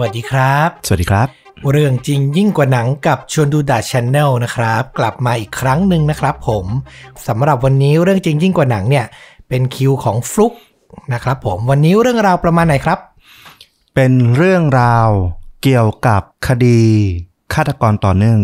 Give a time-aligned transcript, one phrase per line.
[0.00, 1.28] วัสดีครับ สวัสดีครับ
[1.70, 6.66] เรื่องจริงยิ่งกว่าหนังกับชวนดูดาชแนลนะครับ กลับมาอีกครั้งหนึ่งนะครับ ผม
[7.26, 9.06] สำหรับวันนี้เรื่องจริงยิ่งกว่าหนังเนี่ย
[9.48, 10.52] เป็นคิวของฟลุก
[11.12, 12.98] นะครับผมวันนี้เรื่องราวประมาณไหนครับ
[13.94, 15.08] เป็นเรื่องราว
[15.62, 16.80] เกี่ยวกับคดี
[17.54, 18.38] ฆาตกรต่อเนื่อง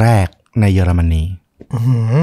[0.00, 0.26] แรก
[0.60, 1.22] ในเยอรมนี
[1.72, 2.16] อื้อหือ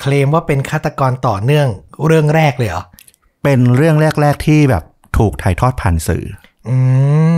[0.00, 1.68] เคลมว่าเป็นฆาตกรต่อเนื่อง
[2.06, 2.84] เรื่องแรกเลยเหรอ
[3.42, 4.84] เป็นเรื่องแรก ๆ ที่แบบ
[5.18, 6.24] ถูกถ่ายทอดผ่านสื่อ
[6.68, 6.78] อื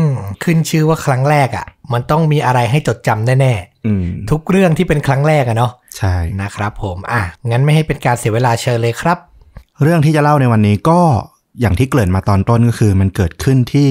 [0.04, 0.06] ม
[0.42, 3.54] ขึ้นชื่อว่าครั้งแรกอะ่ะ มันต้องมีอะไรให้จดจำแน่
[3.86, 9.18] อืมๆทุกเรื่องที่เป็นครั้งแรกอะเนาะใช่นะครับ ผมอะงั้นไม่ให้เป็นการเสียเวลาเชิญเลยครับ
[9.82, 11.00] เรื่องที่จะเล่าในวันนี้ก็
[11.60, 13.90] อย่างที่เกริ่นมาตอนต้นก็คือ มันเกิดขึ้นที่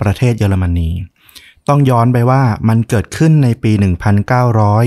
[0.00, 0.88] ประเทศเยอรมนี
[1.68, 3.72] ต้องย้อนไปว่ามันเกิดขึ้นในปี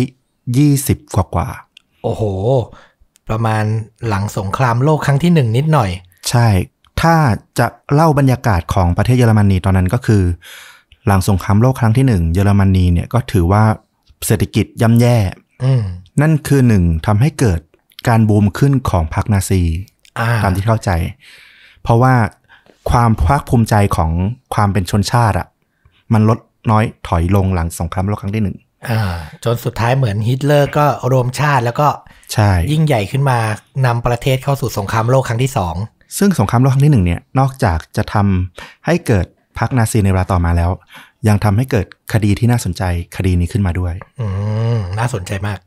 [0.10, 1.50] 1920 กว่ากว่า
[2.04, 2.24] โอ้โห
[3.30, 3.64] ประมาณ
[4.08, 6.48] หลังสงครามโลกครั้งที่หนึ่งนิดหน่อยๆใช่
[7.02, 7.16] ถ้า
[7.60, 10.24] จะเล่าบรรยากาศของประเทศเยอรมนีตอนนั้นก็คือ
[11.08, 13.64] หลังสงครามโลกครั้งที่หนึ่งเยอรมนีเนี่ยก็ถือว่า
[14.26, 15.18] เศรษฐกิจย่ำแย่
[15.64, 15.84] อืม
[16.22, 17.60] นั่นคือหนึ่งทำให้เกิด
[18.08, 19.62] การบูมขึ้นของพรรคนาซี
[20.20, 20.90] อ่าตามที่เข้าใจ
[21.84, 22.14] เพราะว่า
[22.92, 24.12] ความภาคภูมิใจของ
[24.54, 25.48] ความเป็นชนชาติอะ
[26.14, 26.40] มันลด
[26.72, 28.58] น้อยถอยลงหลังสงครามโลกครั้งที่หนึ่ง
[28.90, 29.02] อ่า
[29.44, 31.88] จนสุดท้ายเหมือนฮิตเลอร์ก็รวมชาติแล้วก็
[32.34, 33.40] ใช่ยิ่งใหญ่ขึ้นมา
[33.86, 35.76] นำประเทศเข้าสู่สงครามโลกครั้งที่สอง
[36.18, 39.26] ซึ่งสงครามโลกครั้งที่หนึ่งเนี่ยนอกจากจะทำให้เกิด
[39.60, 40.72] พรรคนาซีในเวลาต่อมาแล้ว
[41.28, 42.84] ยังทำให้เกิดคดีที่น่าสนใจ
[43.16, 44.28] คดีนี้ขึ้นมาด้วย อื
[44.76, 45.60] มน่าสนใจมาก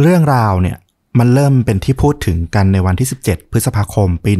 [0.00, 0.76] เรื่องราวเนี่ย
[1.18, 4.32] มันเริ่มเป็นที่พูดถึงกันในวันที่ 17 พฤษภาคม ปี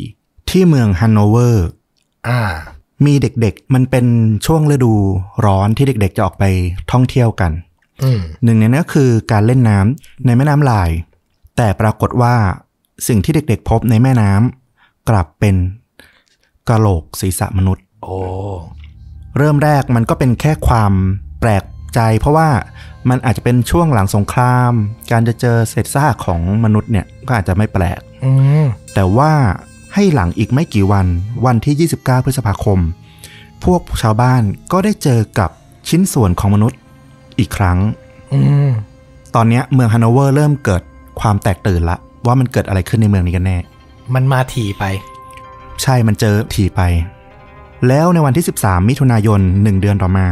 [0.00, 1.68] 1924 ที่เมืองฮันโนเวอร์
[2.28, 2.40] อ่า
[3.06, 4.06] มีเด็กๆ มันเป็น
[4.46, 4.92] ช่วงฤดู
[5.46, 6.44] ร้อนที่เด็กๆ จะออกไป
[6.92, 7.52] ท่องเที่ยวกัน
[8.02, 10.90] อืมหนึ่งในนั้นก็คือการเล่นน้ำในแม่น้ำลาย
[11.56, 12.34] แต่ปรากฏว่า
[13.08, 15.56] สิ่งที่เด็กๆพบในแม่น้ำกลับเป็น
[16.68, 18.16] กะโหลกศีรษะมนุษย์ โอ้
[19.38, 20.92] เริ่มแรกมันก็เป็นแค่ความ
[21.40, 21.64] แปลก
[21.94, 22.48] ใจเพราะว่า
[23.08, 24.72] มันอาจจะเป็นช่วงหลังสงคราม
[25.10, 28.30] การจะเจอเศษซากของมนุษย์เนี่ยก็อาจจะไม่แปลกอื
[28.64, 29.32] มแต่ว่า
[29.94, 31.06] ให้หลังอีกไม่กี่วัน
[31.46, 32.78] วันที่ 29 พฤษภาคม
[33.64, 34.42] พวกชาวบ้าน
[34.72, 35.50] ก็ได้เจอกับ
[35.88, 36.78] ชิ้นส่วนของมนุษย์
[37.38, 37.78] อีกครั้ง
[38.32, 38.70] อืม
[39.34, 40.82] ตอนเนี้ยเมืองฮันโนเวอร์เริ่มเกิด
[41.20, 43.58] ความแตกตื่นละ ว่ามันเกิดอะไรขึ้นในเมืองนี้กันแน่
[44.14, 44.84] มันมาถี่ไป
[45.82, 46.82] ใช่มันเจอถี่ไป
[47.88, 50.26] แล้วในวันที่ 13 มิถุนายน1เดือนต่อมา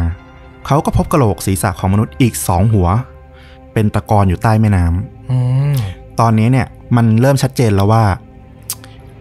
[0.66, 2.88] เขาก็พบกระโหลกศีรษะของมนุษย์อีกสองหัว
[3.72, 5.38] เป็นตะกอนอยู่ใต้แม่น้ำอื
[5.74, 5.76] ม
[6.20, 6.66] ตอนนี้เนี่ย
[6.96, 8.04] มันเริ่มชัดเจนแล้วว่า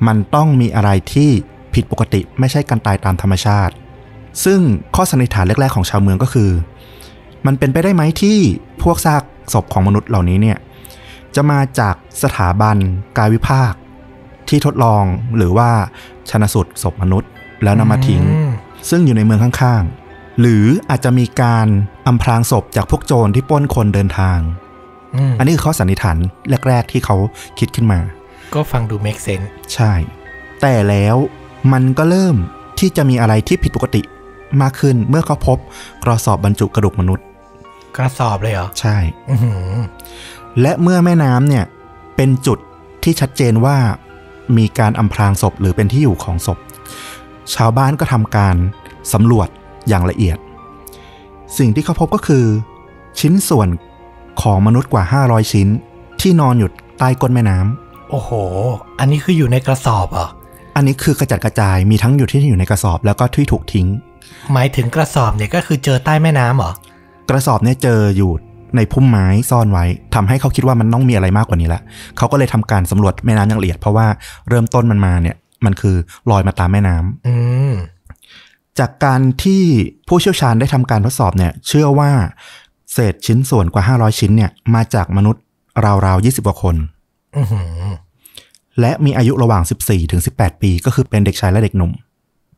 [0.07, 1.29] มันต้องมีอะไรที่
[1.73, 3.73] ผิดปกติไม่ใช่การตายตามธรรมชาติ
[4.45, 4.59] ซึ่ง
[4.95, 6.49] ข้อสันนิษฐานแรก ๆ ของชาวเมืองก็คือ
[7.45, 8.38] มันเป็นไปได้ไหมที่
[8.84, 9.22] พวกซาก
[9.53, 10.57] ศพของมนุษย์เหล่านี้เนี่ย
[11.37, 12.77] จะมาจากสถาบัน
[13.17, 13.73] กายวิภาค
[14.49, 15.03] ที่ทดลอง
[15.37, 15.69] หรือว่า
[16.29, 17.29] ชนสูตรศพมนุษย์
[17.63, 18.51] แล้วนำมาทิ้งอืม
[18.89, 21.67] ซึ่งอยู่ในเมืองข้างๆ หรืออาจจะมีการ
[22.07, 24.39] อำพรางศพจากพวกโจรที่ปล้นคนเดินทาง
[25.15, 26.17] อืมอันนี้คือข้อสันนิษฐาน
[26.67, 27.15] แรก ๆ ที่เขา
[27.59, 27.99] คิดขึ้นมา
[28.53, 29.93] ก็ฟังดู make sense ใช่
[30.61, 31.15] แต่แล้ว
[31.73, 32.35] มันก็เริ่ม
[32.79, 34.01] ที่จะมีอะไรที่ผิดปกติ
[34.61, 35.57] มากขึ้นเมื่อเขาพบ
[36.03, 37.25] กระสอบบรรจุกระดูกมนุษย์
[37.97, 38.97] กระสอบเลยเหรอ ใช่
[39.29, 39.75] อือหือ
[40.62, 41.66] และเมื่อแม่น้ำเนี่ย
[42.16, 42.58] เป็นจุด
[43.03, 43.78] ที่ชัดเจนว่า
[44.58, 46.58] มีการอำพรางศพหรือเป็นที่อยู่ของศพ
[47.53, 48.56] ชาวบ้านก็ทำการ
[49.13, 49.47] สำรวจ
[49.88, 50.38] อย่างละเอียด
[51.58, 52.46] สิ่งที่เขาพบก็คือ
[53.19, 53.69] ชิ้นส่วน
[54.41, 55.68] ของมนุษย์กว่า 500 ชิ้น
[56.22, 58.31] ที่นอนอยู่ใต้ก้นแม่น้ำโอ้โห
[59.00, 60.28] อันนี้คืออยู่ในกระสอบเหรอ
[60.75, 63.88] อันนี้คือกระจัดกระจายมีทั้งอยู่ที่อยู่ในกระสอบแล้วก็ที่ถูกทิ้ง
[64.53, 66.74] หมายถึงกระสอบเนี่ยก็คือเจอใต้แม่น้ำเหรอ
[67.29, 68.31] กระสอบเนี่ยเจออยู่
[68.75, 69.85] ในพุ่มไม้ซ่อนไว้
[70.16, 71.81] ทำให้เขาคิดว่ามันต้องมีอะไรมากกว่านี้ละ
[72.17, 74.07] เขาก็เลยทำการสำรวจแม่น้ำอย่างละเอียด เพราะว่า
[74.50, 75.35] เริ่มต้นมันมาเนี่ย
[75.66, 75.95] มันคือ
[76.31, 77.35] ลอยมาตามแม่น้ำอื
[77.72, 77.73] ม
[78.79, 79.63] จากการที่
[80.07, 82.11] ผู้เชี่ยวชาญได้ทำการทดสอบเนี่ย เชื่อว่า
[82.94, 85.44] เศษชิ้นส่วนกว่า 500 ชิ้นเนี่ย มาจากมนุษย์
[86.05, 86.75] ราวๆ 20 กว่าคน
[87.38, 87.84] อือหือ
[88.81, 91.91] และมีอายุระหว่าง 14 ถึง 18 ปี ก็คือเป็นเด็กชายและเด็กหนุ่ม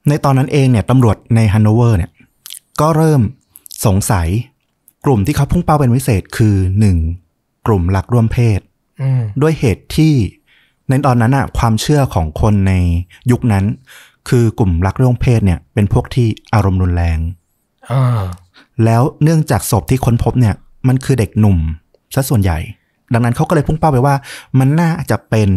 [0.10, 2.12] ในตอนนั้นเองเนี่ยตำรวจในฮันโนเวอร์เนี่ย
[2.82, 3.22] ก็เริ่ม
[3.86, 4.28] สงสัย
[5.06, 6.56] กลุ่มที่เขาพุ่งเป้าเป็นพิเศษคือ
[7.12, 7.68] 1.
[7.68, 8.60] กลุ่มรักร่วมเพศ
[9.02, 10.14] อืมด้วยเหตุที่
[10.90, 12.74] ในตอนนั้นอะความเชื่อของคนใน
[13.32, 13.66] ยุคนั้น
[14.30, 17.20] คือกลุ่มรักร่วมเพศเนี่ย เป็นพวกที่อารมณ์รุนแรง
[17.92, 18.22] อ่า
[18.86, 20.56] แล้วเนื่องจากศพที่ค้นพบเนี่ย
[20.88, 21.58] มันคือเด็กหนุ่ม
[22.16, 22.58] ซะส่วนใหญ่
[23.14, 24.16] ดังนั้นเขาก็เลยพุ่งเป้าไปว่า
[24.60, 25.50] มันน่าจะเป็น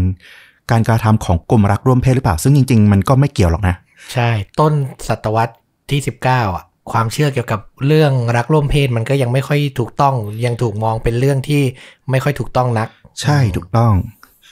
[0.71, 3.75] การกระทำของกลุ่มรักร่วมเพศหรือเปล่า ซึ่งจริง ๆ มันก็ไม่เกี่ยวหรอกนะ
[4.13, 4.31] ใช่
[4.61, 4.73] ต้น
[5.09, 5.55] ศตวรรษ
[5.91, 10.15] ที่สิบเก้าอะ ความเชื่อเกี่ยวกับเรื่องรักร่วมเพศมันก็ยังไม่ค่อยถูกต้อง
[10.45, 11.63] ยังถูกมองเป็นเรื่องที่
[12.11, 12.89] ไม่ค่อยถูกต้องนัก
[13.23, 13.93] ใช่ถูกต้อง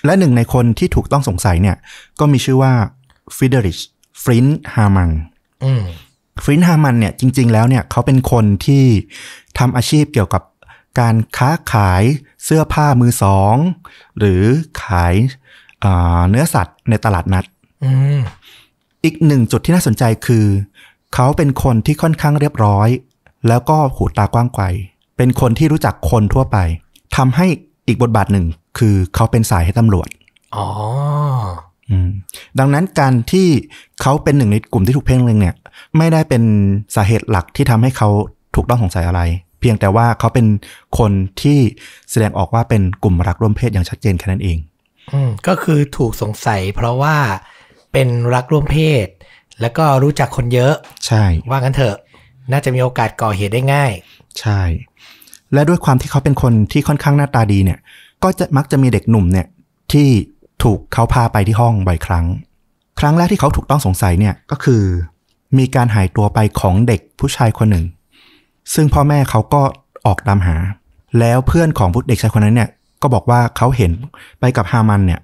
[0.04, 1.76] และหนึ่งในคนที่ถูกต้องสงสัยเนี่ย
[2.20, 2.72] ก็มีชื่อว่า
[3.36, 3.78] ฟิเดริช
[4.22, 5.10] ฟรินฮามัง
[5.64, 5.82] อืม
[6.44, 8.84] ฟรินฮามันเนี่ยจริง ๆ แล้วเนี่ยเขาเป็นคนที่
[9.58, 10.42] ทำอาชีพเกี่ยวกับ
[11.00, 12.02] การค้าขาย
[12.44, 13.56] เสื้อผ้ามือสอง
[14.18, 14.42] หรือ
[14.82, 15.14] ขาย
[15.84, 17.44] อ่าเนื้อสัตว์ในตลาดนัด
[17.84, 18.20] อืม
[19.04, 20.46] อีกหนึ่งจุดที่น่าสนใจคือ
[21.14, 22.88] เขาเป็นคนที่ค่อนข้างเรียบร้อย
[23.48, 24.64] แล้วก็หูตากว้างไกว
[25.16, 26.56] เป็นคนที่รู้จักคนทั่วไป
[27.16, 27.46] ทำให้
[27.86, 28.46] อีกบทบาทหนึ่ง
[28.78, 30.08] คือเขาเป็นสายให้ตำรวจ
[30.56, 30.66] อ๋อ
[31.90, 32.10] อืม
[32.58, 33.48] ดังนั้นการที่
[34.02, 35.56] เขาเป็นหนึ่งในกลุ่มที่ถูกเพ่งเล็งเนี่ย
[35.96, 36.42] ไม่ได้เป็น
[36.94, 38.08] สาเหตุหลักที่ทำให้เขา
[38.54, 39.20] ถูกต้องสงสัยอะไร
[39.60, 40.46] เพียงแต่ว่าเขาเป็น
[40.98, 41.12] คน
[41.42, 41.58] ที่
[42.10, 44.58] แสดงออกว่าเป็นกลุ่มรักร่วมเพศอย่างชัดเจนแค่นั้นเอง
[45.12, 47.16] อืมก็คือถูกสงสัยเพราะว่า
[47.92, 49.06] เป็นรักร่วมเพศ
[49.60, 50.74] แล้วก็รู้จักคนเยอะ
[51.06, 51.96] ใช่ ว่างั้นเถอะ
[52.52, 53.92] น่าจะมีโอกาสก่อเหตุได้ง่าย
[54.40, 54.60] ใช่
[55.52, 57.78] และด้วยความที่เขาเป็นคนที่ค่อนข้างหน้าตาดีเนี่ย
[58.22, 59.46] ก็จะมักจะมีเด็กหนุ่มเนี่ย
[59.92, 60.08] ที่
[60.62, 62.26] ถูกเขาพาไปที่ห้องบ่อยครั้ง
[63.00, 64.82] ครั้งแรกที่เขาถูกต้องสงสัยเนี่ยก็คือ
[65.58, 67.84] มีการหายตัวไปของเด็กผู้ชายคนหนึ่ง
[68.74, 69.62] ซึ่งพ่อแม่เขาก็
[70.06, 70.56] ออกตามหา
[71.18, 72.70] แล้วเพื่อนของผู้เด็กชายคนนั้นเนี่ย
[73.02, 73.92] ก็บอกว่าเขาเห็น
[74.40, 75.20] ไปกับฮามันเนี่ย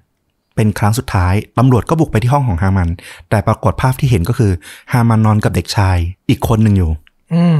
[0.57, 2.89] เป็นครั้งสุดท้าย ตำรวจก็บุกไปที่ห้องของฮามัน
[3.29, 4.51] แต่ปรากฏภาพที่เห็นก็คือ
[4.91, 5.97] ฮามันนอนกับเด็กชาย
[6.29, 6.91] อีกคนหนึ่งอยู่
[7.33, 7.57] อืม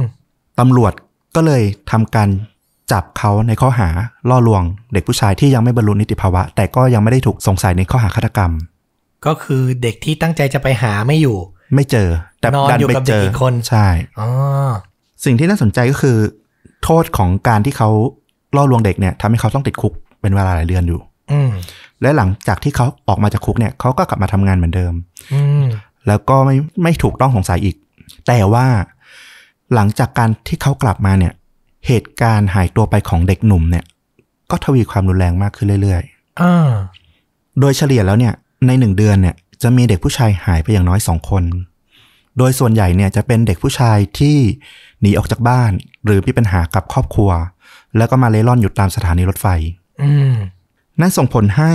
[0.58, 0.92] ตำรวจ
[1.36, 2.28] ก็เลยทำการ
[2.92, 3.88] จับเขาในข้อหา
[4.30, 4.62] ล่อลวง
[4.92, 8.52] เด็กผู้ชายที่ยังไม่บรรลุนิติภาวะ แต่ก็ยังไม่ได้ถูกสงสัยในข้อหาฆาตกรรม
[9.26, 11.38] ก็คือเด็กที่ตั้งใจจะไปหาไม่อยู่
[11.74, 12.08] ไม่เจอ
[12.40, 13.86] แต่นอนดันอยู่ไปกับเจเด็กออีกคนใช่
[14.18, 14.28] อ๋อ
[15.24, 16.16] สิ่งที่น่าสนใจก็คือ
[16.84, 17.90] โทษของการที่เขา
[18.56, 21.00] ล่อลวงเด็กเนี่ยทำให้เขาต้องติดคุกเป็นเวลาหลายเดือนอยู่
[21.32, 21.50] อืม
[22.02, 24.92] และหลังจากที่เขาออกมาจากคุกเนี่ยเขาก็กลับมาทำงานเหมือนเดิม
[25.34, 25.64] อืม
[26.06, 27.76] แล้วก็ไม่ไม่ถูกต้องสงสัยอีก
[28.26, 28.66] แต่ว่า
[29.74, 31.32] หลังจากการที่เขากลับมาเนี่ย
[31.86, 33.84] เหตุการณ์หายตัวไปของเด็กหนุ่มเนี่ย
[34.50, 36.02] ก็ทวีความรุนแรงมากขึ้นเรื่อย
[36.40, 38.34] อ่าๆโดยเฉลี่ยแล้วเนี่ย
[38.66, 41.44] ในหนึ่งเดือนเนี่ย จะมีเด็กผู้ชายหายไปอย่างน้อยสองคน
[42.38, 44.36] โดยส่วนใหญ่เนี่ยจะเป็นเด็กผู้ชายที่
[45.00, 45.70] หนีออกจากบ้าน
[46.04, 47.30] หรือมีปัญหากับครอบครัว
[47.96, 49.46] แล้วก็มาเล่ร่อนอยู่ตามสถานีรถไฟ
[50.02, 50.32] อืม
[51.00, 51.72] นั่นส่งผลให้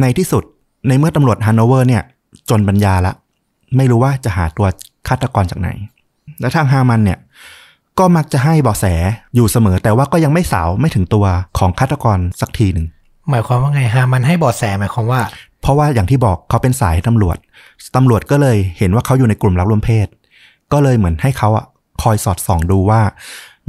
[0.00, 0.44] ในที่สุด
[0.88, 2.02] ในเมื่อตำรวจฮันโนเวอร์เนี่ย
[2.50, 3.12] จนปัญญาละ
[3.76, 4.66] ไม่รู้ว่าจะหาตัว
[5.08, 5.68] ฆาตกรจากไหน
[6.40, 7.18] และทางฮามันเนี่ย
[7.98, 8.86] ก็มักจะให้เบาะแส
[9.34, 11.24] อยู่เสมอ แต่ว่าก็ยังไม่สาวไม่ถึงตัว
[11.58, 12.86] ของฆาตกรสักทีหนึ่ง
[13.30, 15.20] หมายความว่าไงฮะมันให้เบาะแสหมายความว่า
[15.60, 17.36] เพราะว่าอย่างที่บอกเขาเป็นสายตำรวจ
[17.96, 20.06] ตำรวจก็เลยเห็นว่าเขาอยู่ในกลุ่มรักร่วมเพศ
[20.72, 21.66] ก็เลยเหมือนให้เขาอะ
[22.02, 23.00] คอยสอดส่องดูว่า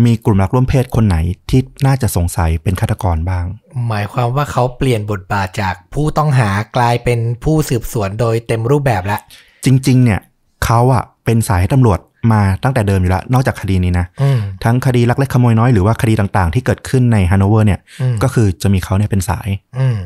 [0.06, 1.18] มีกลุ่มรักร่วมเพศคนไหน
[1.50, 3.45] ที่น่าจะสงสัยเป็นฆาตกรบ้าง
[3.88, 9.19] หมายความว่าเขาเปลี่ยนบทบาทจากผู้ต้องหากลายเป็นผู้สืบสวนโดยเต็มรูปแบบแล้ว
[9.65, 10.19] จริง ๆ เนี่ย
[10.65, 12.00] เขาอะเป็นสายให้ตำรวจ
[12.31, 19.50] มาตั้งแต่เดิมอยู่แล้ว นอกจากคดีนี้นะอืมทั้งคดีลักเล็กขโมยน้อยหรือว่าคดีต่างๆ ที่เกิดขึ้นในฮันโนเวอร์เนี่ยอืมก็คือจะมีเขาเนี่ยเป็นสาย
[19.80, 19.97] อืม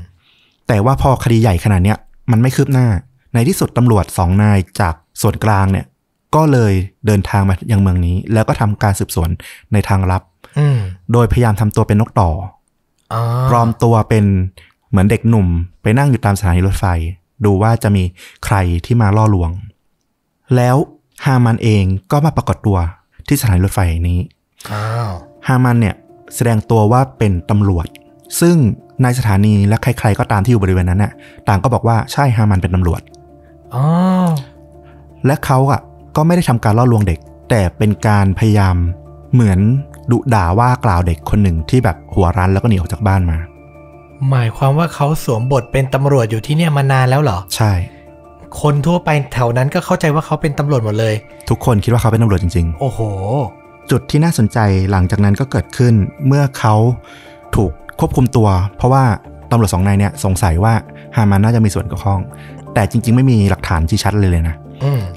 [0.67, 1.97] แต่ว่าพอคดีใหญ่ขนาดเนี้ย
[2.31, 2.87] มันไม่คืบหน้า
[3.33, 5.85] ในที่สุดตำรวจสองนายจากส่วนกลางเนี่ย
[6.35, 6.73] ก็เลย
[7.05, 9.29] เดินทางมายังเมืองนี้ แล้วก็ทำการสืบสวน
[9.73, 10.21] ในทางลับ
[10.59, 10.77] อืม
[11.11, 12.29] โดยพยายามทำตัวเป็นนกต่อ
[13.13, 14.25] อ๋อปลอมตัวเป็น
[14.89, 15.47] เหมือนเด็กหนุ่ม
[15.81, 16.85] ไปนั่งอยู่ตามสถานีรถไฟ
[17.45, 18.03] ดูว่าจะมี
[18.45, 18.55] ใคร
[18.85, 19.51] ที่มาล่อลวง
[20.55, 20.75] แล้ว
[21.25, 22.77] ฮามันเองก็มาปรากฏตัว
[23.27, 23.79] ที่สถานีรถไฟ
[24.09, 24.19] นี้
[24.71, 25.11] อ้าว
[25.47, 25.95] ฮามันเนี่ย
[26.35, 27.87] แสดงตัวว่าเป็นตำรวจ
[28.41, 28.55] ซึ่ง
[29.03, 31.13] ในสถานีและใคร ๆ ก็ตามที่อยู่บริเวณนั้นน่ะ
[31.47, 33.01] ต่างก็บอกว่าใช่ฮามันเป็นตำรวจ
[33.73, 33.83] อ๋อ
[35.25, 35.81] และเขาอะ
[36.15, 38.75] ก็ไม่ได้ทำการล่อลวงเด็ก แต่เป็นการพยายาม
[39.33, 39.59] เหมือน
[40.11, 43.37] ดุด่าว่ากล่าวเด็กคนหนึ่งที่แบบหัวรั้นแล้วก็หนีออกจากบ้านมา
[44.29, 47.71] หมายความว่าเขาสวมบทเป็นตำรวจอยู่ที่เนี่ยมานานแล้วเหรอ ใช่
[48.61, 51.13] คนทั่วไปแถวนั้นก็เข้าใจว่าเขาเป็นตำรวจหมดเลย
[51.49, 54.57] ทุกคนคิดว่าเขาเป็นตำรวจจริงโอ้โหๆจุดที่น่าสนใจ
[54.91, 55.93] หลังจากนั้นก็เกิดขึ้น
[56.27, 56.75] เมื่อเขา
[57.55, 58.47] ถูกควบคุมตัว
[58.77, 59.03] เพราะว่า
[59.51, 60.73] ตำรวจสองนายเนี่ยสงสัยว่า
[61.15, 62.19] ฮามันน่าจะมีส่วนเกี่ยวข้อง
[62.73, 64.68] แต่จริง ๆ ไม่มีหลักฐานชี้ชัดเลยเลยนะอืม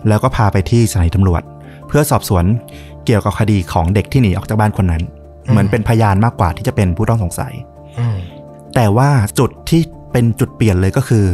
[0.09, 1.43] แล้วก็พาไปที่สถานีตำรวจ
[1.89, 2.45] เพื่อสอบสวน
[3.05, 5.03] เกี่ยวกับคดีของเด็กที่หนีออกจากบ้านคนนั้น
[5.47, 7.53] อืมเหมือนเป็นพยานมากกว่าที่จะเป็นผู้ต้องสงสัย
[7.99, 8.17] อืม
[8.75, 9.81] แต่ว่าจุดที่
[10.13, 11.27] เป็นจุดเปลี่ยนเลยก็คือ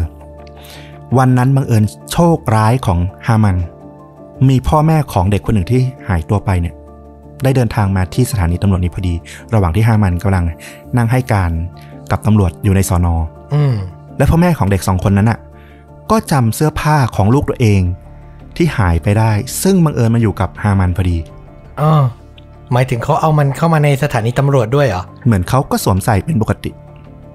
[1.18, 3.56] วันนั้นบังเอิญโชคร้ายของฮามัน
[4.48, 6.74] มีพ่อแม่ของเด็กคนหนึ่งที่หายตัวไปเนี่ย
[7.42, 9.14] ได้เดินทางมาที่สถานีตำรวจนี้พอดี
[9.54, 10.44] ระหว่างที่ฮามันกำลัง
[10.96, 11.50] นั่งให้การ
[12.10, 13.14] กับตำรวจอยู่ในสอนอ
[13.54, 13.74] อืม
[14.18, 15.38] และพ่อแม่ของเด็กสองคนนั้นน่ะ
[16.10, 17.80] ก็จำเสื้อผ้าของลูกตัวเอง
[18.58, 19.30] ที่หายไปได้
[19.62, 21.18] ซึ่งบังเอิญมาอยู่กับฮามันพอดี
[21.80, 21.92] อ๋อ
[22.72, 26.70] หมายถึงเขาเอามันเข้ามาในสถานีตำรวจด้วยเหรอ เหมือนเขาก็สวมใส่เป็นปกติ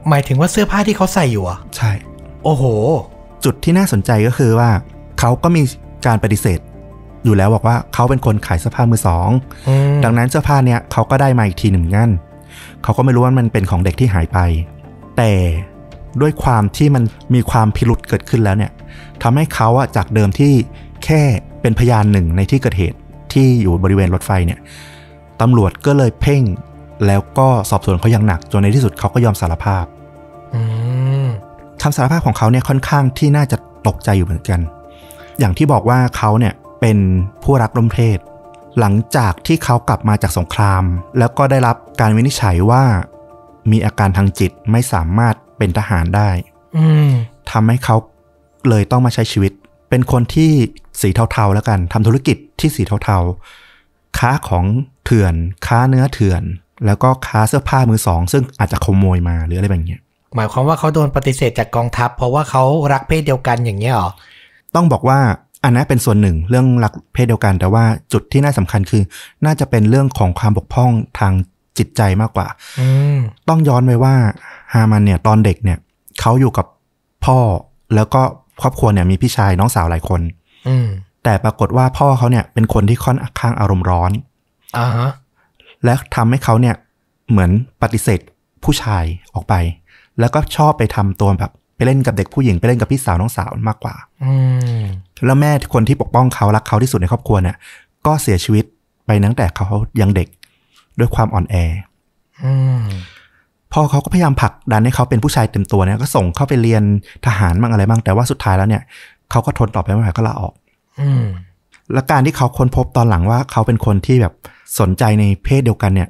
[0.09, 1.91] หมายถึงว่าเสื้อผ้าที่เขาใส่อยู่เหรอะ ใช่
[2.43, 2.63] โอ้โห
[3.45, 4.69] จุดที่น่าสนใจก็คือว่า
[5.19, 5.61] เขาก็มี
[6.05, 6.59] การปฏิเสธ
[7.25, 9.29] อยู่แล้วบอกว่าเขาเป็นคนขายเสื้อผ้ามือสอง
[9.67, 12.11] อืมดังนั้นเสื้อผ้าเนี้ยเขาก็ได้มาอีกทีหนึ่งงั้น
[12.83, 14.39] เขาก็ไม่รู้ว่ามันเป็นของเด็กที่หายไป
[15.17, 15.31] แต่
[16.21, 17.03] ด้วยความที่มัน
[17.33, 18.71] มีความพิรุษเกิดขึ้นแล้วเนี่ย
[19.23, 20.53] ทำให้เขาอะจากเดิมที่
[21.05, 21.23] แค่
[21.61, 22.97] เป็นพยานหนึ่งในที่เกิดเหตุ
[23.33, 24.59] ที่อยู่บริเวณรถไฟเนี่ย
[25.41, 26.43] ตำรวจก็เลยเพ่ง
[27.07, 29.85] แล้วก็สอบสวนเขาอย่างหนักจนในที่สุดเขาก็ยอมสารภาพ
[30.53, 30.61] อื
[31.25, 31.27] ม
[31.81, 33.57] คำสารภาพของเขาเนี่ยค่อนข้างที่น่าจะ
[33.87, 34.59] ตกใจอยู่เหมือนกัน
[35.39, 36.97] อย่างที่บอกว่าเขาเนี่ยเป็น
[37.43, 38.19] ผู้รักร่วมเพศ
[38.79, 40.83] หลังจากที่เขากลับมาจากสงคราม
[41.19, 42.83] แล้วก็ได้รับการวินิจฉัยว่า
[43.71, 46.29] มีอาการทางจิตไม่สามารถเป็นทหารได้
[46.77, 47.09] อืม
[47.51, 47.95] ทำให้เขา
[48.69, 49.51] เลยต้องมาใช้ชีวิต
[49.89, 50.51] เป็นคนที่
[51.01, 54.65] สีเทาๆแล้วกันทำธุรกิจที่สีเทาๆ ค้าของ
[55.05, 55.35] เถื่อน
[55.67, 56.43] ค้าเนื้อเถื่อน
[56.85, 60.01] แล้วก็ค้าเสื้อผ้ามือสอง ซึ่งอาจจะขโมยมาหรืออะไรแบบเนี้ย
[60.35, 64.09] หมายความว่าเขาโดนปฏิเสธจากกองทัพ เพราะว่าเขารักเพศเดียวกันอย่างเงี้ยเหรอ
[64.75, 65.19] ต้องบอกว่า
[65.63, 67.83] อันนั้นเป็นส่วนหนึ่งเรื่องรักเพศเดียวกัน แต่ว่า
[68.13, 69.03] จุดที่น่าสำคัญคือ
[69.45, 71.33] น่าจะเป็นเรื่องของความบกพร่องทาง
[71.77, 72.47] จิตใจมากกว่า
[72.79, 73.17] อืม
[73.49, 74.15] ต้องย้อนไปว่า
[74.73, 75.77] ฮามันเนี่ยตอนเด็กเนี่ย
[76.21, 76.65] เขาอยู่กับ
[77.25, 77.39] พ่อ
[77.95, 78.21] แล้วก็
[78.61, 80.42] ครอบครัวเนี่ยมีพี่ชายน้องสาวหลายคนอืม
[81.23, 84.11] แต่ปรากฏว่าพ่อเขาเนี่ยเป็นคนที่ค่อนข้างอารมณ์ร้อน
[84.77, 85.09] อ่าฮะ
[85.85, 86.75] และทำให้เขาเนี่ย
[87.29, 87.51] เหมือน
[87.81, 88.19] ปฏิเสธ
[88.63, 89.03] ผู้ชาย
[89.33, 89.53] ออกไป
[90.19, 94.33] แล้วก็ชอบไปทำตัวแบบไปเล่นกับเด็กผู้หญิงไปเล่นกับพี่สาวน้องสาวมากกว่าอื
[94.79, 94.81] ม
[95.25, 97.55] แล้วแม่คนที่ปกป้องเขารักเขาที่สุดในครอบครัวเนี่ย
[98.05, 98.65] ก็เสียชีวิต
[99.05, 99.67] ไปตั้งแต่เขา
[100.01, 100.27] ยังเด็ก
[100.99, 101.55] ด้วยความอ่อนแอ
[102.43, 102.83] อืม
[103.73, 106.83] พ่อเขาก็พยายามผลักดันให้เขาเป็นผู้ชายเต็มตัวเนี่ยก็ส่งเข้าไปเรียน
[107.25, 108.83] ทหารบ้างอะไรบ้างแต่ว่าสุดท้ายแล้วเนี่ย
[109.33, 110.53] เขาก็ทนต่อไปไม่ไหวก็ลาออก
[111.01, 111.23] อืม
[111.93, 114.33] และการที่เขาค้นพบตอนหลังว่าเขาเป็นคนที่แบบ
[114.79, 116.09] สนใจในเพศเดียวกันเนี่ย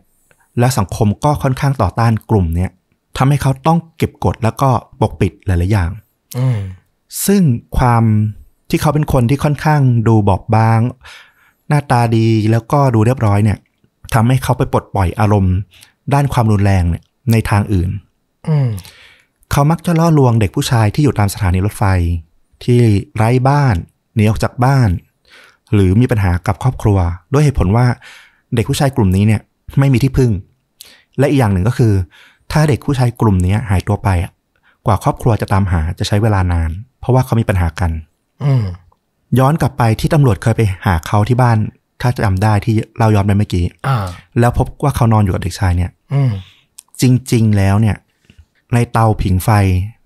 [0.60, 2.72] และสังคมก็ค่อนข้างต่อต้านกลุ่มเนี่ย
[3.18, 4.70] ทำให้เขาต้องเก็บกดแล้วก็
[5.02, 5.90] ปกปิดหลาย ๆ อย่าง
[6.38, 6.60] อืม
[7.26, 7.42] ซึ่ง
[7.78, 8.04] ความ
[8.70, 10.80] ที่เขาเป็นคนที่ค่อนข้างดูบอบบาง
[11.68, 13.58] หน้าตาดีแล้วก็ดูเรียบร้อยเนี่ย
[14.14, 15.56] ทำให้เขาไปปลดปล่อยอารมณ์
[16.14, 17.90] ด้านความรุนแรงเนี่ยในทางอื่น
[18.48, 18.70] อืม
[19.52, 21.84] เขามักจะล่อลวงเด็กผู้ชายที่อยู่ตามสถานีรถไฟ
[22.66, 22.82] ที่
[23.16, 23.76] ไร้บ้าน
[24.16, 24.90] หนีออกจากบ้าน
[25.74, 26.98] หรือมีปัญหากับครอบครัว
[27.34, 27.86] ด้วยเหตุผลว่า
[28.56, 29.42] เด็กผู้ชายกลุ่มนี้เนี่ย
[29.80, 30.32] ไม่มีที่พึ่ง
[31.20, 31.94] และอีกอย่างหนึ่งก็คือ
[32.52, 34.32] ถ้าเด็กผู้ชายกลุ่มนี้หายตัวไปอะ
[34.86, 37.92] กว่าครอบครัวจะตามหาจะใช้เวลานาน เพราะว่าเขามีปัญหากัน
[38.44, 38.64] อืม
[39.40, 41.58] ย้อนกลับไปที่ตำรวจเคยไปหาเขาที่บ้าน
[42.02, 43.98] ถ้าจำได้ที่เราย้อนไปเมื่อกี้อ่า
[44.40, 46.32] แล้วพบว่าเขานอนอยู่กับเด็กชายเนี่ยอืม
[47.02, 47.04] จ
[47.34, 47.96] ริง ๆ แล้วเนี่ย
[48.74, 49.50] ในเตาผิงไฟ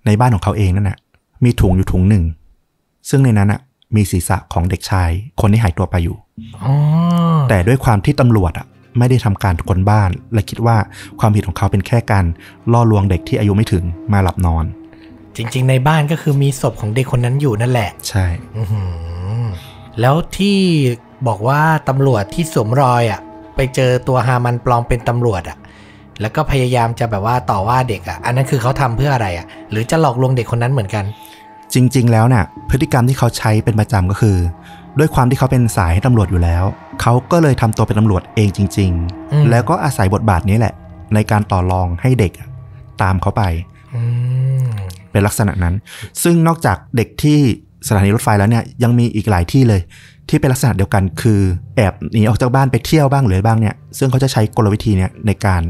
[0.06, 0.98] ในบ้านของเขาเองนั่นน่ะ
[1.44, 2.24] มีถุงอยู่ถุงหนึ่ง
[3.08, 3.60] ซึ่งในนั้นอะ
[3.96, 5.10] มีศีรษะของเด็กชาย
[5.40, 6.16] คนที่หายตัวไปอยู่
[6.64, 6.74] อ๋อ
[7.48, 8.66] แต่ด้วยความที่ตำรวจอะ
[8.98, 10.76] ไม่ได้ทำการค้นบ้าน และคิดว่า
[11.20, 12.24] ความผิดของเขาเป็นแค่การ
[12.72, 14.64] ล่อลวงเด็กที่อายุไม่ถึงมาหลับนอน
[15.36, 18.82] จริง ๆ ในบ้านก็คือมีศพของเด็กคนนั้นอยู่นั่นแหละ ใช่อือหื
[19.42, 19.46] อ
[20.00, 20.58] แล้วที่
[21.28, 23.20] บอกว่าตำรวจที่สวมรอยอะ
[23.56, 25.58] ไปเจอตัวฮามันปลอมเป็นตำรวจอะ
[26.20, 31.04] แล้วก็พยายามจะแบบว่าต่อว่าเด็กอะ อันนั้นคือเขาทำเพื่ออะไรอะ หรือจะหลอกลวงเด็กคนนั้นเหมือนกัน
[31.74, 34.36] จริง ๆ แล้วน่ะพฤติกรรมที่เขาใช้เป็นประจำก็คือ
[34.98, 36.64] ด้วยความที่เขาเป็นสายให้ตำรวจอยู่แล้ว
[37.00, 38.90] เขาก็เลยทำตัวเป็นตำรวจเองจริง
[39.32, 40.74] อืมๆแล้วก็อาศัยบทบาทนี้แหละ
[41.14, 42.48] ในการต่อรองให้เด็กอะ
[43.02, 43.42] ตามเขาไป
[43.94, 44.02] อื
[44.64, 44.68] ม
[45.10, 45.74] เป็นลักษณะนั้น
[46.22, 47.38] ซึ่งนอกจากเด็กที่
[47.86, 49.80] สถานีรถไฟแล้วเนี่ยยังมีอีกหลายที่เลย
[50.28, 51.40] ที่เป็นลักษณะเดียวกันคือ
[51.76, 55.62] แอบหนีออกจากบ้านไปเที่ยวบ้างหรือบ้างเนี่ย ซึ่งเขาจะใช้กลวิธีเนี่ยในการ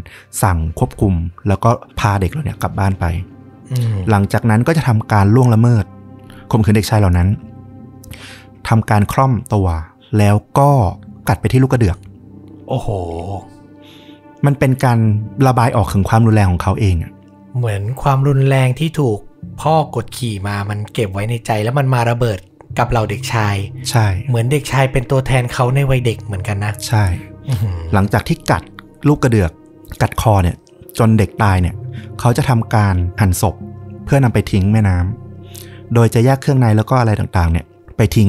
[0.43, 1.14] สั่งควบคุม
[1.49, 3.38] แล้วก็พาเด็กเหล่าเนี้กลับบ้านไปอืม
[4.10, 5.84] หลังจากนั้นก็จะทำการล่วงละเมิด
[6.50, 7.28] ข่มขืนเด็กชายเหล่านั้น
[8.68, 9.68] ทำการคล่อมตัว
[10.18, 10.70] แล้วก็
[11.28, 11.98] กัดไปที่ลูกกระเดือก
[12.68, 12.88] โอ้โห
[14.46, 14.98] มันเป็นการ
[15.46, 17.12] ระบายออกถึงความรุนแรงของเขาเองอะ
[17.56, 19.18] เหมือนความรุนแรงที่ถูก
[19.62, 22.38] พ่อกดขี่มามันเก็บไว้ในใจแล้วมันมาระเบิด
[22.78, 23.56] กับเราเด็กชาย
[23.90, 27.04] ใช่ เหมือนเด็กชายเป็นตัวแทนเขาในวัยเด็กเหมือนกันนะ ใช่
[27.48, 28.62] อื้อหือหลังจากที่กัด
[29.08, 29.50] ลูกกระเดือก
[30.02, 30.56] กัดคอเนี่ย
[30.99, 31.75] จนเด็กตายเนี่ย
[32.21, 33.55] เขาจะทำการหั่นศพ
[34.05, 37.64] เพื่อนำไปทิ้งแม่น้ำโดยจะแยกเครื่องในแล้วก็อะไรต่างๆ เนี่ย
[37.97, 38.28] ไปทิ้ง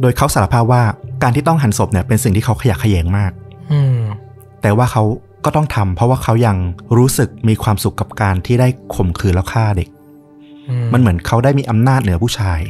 [0.00, 0.82] โดยเขาสารภาพว่า
[1.22, 3.32] การที่ต้องหั่นศพเนี่ยเป็นสิ่งที่เขาขยะแขยงมาก
[3.72, 3.98] อืม
[4.62, 5.02] แต่ว่าเขา
[5.44, 6.56] ก็ต้องทำเพราะว่าเขายัง
[6.98, 9.88] รู้สึกมีความสุขกับการที่ได้ข่มขืนแล้วฆ่าเด็ก
[10.68, 12.60] อืมันเหมือนเขาได้มีอำนาจเหนือผู้ชาย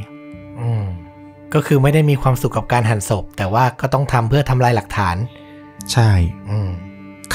[0.61, 0.85] อืม
[1.55, 5.17] ก็คือไม่ได้มีความสุขกับการหั่นศพ แต่ว่าก็ต้องทำเพื่อทำลายหลักฐาน
[5.93, 6.11] ใช่
[6.51, 6.69] อืม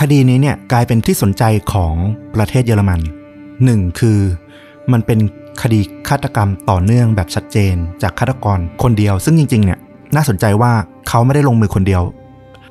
[0.01, 1.43] คดีนี้เนี่ยกลายเป็นที่สนใจ
[1.73, 1.93] ของ
[2.35, 2.99] ประเทศเยอรมัน
[3.63, 4.19] หนึ่งคือ
[4.91, 5.19] มันเป็น
[5.61, 9.79] คดีฆาตกรรมต่อเนื่องแบบชัดเจน จากฆาตกรคนเดียว ซึ่งจริงๆเนี่ย
[10.15, 10.71] น่าสนใจว่า
[11.09, 12.03] เขาไม่ได้ลงมือคนเดียว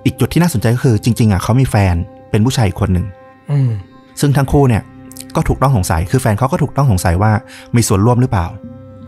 [0.05, 1.95] อีกจุดที่น่าสนใจก็คือจริง ๆอะเขามีแฟน
[2.31, 3.07] เป็นผู้ชายอีกคนหนึ่ง
[3.51, 3.71] อืม
[4.21, 4.83] ซึ่งทั้งคู่เนี่ย
[5.37, 7.33] ก็ถูกต้องสงสัย คือแฟนเขาก็ถูกต้องสงสัยว่า
[7.77, 8.47] มีส่วนร่วมหรือเปล่า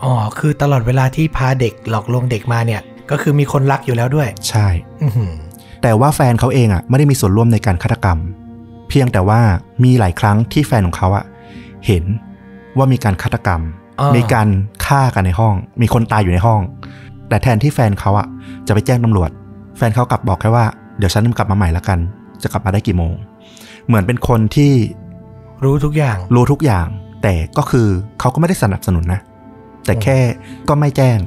[0.03, 4.67] อ๋อ คือตลอดเวลาที่พาเด็กหลอกลวงเด็กมาเนี่ย ก็คือมีคนรักอยู่แล้วด้วย ใช่
[5.03, 5.33] อือหือ
[5.83, 8.19] แต่ว่าแฟนเขาเองอะไม่ได้มีส่วนร่วมในการฆาตกรรม
[8.89, 9.41] เพียงแต่ว่า
[9.85, 11.25] มีหลายครั้งที่แฟนของเขาอะ
[11.87, 12.05] เห็น
[12.77, 13.61] ว่ามีการฆาตกรรม
[14.01, 14.49] อ่ามีการ
[14.87, 16.61] ฆ่ากันในห้อง มีคนตายอยู่ในห้อง
[17.29, 18.27] แต่แทนที่แฟนเขาอะ
[18.67, 19.31] จะไปแจ้งตำรวจ
[19.77, 20.65] แฟฟนเขากลับบอกแค่ว่า
[20.99, 21.99] เดี๋ยวฉันกลับมาใหม่ละกัน
[22.43, 23.15] จะกลับมาได้กี่โมง
[23.87, 24.73] เหมือนเป็นคนที่
[25.65, 26.87] รู้ทุกอย่าง รู้ทุกอย่าง
[27.23, 27.89] แต่ก็คือ
[28.21, 29.21] เขาก็ไม่ได้สนับสนุนนะ
[29.85, 30.19] แต่แค่
[30.69, 31.19] ก็ไม่แจ้ง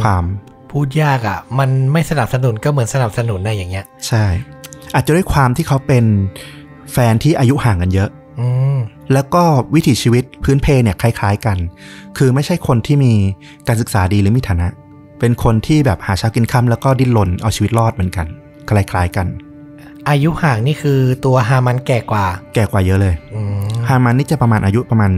[0.00, 0.24] ความ
[0.72, 4.24] พูดยากอะ่ะ มันไม่สนับสนุนก็เหมือนสนับสนุนนะอย่างเงี้ย ใช่
[4.94, 6.04] อาจจะด้วยความที่เขาเป็น
[6.92, 8.10] แฟนที่อายุห่างกันเยอะ
[8.40, 8.78] อืม
[9.12, 9.42] แล้วก็
[9.74, 11.56] วิถีชีวิตพื้นเพเนี่ยคล้าย ๆกัน
[12.18, 13.12] คือไม่ใช่คนที่มี
[13.68, 14.68] การศึกษาดีหรือมีฐานะ
[15.20, 18.26] เป็นคนที่แบบหาเช้ากินค่ำแล้วก็ดิ้นรนเอาชีวิตรอดเหมือนกัน
[18.68, 19.26] คล้ายๆกัน
[20.08, 25.10] อายุห่างนี่คือตัวฮามันแก่กว่า แก่กว่าเยอะเลยอืมฮามันนี่จะประมาณอายุประมาณ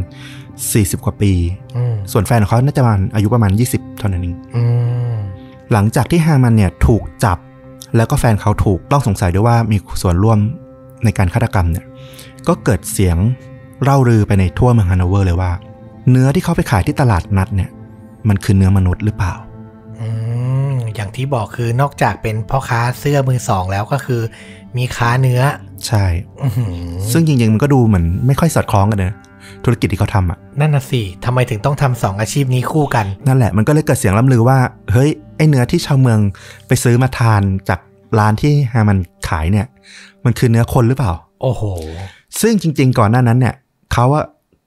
[0.48, 1.32] 40 กว่าปี
[1.76, 4.62] อืมส่วนแฟนของเขาน่าจะประมาณอายุประมาณ 20 เท่านั้นเองอื
[5.12, 5.14] ม
[5.72, 7.38] หลังจากที่ฮามันเนี่ยถูกจับ
[7.96, 10.38] แล้วก็แฟนเขาถูกต้องสงสัยด้วยว่ามีส่วนร่วม
[11.04, 11.86] ในการฆาตกรรมเนี่ย
[12.48, 13.16] ก็เกิดเสียง
[13.82, 15.52] เล่าลือไปในทั่วเมืองฮันโนเวอร์เลยว่า
[16.10, 17.70] เนื้อที่เขาไปขายที่ตลาดนัดเนี่ย
[18.28, 19.34] มันคือเนื้อมนุษย์หรือเปล่า
[20.00, 20.08] อื
[20.72, 24.20] มอย่างที่บอกคือนอกจากเป็นพ่อค้าเสื้อมือสองแล้วก็คือ
[24.76, 25.40] มีค้าเนื้อ
[25.86, 26.04] ใช่
[26.42, 26.72] อื้อหือ
[27.12, 29.14] ซึ่งจริงๆมันก็ดูเหมือนไม่ค่อยสอดคล้องกันนะ
[29.64, 34.58] ธุรกิจที่เขาทำอะ นั่นน่ะสิทำไมถึงต้องทำสองอาชีพนี้คู่กัน นั่นแหละมันก็เลยเกิดเสียงล่ำลือว่า
[34.92, 36.18] เฮ้ย ไอเนื้อที่ชาวเมือง
[36.66, 37.80] ไปซื้อมาทานจาก
[38.18, 39.66] ร้านที่ฮามันขายเนี่ย
[40.24, 41.62] มันคือเนื้อคนหรือเปล่า โอ้โห
[42.40, 43.54] ซึ่งจริง ๆ ก่อนหน้านั้นเนี่ย
[43.92, 44.24] เขาอะ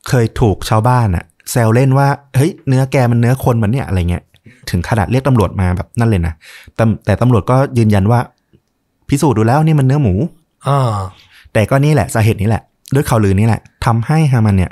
[0.08, 4.24] เคยถูกชาวบ้านอะแซวเล่นว่า เฮ้ย เนื้อแกมันเนื้อคนมันเนี่ยอะไรเงี้ย
[4.70, 6.34] ถึงขนาดเรียกตำรวจมาแบบนั่นเลยนะ
[6.76, 8.20] แต่แต่ตำรวจก็ยืนยันว่า
[9.10, 10.14] พิสูจน์ดูแล้วนี่มันเนื้อหมู
[10.68, 10.96] อ่า
[11.54, 12.64] แต่ก็นี่แหละสาเหตุนี้แหละ
[12.96, 14.72] ด้วยข่าวลือนี้แหละ ทำให้ฮามันเนี่ย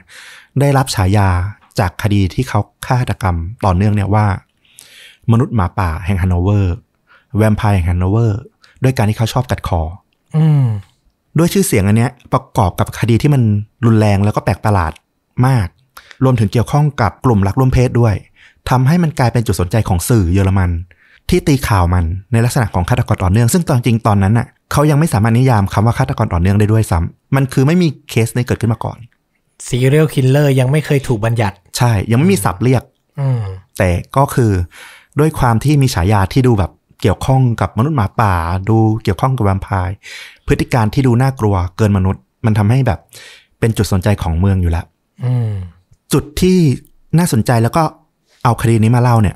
[0.59, 1.29] ได้รับฉายา
[1.79, 4.25] จากคดีที่เขาฆาตกรรมต่อเนื่องเนี่ยว่า
[5.31, 6.75] มนุษย์หมาป่าแห่งฮันโนเวอร์
[7.37, 8.39] แวมไพร์แห่งฮันโนเวอร์
[8.83, 9.81] ด้วยการที่เขาชอบกัดคอ
[10.35, 10.63] อืม
[11.37, 13.41] ด้วยชื่อเสียงอันเนี้ยประกอบกับคดีที่มัน
[13.85, 14.91] รุนแรงแล้วก็แปลกประหลาด
[15.47, 15.67] มาก
[16.23, 18.15] รวมถึงเกี่ยวข้องกับกลุ่มรักร่วมเพศด้วย
[18.69, 20.69] ทำให้มันกลายเป็นจุดสนใจของสื่อเยอรมัน
[21.29, 28.97] ที่ตีข่าวมันในลักษณะของฆาตกรต่อเนื่อง ซึ่งตอนจริงตอนนั้นน่ะเขายังไม่สามารถนิยามคำว่าฆาตกรต่อเนื่องได้ด้วยซ้ำมันคือไม่มีเคสนี้เกิดขึ้นมาก่อน
[29.67, 32.83] serial killer ยังไม่เคยถูกบัญญัติ ใช่ ยังไม่มีศัพท์เรียก
[33.19, 33.41] อืม
[33.77, 34.51] แต่ก็คือ
[35.19, 38.33] ด้วยความที่มีฉายาที่ดูแบบเกี่ยวข้องกับมนุษย์หมาป่า
[38.69, 39.95] ดูเกี่ยวข้องกับแวมไพร์
[40.47, 42.99] พฤติการณ์ที่ดูน่ากลัวเกินมนุษย์ มันทำให้แบบ
[43.59, 44.85] เป็นจุดสนใจของเมืองอยู่แล้ว
[45.25, 45.51] อืม
[46.13, 46.57] จุดที่
[47.17, 47.83] น่าสนใจแล้วก็
[48.43, 49.35] เอาคดีนี้มาเล่าเนี่ย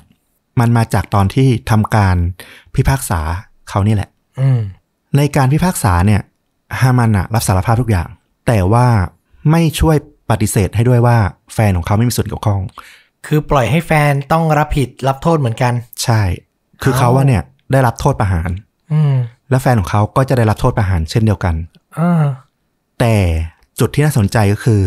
[0.60, 2.16] มันมาจากตอนที่ทำการ
[2.74, 3.20] พิพากษา
[3.68, 4.60] เขานี่แหละอืม
[5.16, 6.20] ในการพิพากษาเนี่ย
[6.80, 8.08] ฮามันอะรับสารภาพทุกอย่าง
[8.46, 8.86] แต่ว่า
[9.50, 9.96] ไม่ช่วย
[10.30, 11.16] ปฏิเสธให้ด้วยว่า
[11.54, 12.60] แฟนของเขาไม่มีส่วนเกี่ยวข้อง
[13.26, 15.72] คือปล่อยให้แฟนต้องรับผิดรับโทษเหมือนกัน
[16.04, 16.22] ใช่
[16.82, 18.50] คือเขาว่าเนี่ยได้รับโทษประหาร
[18.92, 19.14] อืม
[19.50, 21.54] และแฟนของเขาก็จะได้รับโทษประหารเช่นเดียวกัน
[21.98, 22.22] อ่า
[23.00, 23.14] แต่
[23.80, 24.80] จุดที่น่าสนใจก็คือ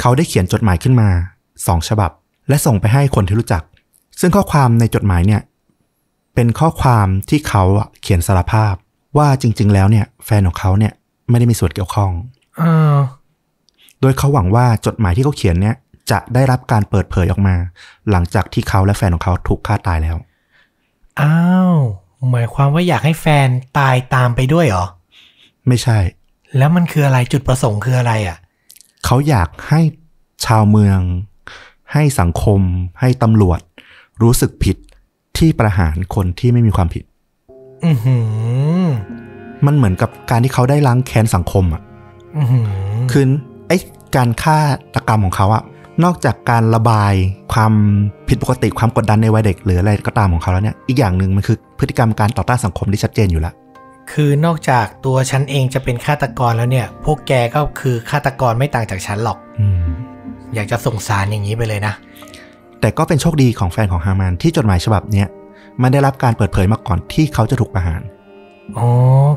[0.00, 1.08] เขาได้เขียนจดหมายขึ้นมา
[1.66, 2.10] สองฉบับ
[2.48, 3.62] และส่งไปให้คนที่รู้จัก
[4.20, 5.40] ซึ่งข้อความในจดหมายเนี่ย
[6.34, 8.74] เป็นข้อความที่เขาอะเขียนสารภาพ
[9.18, 10.92] ว่าจริง ๆ แล้วเนี่ย แฟนของเขาเนี่ย
[11.30, 12.10] ไม่ได้มีส่วนเกี่ยวข้อง
[12.60, 12.96] อ่า
[14.00, 15.76] โดยเขาหวังว่าจดหมายที่เขาเขียนเนี่ย
[16.10, 17.56] จะได้รับการเปิดเผยออกมา
[18.10, 20.16] หลังจากที่เขาและแฟนของเขาถูกฆ่าตายแล้ว
[21.20, 21.72] อ้าว
[22.30, 24.84] หมายความว่าอยากให้แฟนตายตามไปด้วยเหรอ
[25.68, 25.98] ไม่ใช่
[26.56, 28.38] แล้วมันคืออะไรจุดประสงค์คืออะไรอะ
[29.04, 29.80] เขาอยากให้
[30.46, 31.00] ชาวเมือง
[31.92, 32.60] ให้สังคม
[33.00, 33.60] ให้ตำรวจ
[34.22, 34.76] รู้สึกผิด
[35.38, 37.04] ที่ประหารคนที่ไม่มีความผิด
[37.84, 38.16] อือหื
[38.84, 38.86] อ
[39.66, 41.82] มันเหมือนกับการที่เขาได้ล้างแค้นสังคมอะ
[42.38, 42.66] อือหือ
[43.12, 43.24] คือ
[43.70, 43.78] ไอ้
[44.16, 44.58] การฆ่า
[44.94, 45.62] ตกรรมของเขาอะ
[46.04, 47.14] นอกจากการระบาย
[47.52, 47.72] ความ
[48.28, 53.54] ผิดปกติความกดดันในวัยเด็ก หรืออะไรก็ตามของเขาแล้วเนี่ยอีกอย่างหนึ่งมันคือพฤติกรรมการต่อต้านสังคมที่ชัดเจนอยู่แล้ว
[54.12, 59.84] คือนอกจากตัวฉันเองจะเป็นฆาตกรแล้วเนี่ย พวกแกก็คือฆาตกรไม่ต่างจากฉันหรอกอืม
[60.54, 61.94] อยากจะส่งสารอย่างนี้ไปเลยนะ
[62.80, 65.28] แต่ก็เป็นโชคดีของแฟนของฮามานที่จดหมายฉบับเนี้ย
[65.82, 68.00] มันได้รับการเปิดเผยมาก่อนที่เขาจะถูกประหาร
[68.78, 68.88] อ๋อ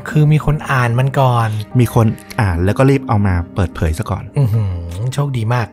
[0.08, 1.48] คือมีคนอ่านมันก่อน
[1.80, 2.06] มีคน
[2.40, 4.70] อ่านแล้วก็รีบเอามาเปิดเผยซะก่อน อือหือ
[5.14, 5.66] โชคดีมาก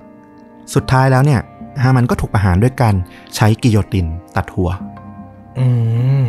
[0.74, 1.42] สุดท้ายแล้วเนี่ย
[1.82, 2.96] ฮามันก็ถูกประหารด้วยการ
[3.36, 4.70] ใช้กิโยตินตัดหัว
[5.60, 5.68] อื
[6.24, 6.26] ม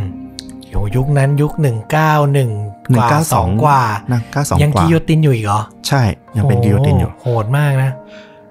[0.68, 2.50] โหยุคนั้นยุคหนึ่งเก้าหนึ่ง
[2.96, 6.02] กว่าสอง192กว่านะ92ยังกว่ากิโยตินอยู่อีกเหรอ ใช่
[6.36, 7.90] ยังเป็นกิโยตินอยู่โโหดมากนะ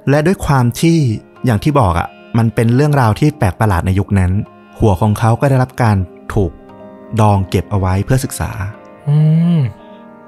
[0.10, 0.98] และด้วยความที่
[1.46, 4.32] อย่างที่บอกอะ่ะ มันเป็นเรื่องราวที่แปลกประหลาดในยุคนั้น
[4.80, 5.98] หัวของเขาก็ได้รับการ
[6.34, 6.52] ถูก
[7.20, 8.50] ดองเก็บเอาไว้เพื่อศึกษา
[9.10, 9.18] อื
[9.58, 9.60] ม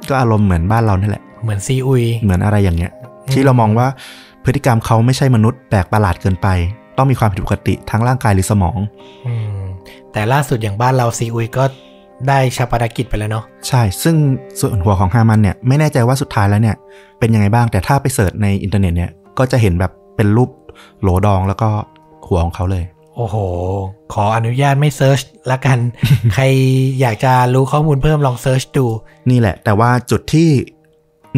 [0.10, 3.88] ก็อารมณ์เหมือนบ้านเรานั่นแหละ เหมือนซีอุย เหมือนอะไรอย่างเงี้ยอืมที่เรามองว่า
[4.46, 6.48] พฤติกรรมเขาไม่ใช่มนุษย์แปลกประหลาดเกินไป
[6.98, 8.78] ต้องมีความผิดปกติทั้งร่างกายหรือสมอง
[9.28, 9.62] อืม
[10.12, 11.64] แต่ล่าสุดอย่างบ้านเราซีอุยก็
[12.28, 14.16] ได้ฌาปนกิจไปแล้วเนาะใช่ ซึ่ง
[14.60, 16.76] ส่วนหัวของฮามันเนี่ยไม่แน่ใจว่าสุดท้ายแล้วเนี่ย
[17.20, 20.50] เป็นยังไงบ้างแต่ถ้าไป search ในอินเทอร์เน็ตเนี่ยก็จะเห็นแบบเป็นรูป
[21.02, 21.70] โหลดองแล้วก็
[22.28, 22.84] หัวของเขาเลย
[23.16, 23.36] โอ้โห
[24.14, 25.20] ขออนุญาตไม่ search
[25.52, 25.78] ละกัน
[26.34, 26.44] ใคร
[27.02, 28.86] อยากจะรู้ข้อมูลเพิ่มลอง search ดู
[29.30, 30.50] นี่แหละ แต่ว่าจุดที่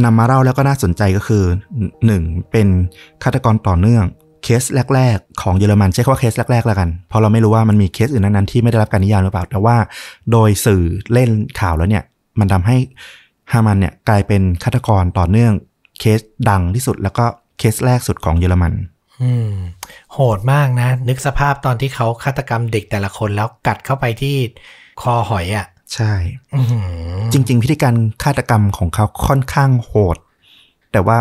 [0.04, 1.44] นำมาเล่าแล้วก็น่าสนใจก็คือ
[2.06, 2.68] หนึ่งเป็น
[3.24, 4.06] ฆาตกรต่อเนื่อง
[4.44, 4.64] เคส
[4.96, 9.76] แรก ๆ ของเยอรมันใช้คำว่าเคสแรกๆแล้วกัน เพราะเราไม่รู้ว่ามันมีเคสอื่นนั้นๆที่ไม่ได้รับการนิยามหรือเปล่า แต่ว่า
[10.32, 10.84] โดยสื่อ
[11.14, 12.04] เล่นข่าวแล้วเนี่ย
[12.40, 12.78] มันทำให้
[13.52, 15.54] ฮามันเนี่ยกลายเป็นฆาตกรต่อเนื่อง
[16.00, 17.26] เคสดังที่สุดแล้วก็
[17.60, 18.74] เคสแรกสุดของเยอรมัน
[19.24, 19.52] อืม
[20.14, 24.36] โหดมากนะ นึกสภาพตอนที่เขาฆาตกรรมเด็กแต่ละคนแล้วกัดเข้าไปที่
[25.02, 26.12] คอหอยอะ่ะ ใช่
[26.54, 26.86] อื้อหือ
[27.34, 30.18] จริง ๆ พิธีการฆาตกรรมของเขาค่อนข้างโหด
[30.92, 31.18] แต่ว่า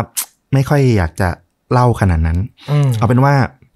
[0.53, 1.29] ไม่ค่อยอยากจะ
[1.71, 2.37] เล่าขนาดนั้น
[2.71, 3.33] อืมเอาเป็นว่า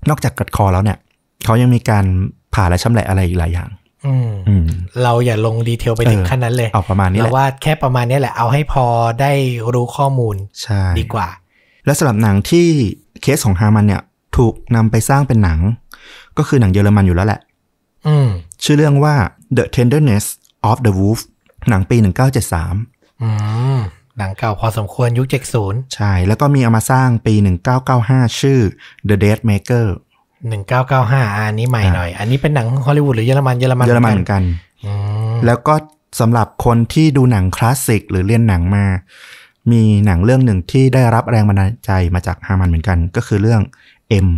[0.10, 0.98] นอกจากกัดคอแล้วเนี่ย
[1.46, 2.06] เขายังมีการ
[2.54, 3.70] ผ่าและชำแหละอะไรอีกหลายอย่าง
[4.06, 4.68] อืมอืม
[5.04, 8.86] เราอย่าลงดีเทลไปถึงเออขั้นนั้นเลยเอาประมาณนี้แหเราละว่าแค่ประมาณนี้แหละเอาให้พอ
[9.22, 9.34] ได้
[9.74, 11.28] รู้ข้อมูลใช่ดีกว่า
[11.86, 12.68] และสำหรับหนังที่
[13.22, 14.02] เคสของฮามันเนี่ย
[14.38, 15.60] ถูกนำไปสร้างเป็นหนัง
[16.38, 17.40] ก็คือหนังเยอรมันอยู่แล้วแหละ
[18.08, 18.28] อืม
[18.64, 19.16] ชื่อเรื่องว่า
[19.58, 20.26] The Tenderness
[20.70, 21.22] of the Wolf
[21.70, 21.98] หนังปี
[22.60, 23.30] 1973อื
[23.78, 23.80] ม
[24.18, 27.34] หนังเก่าพอสมควรยุคเจ็ดศูนย์ใช่ แล้วก็มีเอามาสร้างปี
[27.88, 28.60] 1995 ชื่อ
[29.10, 29.86] The Dead Maker
[30.48, 34.44] หนึ่งเก้าเก้าห้าอันนี้ใหม่หน่อย อันนี้เป็นหนังฮอลลีวูดหรือเยอรมันเยอรมันเยอรมันเหมือนกัน
[34.86, 34.94] อื
[35.34, 35.76] มแล้วก็
[36.20, 38.86] สำหรับคนที่ดูหนังคลาสสิกหรือเรียนหนังมา
[39.72, 43.62] มีหนังเรื่องหนึ่งที่ได้รับแรงบันดาลใจมาจากฮามันเหมือนกัน ก็คือเรื่อง
[44.26, 44.30] M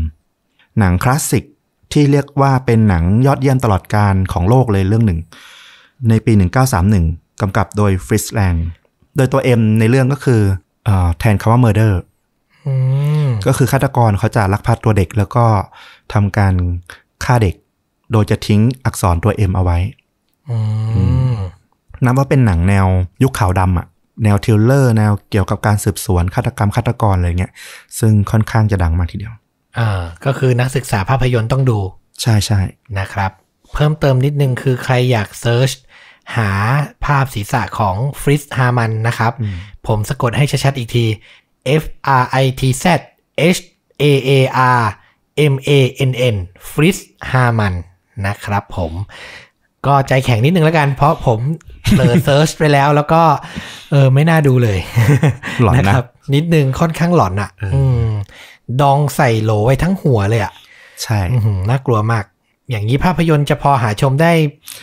[0.79, 1.43] หนังคลาสสิก
[1.93, 5.19] ที่เรียกว่าเป็นหนังยอดเยี่ยมตลอดการของโลกเลยเรื่องหนึ่ง
[6.09, 6.33] ในปี
[6.87, 8.55] 1931กำกับโดยฟริสแลง
[9.15, 10.41] โดยตัว M ในเรื่องก็คือ
[10.85, 11.93] เออแทนคำว่า murder
[12.65, 12.73] อื
[13.25, 15.45] มก็คือฆาตกรเขาจะลักพาตัวเด็กแล้วก็
[16.13, 16.53] ทำการ
[17.23, 17.55] ฆ่าเด็ก
[18.11, 19.77] โดยจะทิ้งอักษรตัว M เอาไว้
[20.49, 20.57] อื
[21.33, 21.35] ม
[22.05, 22.87] นับว่าเป็นหนังแนว
[23.23, 23.87] ยุคขาวดำอะ
[24.23, 27.53] แนว thriller แนวเกี่ยวกับการสืบสวนฆาตกรรมฆาตกรอะไรเงี้ย
[27.99, 29.33] ซึ่งค่อนข้างจะดังมากทีเดียว
[29.79, 31.79] อ่า ก็คือนักศึกษาภาพยนตร์ต้องดู
[32.21, 32.59] ใช่ใช่
[32.99, 33.31] นะครับ
[33.73, 35.71] เพิ่มเติมนิดนึงคือใครอยาก search
[36.37, 36.51] หา
[37.05, 39.33] ภาพศีรษะของฟริตซ์ ฮามันนะครับ
[39.87, 41.05] ผมสะกดให้ชัดๆอีกที
[41.81, 41.83] F
[42.21, 42.85] R I T Z
[43.55, 43.61] H
[44.01, 44.31] A A
[44.79, 44.83] R
[45.53, 45.71] M A
[46.09, 46.35] N N
[46.69, 46.97] ฟริส
[47.31, 47.73] ฮามัน
[48.27, 48.93] นะครับผม
[49.87, 51.39] ก็ใจแข็งนิดนึงแล้วกัน เพราะผม
[51.97, 53.21] เปิดเซิร์ชไปแล้ว แล้วก็
[53.91, 54.79] เออไม่น่าดูเลย
[55.63, 58.05] หลอนนะครับ นิดนึงค่อนข้างหลอนอะอืม
[58.81, 60.53] ดองใส่โหลไว้ทั้งหัวเลยอะ
[61.03, 62.23] ใช่อื้อหือน่ากลัวมาก
[62.69, 64.31] อย่างนี้ภาพยนตร์จะพอหาชมได้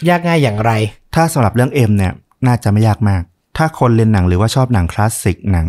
[0.09, 0.73] ยากง่ายอย่างไร
[1.15, 2.13] ถ้าสำหรับเรื่อง M เนี่ย
[2.47, 3.23] น่าจะไม่ยากมาก
[3.57, 5.69] ถ้าคนเรียนหนังหรือว่าชอบหนังคลาสสิกหนัง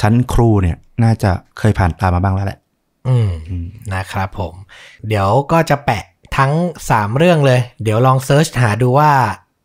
[0.00, 2.58] ชั้นครูเนี่ย น่าจะเคยผ่านตามมาบ้างแล้วแหละ
[3.08, 3.30] อืม
[3.94, 4.54] นะครับผม
[5.08, 6.04] เดี๋ยวก็จะแปะ
[6.36, 6.52] ทั้ง
[6.86, 9.12] 3 เรื่องเลย เดี๋ยวลอง search หาดูว่า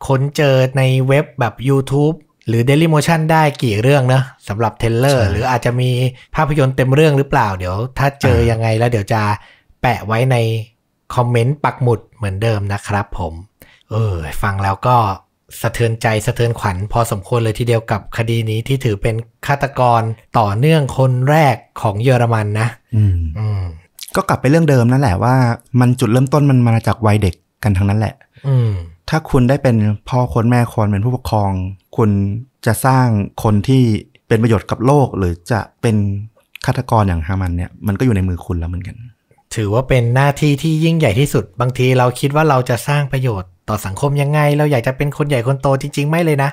[0.08, 2.15] ค้นเจอในเว็บแบบ YouTube
[2.47, 5.89] หรือ Dailymotion ได้กี่เรื่องนะสำหรับ trailer ใช่หรืออาจจะมี
[6.36, 9.21] ภาพยนตร์เต็มเรื่องหรือเปล่า เดี๋ยวถ้าเจอยังไงแล้วเดี๋ยวจะ
[9.82, 10.38] แปะไว้ใน
[11.15, 13.34] คอมเมนต์ปักหมุดเหมือนเดิมนะครับผม
[13.91, 14.97] เออ ฟังแล้วก็
[15.62, 19.15] สะเทือนใจสะเทือนขวัญพอสมควรเลยทีเดียวกับคดีนี้ที่ถือเป็น
[19.47, 20.02] ฆาตกร
[20.39, 23.62] ต่อเนื่องคนแรกของเยอรมันนะ อืมอืม
[24.15, 25.36] ก็กลับไปเรื่องเดิมนั่นแหละว่า
[25.80, 28.15] มันจุดเริ่มต้นมันมาจากวัยเด็กกันทั้งนั้นแหละ
[28.47, 28.71] อืม
[29.10, 29.76] ถ้าคุณได้เป็น
[30.10, 31.52] พ่อคนแม่คนเป็นผู้ปกครอง
[31.97, 32.10] คุณ
[32.65, 33.06] จะสร้าง
[33.43, 33.84] คนที่
[34.28, 35.95] เป็นประโยชน์กับโลก หรือจะเป็น
[36.65, 38.95] ฆาตกรอย่างฮามันเนี่ยมันก็อยู่ในมือคุณแล้วเหมือนกัน
[39.56, 46.50] ถือว่าเป็นหน้าที่ที่ยิ่งใหญ่ที่สุด บางทีเราคิดว่าเราจะสร้างประโยชน์ต่อสังคมยังไง เราอยากจะเป็นคนใหญ่คนโตจริง ๆ ไม่เลยนะ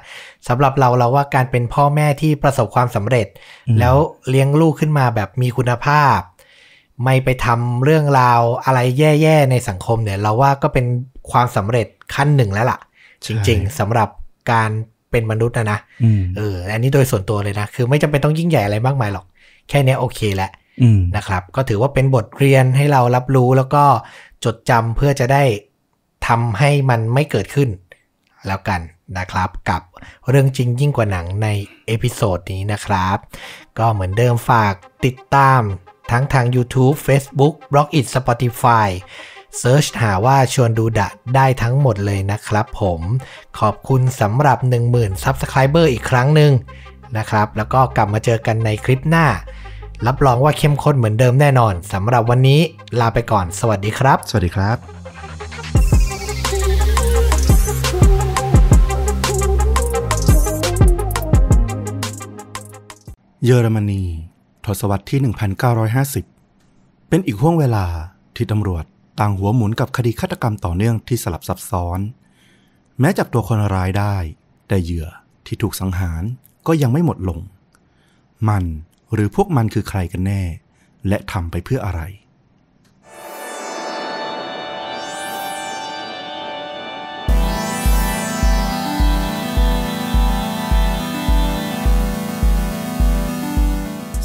[0.49, 3.27] สำหรับเราเราว่าการเป็นพ่อแม่ที่ประสบความสำเร็จ
[3.79, 3.95] แล้ว
[4.29, 6.19] เลี้ยงลูกขึ้นมาแบบมีคุณภาพ
[7.05, 10.87] ไม่ไปทำเรื่องราวอะไรแย่ๆในสังคมเนี่ยเราว่าก็เป็น
[11.31, 12.79] ความสำเร็จขั้นหนึ่งแล้วล่ะ
[13.27, 14.09] จริง ๆสำหรับ
[14.53, 14.71] การ
[15.11, 19.27] เป็นมนุษย์นะนะอืมเอออันนี้โดยส่วนตัวเลยนะ คือไม่จำเป็นต้องยิ่งใหญ่อะไรมากมายหรอก
[19.69, 20.51] แค่เนี้ยโอเคแหละ
[20.83, 23.85] อืมนะครับ ก็ถือว่าเป็นบทเรียนให้เรารับรู้แล้วก็
[24.45, 25.43] จดจำเพื่อจะได้
[26.27, 27.69] ทำให้มันไม่เกิดขึ้น
[28.47, 28.81] แล้วกัน
[29.19, 29.83] นะครับ กับ
[30.29, 31.49] เรื่องจริงยิ่งกว่าหนังใน
[31.87, 33.17] episode นี้นะครับ
[33.79, 35.61] ก็เหมือนเดิมฝากติดตาม
[36.11, 38.89] ทั้งทาง YouTube Facebook b l o g i t Spotify
[39.59, 43.01] search หาว่าชวนดูดะได้ทั้งหมดเลยนะครับผม
[43.59, 44.59] ขอบคุณสำหรับ
[44.91, 46.53] 10,000 Subscriber อีกครั้งหนึ่ง
[47.19, 49.27] นะครับ แล้วก็กลับมาเจอกันในคลิปหน้า
[50.07, 52.61] รับรองว่าเข้มข้นเหมือนเดิมแน่นอนสำหรับวันนี้
[53.01, 54.79] ลาไปก่อน สวัสดีครับ สวัสดีครับ
[63.45, 64.28] เยอรมนี
[64.69, 65.21] ทศวรรษที่
[66.35, 67.87] 1950 เป็นอีกห่วงเวลา
[68.37, 68.85] ที่ตำรวจ
[69.21, 72.01] ต่างหัวหมุนกับคดีฆาตกรรมต่อเนื่องที่สลับซับซ้อน
[73.01, 74.17] แม้จับตัวคนร้ายได้
[74.69, 75.09] แต่เหยื่อ
[75.47, 76.23] ที่ถูกสังหาร
[76.67, 77.39] ก็ยังไม่หมดลง
[78.49, 78.65] มัน
[79.13, 80.43] หรือพวกมันคือใครกันแน่
[81.09, 82.01] และทำไปเพื่ออะไร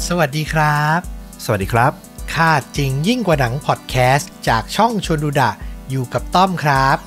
[0.08, 1.00] สวัสดีครับ
[1.44, 1.92] สวัสดีครับ
[2.34, 5.50] ค่าจริงยิ่งกว่าหนังพอดแคสต์จากช่องชวนดูดะ
[5.90, 6.98] อยู่กับต้อมครับ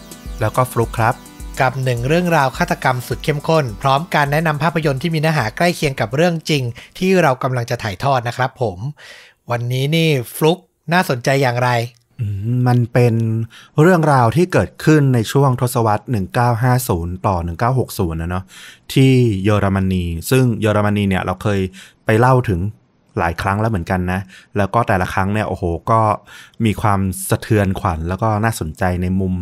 [0.42, 1.16] แล้วก็ฟลุกครับ
[1.62, 6.64] กับหนึ่งเรื่องราวฆาตกรรมสุดเข้มข้น พร้อมการแนะนำภาพยนตร์ที่มีเนื้อหาใกล้เคียงกับเรื่องจริง
[6.98, 8.78] ที่เรากำลังจะถ่ายทอดนะครับผม
[9.52, 10.60] วันนี้นี่ฟลุก
[10.94, 11.97] น่าสนใจอย่างไรอื
[12.68, 13.14] มันเป็น
[13.82, 16.04] เรื่องราวที่เกิดขึ้นในช่วงทศวรรษ
[16.64, 17.36] 1950 ต่อ
[17.78, 18.44] 1960 นะเนาะ
[18.94, 19.12] ที่
[19.44, 21.60] เยอรมนี ซึ่งเยอรมนีเนี่ยเราเคย
[22.06, 22.60] ไปเล่าถึง
[23.20, 24.20] หลายครั้งแล้วเหมือนกันนะ
[24.58, 26.00] แล้วก็แต่ละครั้งเนี่ยโอ้โหก็
[26.66, 27.00] มีความ
[27.30, 29.34] สะเทือนขวัญ แล้วก็น่าสนใจในมุม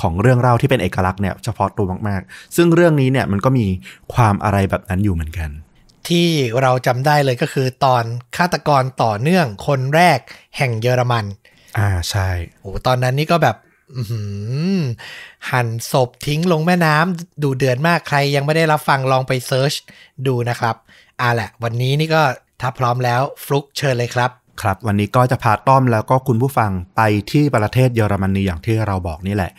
[0.00, 3.66] ของเรื่องเล่าที่เป็นเอกลักษณ์เนี่ยเฉพาะตัวมากๆ ซึ่งเรื่องนี้เนี่ยมันก็มี
[4.14, 5.50] ความอะไรแบบนั้นอยู่เหมือนกัน
[6.08, 6.28] ที่
[6.62, 8.04] เราจำได้เลยก็คือตอน
[8.36, 10.18] ฆาตกรต่อเนื่องคนแรก
[10.56, 11.24] แห่งเยอรมัน
[11.78, 12.28] อ่าใช่
[12.60, 13.56] โอ้ตอนนั้นนี่ก็แบบ
[13.96, 14.22] อื้อหื
[14.76, 14.80] อ
[15.50, 19.72] หั่นศพทิ้งลงแม่น้ำดูเดือดมากใครยังไม่ได้รับฟังลองไปเซิร์ช
[20.26, 20.76] ดูนะครับ
[21.20, 22.22] อ่าแหละ วันนี้นี่ก็
[22.60, 24.30] ถ้าพร้อมแล้วฟลุกเชิญเลยครับ
[24.62, 29.52] ครับ วันนี้ก็จะพาต้อมแล้วก็คุณผู้ฟังไปที่ประเทศเยอรมนีอย่างที่เราบอกนี่แหละ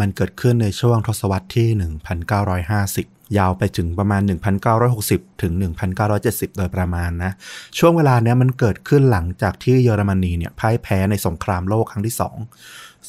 [0.00, 1.68] มันเกิดขึ้นในช่วงทศวรรษที่
[2.70, 4.22] 1950 ยาวไปถึงประมาณ
[4.82, 5.52] 1960 ถึง
[6.06, 7.32] 1970 โดยประมาณนะ
[7.78, 12.36] ช่วงเวลาเนี้ยมันเกิดขึ้นหลังจากที่เยอรมนีเนี่ยพ่ายแพ้ในสงครามโลกครั้งที่สอง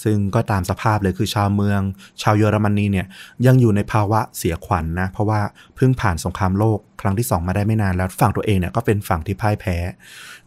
[0.04, 1.82] ซึ่งก็ตามสภาพเลยคือชาวเมือง
[2.22, 3.08] ชาวเยอรมนีเนี่ย
[3.46, 5.42] ยังอยู่ในภาวะเสียขวัญนนะ เพราะว่า
[5.76, 9.78] เพิ่งผ่านสงครามโลกครั้งที่สองมาได้ไม่นานแล้วฝั่งตัวเองเนี่ยก็เป็นฝั่งที่พ่ายแพ้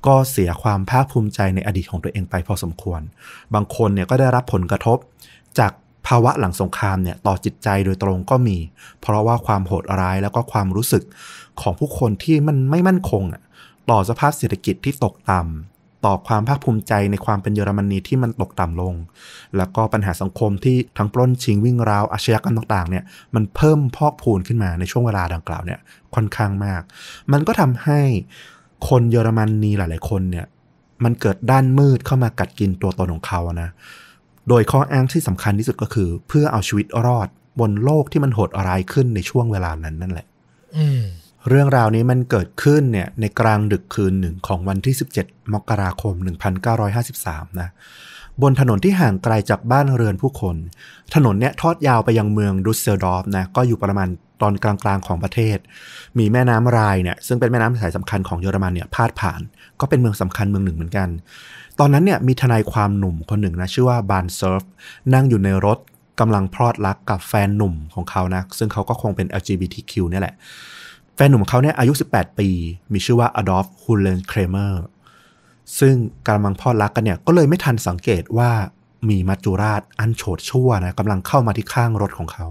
[0.07, 3.01] ก็เสียความภาคภูมิใจในอดีตของตัวเองไปพอสมควร
[3.55, 4.99] บางคนเนี่ยก็ได้รับผลกระทบ
[5.59, 5.73] จาก
[6.07, 8.57] ภาวะหลังสงครามเนี่ยต่อจิตใจโดยตรงก็มี
[9.01, 11.05] เพราะว่าความโหดร้ายแล้วก็ความรู้สึก
[11.61, 13.23] ของผู้คนที่มันไม่มั่นคง
[13.91, 18.95] ต่อสภาพเศรษฐกิจที่ตกต่ำต่อความภาคภูมิใจในความเป็นเยอรมนีที่มันตกต่ำลง
[19.57, 25.79] แล้วก็ปัญหาสังคมที่ทั้งปล้นชิงวิ่งราวอาชญากรรมต่างๆเนี่ยมันเพิ่มพอกพูนขึ้นมาในช่วงเวลาดังกล่าวเนี่ย
[26.15, 26.83] ค่อนข้างมาก
[27.33, 28.01] มันก็ทำให้
[28.89, 30.47] คนเยอรมนีหลาย ๆ คนเนี่ย
[31.05, 33.71] มันเกิดด้านมืดเข้ามากัดกินตัวตนของเขานะ
[34.49, 37.29] โดยข้ออ้างที่สำคัญที่สุดก็คือ เพื่อเอาชีวิตรอด
[37.61, 40.27] บนโลกที่มันโหดร้ายขึ้นในช่วงเวลานั้นนั่นแหละ
[40.77, 41.03] อืม
[41.49, 46.15] เรื่องราวนี้มันเกิดขึ้นเนี่ยในกลางดึกคืนหนึ่งของวันที่ 17 มกราคม
[46.89, 47.69] 1953 นะ
[48.43, 50.57] บนถนนที่ห่างไกลจากบ้านเรือนผู้คน
[51.15, 54.09] ถนนเนี่ยทอดยาวไปยังเมืองดุสเซลดอร์ฟนะ ก็อยู่ประมาณ
[54.43, 55.59] ตอนกลางๆของประเทศ
[56.19, 59.41] มีแม่น้ำไรน์เนี่ยซึ่งเป็นแม่น้ำสายสำคัญของเยอรมันเนี่ยพาดผ่าน
[59.81, 61.09] ก็เป็นเมืองสำคัญเมืองหนึ่งเหมือนกัน
[61.79, 64.63] ตอนนั้นเนี่ยมีทนายความหนุ่มคนหนึ่งนะชื่อว่าบานเซิร์ฟ
[65.15, 65.79] นั่งอยู่ในรถ
[66.21, 70.35] กำลังพลอดรักกับแฟนหนุ่มของเขานะ ซึ่งเขาก็คงเป็น LGBTQ เนี่ยแหละ
[71.15, 72.49] แฟนหนุ่มของเขาเนี่ยอายุ 18 ปี
[72.93, 74.85] มีชื่อว่าอดอล์ฟฮูเลนเครเมอร์
[75.79, 75.95] ซึ่ง
[76.29, 78.51] กำลังพลอดรักกันเนี่ยก็เลยไม่ทันสังเกตว่า
[79.09, 82.47] มีมัจจุราชอันโฉดชั่วนะกำลังเข้ามาที่ข้างรถของเขา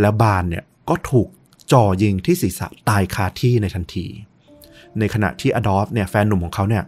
[0.00, 1.28] แล้วบานเนี่ยก็ถูก
[1.72, 4.06] จ่อยิงที่ศีรษะตายคาที่ในทันที
[4.98, 6.84] ในขณะที่อดอล์ฟเนี่ยแฟนหนุ่มของเขาเนี่ย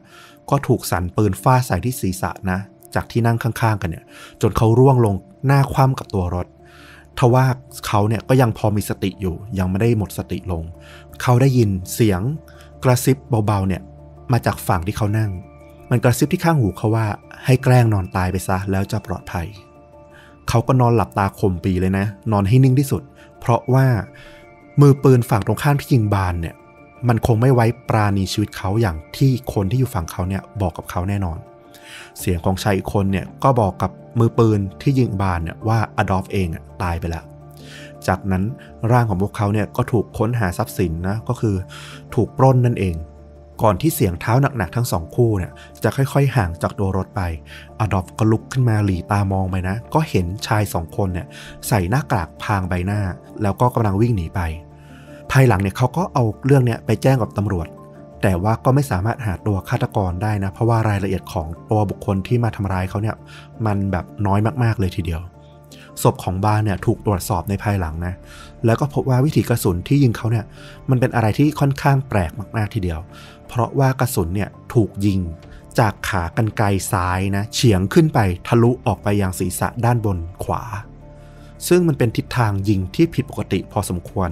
[0.51, 2.59] ก็ถูกสันปืนฟาดใส่ที่ศีรษะนะ
[2.95, 4.05] จากที่นั่งข้างๆ กันเนี่ย
[4.41, 5.15] จนเขาร่วงลง
[5.47, 6.47] หน้าคว่ำกับตัวรถ
[7.19, 7.45] ทว่า
[7.87, 10.63] เขาเนี่ยก็ยังพอมีสติอยู่ ยังไม่ได้หมดสติลง
[11.23, 12.21] เขาได้ยินเสียง
[12.85, 13.83] กระซิบเบาๆเนี่ย
[14.33, 15.31] มาจากฝั่งที่เขานั่ง
[15.91, 17.07] มันกระซิบที่ข้างหูเขาว่า
[17.45, 19.47] ให้แกล้งนอนตายไปซะแล้วจะปลอดภัย
[20.49, 23.03] เขาก็นอนหลับตาข่มปีเลยนะ นอนให้นิ่งที่สุด
[23.41, 23.87] เพราะว่า
[24.81, 26.55] มือปืนฝั่งตรงข้ามที่ยิงบานเนี่ย
[27.09, 31.38] มันคงไม่ไว้ปราณีชีวิตเขาอย่างที่คนที่อยู่ฝั่งเขาเนี่ยบอกกับเขาแน่นอน
[32.19, 37.25] เสียงของชายอีกคนเนี่ยก็บอกกับมือปืนที่ยิงบานเนี่ยว่าอดอล์ฟเองอะตายไปแล้ว
[38.07, 38.45] จากนั้น
[38.92, 41.57] ร่างของพวกเขาเนี่ยก็ถูกค้นหาทรัพย์สินนะก็คือ
[42.14, 42.97] ถูกปล้นนั่นเอง
[43.62, 47.23] ก่อนที่เสียงเท้าหนักๆทั้งสองคู่เนี่ยจะค่อยๆห่างจากตัวรถไป
[47.81, 51.27] อดอล์ฟก็ลุกขึ้นมาหลีตามองไปนะ ก็เห็นชายสองคนเนี่ย
[51.69, 53.01] ใส่หน้ากากพรางใบหน้า
[53.42, 54.40] แล้วก็กำลังวิ่งหนีไป
[55.33, 57.67] ภายหลังเนี่ยเขาก็เอาเรื่องเนี่ยไปแจ้งกับตำรวจ
[58.23, 63.17] แต่ว่าก็ไม่สามารถหาตัวฆาตกรได้นะ เพราะว่ารายละเอียดของตัวบุคคลที่มาทำร้ายเขาเนี่ย
[63.67, 65.21] มันแบบน้อยมากๆเลยทีเดียว
[66.03, 68.15] ศพของบาร์เนี่ยถูกตรวจสอบในภายหลังนะ
[68.65, 70.45] แล้วก็พบว่าวิถีกระสุนที่ยิงเขาเนี่ย
[70.91, 73.01] มันเป็นอะไรที่ค่อนข้างแปลกมากๆทีเดียว
[73.49, 75.21] เพราะว่ากระสุนเนี่ยถูกยิง
[75.79, 80.62] จากขากรรไกรซ้ายนะเฉียงขึ้นไปทะลุออกไปยังศีรษะด้านบนขวา
[81.68, 84.31] ซึ่งมันเป็นทิศทางยิงที่ผิดปกติพอสมควร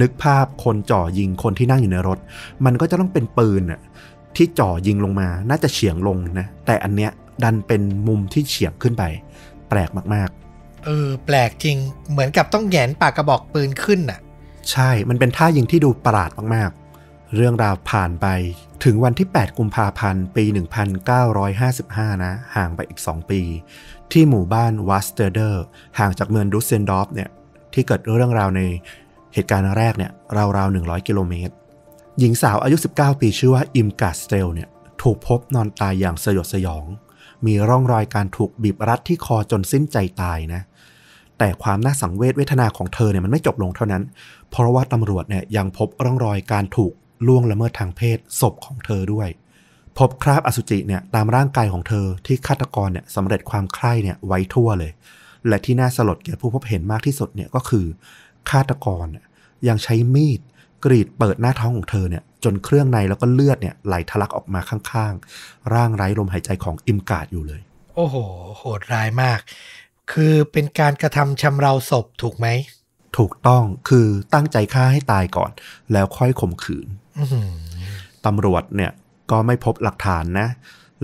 [0.00, 2.18] นึกภาพคนจ่อยิงคนที่นั่งอยู่ในรถ
[2.64, 3.80] มันก็จะต้องเป็นปืนน่ะ
[4.36, 7.10] ที่จ่อยิงลงมา น่าจะเฉียงลงนะ แต่อันเนี้ย
[7.42, 9.04] ดันเป็นมุมที่เฉียงขึ้นไป
[9.68, 10.30] แปลกมาก
[10.84, 11.76] เออ แปลกจริง
[12.10, 18.26] เหมือนกับต้องแหงนปากกระบอกปืนขึ้นน่ะๆใช่ มันเป็นท่ายิงที่ดูประหลาดมากๆ เรื่องราวผ่านไป
[18.84, 20.44] ถึงวันที่ 8 กุมภาพันธ์ ปี
[21.54, 23.40] 1955 นะ ห่างไปอีก 2 ปี
[24.12, 25.64] ที่หมู่บ้านวัสเตอร์เดอร์
[25.98, 27.28] ห่างจากเมืองดุสเซลดอร์ฟเนี่ย
[27.74, 28.60] ที่เกิดเรื่องราวใน
[29.34, 30.12] เหตุการณ์แรกเนี่ย
[30.56, 31.54] ราวๆ 100 กิโลเมตร
[32.18, 34.68] หญิงสาวอายุ 19 ปีชื่อว่าอิมกาสเตลเนี่ย
[35.02, 36.86] ถูกพบนอนตายอย่างสยดสยอง
[37.46, 40.62] มีร่องรอยการถูกบีบรัดที่คอจนสิ้นใจตายนะ
[41.38, 44.02] แต่ความน่าสังเวชเวทนาของเธอเนี่ยมันไม่จบลงเท่านั้น
[44.50, 46.92] เพราะว่าตำรวจเนี่ยยังพบร่องรอยการถูก
[47.26, 49.28] ล่วงละเมิดทางเพศศพของเธอด้วย
[49.98, 54.92] พบคราบอสุจิเนี่ยตามร่างกายของเธอที่ฆาตกรเนี่ยสำเร็จความใคร่เนี่ยไว้ทั่วเลย
[55.48, 57.86] และที่น่าสลดแก่ผู้พบเห็นมากที่สุดเนี่ยก็คือ
[58.50, 59.24] ฆาตกรเนี่ย
[59.68, 60.40] ยังใช้มีด
[60.84, 67.60] กรีดเปิดหน้าท้องของเธอเนี่ยจนเครื่องในแล้วก็เลือดเนี่ยไหลทะลักออกมาข้างๆ ร่างไร้ลมหายใจของอิมกาดอยู่เลย
[67.94, 68.16] โอ้โห
[68.58, 69.40] โหดร้ายมาก
[70.12, 72.46] คือเป็นการกระทำชำเราศพถูกไหม
[73.18, 75.50] ถูกต้องคือตั้งใจฆ่าให้ตายก่อน
[75.92, 77.50] แล้วค่อยข่มขืนอื้อหือ
[78.26, 78.92] ตำรวจเนี่ย
[79.30, 80.48] ก็ไม่พบหลักฐานนะ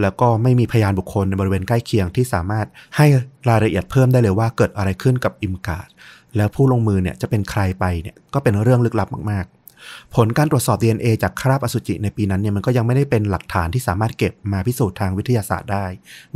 [0.00, 3.06] แล้วก็ไม่มีพยานบุคคลในบริเวณใกล้เคียงที่สามารถให้
[3.48, 5.88] รายละเอียดเพิ่มได้เลยว่าเกิดอะไรขึ้นกับอิมการ์ด
[6.36, 15.86] แล้วผู้ลงมือเนี่ยจะเป็นใครไปเนี่ยก็เป็นเรื่องลึกลับมากๆ ผลการตรวจสอบ DNA จากคราบอสุจิในปีนั้นเนี่ยมันก็ยังไม่ได้เป็นหลักฐานที่สามารถเก็บมาพิสูจน์ทางวิทยาศาสตร์ได้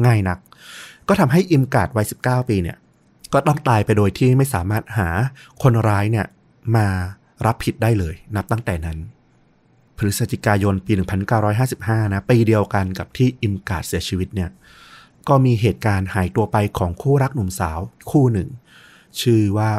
[0.04, 0.38] ง่ายนัก
[1.08, 2.76] ก็ทำให้อิมการ์ดวัย19 ปีเนี่ย
[3.32, 5.08] ก็ต้องตายไปโดยที่ไม่สามารถหา
[5.62, 6.26] คนร้ายเนี่ย
[6.76, 6.86] มา
[7.46, 8.98] รับผิดได้เลย นับตั้งแต่นั้น
[9.98, 10.92] พฤศจิกายนปี
[11.52, 14.50] 1955 นะปีเดียวกันกับที่อิมการ์ดเสียชีวิตเนี่ย
[15.28, 17.78] ก็มีเหตุการณ์หายตัวไปของคู่รักหนุ่มสาว
[18.10, 18.48] คู่หนึ่ง
[19.20, 19.70] ชื่อว่า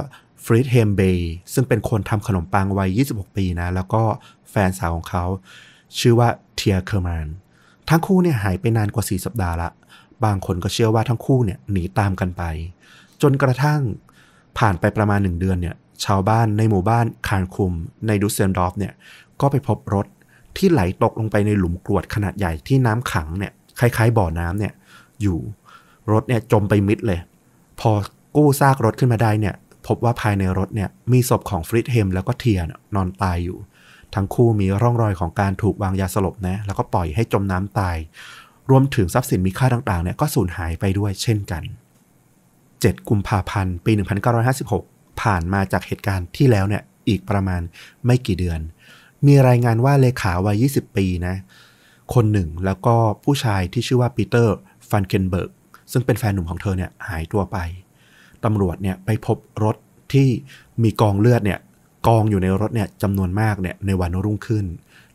[0.43, 4.03] ฟริดเฮมเบย์ซึ่งเป็นคนทำขนมปังวัย 26 ปีนะ แล้วก็
[4.49, 5.23] แฟนสาวของเขา
[5.99, 7.27] ชื่อว่าเทียเคอร์มาน
[7.89, 9.69] ทั้งคู่เนี่ยหายไปนานกว่า 4 สัปดาห์ละ
[10.25, 12.43] บางคนก็เชื่อว่าทั้งคู่เนี่ยหนีตามกันไป
[13.21, 13.81] จนกระทั่ง
[14.57, 15.75] ผ่านไปประมาณหนึ่งเดือนเนี่ย
[16.05, 17.73] ชาวบ้านในหมู่บ้านคานคุม
[18.07, 18.93] ในดุสเซนดอฟเนี่ย
[19.41, 20.07] ก็ไปพบรถ
[20.57, 24.73] ที่ไหลตกลงไปในหลุมกรวดขนาดใหญ่ที่น้ำขังเนี่ยคล้ายๆ บ่อน้ำเนี่ย
[25.21, 25.39] อยู่
[26.11, 27.19] รถเนี่ยจมไปมิดเลย
[27.79, 27.91] พอ
[28.35, 29.55] กู้ซากรถขึ้นมาได้เนี่ย
[29.87, 33.57] พบว่าภายในรถเนี่ยมีศพของฟริดเฮมแล้วก็เทียนนอนตายอยู่
[34.15, 37.97] ทั้งคู่มีร่องรอยของการถูกวางยาสลบนะแล้วก็ปล่อยให้จมน้ำตาย
[38.69, 41.63] รวมถึงทรัพย์สินมีค่าต่างๆเนี่ยก็สูญหายไปด้วยเช่นกัน
[42.35, 43.91] 7 กุมภาพันธ์ปี
[44.55, 47.61] 1956 ผ่านมาจากเหตุการณ์ที่แล้วเนี่ยอีกประมาณ
[48.05, 48.59] ไม่กี่เดือน
[49.27, 51.35] มีรายงานว่าเลขาวัย 20 ปีนะ
[52.13, 54.55] คนหนึ่งแล้วก็ผู้ชายที่ชื่อว่าปีเตอร์
[54.89, 55.51] ฟันเคนเบิร์ก
[55.91, 57.57] ซึ่งเป็นแฟนหนุ่มของเธอเนี่ยหายตัวไป
[58.43, 59.75] ตำรวจเนี่ยไปพบรถ
[60.13, 60.27] ที่
[60.83, 61.59] มีกองเลือดเนี่ย
[62.07, 64.65] กองอยู่ในรถเนี่ยจำนวนมากเนี่ยในวันรุ่งขึ้น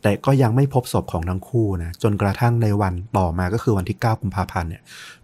[0.02, 4.82] แต่ก็ยังไม่พบศพของทั้งคู่นะจนกระทั่งในวันต่อมาก็คือวันที่ 9 กุมภาพันธ์เนี่ย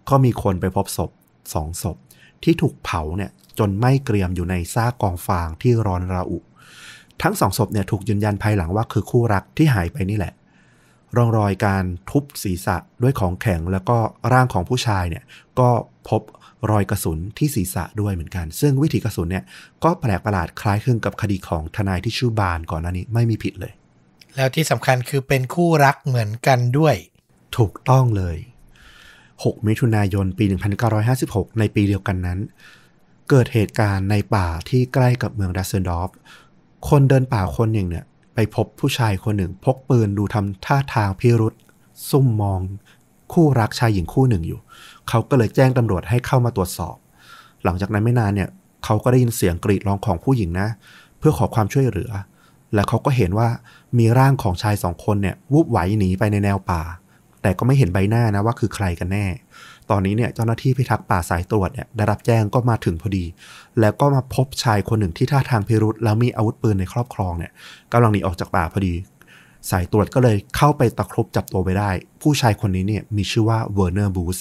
[0.08, 1.10] ก็มีคนไปพบศพ
[1.54, 1.96] สองศพ
[2.44, 6.38] ที่ถูกเผาเนี่ยจนไหม้เกรียมอยู่ในซากกองฟางที่ร้อนระอุ
[7.22, 10.34] ทั้งสองศพเนี่ยถูกยืนยันภายหลังว่าคือคู่รักที่หายไปนี่แหละ
[11.16, 13.96] ร่องรอยการทุบศีรษะด้วยของแข็งแล้วก็
[14.32, 15.24] ร่างของผู้ชายเนี่ย
[15.58, 15.68] ก็
[16.08, 16.22] พบ
[16.70, 19.44] รอยกระสุนที่ศีรษะด้วยเหมือนกัน ซึ่งวิธีกระสุนเนี่ย
[19.84, 23.72] ก็แปลกประหลาดคล้ายคลึงกับคดีของทนายที่ชื่อบานก่อนหน้านี้ไม่มีผิดเลย
[24.36, 26.94] แล้วที่สำคัญคือเป็นคู่รักเหมือนกันด้วย
[27.56, 28.36] ถูกต้องเลย
[29.06, 30.44] 6 มิถุนายนปี
[31.02, 32.38] 1956 ในปีเดียวกันนั้น
[33.30, 36.10] เกิดเหตุการณ์ในป่าที่ใกล้กับเมืองดัสเซนดอร์ฟ
[36.88, 41.54] คนเดินป่าคนหนึ่งเนี่ย ไปพบผู้ชายคนหนึ่ง พกปืนดูทำท่าทางพิรุษ
[42.10, 42.60] ซุ่มมอง
[43.32, 44.60] คู่รักชายหญิงคู่หนึ่งอยู่
[45.08, 46.96] เขาก็เลยแจ้งตำรวจให้เข้ามาตรวจสอบ
[47.64, 48.48] หลังจากนั้นไม่นานเนี่ย
[48.84, 50.68] เขาก็ได้ยินเสียงกรีดร้องของผู้หญิงนะ
[51.18, 52.10] เพื่อขอความช่วยเหลือ
[52.74, 53.48] และเขาก็เห็นว่า
[53.98, 56.82] มีร่างของชายสองคนเนี่ยวูบไหวหนีไปในแนวป่า
[57.42, 59.26] แต่ก็ไม่เห็นใบหน้านะว่าคือใครกันแน่
[59.90, 63.24] ตอนนี้เนี่ยเจ้าหน้าที่พิทักษ์ป่าสายตรวจเนี่ยได้รับแจ้งก็มาถึงพอดี
[63.80, 67.52] แล้วก็มาพบชายคนหนึ่งที่ท่าทางพิรุธแล้วมีอาวุธปืนในครอบครองเนี่ย
[67.92, 68.94] กำลังหนีออกจากป่าพอดี
[69.70, 71.90] สายตรวจก็เลยเข้าไปตะครุบจับตัวไปได้
[72.22, 74.38] ผู้ชายคนนี้เนี่ยมีชื่อว่าเวอร์เนอร์บูส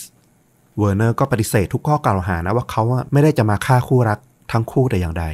[0.77, 4.19] เวอร์เนอร์ก็ปฏิเสธทุกข้อกล่าวหานะว่าเขาไม่ได้จะมาฆ่าคู่รัก
[4.51, 5.25] ทั้งคู่แต่อย่างใด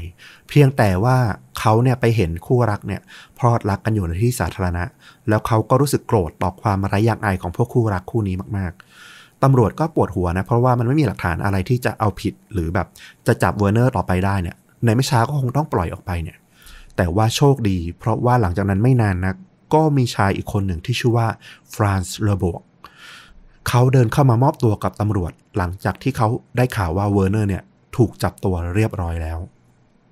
[0.50, 1.18] เพียงแต่ว่า
[1.60, 3.02] เขาเนี่ยไปเห็นคู่รักเนี่ย
[3.40, 4.84] พลอดรักกันอยู่ในที่สาธารณะ
[5.30, 8.82] แล้วเขาก็รู้สึกโกรธต่อความไร้ยางอายของพวกคู่รักคู่นี้มากๆ
[9.44, 12.88] ตำรวจก็ปวดหัวนะ เพราะว่ามันไม่มีหลักฐานอะไรที่จะเอาผิดหรือแบบ
[13.28, 16.38] จะจับเวอร์เนอร์ต่อไปได้เนี่ย ในไม่ช้าก็คงต้องปล่อยออกไปเนี่ย
[16.98, 19.36] แต่ว่าโชคดี เพราะว่าหลังจากนั้นไม่นานนะ
[19.74, 21.28] ก็มีชายอีกคนหนึ่งที่ชื่อว่า
[21.74, 22.62] ฟรานซ์เลบวก
[23.68, 26.28] เขาเดินเข้ามามอบตัวกับตำรวจ หลังจากที่เขา
[26.58, 27.64] ได้ข่าวว่าเวอร์เนอร์เนี่ย
[27.98, 29.40] ถูกจับตัวเรียบร้อยแล้ว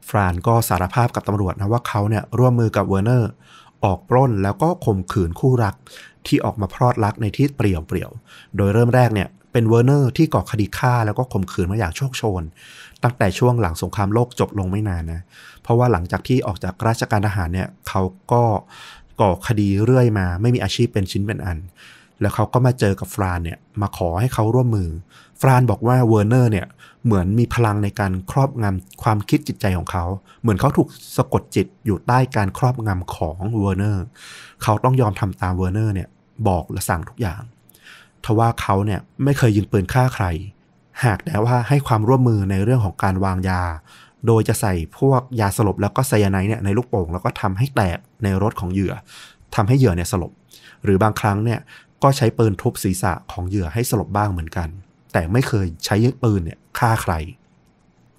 [0.10, 3.30] ฟรานก็สารภาพกับตำรวจนะว่าเขาเนี่ยร่วมมือกับเวอร์เนอร์
[3.84, 5.76] ออกปล้นแล้วก็ข่มขืนคู่รัก
[6.28, 12.44] ที่ออกมาพลอดรักในที่เปลี่ยวเปลี่ยวๆ โดยเริ่มแรกเนี่ยเป็นเวอร์เนอร์ที่ก่อคดีฆ่าแล้วก็ข่มขืนมาอย่างโชกโชน
[13.04, 15.22] ตั้งแต่ช่วงหลังสงครามโลกจบลงไม่นานนะ
[15.62, 18.02] เพราะว่าหลังจากที่ออกจากราชการทหารเนี่ยเขา
[18.32, 18.44] ก็
[19.22, 21.58] ก่อคดีเรื่อยมา ไม่มีอาชีพเป็นชิ้นเป็นอัน
[22.22, 24.90] แล้วเขาก็มาเจอกับฟรานเนี่ยมาขอให้เขาร่วมมือ
[25.42, 26.68] ฟรานบอกว่าเวอร์เนอร์เนี่ย
[27.06, 30.06] เหมือนมีพลังในการครอบงำความคิดจิตใจของเขา
[30.42, 30.88] เหมือนเขาถูก
[31.18, 34.06] สะกดจิตอยู่ใต้การครอบงำของเวอร์เนอร์
[34.64, 36.08] เขาต้องยอมทำตามเวอร์เนอร์เนี่ย
[36.48, 37.42] บอกและสั่งทุกอย่าง
[38.26, 40.26] ทว่าเขาเนี่ยไม่เคยยิงปืนฆ่าใคร
[41.04, 43.62] หากแต่ว่าให้ความร่วมมือในเรื่องของการวางยา
[44.28, 48.94] โดยจะใส่พวกยาสลบแล้วก็ไซยาไนด์เนี่ยในลูกโป่งแล้วก็ทำให้แตกในรถของเหยื่อ
[49.56, 50.32] ทำให้เหยื่อเนี่ยสลบ
[50.84, 51.60] หรือบางครั้งเนี่ย
[52.04, 54.70] ก็ใช้ปืนทุบศีรษะของเหยื่อให้สลบบ้างเหมือนกัน
[55.14, 57.14] แต่ไม่เคยใช้ปืนเนี่ยฆ่าใคร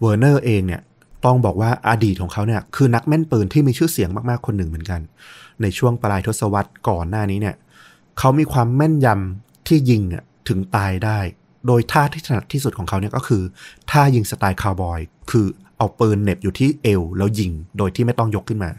[0.01, 0.83] เวอร์เนอร์เองเนี่ย
[1.25, 5.01] ต้องบอกว่าอดีตของเขาเนี่ยคือนักแม่นปืนที่มีชื่อเสียงมากๆคนหนึ่งเหมือนกัน
[5.63, 7.57] ในช่วงปลายทศวรรษก่อนหน้านี้เนี่ย
[8.19, 10.03] เขามีความแม่นยำที่ยิง
[10.49, 11.19] ถึงตายได้
[11.67, 13.43] โดยท่าที่ถนัดที่สุดของเขาเนี่ยก็คือ
[13.91, 18.71] ท่ายิงสไตล์คาวบอย คือเอาปืนเหน็บอยู่ที่เอวแล้วยิงโดยที่ไม่ต้องยกขึ้นมา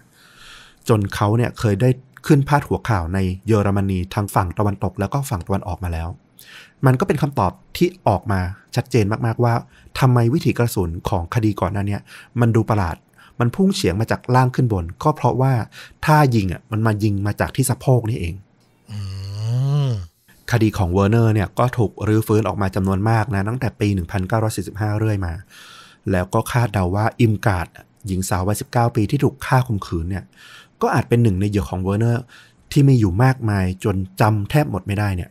[0.89, 1.89] จนเขาเนี่ยเคยได้
[2.27, 6.09] ขึ้นพาดหัวข่าวในเยอรมนีทางฝั่งตะวันตกแล้วก็ฝั่งตะวันออกมาแล้ว
[6.85, 8.39] มันก็เป็นคำตอบที่ออกมา
[8.75, 9.53] ชัดเจนมากๆว่า
[9.99, 11.97] ทำไมวิถีกระสุนของคดีก่อนหน้านี้
[12.39, 12.95] มันดูประหลาด
[13.39, 15.53] มันพุ่งเฉียงมาจากล่างขึ้นบน ก็เพราะว่า
[16.05, 18.35] ถ้ายิงอะมันมายิงมาจากที่สะโพกนี่เอง
[18.91, 18.99] อื
[19.87, 19.89] ม
[20.51, 23.87] คดีของเวอร์เนอร์เนี่ยก็ถูกรื้อฟื้นออกมาจำนวนมากนะ ตั้งแต่ปี
[24.43, 25.33] 1945 เรื่อยมา
[26.11, 27.67] แล้วก็คาดเดาว่าอิมการ์ด
[28.07, 30.23] หญิงสาววัย 19 ปีที่ถูกฆ่าข่มขืนเนี่ย
[30.81, 32.23] ก็อาจเป็นหนึ่งในเหยื่อของเวอร์เนอร์
[32.71, 35.29] ที่มีอยู่มากมายจนจำแทบหมดไม่ได้เนี่ย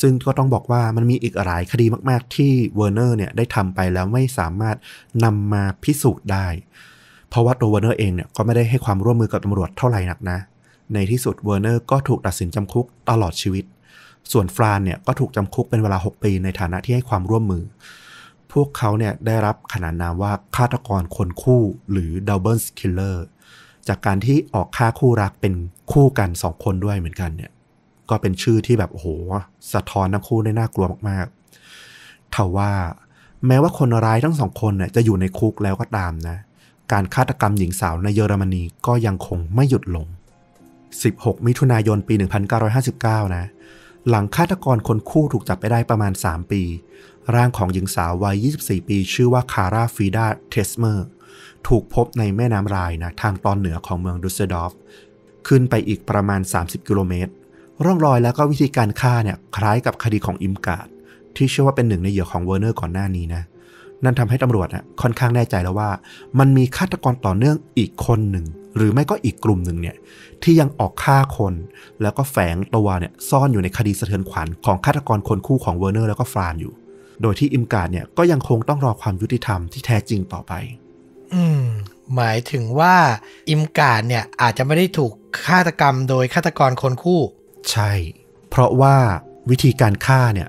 [0.00, 4.76] ซึ่งก็ต้องบอกว่ามันมีอีกหลายคดีมาก ๆ ที่เวอร์เนอร์เนี่ยได้ทำไปแล้วไม่สามารถ
[5.24, 6.46] นำมาพิสูจน์ได้
[7.28, 10.38] เพราะว่าตัวเวอร์เนอร์เองเนี่ยก็ไม่ได้ให้ความร่วมมือกับตำรวจเท่าไหร่นักนะ
[10.94, 13.64] ในที่สุดเวอร์เนอร์ก็ถูกตัดสินจำคุกตลอดชีวิต
[14.32, 17.64] ส่วนฟรานเนี่ยก็ถูกจำคุกเป็นเวลา 6 ปีในฐานะที่ให้ความร่วมมือ
[18.52, 23.16] พวกเขาเนี่ยได้รับขนานนามว่าฆาตกรคนคู่หรือ double killer
[23.88, 25.54] จากการที่ออกฆ่าคู่รักเป็น
[25.92, 27.50] คู่กันสองคนด้วยเหมือนกันเนี่ย
[28.12, 29.08] ก็เป็นชื่อที่แบบโอ้โห
[29.72, 32.72] สะท้อนทั้งคู่ได้น่ากลัวมากๆทว่า
[33.46, 36.36] แม้ว่าคนร้ายทั้งสองคนเนี่ยจะอยู่ในคุกแล้วก็ตามนะ
[36.92, 40.06] การฆาตกรรมหญิงสาวในเยอรมนีก็ยังคงไม่หยุดลง
[40.76, 42.14] 16 มิถุนายนปี
[42.74, 43.44] 1959 นะ
[44.08, 46.62] หลังฆาตกรคนคู่ถูกจับไปได้ประมาณ 3 ปี
[47.34, 51.06] ร่างของหญิงสาววัย 24 ปี ชื่อว่าคาร่าฟีดาเทสเมอร์
[51.68, 54.72] ถูกพบในแม่น้ำไรน์นะ ทางตอนเหนือของเมืองดุสเซลดอร์ฟ
[55.48, 57.32] ขึ้นไปอีกประมาณ 30 กิโลเมตร
[57.84, 60.88] ร่องรอยแล้วก็วิธีการฆ่าเนี่ยคล้ายกับคดีของอิมการ์ด
[61.36, 63.42] ที่เชื่อว่าเป็นหนึ่งในเหยื่อของเวอร์เนอร์ก่อนหน้านี้นะ
[64.04, 65.90] นั่นทำให้ตำรวจนะค่อนข้างแน่ใจแล้วว่า
[66.38, 68.46] มันมีฆาตกรต่อเนื่องอีกคนหนึ่ง
[68.76, 69.96] หรือไม่ก็อีกกลุ่มหนึ่งเนี่ย
[70.42, 71.54] ที่ยังออกฆ่าคน
[72.02, 76.72] แล้วก็แฝงตัวเนี่ยซ่อนอยู่ในคดีสะเทือนขวัญของฆาตกรคนคู่ของเวอร์เนอร์แล้วก็ฟรานอยู่
[77.22, 80.52] โดยที่อิมการ์ดเนี่ยก็ยังคงต้องรอความยุติธรรมที่แท้จริงต่อไป
[81.34, 81.64] อืม
[82.14, 82.94] หมหมายถึงว่า
[83.50, 85.12] อิมการ์ดเนี่ยอาจจะไม่ได้ถูก
[85.46, 87.20] ฆาตกรรมโดยฆาตกรคนคู่
[87.70, 87.92] ใช่
[88.50, 88.96] เพราะว่า
[89.50, 90.48] วิธีการฆ่าเนี่ย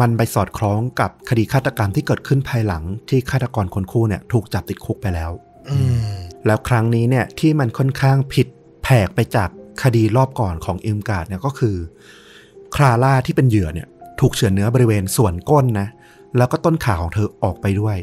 [0.00, 5.30] มันไปสอดคล้องกับคดีฆาตกรรมที่เกิดขึ้นภายหลังที่ฆาตกรคนคู่เนี่ยถูกจับติดคุกไปแล้ว
[5.70, 6.10] อืม
[6.46, 8.46] แล้วครั้งนี้เนี่ยที่มันค่อนข้างผิด
[8.82, 9.48] แผกไปจาก
[9.82, 11.76] คดีรอบก่อนของอิมการ์ดเนี่ยก็คือ
[12.76, 13.88] คลาร่าที่เป็นเหยื่อเนี่ย
[14.20, 15.88] ถูกเฉือนเนื้อบริเวณส่วนก้นนะ
[16.36, 17.96] แล้วก็ต้นขาของเธอออกไปด้วย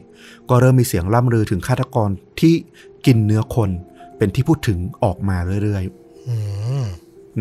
[0.49, 2.53] ก็เริ่มมีเสียงล่ำลือถึงฆาตกรที่
[3.05, 3.69] กินเนื้อคน
[4.17, 6.56] เป็นที่พูดถึงออกมาเรื่อยๆอืม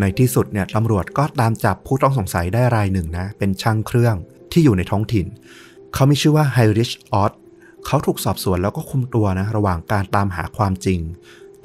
[0.00, 4.14] ในที่สุดเนี่ยตำรวจก็ตามจับผู้ต้องสงสัยได้รายหนึ่งนะ เป็นช่างเครื่อง
[4.52, 5.26] ที่อยู่ในท้องถิ่น
[5.94, 7.32] เขามีชื่อว่าไฮริชออส
[7.86, 11.00] เขาถูกสอบสวนแล้วก็คุมตัวนะ ระหว่างการตามหาความจริง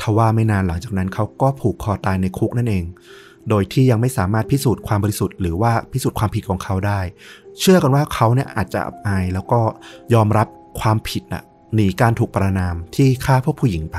[0.02, 2.86] ทว่าไม่นานหลังจากนั้นเขาก็ผูกคอตายในคุกนั่นเอง
[3.50, 7.00] โดยที่ยังไม่สามารถพิสูจน์ความบริสุทธิ์หรือว่าพิสูจน์ความผิดของเขาได้
[7.60, 9.60] เชื่อกันว่าเขาเนี่ยอาจจะอับอายแล้วก็
[10.14, 10.48] ยอมรับ
[10.80, 11.44] ความผิดน่ะ
[11.76, 13.98] หนีการถูกประนามที่ฆ่าพวกผู้หญิงไป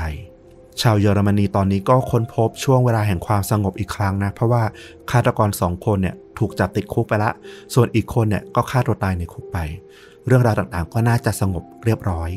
[0.81, 4.63] ชาวเยอรมนีตอนนี้ก็ค้นพบช่วงเวลาแห่งความสงบอีกครั้งนะ เพราะว่า
[5.11, 7.31] ฆาตกรสองคนเนี่ยถูกจับติดคุกไปละ
[7.73, 9.57] ส่วนอีกคนเนี่ยก็ฆ่าตัวตายในคุกไป
[10.27, 12.29] เรื่องราวต่างๆ ก็น่าจะสงบเรียบร้อย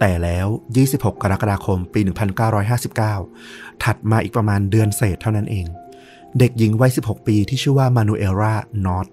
[0.00, 0.46] แต่แล้ว
[0.84, 2.00] 26 กรกฎาคม ปี
[3.12, 5.66] 1959 ถัดมาอีกประมาณเดือนเศษเท่านั้นเอง
[6.38, 8.54] เด็กหญิงวัย 16 ปีที่ชื่อว่ามานูเอลรา
[8.86, 9.06] นอต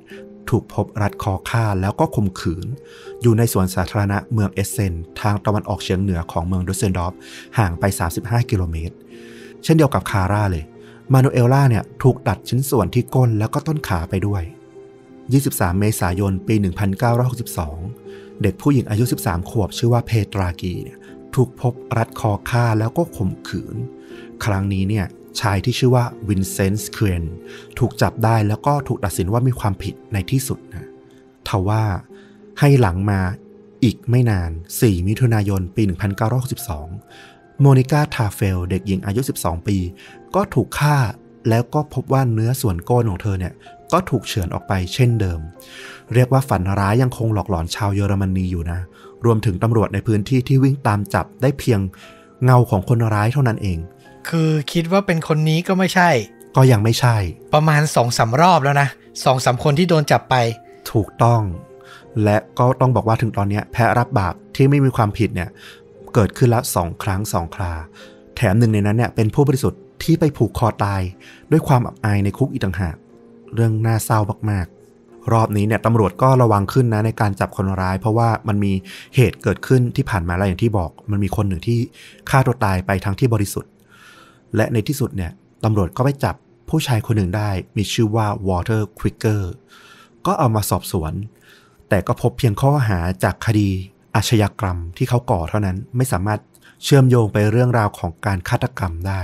[0.49, 2.67] ถูกพบรัดคอฆ่าแล้วก็ข่มขืน
[3.21, 7.13] อยู่ในสวนสาธารณะเมืองเอสเซน ทางตะวันออกเฉียงเหนือของเมืองดุสเซนดอฟ
[7.57, 7.83] ห่างไป
[8.17, 8.95] 35 กิโลเมตร
[9.63, 10.63] เช่นเดียวกับคาร่าเลย
[11.13, 14.43] มานูเอลล่าเนี่ยถูกตัดชิ้นส่วนที่ก้นแล้วก็ต้นขาไปด้วย
[15.11, 16.55] 23 เมษายนปี
[17.47, 20.97] 1962 เด็กผู้หญิงอายุ 13 ขวบชื่อว่าเพตรากีเนี่ย
[21.35, 23.75] ถูกพบรัดคอฆ่าแล้วก็ข่มขืน
[24.45, 25.05] ครั้งนี้เนี่ย
[25.39, 27.23] ชายที่ชื่อว่าวินเซนต์เครน
[27.79, 30.87] ถูกจับได้แล้วก็ถูกตัดสินว่ามีความผิดในที่สุดนะ
[31.47, 31.83] ทว่า
[32.59, 33.19] ให้หลังมา
[33.83, 35.83] อีกไม่นาน 4 มิถุนายน ปี
[36.87, 39.77] 1962 โมนิกาทาเฟล เด็กหญิงอายุ 12 ปี
[40.35, 40.97] ก็ถูกฆ่า
[41.49, 43.53] แล้วก็พบว่าเนื้อส่วนก้นของเธอเนี่ย
[43.91, 45.39] ก็ถูกเฉือนออกไปเช่นเดิม
[46.13, 48.79] เรียกว่าฝันร้ายยังคงหลอกหลอนชาวเยอรมนีอยู่นะ
[49.25, 51.79] รวมถึงตำรวจในพื้นที่ที่วิ่งตามจับได้เพียง
[52.43, 53.79] เงาของคนร้ายเท่านั้นเอง
[54.29, 56.09] คือคิดว่าเป็นคนนี้ก็ไม่ใช่
[56.55, 57.15] ก็ยังไม่ใช่
[57.53, 58.87] ประมาณสองสารอบแล้วนะ
[59.23, 60.35] สองสามคนที่โดนจับไป
[60.91, 61.41] ถูกต้อง
[62.23, 65.49] และก็ต้องบอกว่าถึงตอนเนี้ยแพ้รับบาปที่ไม่มีความผิดเนี่ย
[66.13, 67.73] เกิดขึ้นละสองครั้งสองครา
[68.35, 71.01] แถมหนึ่งในนั้นเนี่ยเป็นผู้บริสุทธิ์ที่ไปผูกคอตาย
[71.51, 72.95] ด้วยความอับอายในคุกอีกต่างหาก
[73.55, 74.19] เรื่องน่าเศร้า
[74.51, 78.73] มากๆ รอบนี้เนี่ยตำรวจก็ระวังขึ้นนะในการจับคนร้าย เพราะว่ามันมี
[79.15, 81.77] เหตุเกิดขึ้นที่ผ่านมาแล้วอย่างที่บอก มันมีคนหนึ่งที่
[82.29, 83.71] ฆ่าตัวตายไปทั้งที่บริสุทธิ์
[84.55, 85.31] และในที่สุดเนี่ย
[85.63, 86.35] ตำรวจก็ไปจับ
[86.69, 89.51] ผู้ชายคนหนึ่งได้มีชื่อว่าวอเตอร์ควิกเกอร์
[90.25, 91.13] ก็เอามาสอบสวน
[91.89, 93.69] แต่ก็พบเพียงข้อหาจากคดี
[94.15, 96.39] อาชญากรรมที่เขาก่อเท่านั้นไม่สามารถ
[96.83, 99.21] เชื่อมโยงไปเรื่องราวของการฆาตกรรมได้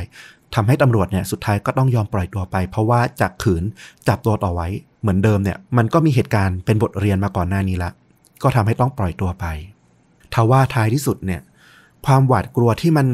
[0.56, 3.64] ทำให้ตำรวจเนี่ยสุดท้ายก็ต้องยอมปล่อยตัวไป เพราะว่าจากขืน
[4.08, 4.68] จับตัวต่อไว้
[5.02, 7.92] เหมือนเดิมเนี่ยมันก็มีเหตุการณ์เป็นบทเรียนมาก่อนหน้านี้ละ
[8.44, 9.46] ก็ทำให้ต้องปล่อยตัวไป
[10.34, 11.42] ทว่าท้ายที่สุดเนี่ย
[12.06, 13.08] ความหวาดกลัวที่มัน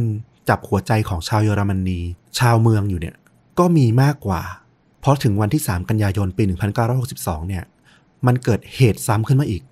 [0.50, 2.00] จับหัวใจของชาวเยอรมนี
[2.40, 3.16] ชาวเมืองอยู่เนี่ย
[3.60, 4.42] ก็มีมากกว่า
[5.00, 6.44] เพราะถึงวันที่ 3 กันยายนปี
[6.96, 7.64] 1962 เนี่ย
[8.26, 9.64] มันเกิดเหตุซ้ำขึ้นมาอีก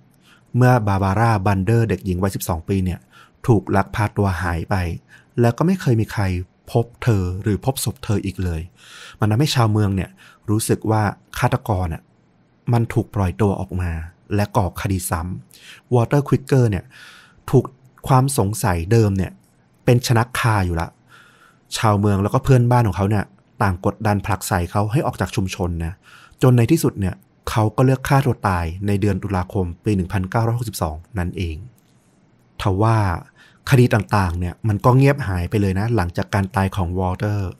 [0.56, 2.98] เมื่อบาบาร่าบันเดอร์เด็กหญิงวัย 12 ปีเนี่ย
[3.46, 4.74] ถูกลักพาตัวหายไป
[5.40, 6.22] แล้วก็ไม่เคยมีใคร
[6.70, 8.60] พบเธอหรือพบศพเธออีกเลย
[9.20, 10.10] มันทำให้ชาวเมืองเนี่ย
[10.50, 11.02] รู้สึกว่า
[11.38, 12.02] ฆาตกรอะ
[12.72, 13.90] มันถูกปล่อยตัวออกมา
[14.34, 16.84] และก่อคดีซ้ำวอเตอร์ควิกเกอร์เนี่ย
[17.50, 17.64] ถูก
[18.08, 19.32] ความสงสัยเดิมเนี่ย
[19.90, 20.88] เป็นชนักคาอยู่ละ
[21.76, 23.24] ชาวเมืองแล้วก็เพื่อนบ้านของเขาเนี่ย
[23.62, 25.92] ต่างกดดันผลักใส่เขาให้ออกจากชุมชนนะ
[26.42, 27.14] จนในที่สุดเนี่ย
[27.50, 29.92] เขาก็เลือกฆ่าตัวตายในเดือนตุลาคมปี
[30.54, 31.56] 1962 นั่นเอง
[32.60, 32.96] ทว่า
[33.70, 37.50] คดีต่างๆ เนี่ยมันก็เงียบหายไปเลยนะ หลังจากการตายของวอลเตอร์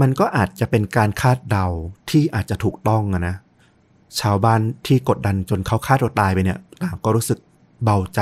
[0.00, 1.66] มันก็อาจจะเป็นการคาดเดา
[2.10, 3.34] ที่อาจจะถูกต้องนะ
[4.20, 7.38] ชาวบ้านที่กดดันจนเขาฆ่าตัวตายไปเนี่ยต่างก็รู้สึก
[7.84, 8.20] เบาใจ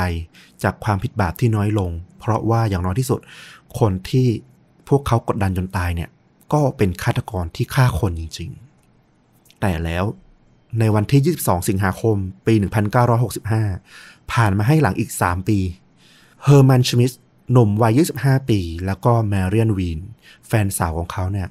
[0.63, 3.21] จากความผิดบาปที่น้อยลง เพราะว่าอย่างน้อยที่สุด
[3.79, 4.29] คนที่
[4.89, 6.11] พวกเขากดดันจนตายเนี่ย
[6.53, 8.51] ก็เป็นฆาตกรที่ฆ่าคนจริง
[9.05, 10.05] ๆ แต่แล้ว
[10.79, 12.55] ในวันที่ 22 สิงหาคม ปี
[13.23, 15.59] 1965 ผ่านมาให้หลังอีก 3 ปี
[16.45, 17.13] เฮอร์มันชมิส
[17.53, 20.01] หนุ่มวัย 25 ปี แล้วก็แมเรียนวีน
[20.47, 21.49] แฟนสาวของเขาเนี่ย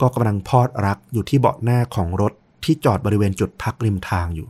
[0.00, 2.32] ก็กำลังพอดรักอยู่ที่เบาะหน้าของรถ
[2.64, 4.48] ที่จอดบริเวณจุดพักริมทางอยู่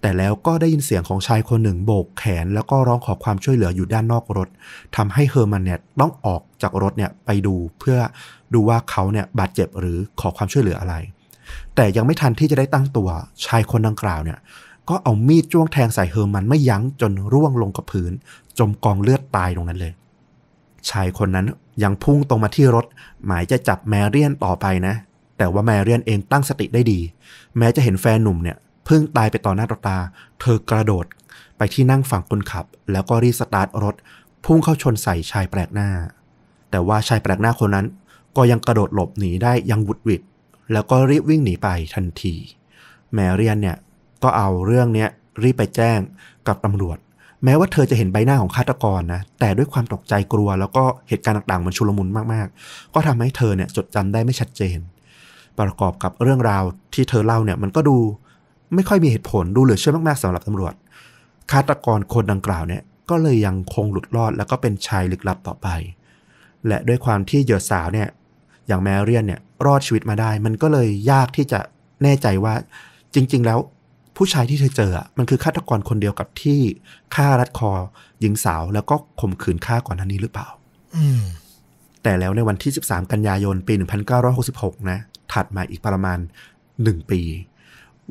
[0.00, 4.48] แต่แล้วก็ได้ยินเสียงของชายคนหนึ่งโบกแขน แล้วก็ร้องขอความช่วยเหลืออยู่ด้านนอกรถ
[4.96, 7.98] ทำให้เฮอร์มันเนี่ยต้องออกจากรถเนี่ยไปดูเพื่อ
[8.54, 10.94] ดูว่าเขาเนี่ยบาดเจ็บหรือขอความช่วยเหลืออะไร
[11.74, 13.08] แต่ยังไม่ทันที่จะได้ตั้งตัว
[13.46, 14.38] ชายคนดังกล่าวเนี่ย
[14.88, 18.12] ก็เอามีดจ้วงแทงใส่เฮอร์มันไม่ยั้งจนร่วงลงกับพื้น
[18.58, 19.92] จมกองเลือดตายตรงนั้นเลย
[20.90, 21.46] ชายคนนั้น
[21.82, 22.86] ยังพุ่งตรงมาที่รถ
[23.26, 24.94] หมายจะจับแมเรียนต่อไปนะ
[25.38, 27.00] แต่ว่าแมเรียนเองตั้งสติได้ดี
[27.58, 28.56] แม้จะเห็นแฟนหนุ่มเนี่ย
[28.90, 29.98] พิ่งตายไปต่อหน้าต่อตา
[30.40, 31.06] เธอกระโดด
[31.56, 33.94] ไปที่นั่งฝั่งคนขับ แล้วก็รีสตาร์ทรถ
[34.44, 35.90] พุ่งเข้าชนใส่ชายแปลกหน้า
[36.70, 37.86] แต่ว่าชายแปลกหน้าคนนั้น
[38.36, 40.22] ก็ยังกระโดดหลบหนีได้ยังบุดหวิด
[40.72, 42.34] แล้วก็รีบวิ่งหนีไปทันที
[43.14, 43.76] แมเรียนเนี่ย
[44.22, 45.08] ก็เอาเรื่องเนี้ย
[45.42, 45.98] รีบไปแจ้ง
[46.46, 46.98] กับตำรวจ
[47.44, 54.78] แม้ว่าเธอจะเห็นใบหน้าของฆาตกรนะแต่ด้วยความตกใจกลัว แล้วก็เหตุการณ์ต่างๆมันชุลมุนมากๆ ก็ทำให้เธอเนี่ยจดจำได้ไม่ชัดเจน
[55.58, 56.64] ประกอบกับเรื่องราว
[56.94, 57.96] ที่เธอเล่าเนี่ยมันก็ดู
[58.74, 60.74] ไม่ค่อยมีเหตุผลดูเหลือเชื่อมากๆสำหรับตำรวจ
[61.50, 65.68] ฆาตกรคนดังกล่าวเนี่ยก็เลยยังคงหลุดรอดแล้วก็เป็นชายลึกลับต่อไป
[66.66, 68.08] และด้วยความที่เหยื่อสาวเนี่ย
[68.68, 71.60] อย่างแมเรียนเนี่ยรอดชีวิตมาได้ มันก็เลยยากที่จะ
[72.02, 72.54] แน่ใจว่า
[73.14, 73.58] จริง ๆ แล้ว
[74.16, 76.60] ผู้ชายที่เธอเจอ มันคือฆาตกรคนเดียวกับที่
[77.14, 77.72] ฆ่ารัดคอ
[78.20, 80.48] หญิงสาวแล้วก็ข่มขืนฆ่าก่อนหน้านี้หรือเปล่า
[80.96, 81.22] อืม
[82.02, 83.74] แต่แล้วในวันที่ 13 กันยายน ปี
[84.32, 84.98] 1966 นะ
[85.32, 86.18] ถัดมาอีกประมาณ
[86.64, 87.20] 1 ปี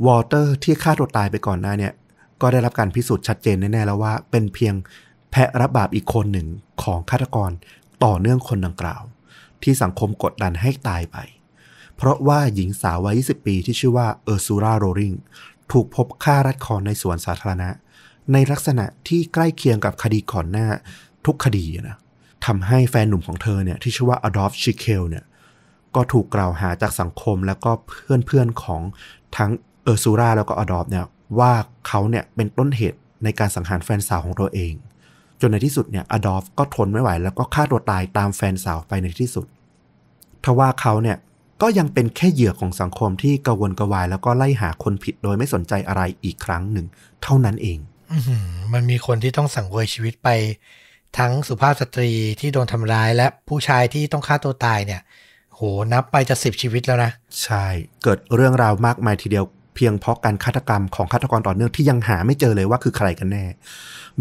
[0.05, 1.93] วอลเตอร์ที่ฆ่าตัวตายไปก่อนหน้าเนี่ย
[2.41, 4.73] ก็ได้รับการพิสูจน์ชัดเจนแน่ๆแล้วว่า เป็นเพียง
[5.31, 6.47] แพะรับบาปอีกคนหนึ่ง
[6.83, 7.51] ของฆาตกร
[8.03, 9.03] ต่อเนื่องคนดังกล่าว
[9.63, 11.17] ที่สังคมกดดันให้ตายไป
[11.97, 15.13] เพราะว่าหญิงสาววัย 20 ปีที่ชื่อว่าเออร์ซูราโรริง
[15.71, 17.69] ถูกพบฆ่ารัดคอในสวนสาธารณะ
[18.33, 20.67] ในลักษณะที่ใกล้เคียงกับคดีก่อนหน้า
[21.25, 21.97] ทุกคดีนะ
[22.45, 25.25] ทำให้แฟนหนุ่มของเธอเนี่ยที่ชื่อว่าอดอล์ฟชิเคลเนี่ย
[25.95, 28.81] ก็ถูกกล่าวหาจากสังคมแล้วก็เพื่อนๆของ
[29.37, 29.51] ทั้ง
[29.83, 31.05] เออร์ซูราแล้วก็อดอล์ฟเนี่ย
[31.39, 31.51] ว่า
[31.87, 34.73] เขาเนี่ยเป็นต้นเหตุในการสังหารแฟนสาวของตัวเอง
[35.41, 39.45] จนในที่สุดเนี่ยอดอล์ฟก็ทนไม่ไหว แล้วก็ฆ่าตัวตายตามแฟนสาวไปในที่สุด
[40.43, 41.17] ทว่าเขาเนี่ย
[41.61, 46.85] ก็ยังเป็นแค่เหยื่อของสังคมที่กระวนกระวาย แล้วก็ไล่หาคนผิดโดยไม่สนใจอะไรอีกครั้งหนึ่ง
[47.23, 47.79] เท่านั้นเอง
[48.11, 50.29] อื้อหือมันมีคนที่ต้องสังเวยชีวิตไป
[51.17, 55.01] ทั้งสุภาพสตรีที่โดนทำร้ายและผู้ชายที่ต้องฆ่าตัวตายเนี่ย
[55.55, 57.11] โหโหนับไปจะสิบชีวิตแล้วนะ
[57.43, 57.65] ใช่
[58.03, 63.45] เกิดเรื่องราวมากมายทีเดียวเพียงเพราะการฆาตกรรมของฆาตกรต่อเนื่องที่ยังหาไม่เจอเลยว่าคือใครกันแน่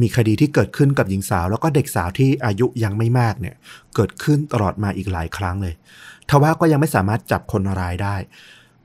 [0.01, 3.55] มีคดีที่เกิดขึ้นกับหญิงสาว แล้วก็เด็กสาวที่อายุยังไม่มากเนี่ย
[3.95, 5.75] เกิดขึ้นตลอดมาอีกหลายครั้งเลย
[6.29, 8.17] ทว่าก็ยังไม่สามารถจับคนร้ายได้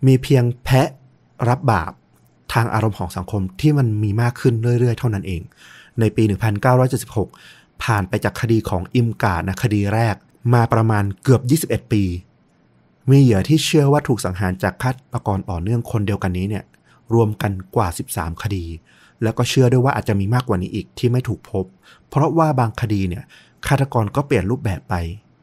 [0.08, 0.90] มีเพียงแพะ
[1.50, 1.92] รับบาป
[2.54, 5.42] ทางอารมณ์ของสังคมที่มันมีมากขึ้นเรื่อยๆ เท่านั้นเอง
[6.00, 6.24] ในปี
[7.04, 10.16] 1976 ผ่านไปจากคดีของอิมกาดนะคดีแรก
[10.54, 11.42] มาประมาณเกือบ
[11.84, 12.04] 21 ปี
[13.10, 16.64] มีเหยื่อที่เชื่อว่าถูกสังหารจากฆาตกรต่อเนื่องคนเดียวกันนี้เนี่ย
[17.14, 18.66] รวมกันกว่า 13 คดี
[19.24, 21.66] แล้วก็เชื่อด้วยว่าอาจจะมีมากกว่านี้อีกที่ไม่ถูกพบ
[22.10, 23.24] เพราะว่าบางคดีเนี่ย
[23.68, 24.96] ฆาตกรก็เปลี่ยนรูปแบบไป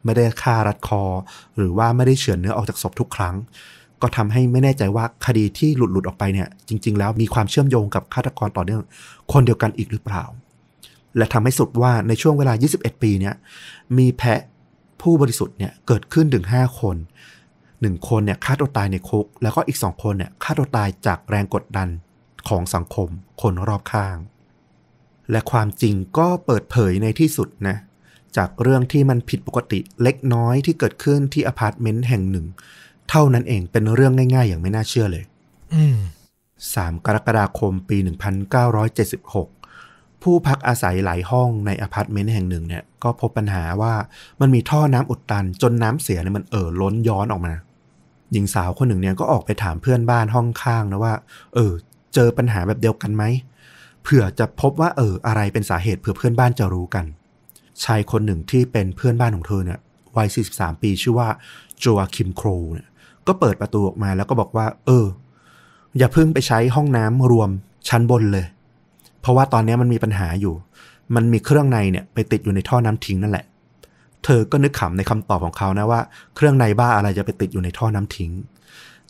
[0.03, 1.03] ไม่ได้ฆ่ารัดคอ
[1.57, 3.35] หรือว่าไม่ได้เฉือนเนื้อออกจากศพทุกครั้ง
[4.01, 8.81] ก็ทำให้ไม่แน่ใจว่าคดีที่หลุดหลุดๆออกไปเนี่ยจริง ๆ แล้วมีความเชื่อมโยงกับฆาตกรต่อเนื่อง
[9.31, 10.23] คนเดียวกันอีกหรือเปล่า
[11.17, 13.35] และทำให้สุดว่าในช่วงเวลา 21 ปีเนี่ย
[13.97, 14.41] มีแพะ
[15.01, 16.95] ผู้บริสุทธิ์เนี่ยเกิดขึ้นถึง 5 คน
[17.81, 21.89] 1คนเนี่ยฆ่าตัวตายในคุก แล้วก็อีก2คนเนี่ยฆ่าตัวตายจากแรงกดดัน
[22.49, 23.07] ของสังคม
[23.41, 24.17] คนรอบข้าง
[25.31, 27.77] และความจริงก็เปิดเผยในที่สุดนะ
[28.37, 32.45] จากเรื่องที่มันผิดปกติเล็กน้อยที่เกิดขึ้นที่อพาร์ตเมนต์แห่งหนึ่ง
[33.09, 35.23] เท่านั้นเองเป็นเรื่องง่ายๆ อย่างไม่น่าเชื่อเลย
[35.73, 35.97] อืม
[36.51, 38.11] 3กรกฎาคมปี 1976
[40.21, 43.93] ผู้พักอาศัยหลายห้องในอพาร์ตเมนต์แห่งหนึ่งเนี่ย ก็พบปัญหาว่า
[44.41, 47.53] มันมีท่อน้ำอุดตันจนน้ำเสียเนี่ยมันเอ่อล้นย้อนออกมา
[48.31, 51.13] หญิงสาวคนหนึ่งเนี่ยก็ออกไปถามเพื่อนบ้านห้องข้างนะว่า
[51.53, 51.71] เออ
[52.13, 53.23] เจอปัญหาแบบเดียวกันไหม
[54.03, 57.05] เผื่อจะพบว่าเอออะไรเป็นสาเหตุเผื่อเพื่อนบ้านจะรู้กัน
[57.83, 59.79] ชายคนหนึ่งที่เป็นเพื่อนบ้านของเธอเนี่ย
[60.17, 61.27] วัย 43 ปีชื่อว่า
[61.79, 62.87] โจอาคิมโครเนี่ย
[63.27, 65.05] ก็เปิดประตูออกมาแล้วก็บอกว่า เออ
[65.97, 67.49] อย่าเพิ่งไปใช้ห้องน้ำรวม
[67.89, 68.45] ชั้นบนเลย
[69.21, 70.53] เพราะว่าตอนนี้มันมีปัญหาอยู่
[71.15, 73.45] มันมีเครื่องในเนี่ยไปติดอยู่ในท่อน้ำทิ้งนั่นแหละ
[74.25, 76.01] เธอก็นึกขำในคำตอบของเขานะว่า
[76.35, 78.31] เครื่องในบ้าอะไรจะไปติดอยู่ในท่อน้ำทิ้ง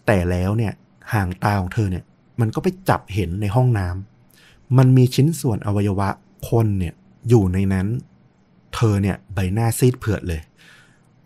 [0.06, 0.74] แต่แล้วเนี่ย
[1.14, 2.04] ห่างตาของเธอเนี่ย
[2.40, 6.10] มันก็ไปจับเห็นในห้องน้ำมันมีชิ้นส่วนอวัยวะ
[6.50, 6.94] คนเนี่ย
[7.30, 7.88] อยู่ในนั้น
[8.76, 10.42] เธอเนี่ยใบหน้าซีดเผือดเลย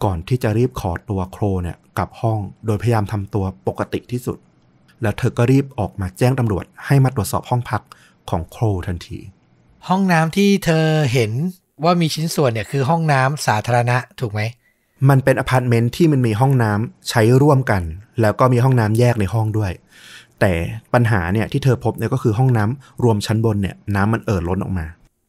[0.03, 4.37] ก่อนที่จะรีบขอตัวโครเนี่ยกลับห้องโดยพยายามทำตัวปกติที่สุด
[5.01, 7.81] แล้วเธอก็รีบออกมาแจ้งตำรวจให้มาตรวจสอบห้องพัก
[8.29, 9.19] ของโครทันที
[9.87, 11.31] ห้องน้ำที่เธอเห็น
[11.83, 14.41] ว่ามีชิ้นส่วนเนี่ยคือห้องน้ำสาธารณะถูกไหม
[15.09, 17.83] มันเป็นอพาร์ตเมนต์ที่มันมีห้องน้ำใช้ร่วมกัน
[18.21, 19.71] แล้วก็มีห้องน้ำแยกในห้องด้วย
[20.39, 20.53] แต่
[20.93, 24.85] ปัญหาเนี่ยที่เธอพบเนี่ยก็คือห้องน้ำรวมชั้นบนเนี่ยน้ำมันเอ่อล้นออกมา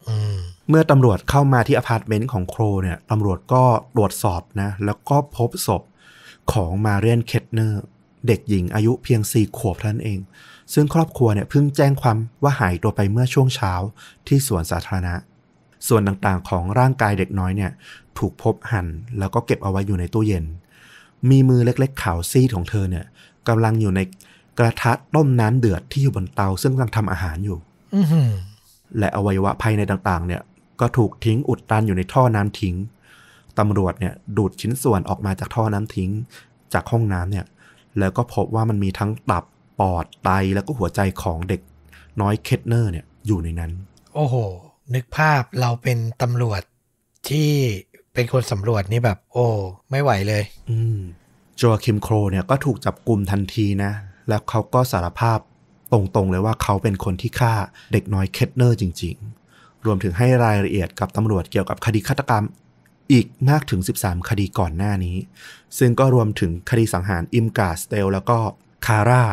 [0.07, 0.37] อืม
[0.69, 3.63] เมื่อตำรวจเข้ามาที่อพาร์ตเมนต์ของโครเนี่ยตำรวจก็
[3.95, 5.81] ตรวจสอบนะ แล้วก็พบศพ
[6.51, 7.83] ของมาเรียนเคทเนอร์
[8.27, 10.19] เด็กหญิงอายุเพียง4ขวบเท่านั้นเอง
[10.73, 13.73] ซึ่งครอบครัวเนี่ยเพิ่งแจ้งความว่าหายตัวไปเมื่อช่วงเช้า
[14.27, 15.15] ที่สวนสาธารณะ
[15.87, 17.71] ส่วนต่างๆ ของร่างกายเด็กน้อยเนี่ย
[18.17, 18.87] ถูกพบหั่น
[19.19, 20.45] แล้วก็เก็บเอาไว้อยู่ในตู้เย็น
[21.29, 23.05] มีมือเล็กๆขาวซีดของเธอเนี่ย
[23.47, 23.99] กำลังอยู่ใน
[24.59, 27.57] กระทะต้มน้ำเดือดที่อยู่บนเตาซึ่งกำลังทำอาหารอยู่
[27.95, 28.31] อือหือ
[28.97, 30.41] และอวัยวะภายในต่างๆ เนี่ย
[30.79, 32.75] ก็ถูกทิ้งอุดตันอยู่ในท่อน้ำทิ้ง
[33.59, 36.09] ตำรวจเนี่ยดูดชิ้นส่วนออกมาจากท่อน้ำทิ้ง
[36.73, 37.45] จากห้องน้ำเนี่ย
[37.99, 39.43] แล้วก็พบว่ามันมีทั้งตับ
[39.79, 41.61] ปอดไตแล้วก็หัวใจของเด็ก
[42.21, 43.71] น้อยเคทเนอร์เนี่ยอยู่ในนั้น
[44.15, 44.35] โอ้โห
[44.95, 46.61] นึกภาพเราเป็นตำรวจ
[47.29, 47.51] ที่
[48.13, 49.47] เป็นคนสำรวจนี่แบบ โอ้
[49.91, 50.99] ไม่ไหวเลย อืม
[51.59, 53.91] โจอาคิมโครเนี่ยก็ถูกจับกลุ่มทันทีนะ
[54.29, 55.39] แล้วเขาก็สารภาพ
[55.91, 57.53] ตรงๆเลยว่าเขาเป็นคนที่ฆ่า
[57.91, 59.15] เด็กน้อยเคทเนอร์จริง
[59.51, 62.43] ๆ รวมถึงให้รายละเอียดกับตำรวจเกี่ยวกับคดีฆาตกรรม
[63.11, 65.17] อีกมากถึง 13 คดีก่อนหน้านี้
[65.77, 68.37] ซึ่งก็รวมถึงคดีสังหารอิมกาสเตลแล้วก็
[68.85, 69.23] คาร่า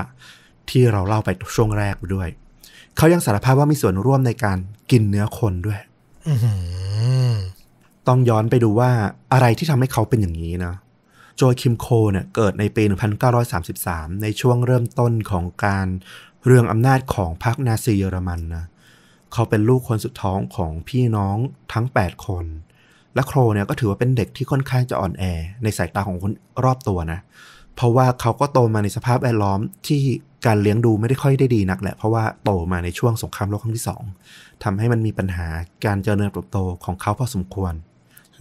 [0.70, 2.28] ที่เราเล่าไปช่วงแรกด้วย
[2.96, 4.58] เขายังสารภาพว่ามีส่วนร่วมในการ
[4.90, 5.80] กินเนื้อคนด้วย
[6.28, 6.54] อือหื
[7.32, 7.34] อ
[8.08, 8.90] ต้องย้อนไปดูว่า
[9.32, 10.74] อะไรที่ทำให้เขาเป็นอย่างนี้นะ
[11.36, 12.82] โจยคิมโคเนี่ยเกิดในปี
[13.52, 15.86] 1933 ในช่วงเริ่มต้นของการ
[16.44, 18.64] เรืองอำนาจของพรรคนาซีเยอรมันนะ
[19.32, 21.36] เขาเป็นลูกคนสุดท้องของพี่น้อง
[21.72, 22.44] ทั้ง 8 คน
[23.14, 25.24] และโครเนี่ยก็ถือว่าเป็นเด็กที่ค่อนข้างจะอ่อนแอ
[25.62, 26.32] ในสายตาของคน
[26.64, 27.20] รอบตัวนะ
[27.76, 30.02] เพราะว่าเขาก็โตมาในสภาพแวดล้อมที่
[30.46, 34.02] การเลี้ยงดูไม่ได้ค่อยได้ดีนักแหละ เพราะว่าโตมาในช่วงสงครามโลกครั้งที่สอง
[34.64, 35.46] ทำให้มันมีปัญหา
[35.84, 37.72] การเจริญเติบโตของเขาพอสมควร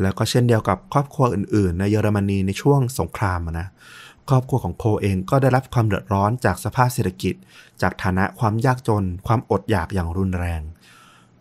[0.01, 3.67] แล้วก็เช่นเดียวกับครอบครัวอื่นๆ ในเยอรมนีในช่วงสงครามนะ
[4.29, 7.35] ครอบครัวของโคเองก็ได้รับความเดือดร้อนจากสภาพเศรษฐกิจ
[7.81, 10.61] จากฐานะความยากจน ความอดอยากอย่างรุนแรง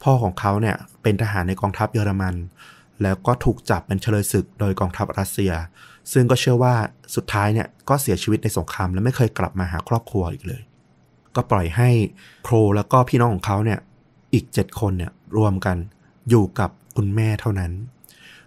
[0.02, 2.34] พ่อของเขาเนี่ยเป็นทหารในกองทัพเยอรมัน
[3.02, 5.52] แล้วก็ถูกจับเป็นเฉลยศึกโดยกองทัพรัสเซีย
[6.12, 6.74] ซึ่งก็เชื่อว่า
[7.16, 10.62] สุดท้ายเนี่ยก็เสียชีวิตในสงครามและไม่เคยกลับมาหาครอบครัวอีกเลย
[11.34, 11.88] ก็ปล่อยให้
[12.44, 13.78] โครแล้วก็พี่น้องของเขาเนี่ย
[14.34, 15.76] อีกเจ็ดคนเนี่ยรวมกัน
[16.28, 17.72] อยู่กับคุณแม่เท่านั้น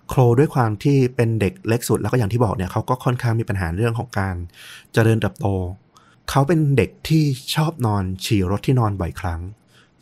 [0.09, 4.35] โครด้วยความที่เป็นเด็กเล็กสุดแล้วก็อย่างที่บอกเนี่ยเขาก็ค่อนข้างมีปัญหาเรื่องของการ
[4.93, 5.47] เจริญเติบโต
[6.29, 7.23] เขาเป็นเด็กที่
[7.55, 9.41] ชอบนอนฉี่รถที่นอนบ่อยครั้ง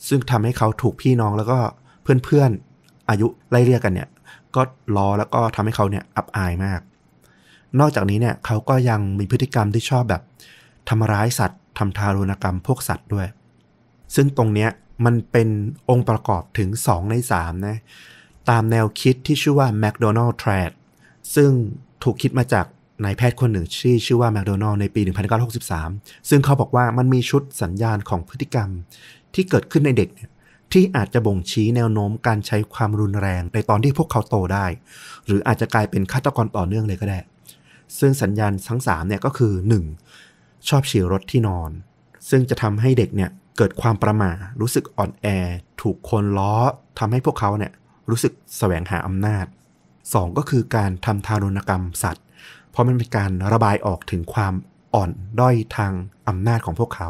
[0.07, 1.59] ซึ่งทำให้เขาถูกพี่น้องแล้วก็
[2.03, 4.09] เพื่อนๆอายุไล่เรียกกันเนี่ย
[4.55, 4.61] ก็
[4.95, 6.79] ล้อแล้วก็ทำให้เขาเนี่ยอับอายมาก
[7.79, 10.21] นอกจากนี้เนี่ยเขาก็ยังมีพฤติกรรมที่ชอบแบบ
[10.89, 13.27] ทำร้ายสัตว์ทำทารุณกรรมพวกสัตว์ด้วย
[14.15, 14.69] ซึ่งตรงเนี้ย
[15.05, 15.49] มันเป็น
[15.89, 17.77] องค์ประกอบถึง 2 ใน3นะ
[18.49, 20.71] ตามแนวคิดที่ชื่อว่า McDonald t r a d
[21.35, 21.51] ซึ่ง
[22.03, 22.65] ถูกคิดมาจาก
[23.03, 25.01] นายแพทย์คนหนึ่งที่อชื่อว่า McDonald ในปี
[25.65, 28.69] 1963 ซึ่งเขาบอกว่ามันมีชุดสัญญาณของพฤติกรรม
[29.33, 30.29] ที่เกิดขึ้นในเด็กเนี่ย
[30.71, 34.65] ที่อาจจะบ่งชี้แนวโน้มการใช้ความรุนแรงในตอนที่พวกเขาโตได้
[35.25, 37.19] หรืออาจจะกลายเป็นฆาตกรต่อเนื่องเลยก็ได้
[37.99, 39.53] ซึ่งสัญญาณทั้ง3เนี่ยก็คือ
[40.11, 40.69] 1.
[40.69, 41.71] ชอบฉี่รถที่นอน
[42.29, 44.31] ซึ่งจะทำให้เด็กเนี่ยเกิดความประหม่า
[44.61, 45.27] รู้สึกอ่อนแอ
[45.81, 46.53] ถูกคนล้อ
[46.99, 47.71] ทำให้พวกเขาเนี่ย
[48.09, 49.45] รู้สึกแสวงหาอำนาจ
[49.91, 50.37] 2.
[50.37, 52.25] ก็คือการทำทารุณกรรมสัตว์
[52.71, 54.53] เพราะมันเป็นการระบายออกถึงความ
[54.93, 55.93] อ่อนด้อยทาง
[56.27, 57.09] อำนาจของพวกเขา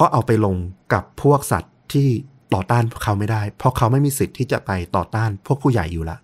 [0.00, 0.56] ก็เอาไปลง
[0.92, 2.08] กับพวกสัตว์ที่
[2.54, 6.18] ต่อต้านพวกเขาไม่ได้ เพราะเขาไม่มีสิทธิ์ที่จะไปต่อต้านพวกผู้ใหญ่อยู่ละ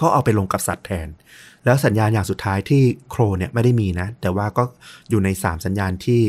[0.00, 1.08] ก็เอาไปลงกับสัตว์แทน
[1.64, 4.62] แล้วสัญญาณอย่างสุดท้ายที่โครเนี่ยไม่ได้มีนะ แต่ว่าก็
[5.10, 6.20] อยู่ใน 3 สัญญาณที่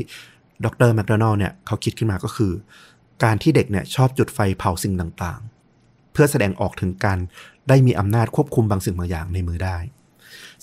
[0.66, 2.54] ดรแมคโดนัลเนี่ยเขาคิดขึ้นมาก็คือ
[3.24, 7.18] การที่เด็กเนี่ยชอบจุดไฟเผาสิ่งต่างๆ เพื่อแสดงออกถึงการ
[7.70, 9.78] ได้มีอำนาจควบคุมบางสิ่งบางอย่างในมือได้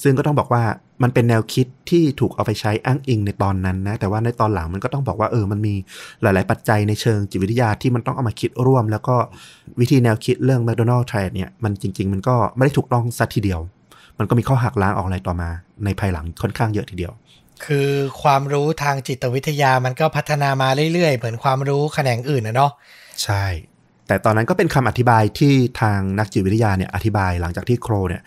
[0.02, 0.62] ซึ่งก็ต้องบอกว่า
[1.02, 5.74] มันเป็นแนวคิดที่ถูกเอาไปใช้อ้างอิงในตอนนั้นนะ แต่ว่าในตอนหลังมันก็ต้องบอกว่าเออ มันมี
[6.22, 9.16] หลาย ๆ ปัจจัยในเชิงจิตวิทยาที่มันต้องเอามาคิดร่วม แล้วก็
[9.80, 13.60] วิธีแนวคิดเรื่อง McDonald t r a d เนี่ย มันจริง ๆ มันก็ไม่ได้ถูกต้องสัทีเดียว
[14.20, 15.50] มันก็มีข้อหักล้างออกอะไรต่อมา
[15.84, 17.12] ในภายหลังค่อนข้างเยอะทีเดียว
[17.64, 17.88] คือ
[18.22, 22.72] ความรู้ทางจิตวิทยามันก็พัฒนามาเรื่อยๆ เหมือนความรู้แขนงอื่นนะเนาะ
[23.22, 23.44] ใช่
[24.06, 28.22] แต่ตอนนั้นก็เป็นคำอธิบายที่ทางนักจิตวิทยาเนี่ยอธิบายหลังจากที่โครเนี่ย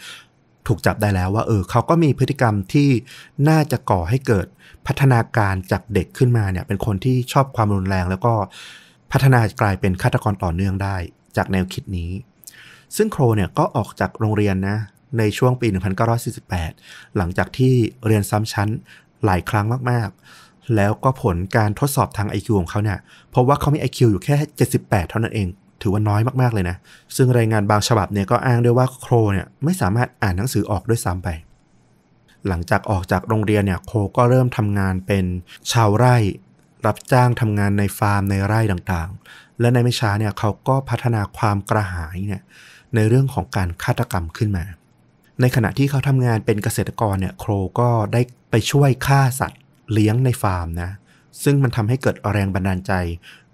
[0.68, 2.90] ถูกจับได้แล้วว่าเออเขาก็มีพฤติกรรมที่
[3.50, 4.48] น่าจะก่อให้เกิด
[4.88, 8.34] พัฒนาการจากเด็กขึ้นมาเนี่ยเป็นคนที่ชอบความรุนแรง แล้วก็
[9.12, 10.96] พัฒนากลายเป็นฆาตกรต่อเนื่องได้
[11.38, 12.12] จากแนวคิดนี้
[12.96, 14.78] ซึ่งโครเนี่ยก็ออกจากโรงเรียนนะ
[15.18, 15.68] ในช่วงปี
[16.42, 17.74] 1948 หลังจากที่
[18.06, 18.70] เรียนซ้ำชั้น
[19.26, 23.00] หลายครั้งมากๆ แล้วก็ผลการทดสอบทาง IQ ของเขาเนี่ย
[23.36, 24.36] พบว่าเขามี IQ อยู่แค่
[24.74, 25.48] 78 เท่านั้นเอง
[25.82, 26.78] ถือว่าน้อยมากๆเลยนะ
[27.16, 31.30] ซึ่งรายงานบางฉบับเนี่ยก็อ้างด้วยว่าโครเนี่ยไม่สามารถอ่านหนังสือออกด้วยซ้ำไป
[32.48, 35.26] หลังจากออกจากโรงเรียนเนี่ยโคก็เริ่มทำงานเป็น
[35.72, 36.16] ชาวไร่
[36.86, 42.44] รับจ้างทำงานในฟาร์มในไร่ต่างๆ และในไม่ช้าเนี่ยเขาก็พัฒนาความกระหายเนี่ย
[42.96, 44.66] ในเรื่องของการฆาตกรรมขึ้นมา
[45.42, 48.22] ในขณะที่เขาทำงานเป็นเกษตรกรเนี่ยโครก็ได้
[48.52, 49.62] ไปช่วยฆ่าสัตว์
[49.92, 50.92] เลี้ยงในฟาร์มนะ
[51.44, 52.94] ซึ่งมันทำให้เกิดแรงบันดาลใจ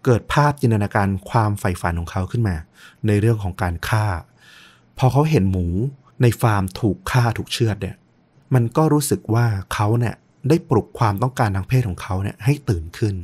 [0.05, 2.55] เกิดภาพจินตนาการความใฝ่ฝันของเขาขึ้นมา
[3.07, 4.05] ในเรื่องของการฆ่า
[4.97, 5.67] พอเขาเห็นหมู
[6.21, 7.95] ในฟาร์มถูกฆ่าถูกเชือดเนี่ย
[8.53, 10.15] มันก็รู้สึกว่าเขาเนี่ย
[10.49, 13.15] ได้ปลุกความต้องการทางเพศของเขาเนี่ยให้ตื่นขึ้น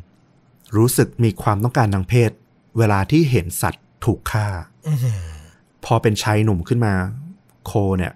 [0.77, 2.31] รู้สึกมีความต้องการทางเพศ
[2.77, 4.47] เวลาที่เห็นสัตว์ถูกฆ่า
[5.85, 6.93] พอเป็นชายหนุ่มขึ้นมา
[7.65, 8.13] โคเนี่ย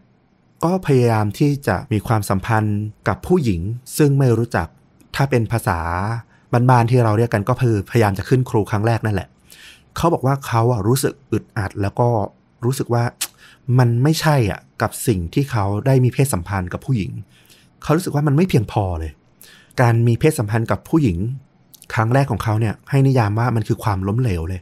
[0.64, 3.62] ก็พยายามที่จะมีความสัมพันธ์กับผู้หญิง
[3.98, 4.68] ซึ่งไม่รู้จัก
[5.16, 5.80] ถ้าเป็นภาษา
[6.54, 9.28] บ้านๆที่เราเรียกกันก็คือพยายามจะขึ้นครูครั้งแรกนั่นแหละ
[9.96, 12.10] เขาบอกว่าเขาอะรู้สึกอึดอัด แล้วก็
[12.66, 13.04] รู้สึกว่า
[13.80, 17.12] มันไม่ใช่อะกับสิ่งที่เขาได้มีเพศสัมพันธ์กับผู้หญิง
[17.84, 19.12] เขารู้สึกว่ามันไม่เพียงพอเลย
[19.82, 21.18] การมีเพศสัมพันธ์กับผู้หญิง
[21.94, 24.62] ครั้งแรกของเขาเนี่ยให้นิยามว่ามันคือความล้มเหลวเลย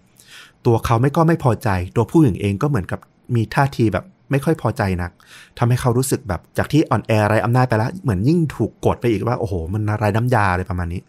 [0.65, 2.99] ตัวเขาไม่ก็ไม่พอใจ ตัวผู้หญิงเองก็เหมือนกับ
[3.35, 5.11] มีท่าทีแบบ ไม่ค่อยพอใจนัก
[5.57, 11.01] ทำให้เขารู้สึกแบบจากที่อ่อนแอไรอำนาจไปแล้ว เหมือนยิ่งถูกกดไปอีกว่าโอ้โห มันอะไรน้ำยาอะไรประมาณนี้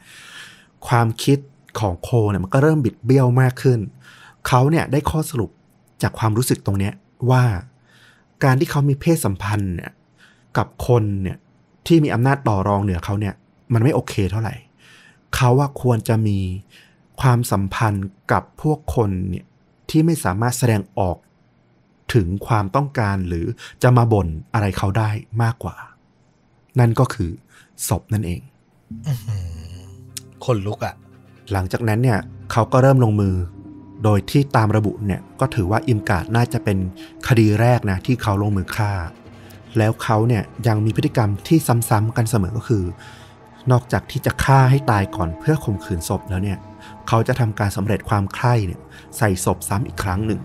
[0.87, 1.39] ความคิด
[1.81, 3.79] ของโคเนี่ยมันก็เริ่มบิดเบี้ยวมากขึ้น
[4.49, 5.51] เขาเนี่ยได้ข้อสรุป
[6.03, 6.93] จากความรู้สึกตรงเนี้ย
[7.31, 7.45] ว่า
[8.45, 9.91] การที่เขามีเพศสัมพันธ์เนี่ย
[10.57, 11.39] กับคนเนี่ย
[11.87, 13.35] ที่มีอำนาจต่อรองเหนือเขาเนี่ย
[13.73, 14.55] มันไม่โอเคเท่าไหร่
[15.35, 16.39] เขาว่าควรจะมี
[17.21, 19.47] ความสัมพันธ์กับพวกคนเนี่ย
[19.91, 21.17] ที่ไม่สามารถแสดงออก
[22.15, 23.47] ถึงความต้องการหรือ
[23.83, 25.11] จะมาบ่นอะไรเขาได้
[25.43, 25.77] มากกว่า
[26.79, 27.31] นั่นก็คือ
[27.89, 28.41] ศพนั่นเอง
[30.45, 30.95] คนลุกอะ่ะ
[31.53, 32.19] หลังจากนั้นเนี่ย
[32.53, 33.35] เขาก็เริ่มลงมือ
[34.05, 36.79] โดยที่ตามระบุเนี่ยก็ถือว่าอิมกาดน่าจะเป็น
[37.29, 38.93] คดีแรกนะที่เขาลงมือฆ่า
[39.79, 41.59] แล้วเขาเนี่ยยังมีพฤติกรรมที่
[41.91, 42.85] ซ้ำๆกันเสมอก็คือ
[43.71, 46.59] นอกจากที่จะฆ่าให้ตายก่อนเพื่อข่มขืนศพแล้วเนี่ย
[47.09, 48.81] เขาจะทำการสำเร็จความใคร่เนี่ย
[49.19, 50.41] ใส่ศพซ้ำอีกครั้งหนึ่ง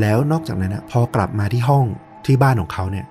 [0.00, 1.84] แล้วนอกจากนั้นนะพอกลับมาที่ห้อง
[2.26, 3.06] ที่บ้านของเขาเนี่ย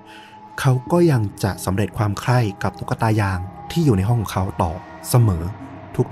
[0.60, 3.40] เขาก็ยังจะสำเร็จความใคร่กับตุ๊กตายาง
[3.72, 4.72] ที่อยู่ในห้องของเขาต่อ
[5.10, 5.44] เสมอ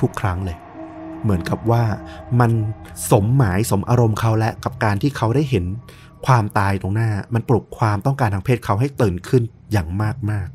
[0.02, 0.58] ทุกๆ ครั้งเลย
[1.24, 1.84] เหมือนกับว่า
[2.40, 2.52] มัน
[3.12, 5.66] สมหมายสมอารมณ์เขาและกับการที่เขาได้เห็น
[6.26, 10.48] ความตายตรงหน้า มันปลุกความต้องการทางเพศเขาให้ตื่นขึ้นอย่างมากมาก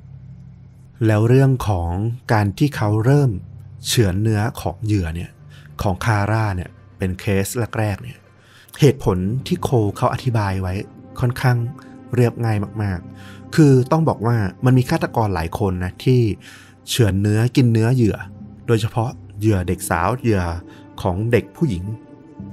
[0.49, 1.91] ๆแล้วเรื่องของ
[2.33, 3.31] การที่เขาเริ่ม
[3.87, 5.31] เฉือนเนื้อของเหยื่อเนี่ย
[5.83, 7.47] ของคาร่าเนี่ยเป็นเคส
[7.79, 8.19] แรกๆเนี่ย
[8.81, 10.75] เหตุผลที่โคเขาอธิบายไว้
[11.21, 11.57] ค่อนข้าง
[12.15, 16.21] เรียบง่ายมาก ๆ คือต้องบอกว่ามันมีฆาตกรหลายคนนะที่
[16.89, 18.17] เฉือนเนื้อกินเนื้อเหยื่อ
[18.67, 19.11] โดยเฉพาะ
[19.41, 20.43] เหยื่อเด็กสาวเหยื่อ
[21.03, 21.85] ของเด็กผู้หญิง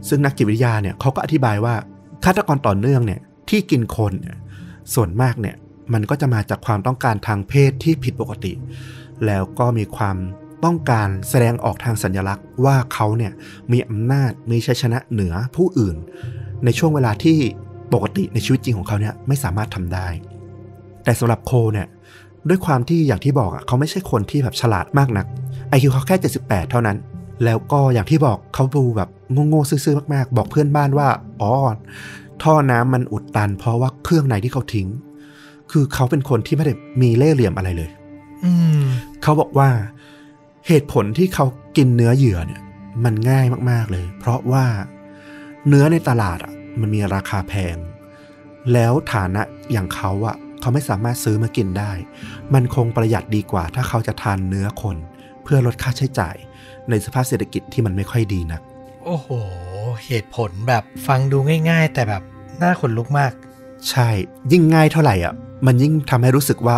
[0.07, 1.75] ซึ่งนักจิตวิทยาเนี่ยเขาก็อธิบายว่า
[2.23, 4.37] ฆาตกรต่อเนื่องเนี่ยที่กินคนเนี่ย
[4.93, 5.55] ส่วนมากเนี่ย
[5.93, 8.53] มันก็จะมาจากความต้องการทางเพศที่ผิดปกติ
[9.25, 10.17] แล้วก็มีความ
[10.65, 13.31] ต้องการแสดงออกทางสัญลักษณ์ว่าเขาเนี่ย
[13.71, 15.95] มีอำนาจมีชัยชนะเหนือผู้อื่น
[16.65, 17.37] ในช่วงเวลาที่
[17.93, 20.07] ปกติในชีวิตจริงของเขาเนี่ยไม่สามารถทำได้
[21.03, 21.87] แต่สำหรับโคเนี่ย
[22.49, 25.25] ด้วยความที่อย่างที่บอกอะเขาไม่ใช่คนที่แบบฉลาดมากนัก
[25.69, 26.97] ไอคิวเขาแค่ 78 เท่านั้น
[27.43, 29.09] แล้วก็อย่างที่บอกเขาดูแบบ
[29.47, 31.07] โง่ๆซื่อๆมากๆ บอกเพื่อนบ้านว่า
[31.41, 31.51] อ๋อ
[32.43, 34.87] ท่อน้ำมันอุดตัน เพราะว่าเครื่องในที่เขาทิ้ง
[35.71, 37.89] คือเขาเป็นคนที่ไม่ได้มีเล่ห์เหลี่ยมอะไรเลย
[38.43, 38.81] อืม
[39.23, 39.69] เขาบอกว่า
[40.67, 41.45] เหตุผลที่เขา
[41.77, 42.61] กินเนื้อเหยื่อเนี่ย
[43.03, 44.65] มันง่ายมากๆเลย เพราะว่า
[45.67, 47.77] เนื้อในตลาดอะ มันมีราคาแพง
[48.73, 49.41] แล้วฐานะ
[49.71, 51.91] อย่างเขาอะ เขาไม่สามารถซื้อมากินได้
[52.53, 54.97] มันคงประหยัดดีกว่า ถ้าเขาจะทานเนื้อคน
[55.43, 56.35] เพื่อลดค่าใช้จ่าย
[56.89, 58.61] ในสภาพเศรษฐกิจที่มันไม่ค่อยดีนัก
[59.05, 59.27] โอ้โห
[60.05, 61.37] เหตุผลแบบฟังดู
[61.69, 62.23] ง่าย ๆ แต่แบบ
[62.61, 63.31] น่าขนลุกมาก
[63.89, 64.09] ใช่
[64.51, 65.33] ยิ่งง่ายเท่าไหร่อะ
[65.65, 66.75] มันยิ่งทำให้รู้สึกว่า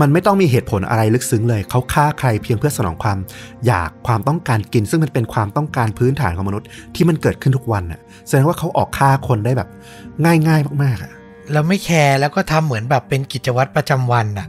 [0.00, 3.18] มันไม่ต้องมีเหตุผลอะไรลึกซึ้งเลย เขาฆ่าใครเพียงเพื่อสนองความ
[3.66, 9.68] อยากความต้องการกิน ซึ่งมันเป็นความต้องการพื้นฐานของมนุษย์ที่มันเกิดขึ้นทุกวันอะแสดงว่าเขาออกฆ่าคนได้แบบ
[10.24, 11.12] ง่ายๆมากๆอะ
[11.52, 14.48] แล้วไม่แคร์แล้วก็ทำเหมือนแบบเป็นกิจวัตรประจำวันอะ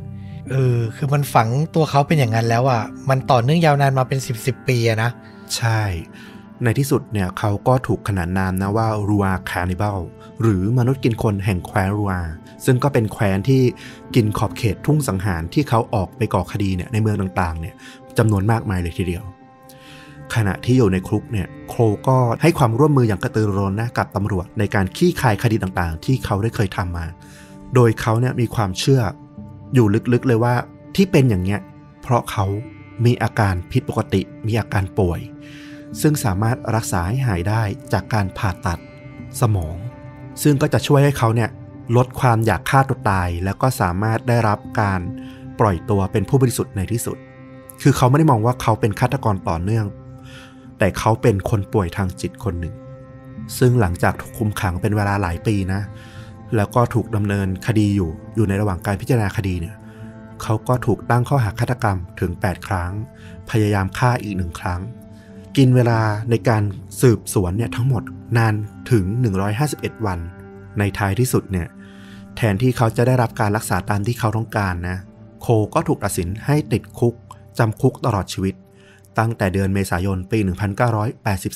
[0.51, 5.09] เออคือมันฝังตัวเขาเป็นอย่างนั้นแล้วอะมันต่อเนื่องยาวนานมาเป็นสิบสิบปีอะนะ
[5.55, 5.81] ใช่
[6.63, 9.99] ในที่สุดเนี่ยเขาก็ถูกขนานนามนะว่ารัวคานิบาล
[10.41, 12.11] หรือมนุษย์กินคนแห่งแคว้นรัว
[12.65, 13.61] ซึ่งก็เป็นแคว้นที่
[14.15, 17.75] กินขอบเขตทุ่งสังหารที่เขาออกไปก่อคดีเนี่ยในเมืองต่างๆเนี่ย
[18.17, 19.23] จำนวนมากมายเลยทีเดียว
[20.35, 27.05] ขณะที่อยู่ในคุกเนี่ยโครก็ให้ความร่วมมืออย่างกระตือรือร้นนะกับตำรวจในการขี้คายคดีต่างๆ ที่เขาได้เคยทำมา
[27.75, 29.01] โดยเขาเนี่ยมีความเชื่อ
[29.73, 30.55] อยู่ลึกๆเลยว่า
[30.95, 31.59] ที่เป็นอย่างเนี้ย
[32.01, 32.45] เพราะเขา
[33.05, 35.19] มีอาการผิดปกติมีอาการป่วย
[36.01, 37.63] ซึ่งสามารถรักษาให้หายได้
[37.93, 38.79] จากการผ่าตัด
[39.41, 39.77] สมอง
[40.41, 41.49] ซึ่งก็จะช่วยให้เขาเนี่ย
[41.97, 44.99] ลดความอยากฆ่าตัวตาย แล้วก็สามารถได้รับการ
[45.59, 47.17] ปล่อยตัวเป็นผู้บริสุทธิ์ในที่สุด
[47.81, 49.85] คือเขาไม่ได้มองว่าเขาเป็นฆาตกรต่อเนื่อง
[50.77, 52.75] แต่เขาเป็นคนป่วยทางจิตคนหนึ่ง
[53.57, 55.81] ซึ่งหลังจากถูกคุมขังเป็นเวลาหลายปีนะ
[56.55, 59.75] แล้วก็ถูกดำเนินคดีอยู่ อยู่ในระหว่างการพิจารณาคดีเนี่ย
[60.43, 62.91] เขาก็ถูกตั้งข้อหาฆาตกรรมถึง 8 ครั้ง
[63.49, 64.81] พยายามฆ่าอีกหนึ่งครั้ง
[65.57, 66.63] กินเวลาในการ
[67.01, 68.03] สืบสวนเนี่ยทั้งหมด
[68.37, 68.53] นาน
[68.91, 69.05] ถึง
[69.55, 70.19] 151 วัน
[70.79, 71.67] ในท้ายที่สุดเนี่ย
[72.35, 74.97] แทนที่เขาจะได้รับการรักษาตามที่เขาต้องการนะ
[75.41, 77.15] โคก็ถูกตัดสินให้ติดคุก
[77.57, 78.55] จำคุกตลอดชีวิต
[79.17, 80.39] ตั้งแต่เดือนเมษายนปี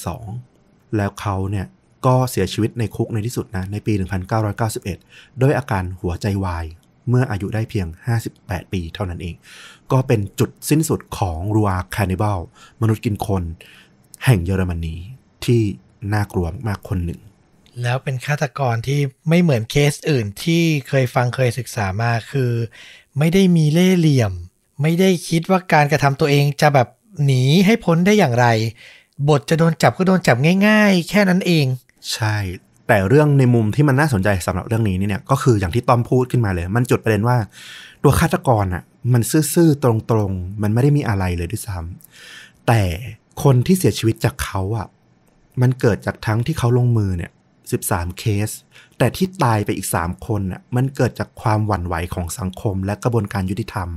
[0.09, 1.65] 1982 แล้วเขาเนี่ย
[2.05, 3.93] ก็เสียชีวิตในคุกในที่สุดนะในปี
[4.67, 6.65] 1991 ด้วยอาการหัวใจวาย
[7.09, 7.87] เมื่ออายุได้เพียง
[8.29, 9.35] 58 ปีเท่านั้นเอง
[9.91, 12.39] ก็เป็นจุดสิ้นสุดของรัวคานิบาล
[12.81, 13.43] มนุษย์กินคน
[14.25, 14.95] แห่งเยอรมนี
[15.45, 15.61] ที่
[16.13, 17.19] น่ากลัวมากๆคนหนึ่ง
[17.81, 18.99] แล้วเป็นฆาตกรที่
[19.29, 22.51] ไม่เหมือนเคสอื่นที่เคยฟังเคยศึกษามาคือ
[23.19, 24.33] ไม่ได้มีเล่ห์เหลี่ยม
[24.81, 26.87] ไม่ได้คิดว่าการกระทำตัวเองจะแบบ
[27.25, 28.47] หนีให้พ้นได้อย่างไร
[29.29, 31.65] บทจะโดนจับก็โดนจับง่าย ๆ แค่นั้นเอง
[32.13, 32.35] ใช่
[32.87, 37.37] แต่เรื่องในมุมที่มันน่าสนใจสำหรับเรื่องนี้เนี่ยก็คืออย่างที่ต้อมพูดขึ้นมาเลย มันจุดประเด็นว่า
[38.03, 39.21] ตัวฆาตกรอะมัน
[39.53, 42.81] ซื่อๆตรงๆ มันไม่ได้มีอะไรเลยด้วยซ้ำแต่
[43.43, 44.87] คนที่เสียชีวิตจากเขาอะ
[45.61, 47.31] มันเกิดจากทั้งที่เขาลงมือเนี่ย
[47.73, 48.49] 13เคส
[48.97, 53.89] แต่ที่ตายไปอีก3คนอะมันเกิดจากความหวั่นไหวของสังคม และกระบวนการยุติธรรม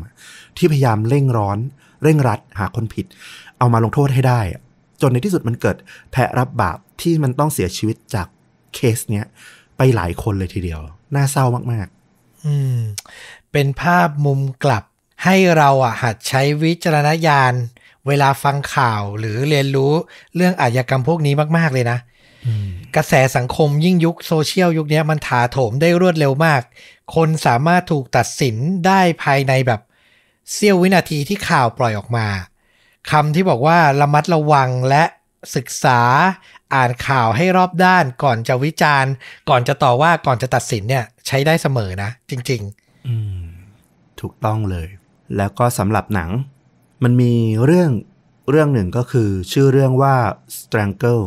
[0.56, 1.58] ที่พยายามเร่งร้อน
[2.02, 3.06] เร่งรัดหาคนผิด
[3.58, 4.40] เอามาลงโทษให้ได้
[5.00, 5.76] จนในที่สุดมันเกิด
[6.12, 8.26] แพะรับบาปที่มันต้องเสียชีวิตจาก
[8.74, 9.24] เคสเนี้ย
[9.76, 10.80] ไปหลายคนเลยทีเดียว
[11.14, 11.86] น่าเศร้ามาก
[12.44, 12.78] อืม
[13.52, 14.84] เป็นภาพมุมกลับ
[15.24, 17.54] ให้เราอะหัดใช้วิจารณญาณ
[18.08, 19.92] เวลาฟังข่าวหรือเรียนรู้
[20.36, 21.98] เรื่องอาชญากรรมพวกนี้มาก ๆ เลยนะ
[22.96, 26.62] กระแสสังคมยิ่งยุคโซเชียลยุคเนี้ยมันถาโถมได้รวดเร็วมาก
[27.14, 29.80] คนสามารถถูกตัดสินได้ภายในแบบ
[30.52, 32.26] เสี้ยววินาทีที่ข่าวปล่อยออกมา
[33.10, 35.04] คำที่บอกว่าระมัดระวังและ
[35.56, 36.00] ศึกษา
[36.74, 39.12] อ่านข่าวให้รอบด้านก่อนจะวิจารณ์
[39.48, 43.42] ก่อนจะต่อว่าก่อนจะตัดสินเนี่ย ใช้ได้เสมอนะ จริง ๆ อืม
[44.20, 44.88] ถูกต้องเลย
[45.36, 46.30] แล้วก็สำหรับหนัง
[47.04, 47.32] มันมี
[47.64, 47.90] เรื่อง
[48.50, 50.14] เรื่องหนึ่งก็คือชื่อเรื่องว่า
[50.58, 51.24] Strangle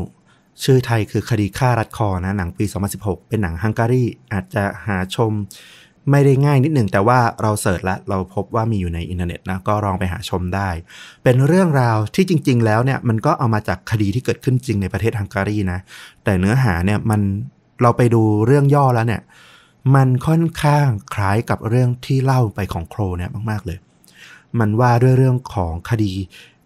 [0.64, 2.66] ชื่อไทยคือคดีฆ่ารัดคอนะ หนังปี
[2.98, 4.04] 2016 เป็นหนังฮังการี
[4.34, 5.32] อาจจะหาชม
[6.12, 10.70] ไม่ได้ง่ายนิดหนึ่ง แต่ว่าเราเสิร์ชแล้วเราพบว่ามีอยู่ในอินเทอร์เน็ตนะ ก็ลองไปหาชมได้
[11.24, 15.80] เป็นเรื่องราวที่จริง ๆ แล้วเนี่ย มันก็เอามาจากคดีที่เกิดขึ้นจริงในประเทศฮังการีนะ
[16.24, 17.22] แต่เนื้อหาเนี่ยมัน
[17.82, 19.22] เราไปดูเรื่องย่อแล้วเนี่ย
[19.96, 23.78] มันค่อนข้างคล้ายกับเรื่องที่เล่าไปของโครเนี่ยมาก ๆเลย
[24.60, 26.12] มันว่าด้วยเรื่องของคดี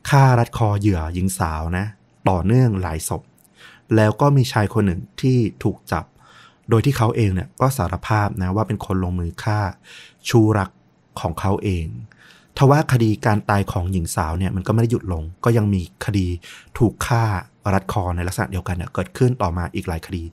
[0.10, 1.86] ฆ่ารัดคอเหยื่อหญิงสาวนะ
[2.30, 3.22] ต่อเนื่องหลายศพ
[3.96, 6.06] แล้วก็มีชายคนหนึ่งที่ถูกจับ
[6.70, 9.60] โดยที่เขาเองเนี่ยก็สารภาพนะว่าเป็นคนลงมือฆ่า
[10.30, 10.70] ชูรัก
[11.22, 11.86] ของเขาเอง
[12.58, 16.28] ทว่าคดีการตายของหญิงสาวเนี่ยมันก็ไม่ได้หยุดลง ก็ยังมีคดี
[16.78, 17.24] ถูกฆ่า
[17.74, 20.24] รัดคอในลักษณะเดียวกันเนี่ยเกิดขึ้นต่อมาอีกหลายคดี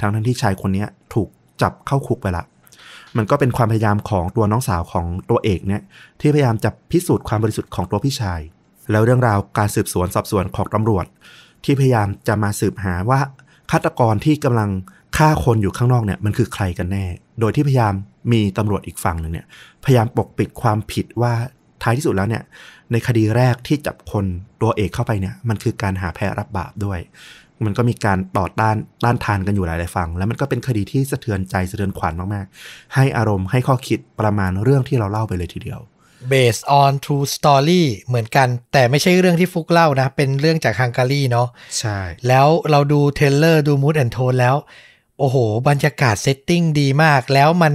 [0.00, 0.84] ทั้งทั้งที่ชายคนนี้
[1.14, 1.28] ถูก
[1.62, 2.44] จับเข้าคุกไปละ
[3.16, 5.82] มันก็เป็นความพยายามของตัวน้องสาวของตัวเอกเนี่ย
[6.20, 8.40] ที่พยายามจะพิสูจน์ความบริสุทธิ์ของตัวพี่ชาย
[8.90, 11.06] แล้วเรื่องราวการสืบสวนสอบสวนของตำรวจ
[11.64, 13.20] ที่พยายามจะมาสืบหาว่า
[13.70, 14.70] ฆาตกรที่กำลัง
[15.16, 17.04] ฆ่าคนอยู่ข้างนอกเนี่ยมันคือใครกันแน่
[17.40, 17.94] โดยที่พยายาม
[18.32, 19.46] มีตำรวจอีกฝั่งหนึ่งเนี่ย
[19.84, 21.32] พยายามปกปิดความผิดว่า
[21.82, 22.42] ท้ายที่สุดแล้วเนี่ย
[22.92, 24.24] ในคดีแรกที่จับคน
[24.62, 26.98] ตัวเอกเข้าไปเนี่ยมันคือการหาแพ้รับบาปด้วย
[27.64, 35.80] มันก็มีการต่อต้านต้านทานกันอยู่หลายๆฝั่งแล้วมันก็เป็นคดีที่สะเทือนใจสะเทือนขวัญมากๆ ให้อารมณ์ให้ข้อคิดประมาณเรื่องที่เราเล่าไปเลยทีเดียว
[36.32, 41.48] based on true story เหมือนกัน แต่ไม่ใช่เรื่องที่ฟลุ๊กเล่านะ เป็นเรื่องจากฮังการีเนาะ
[41.78, 41.98] ใช่
[42.28, 44.56] แล้วเราดู trailer ดู mood and tone แล้ว
[45.18, 45.36] โอ้โห
[45.68, 47.74] บรรยากาศ setting ดีมาก แล้วมัน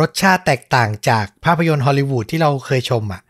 [0.00, 3.22] รสชาติแตกต่างจากภาพยนตร์ฮอลลีวูดที่เราเคยชมอะ่ะ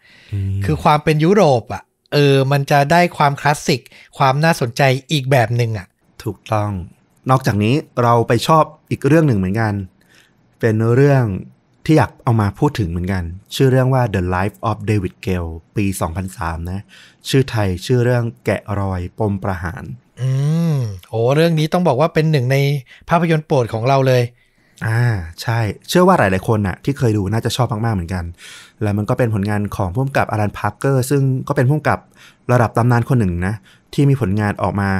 [0.64, 1.82] คือความเป็นยุโรปอะ่ะ
[2.12, 3.80] เออ มันจะได้ความคลาสสิก
[4.18, 4.82] ความน่าสนใจ
[5.12, 5.86] อีกแบบหนึ่งอะ
[6.24, 6.70] ถูกต้อง
[7.30, 9.74] นอกจากนี้เราไปชอบอีกเรื่องหนึ่งเหมือนกัน
[10.60, 11.24] เป็นเรื่อง
[11.84, 15.84] ที่อยากเอามาพูดถึงเหมือนกัน ชื่อเรื่องว่า The Life of David Gale ปี
[16.28, 16.80] 2003 นะ
[17.28, 19.82] ชื่อไทยชื่อเรื่องแกะรอยปมประหาร
[20.20, 20.30] อื
[20.74, 20.76] ม
[21.10, 22.56] โอ้เรื่องนี้ต้องบอกว่าเป็นหนึ่งใน
[23.08, 24.22] ภาพยนตร์โปรดของเราเลย
[24.86, 25.02] อ่า
[25.42, 25.58] ใช่
[25.88, 28.24] เชื่อว่าหลาย ๆ คนน่ะที่เคยดูน่าจะชอบมาก ๆ เหมือนกัน
[28.82, 31.98] แล้วมันก็เป็นผลงานของผู้กำกับอลันพาร์กเกอร์ซึ่งก็เป็นผู้กำกับ
[32.52, 33.54] ระดับตำนานคนหนึ่งนะ
[33.94, 34.90] ที่มีผลงานออกมา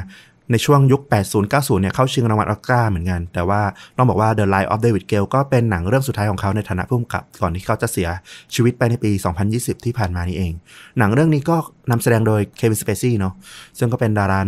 [0.53, 1.03] ในช่วงยุค
[1.41, 3.61] 80-90 เนี่ยเข้าชิงรางวัลออสการ์เหมือนกัน แต่ว่า
[3.97, 8.09] ต้องบอกว่า The Life of David Gale ก็เป็นหนังเรื่องสุดท้ายของเขาในฐานะผู้กำกับ ก่อนที่เขาจะเสีย
[8.55, 9.11] ชีวิตไปในปี
[9.49, 10.53] 2020 ที่ผ่านมานี้เอง
[10.99, 11.57] หนังเรื่องนี้ก็
[11.91, 13.35] นำแสดงโดยเควินสเปซี่เนาะ
[13.79, 14.41] ซึ่งก็เป็นดารา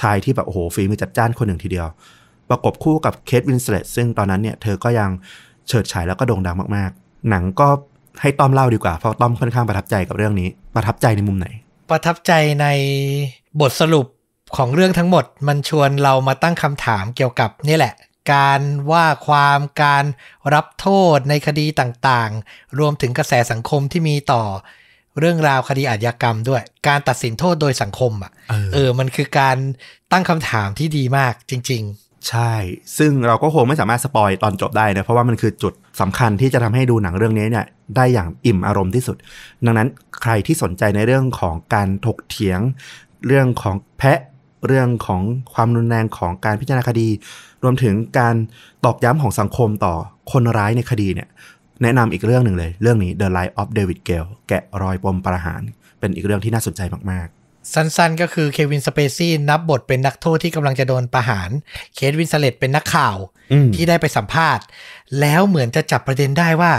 [0.00, 1.86] ชายที่แบบโอ้โหฝีมือจัดจ้านคนหนึ่งทีเดียว
[2.50, 5.10] ประกบคู่กับเคทวินสเลตซึ่งตอนนั้นเนี่ยเธอก็ยัง
[5.68, 7.68] เฉิดฉายแล้วก็โด่งดังมากๆ หนังก็
[8.20, 11.46] ให้ต้อมเล่าดีกว่า เพราะต้อมค่อนข้างประทับใจกับเรื่องนี้ ประทับใจในมุมไหน
[11.90, 12.66] ประทับใจใน
[13.60, 14.06] บทสรุป
[14.56, 17.94] ของเรื่องทั้งหมด มันชวนเรามาตั้งคำถามเกี่ยวกับนี่แหละ
[18.32, 20.04] การว่าความการ
[20.54, 24.42] รับโทษในคดีต่างๆ รวมถึงกระแสสังคมที่มีต่อ
[25.18, 29.56] เรื่องราวคดีอาชญากรรมด้วย การตัดสินโทษโดยสังคมอะเออเออมันคือการ
[30.12, 31.84] ตั้งคำถามที่ดีมากจริง
[32.30, 32.52] ใช่
[32.98, 37.66] ซึ่งเราก็คงไม่สามารถสปอยตอนจบได้นะ เพราะว่ามันคือจุดสำคัญที่จะทำให้ดูหนังเรื่องนี้เนี่ย
[37.96, 39.16] ได้อย่างอิ่มอารมณ์ที่สุด
[39.64, 39.88] ดังนั้น
[40.22, 42.60] ใครที่สนใจในเรื่องของการถกเถียง
[43.26, 44.20] เรื่องของแพะ
[44.66, 45.22] เรื่องของ
[45.54, 47.08] ความรุนแรงของการพิจารณาคดี
[47.62, 48.34] รวมถึงการ
[48.84, 49.94] ตอกย้ำของสังคมต่อ
[50.32, 51.28] คนร้ายในคดีเนี่ย
[51.82, 55.62] แนะนำอีกเรื่องหนึ่งเลย เรื่องนี้ The Life of David Gale แกะรอยปมประหาร
[55.98, 61.50] เป็นอีกเรื่องที่น่าสนใจมากๆ สั้นๆ ก็คือเควินสเปซี่รับบทเป็นนักโทษที่กำลังจะโดนประหาร
[61.94, 63.16] เคทวินสเลตเป็นนักข่าว
[63.52, 64.64] อืมที่ได้ไปสัมภาษณ์
[65.20, 66.72] แล้วเหมือนจะจับประเด็นได้ว่า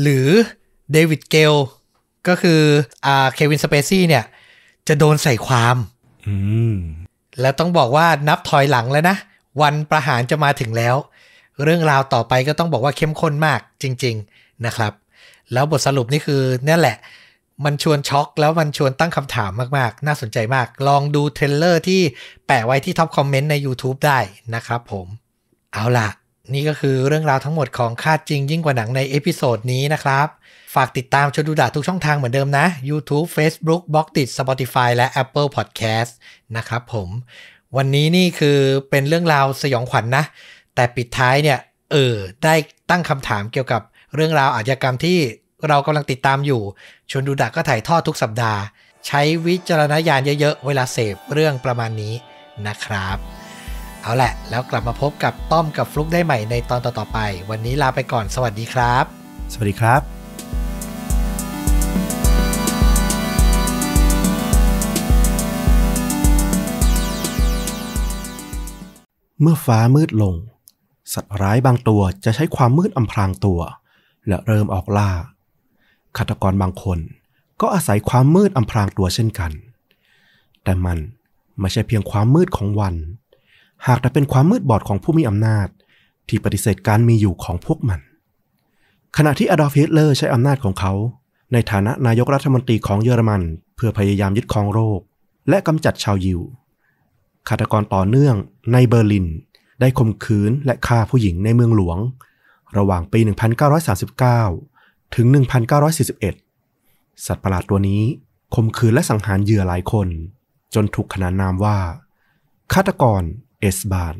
[0.00, 0.28] หรือ
[0.92, 1.54] เดวิดเกล
[2.28, 2.60] ก็คือ
[3.06, 4.24] อ่าเควินสเปซี่เนี่ย
[4.88, 6.36] จะโดนใส่ความๆอื
[6.74, 6.76] ม
[7.40, 9.16] แล้วต้องบอกว่านับถอยหลังแล้วนะ
[9.62, 10.96] วันประหารจะมาถึงแล้ว
[11.62, 14.92] เรื่องราวต่อไปก็ต้องบอกว่าเข้มข้นมากจริง ๆนะครับ
[15.52, 16.96] แล้วบทสรุปนี่คือนั่นแหละ
[17.64, 22.00] มันชวนช็อกแล้วมันชวนตั้งคำถามมากๆ น่าสนใจมาก ลองดู trailer ที่
[22.46, 24.18] แปะไว้ที่ top comment ใน YouTube ได้
[24.54, 25.06] นะครับผม
[25.72, 26.08] เอาล่ะ
[26.54, 30.28] นี่ก็คือเรื่องราวทั้งหมดของฆ่าจริงยิ่งกว่าหนังใน episode นี้นะครับ
[30.74, 36.12] ฝากติดตามชวนดูดะทุกช่องทางเหมือนเดิมนะ YouTube Facebook b l o g d i t Spotify และ Apple Podcast
[36.56, 37.08] นะครับผม
[37.76, 38.58] วันนี้นี่คือ
[38.90, 40.24] เป็นเรื่องราวสยองขวัญนะ
[40.74, 41.58] แต่ปิดท้ายเนี่ย
[41.92, 42.54] เออ ได้
[42.90, 43.82] ตั้งคำถามเกี่ยวกับ
[44.14, 45.18] เรื่องราวอาชญากรรมที่
[45.68, 46.62] เรากำลังติดตามอยู่
[47.10, 48.60] ชวนดูดะก็ถ่ายทอดทุกสัปดาห์
[49.06, 52.14] ใช้วิจารณญาณเยอะๆ เวลาเสพเรื่องประมาณนี้
[52.66, 53.16] นะครับ
[54.02, 57.18] เอาแหละ แล้วกลับมาพบกับต้อมกับฟลุกได้ใหม่ในตอนต่อๆไป
[57.50, 59.04] วันนี้ลาไปก่อนสวัสดีครับ
[59.52, 60.02] สวัสดีครับ
[69.40, 70.34] เมื่อฟ้ามืดลง
[71.12, 73.60] สัตว์ร้ายบางตัวจะใช้ความมืดอำพรางตัว
[74.28, 75.10] และเริ่มออกล่า
[76.16, 76.98] ฆาตกรบางคน
[77.60, 79.52] ก็อาศัยความมืดอำพรางตัวเช่นกัน
[80.64, 80.98] แต่มัน
[81.60, 82.94] ไม่ใช่เพียงความมืดของวัน
[83.86, 85.68] หากแต่เป็นความมืดบอดของผู้มีอำนาจ
[86.28, 88.00] ที่ปฏิเสธการมีอยู่ของพวกมัน
[89.16, 90.92] ขณะที่อดอล์ฟฮิตเลอร์ใช้อำนาจของเขา
[91.52, 93.42] ในฐานะนายกรัฐมนตรีของเยอรมัน
[93.76, 95.00] เพื่อพยายามยึดครองโลก
[95.48, 96.40] และกำจัดชาวยิว
[97.48, 98.36] ฆาตกรต่อเนื่อง
[98.72, 99.26] ในเบอร์ลิน
[99.80, 101.98] ได้ข่มขืนและฆ่าผู้หญิงในเมืองหลวง
[102.76, 103.20] ระหว่างปี
[103.96, 104.73] 1939
[105.18, 105.28] ถึง
[106.46, 108.02] 1941 สัตว์ประหลาดตัวนี้
[108.54, 110.08] ข่มขืนและสังหารเหยื่อหลายคน
[110.74, 111.78] จนถูกขนานนามว่า
[112.72, 113.22] ฆาตกร
[113.60, 114.16] เอสบาน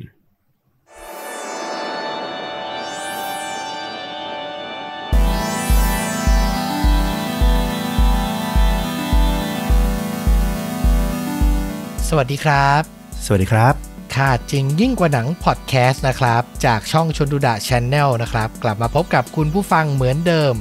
[12.09, 12.83] สวัสดีครับ
[13.25, 13.75] สวัสดีครับ
[14.17, 20.55] ค่ะจริงยิ่งกว่าหนังพอดแคสต์นะครับ จากช่องชนดูดะช n แนลนะครับ กลับมาพบกับคุณผู้ฟังเหมือนเดิม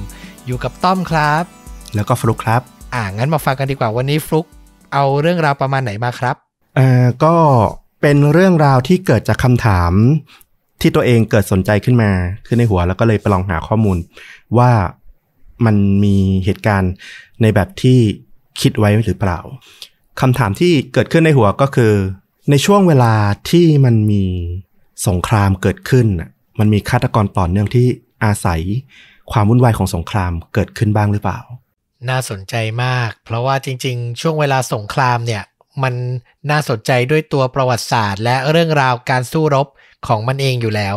[0.46, 1.44] อยู่กับต้อมครับ
[1.94, 2.62] แล้วก็ฟลุกครับ
[2.94, 4.46] อ่างั้นมาฟังกันดีกว่าวันนี้ฟลุก
[4.92, 6.36] เอาเรื่องราวประมาณไหนมาครับ
[6.76, 7.34] เอ่อก็
[8.00, 9.92] เป็นเรื่องราวที่เกิดจากคำถาม
[10.80, 12.10] ที่ตัวเองเกิดสนใจขึ้นมา
[12.46, 13.98] ขึ้นในหัว แล้วก็เลยไปลองหาข้อมูล
[14.58, 14.72] ว่า
[15.64, 16.92] มันมีเหตุการณ์
[17.42, 17.98] ในแบบที่
[18.60, 19.38] คิดไว้หรือเปล่า
[20.20, 21.92] คำถามที่เกิดขึ้นในหัวก็คือ
[22.50, 23.14] ในช่วงเวลา
[23.50, 24.24] ที่มันมี
[25.06, 27.86] สงครามเกิดขึ้นน่ะมันมีฆาตกรต่อเนื่องที่
[28.24, 28.62] อาศัย
[29.32, 31.40] ความวุ่นวายของสงครามเกิดขึ้นบ้างหรือเปล่า
[32.10, 32.54] น่าสนใจ
[32.84, 35.42] มาก เพราะว่าจริง ๆ ช่วงเวลาสงครามเนี่ย
[35.82, 35.94] มัน
[36.50, 39.66] น่าสนใจด้วยตัวประวัติศาสตร์ และเรื่องราวการสู้รบ
[40.06, 40.96] ของมันเองอยู่แล้ว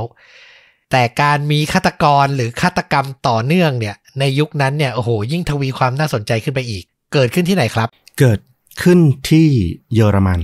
[0.91, 7.87] แต่การมีฆาตกรหรือฆาตกรรมต่อเนื่องเนี่ย ในยุคนั้นเนี่ยโอ้โหยิ่งทวีความน่าสนใจขึ้นไปอีก เกิดขึ้นที่ไหนครับ
[8.19, 8.39] เกิด
[8.81, 8.99] ขึ้น
[9.29, 9.47] ที่
[9.93, 10.41] เยอรมัน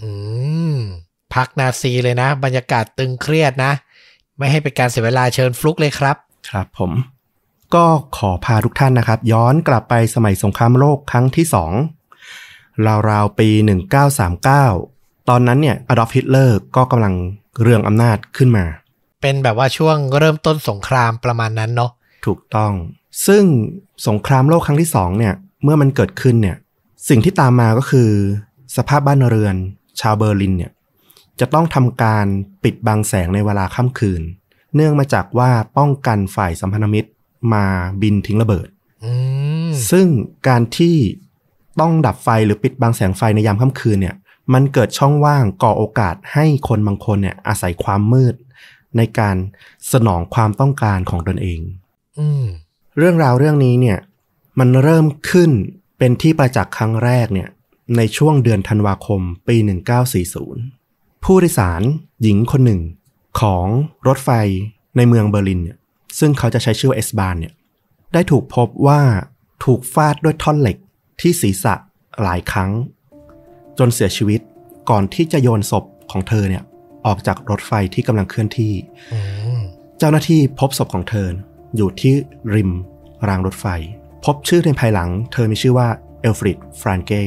[0.00, 0.10] อื
[0.76, 0.78] ม
[1.34, 3.72] พักนาซีเลยนะ บรรยากาศตึงเครียดนะ
[4.38, 6.16] ไม่ให้เป็นการเสียเวลาเชิญฟลุกเลยครับ
[6.50, 6.92] ครับผม
[7.74, 11.72] ก็ขอพาทุกท่านนะครับ ย้อนกลับไปสมัยสงครามโลกครั้งที่สอง
[13.10, 13.48] ราวๆปี
[14.38, 17.14] 1939 ตอนนั้นเนี่ยอดอล์ฟฮิตเลอร์ก็กำลัง
[17.62, 18.64] เรืองอำนาจขึ้นมา
[19.22, 21.90] เป็นแบบว่าช่วงเริ่มต้นสงครามประมาณนั้นเนาะ
[22.26, 22.72] ถูกต้อง
[23.26, 23.44] ซึ่ง
[24.08, 26.56] สงครามโลกครั้งที่สองเนี่ยเมื่อมันเกิดขึ้นเนี่ย
[27.08, 28.10] สิ่งที่ตามมาก็คือ
[28.76, 29.56] สภาพบ้านเรือน
[30.00, 30.72] ชาวเบอร์ลินเนี่ย
[31.40, 32.26] จะต้องทำการ
[32.64, 34.22] ปิดบังแสงในเวลาค่ำคืน
[34.74, 37.08] เนื่องมาจากว่าป้องกันฝ่ายสัมพันธมิตร
[37.52, 37.64] มา
[38.02, 38.68] บินทิ้งระเบิด
[39.04, 39.12] อื
[39.68, 40.06] มซึ่ง
[40.48, 40.96] การที่
[41.80, 44.16] ต้องดับไฟหรือปิดบังแสงไฟในยามค่ำคืนเนี่ย
[44.52, 48.34] มันเกิดช่องว่างก่อโอกาสให้คนบางคนเนี่ย อาศัยความมืด
[48.96, 49.36] ในการ
[49.92, 51.60] สนองความต้องการของตนเอง
[52.18, 52.44] อืม
[52.98, 53.98] เรื่องราวเรื่องนี้เนี่ย
[54.58, 55.50] มันเริ่มขึ้น
[55.98, 57.48] เป็นที่ประจักษ์ครั้งแรกเนี่ย
[57.96, 59.56] ในช่วงเดือนธันวาคมปี
[60.40, 61.82] 1940 ผู้โดยสาร
[62.22, 62.80] หญิงคนหนึ่ง
[63.40, 63.66] ของ
[64.06, 64.30] รถไฟ
[64.96, 65.78] ในเมืองเบอร์ลินเนี่ย
[66.18, 67.54] ซึ่งเขาจะใช้ชื่อว่าเอสบานเนี่ย
[68.12, 69.00] ได้ถูกพบว่า
[69.64, 70.76] ถูกฟาดด้วยท่อนเหล็ก
[71.20, 71.74] ที่ศีรษะ
[72.22, 72.70] หลายครั้ง
[73.78, 74.40] จนเสียชีวิต
[74.90, 76.62] ก่อนที่จะโยนศพของเธอเนี่ย
[77.06, 78.74] ออกจากรถไฟที่กำลังเคลื่อนที่
[79.12, 79.18] อื
[79.58, 79.60] ม
[79.98, 81.28] เจ้าหน้าที่พบศพของเธอ
[81.76, 82.14] อยู่ที่
[82.54, 82.70] ริม
[83.28, 83.66] รางรถไฟ
[84.24, 85.88] พบชื่อในภายหลัง เธอมีชื่อว่า
[86.20, 87.24] เอลฟริดฟรานเก้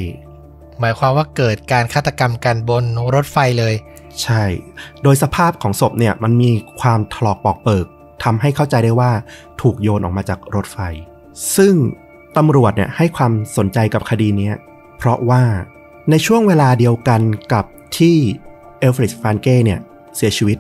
[0.80, 2.84] หมายความว่าเกิดการฆาตกรรมกันบน
[3.14, 3.74] รถไฟเลย
[4.24, 4.44] ใช่
[5.04, 7.86] โดยสภาพของศพเนี่ยมันมีความถลอกปอกเปิก
[8.24, 9.12] ทำให้เข้าใจได้ว่า
[9.62, 10.78] ถูกโยนออกมาจากรถไฟ
[11.56, 11.76] ซึ่ง
[12.38, 14.52] ตำรวจเนี่ยให้ความสนใจกับคดีนี้
[14.98, 15.44] เพราะว่า
[16.10, 17.22] ในช่วงเวลาเดียวกัน
[17.54, 17.66] กับ
[17.98, 18.18] ที่
[18.80, 19.80] เอลฟริดฟรานเก้เนี่ย
[20.16, 20.58] เสียชีวิต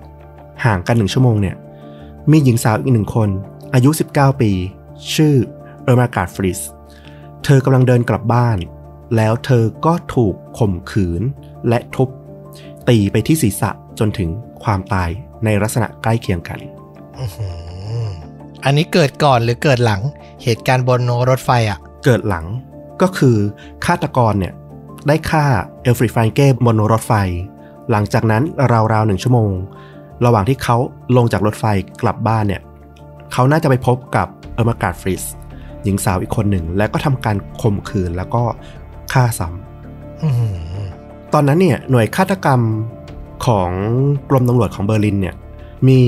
[0.65, 1.55] ห่างกันหนึ่งชั่วโมงเนี่ย
[2.31, 3.29] มีหญิงสาวอีกหนึ่งคน
[3.73, 4.51] อายุ 19 ปี
[5.13, 5.35] ชื่อ
[5.83, 6.59] เออร์มาการ์ดฟริส
[7.43, 8.57] เธอกำลังเดินกลับบ้าน
[9.15, 11.21] แล้วเธอก็ถูกข่มขืน
[11.67, 12.09] และทุบ
[12.89, 14.29] ตีไปที่ศีรษะจนถึง
[14.63, 15.09] ความตาย
[15.45, 16.59] ในลักษณะใกล้เคียงกัน
[18.65, 20.01] อันนี้เกิดก่อนหรือเกิดหลัง
[20.43, 22.45] เหตุการณ์บนรถไฟอะ เกิดหลัง
[23.01, 23.37] ก็คือ
[23.85, 24.53] ฆาตกรเนี่ย
[25.07, 25.45] ได้ฆ่า
[25.83, 27.13] เอลฟริดฟรานเก้บนรถไฟ
[27.91, 28.43] หลังจากนั้น
[28.93, 29.51] ราวๆหนึ่งชั่วโมง
[30.25, 30.77] ระหว่างที่เขา
[31.17, 31.65] ลงจากรถไฟ
[32.01, 32.61] กลับบ้านเนี่ย
[33.33, 35.21] เขาน่าจะไปพบกับเออร์มาการ์ดฟริส
[35.83, 38.43] หญิงสาวอีกคนหนึ่ง และก็ทำการข่มขืนแล้วก็
[39.13, 40.57] ฆ่าซ้ำอื้อหือ
[41.33, 42.61] ตอนนั้นเนี่ยหน่วยฆาตกรรม
[43.45, 43.71] ของ
[44.29, 45.35] กรมตำรวจของเบอร์ลินเนี่ย
[45.87, 46.01] มี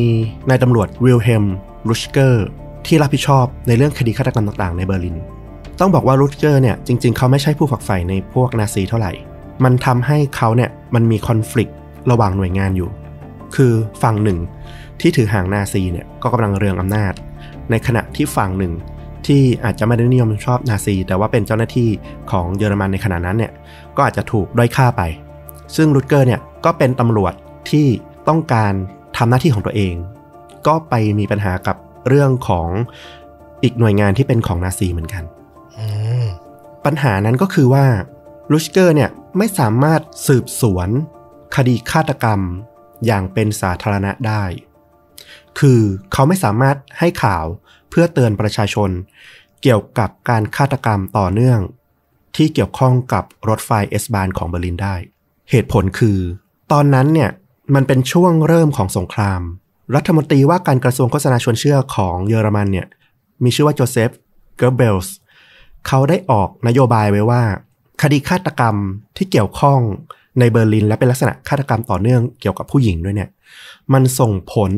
[0.49, 1.45] นายตำรวจวิลเฮม
[1.89, 2.45] รูชเกอร์
[2.85, 5.17] ที่รับผิดชอบในเรื่องคดีฆาตกรรมต่างๆในเบอร์ลิน
[5.79, 9.11] ต้องบอกว่ารูชเกอร์เนี่ยจริง ๆ เขาไม่ใช่ผู้ฝักใฝ่ในพวกนาซีเท่าไหร่
[9.63, 11.69] มันทำให้เขาเนี่ยมันมี conflict
[12.11, 12.89] ระหว่างหน่วยงานอยู่
[13.55, 13.73] คือ
[14.03, 14.39] ฝั่งหนึ่ง
[15.01, 17.13] ที่ถือหางนาซีเนี่ยก็กำลังเรืองอำนาจ
[17.69, 18.73] ในขณะที่ฝั่งหนึ่ง
[19.27, 21.89] ที่อาจจะไม่ได้นิยมชอบนาซี แต่ว่าเป็นเจ้าหน้าที่
[22.31, 23.51] ของเยอรมันในขณะนั้นเนี่ย
[23.95, 25.01] ก็อาจจะถูกด้อยค่าไป
[25.75, 27.33] ซึ่งรูชเกอร์เนี่ยก็เป็นตำรวจ
[27.69, 27.87] ที่
[28.27, 28.73] ต้องการ
[29.19, 29.95] ทำหน้าที่ของตัวเอง
[30.67, 31.77] ก็ไปมีปัญหากับ
[32.07, 32.69] เรื่องของ
[33.63, 35.23] อีกหน่วยงานที่เป็นของนาซีเหมือนกัน
[35.77, 35.85] อื
[36.23, 36.25] ม
[36.85, 37.85] ปัญหานั้นก็คือว่า
[38.51, 40.89] รูชเกอร์เนี่ยไม่สามารถสืบสวน
[41.55, 42.39] คดีฆาตกรรม
[43.05, 44.43] อย่างเป็นสาธารณะได้
[45.59, 45.81] คือ
[46.13, 47.45] เขาไม่สามารถให้ข่าว
[47.89, 48.89] เพื่อเตือนประชาชน
[49.61, 51.59] เกี่ยวกับการฆาตกรรมต่อเนื่อง
[52.35, 54.95] ที่เกี่ยวข้องกับรถไฟ S-Bahn ของเบอร์ลินได้
[55.49, 56.19] เหตุผลคือ
[56.71, 57.29] ตอนนั้นเนี่ย
[57.75, 59.41] มันเป็นช่วงเริ่มของสงคราม
[59.95, 62.87] รัฐมนตรีว่าการกระทรวงโฆษณาชวนเชื่อของเยอรมันเนี่ย
[63.43, 64.09] มีชื่อว่าโจเซฟ
[64.57, 65.15] เกอร์เบลส์
[65.87, 67.41] เขาได้ออกนโยบายไว้ว่า
[68.01, 68.75] คดีฆาตกรรม
[69.17, 69.79] ที่เกี่ยวข้อง
[70.39, 73.29] ในเบอร์ลิน และเป็นลักษณะฆาตกรรมต่อเนื่องเกี่ยวกับผู้หญิงด้วยเนี่ย
[73.93, 74.71] มันส่งผล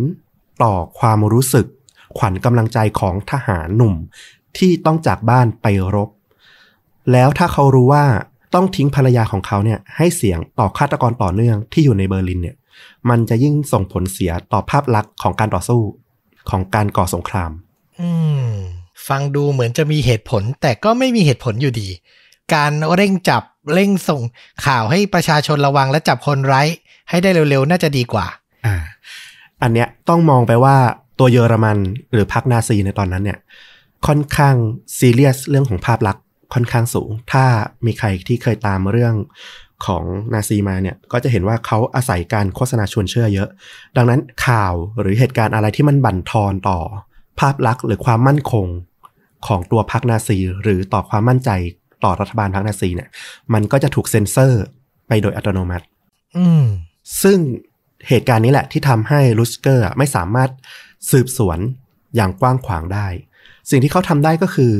[0.63, 1.65] ต่อความรู้สึก
[2.17, 3.93] ขวัญกำลังใจของทหารหนุ่ม
[4.57, 6.09] ที่ต้องจากบ้านไปรบ
[7.11, 8.05] แล้วถ้าเขารู้ว่า
[8.53, 12.55] ต้องทิ้งภรรยาของเขาเนี่ยให้เสียงต่อฆาตกรต่อเนื่องที่อยู่ในเบอร์ลินเนี่ย
[13.09, 15.81] มันจะยิ่งส่งผลเสียต่อภาพลักษณ์ของการต่อสู้
[16.49, 17.51] ของการก่อสงคราม
[18.01, 18.09] อื
[18.45, 18.49] ม
[19.07, 21.89] ฟังดูเหมือนจะมีเหตุผล แต่ก็ไม่มีเหตุผลอยู่ดี
[22.53, 23.43] การเร่งจับ
[23.73, 24.21] เร่งส่ง
[24.65, 26.67] ข่าวให้ประชาชนระวังและจับคนร้าย
[27.09, 28.25] ให้ได้เร็วๆ น่าจะดีกว่า
[28.65, 28.75] อ่า
[29.61, 30.75] อันเนี้ยต้องมองไปว่า
[31.19, 31.77] ตัวเยอรมัน
[32.11, 33.39] หรือพรรคนาซีในตอนนั้นเนี่ย
[34.07, 34.55] ค่อนข้าง
[34.97, 37.45] ซีเรียสเรื่องของภาพลักษณ์ ค่อนข้างสูง ถ้า
[37.85, 39.15] มีใครที่เคยตามเรื่อง
[39.85, 40.03] ของ
[40.33, 43.49] นาซีมาเนี่ยก็จะเห็นว่าเขาอาศัยการโฆษณาชวนเชื่อเยอะ
[43.97, 46.79] ดังนั้นข่าวหรือเหตุการณ์อะไรที่มันบั่นทอนต่อ
[47.39, 48.67] ภาพลักษณ์หรือความมั่นคง
[49.47, 51.49] ของตัวพรรคนาซี หรือต่อความมั่นใจ
[52.03, 53.09] ต่อรัฐบาลพรรคนาซีเนี่ย
[53.53, 54.61] มันก็จะถูกเซ็นเซอร์
[55.07, 55.85] ไปโดยอัตโนมัติ
[56.37, 56.65] อืม
[57.23, 57.37] ซึ่ง
[58.07, 60.49] เหตุการณ์นี้แหละที่ทำให้ลุสเกอร์ไม่สามารถ
[61.11, 61.59] สืบสวน
[62.15, 63.07] อย่างกว้างขวางได้
[63.69, 64.73] สิ่งที่เขาทำได้ก็คือ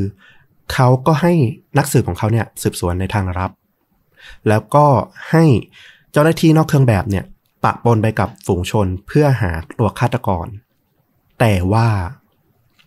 [0.74, 1.34] เขาก็ให้
[1.78, 3.52] นักสืบของเขาเนี่ยสืบสวนในทางลับ
[4.48, 4.86] แล้วก็
[5.32, 5.44] ให้
[6.12, 7.26] เจ้าหน้าที่นอกเครื่องแบบเนี่ย
[7.64, 10.48] ปะปนไปกับฝูงชนเพื่อหาตัวฆาตกร
[11.40, 11.90] แต่ว่า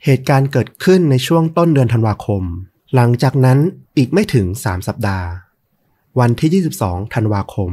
[0.04, 2.42] เหตุการณ์เกิดขึ้นในช่วงต้นเดือนธันวาคม
[2.94, 3.58] หลังจากนั้น
[3.96, 5.26] อีกไม่ถึง 3 สัปดาห์
[6.20, 7.70] วันที่ 22 ธันวาคม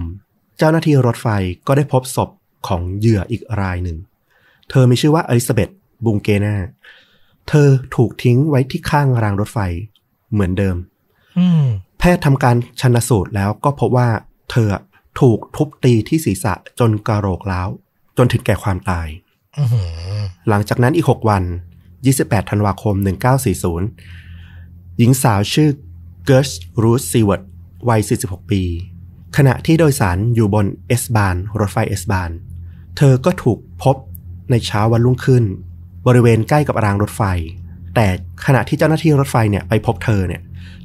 [0.57, 1.27] เจ้าหน้าที่รถไฟ
[1.67, 2.29] ก็ได้พบศพ
[2.67, 3.97] ของเหยื่ออีกรายหนึ่ง
[4.69, 5.69] เธอมีชื่อว่าอลิซาเบธ
[6.05, 6.55] บุงเกนา
[7.49, 9.59] เธอถูกทิ้งไว้ที่ข้างรางรถไฟ
[10.31, 10.75] เหมือนเดิม
[11.39, 11.65] อืม
[11.99, 14.09] แพทย์ทำการชันสูตรแล้วก็พบว่า
[14.51, 14.67] เธอ
[15.19, 17.69] ถูกทุบตีที่ศีรษะจนกระโหลกล้าว
[18.17, 19.07] จนถึงแก่ความตาย
[19.57, 19.87] อื้อหือ
[20.49, 21.43] หลังจากนั้นอีก 6 วัน
[21.97, 22.95] 28 ธันวาคม
[23.77, 25.69] 1940 หญิงสาวชื่อ
[26.25, 26.49] เกิร์ช
[26.81, 27.41] รูธซีเวิร์ด
[27.89, 28.63] วัย 46 ปี
[29.37, 32.31] ขณะที่โดยสารอยู่บน S-Bahn รถไฟ S-Bahn
[32.97, 33.95] เธอก็ถูกพบ
[34.49, 35.43] ในเช้าวันรุ่งขึ้น
[36.07, 37.21] บริเวณใกล้กับรางรถไฟ
[37.95, 38.05] แต่
[38.45, 40.41] ขณะที่เจ้าหน้าที่รถไฟเนี่ยไปพบเธอเนี่ย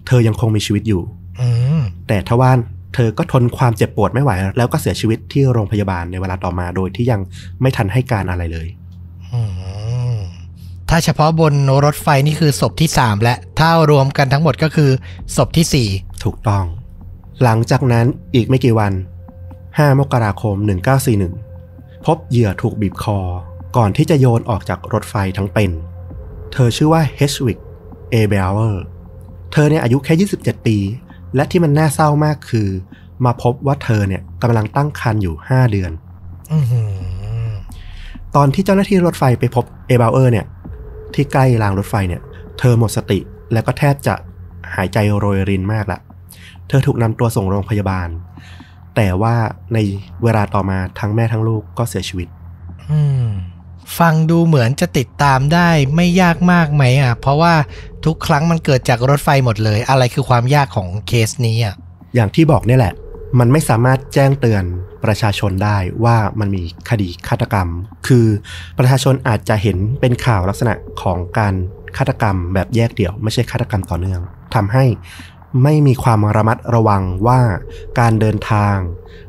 [0.06, 1.02] เธอยังคงมีชีวิตอยู่
[1.40, 1.48] อื
[1.80, 2.50] มแต่ทว่า
[2.94, 7.20] เธอก็ทนความเจ็บปวดไม่ไหว แล้วก็เสียชีวิตที่โรงพยาบาลในเวลาต่อมาโดยที่ยัง
[7.60, 8.68] ไม่ทันให้การอะไรเลย
[9.32, 9.40] อื
[10.14, 10.16] ม
[10.88, 11.54] ถ้าเฉพาะบน
[11.84, 14.90] รถไฟนี่คือศพที่สามและ ถ้ารวมกันทั้งหมดก็คือ
[15.36, 15.88] ศพที่สี่
[16.24, 16.64] ถูกต้อง
[17.42, 18.92] หลังจากนั้นอีกไม่กี่วัน
[19.46, 20.56] 5 มกราคม
[21.30, 23.18] 1941 พบเหยื่อถูกบีบคอ
[23.76, 25.70] ก่อนที่จะโยนออกจากรถไฟทั้งเป็น
[26.58, 27.58] เธอชื่อว่าเฮชวิก
[28.10, 28.84] เอเบลเวอร์
[29.52, 30.76] เธอเนี่ยอายุแค่ 27 ปี
[31.34, 32.68] และที่มันน่าเศร้ามากคือ
[33.24, 35.92] มาพบว่าเธอเนี่ยกำลังตั้งครรภ์อยู่ 5 เดือน
[36.52, 37.52] อือหือ
[38.36, 40.46] ตอนที่เจ้าหน้าที่รถไฟไปพบเอเบลเออร์เนี่ย
[41.14, 42.22] ที่ใกล้รางรถไฟเนี่ย
[42.58, 43.18] เธอหมดสติ
[43.52, 44.14] แล้วก็แทบจะ
[44.74, 45.98] หายใจโรยรินมากละ
[46.68, 48.08] เธอถูกนำตัวส่งโรงพยาบาล
[48.96, 49.34] แต่ว่า
[49.74, 49.78] ใน
[50.22, 52.28] เวลาต่อมาทั้งแม่ทั้งลูกก็เสียชีวิต
[52.90, 53.28] อืม
[53.98, 57.54] ฟังดูเหมือนจะติดตามได้ไม่ยากมากไหมอะ เพราะว่า
[58.04, 61.74] ทุกครั้งมันเกิดจากรถไฟหมดเลย อะไรคือความยากของเคสนี้อะ
[62.14, 62.94] อย่างที่บอกเนี่ยแหละ
[63.38, 64.64] มันไม่สามารถแจ้งเตือน
[65.04, 67.68] ประชาชนได้ว่ามันมีคดีฆาตกรรม
[68.06, 68.26] คือ
[68.78, 71.54] ประชาชนอาจจะเห็นเป็นข่าวลักษณะของการ
[71.96, 74.20] ฆาตกรรมแบบแยกเดี่ยว ไม่ใช่ฆาตกรรมต่อเนื่อง
[74.54, 74.84] ทำให้
[75.62, 77.40] ไม่มีความระมัดระวังว่า
[78.00, 78.76] การเดินทาง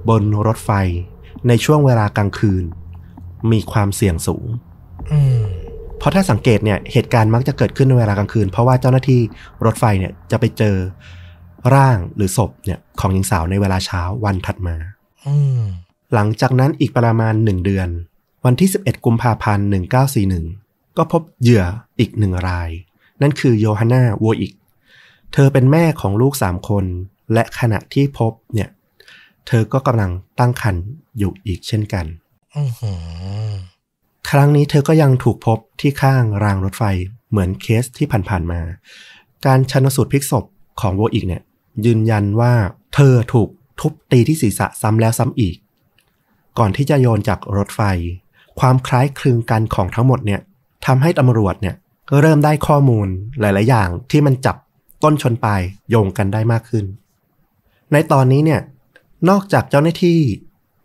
[0.09, 0.71] บนรถไฟ
[1.47, 2.63] ในช่วงเวลากลางคืน
[3.53, 4.47] มีความเสี่ยงสูง
[5.11, 5.43] อืม
[5.99, 9.21] เพราะถ้าสังเกตเนี่ยเหตุการณ์มักจะเกิดขึ้นในเวลากลางคืน เพราะว่าเจ้าหน้าที่
[9.65, 10.75] รถไฟเนี่ยจะไปเจอ
[11.73, 14.75] ร่างหรือศพเนี่ยของหญิงสาวในเวลาเช้าวันถัดมา
[15.25, 15.63] อืม
[16.13, 17.89] หลังจากนั้นอีกประมาณหนึ่งเดือน
[18.45, 19.67] วันที่ 11 กุมภาพันธ์
[20.31, 21.63] 1941 ก็พบเหยื่อ
[21.99, 22.69] อีกหนึ่งราย
[23.21, 24.53] นั่นคือโยฮันนาวัวอิก
[25.33, 26.85] เธอเป็นแม่ของลูกสามคน
[27.33, 28.69] และขณะที่พบเนี่ย
[29.47, 30.83] เธอก็กำลังตั้งครรภ์
[31.17, 32.26] อยู่อีกเช่นกันอือหือ
[34.29, 36.83] ครั้งนี้เธอก็ยังถูกพบที่ข้างรางรถไฟ
[37.29, 38.61] เหมือนเคสที่ผ่านๆมา
[39.45, 40.45] การชันสูตรพลิกศพ
[40.81, 41.41] ของโวอีกเนี่ย
[41.85, 42.53] ยืนยันว่า
[42.95, 45.55] เธอถูกทุบตีที่ศีรษะซ้ำแล้วซ้ำอีก
[46.57, 47.81] ก่อนที่จะโยนจากรถไฟ
[48.59, 50.41] ความคล้ายคลึงกันของทั้งหมดเนี่ย
[50.85, 51.75] ทำให้ตำรวจเนี่ย
[52.09, 53.07] ก็เริ่มได้ข้อมูล
[53.39, 54.55] หลาย ๆ อย่างที่มันจับ
[55.03, 56.85] ต้นชนปลายโยงกันได้มากขึ้น
[57.91, 58.61] ในตอนนี้เนี่ย
[59.29, 60.19] นอกจากเจ้าหน้าที่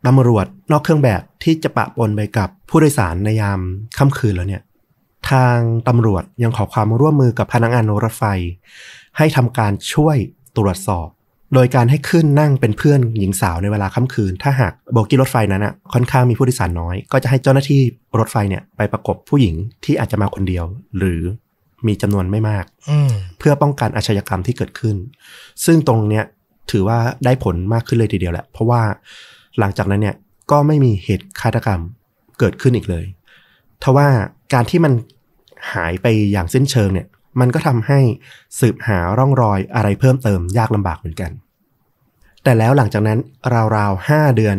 [0.06, 3.60] ตำรวจ นอกเครื่องแบบที่จะปะปนไปกับผู้โดยสารในยาม
[3.98, 4.62] ค่ำคืนแล้วเนี่ย
[5.30, 5.58] ทาง
[5.88, 8.24] ตำรวจยังขอความร่วมมือกับพนักงานรถไฟ
[9.18, 10.16] ให้ทำการช่วย
[10.56, 11.08] ตรวจสอบ
[11.54, 17.80] โดยการให้ขึ้นนั่งเป็นเพื่อนหญิงสาวในเวลาค่ำคืน ถ้าหากโบกี้รถไฟนั้นอะค่อนข้างมีผู้โดยสารน้อย ก็จะให้เจ้าหน้าที่
[18.18, 19.54] รถไฟเนี่ยไปประกบผู้หญิง
[19.84, 20.64] ที่อาจจะมาคนเดียว
[20.98, 21.20] หรือ
[21.86, 24.96] มีจำนวนไม่มากอืมเพื่อป้องกันอาชญากรรมที่เกิดขึ้น
[25.64, 26.24] ซึ่งตรงเนี้ย
[26.70, 28.82] ถือว่าได้ผลมากขึ้นเลยทีเดียวแหละ เพราะว่า
[29.58, 30.16] หลังจากนั้นเนี่ย
[30.52, 31.80] ก็ไม่มีเหตุฆาตกรรม
[32.38, 33.06] เกิดขึ้นอีกเลย
[33.82, 34.08] ทว่า
[34.52, 34.92] การที่มัน
[35.72, 37.06] หายไปอย่างสิ้นเชิงเนี่ย
[37.40, 38.00] มันก็ทำให้
[38.60, 41.30] สืบหาร่องรอยอะไรเพิ่มเติมยากลำบากเหมือนกัน
[42.42, 43.18] แต่แล้วหลังจากนั้น
[43.76, 44.56] ราวๆห้าเดือน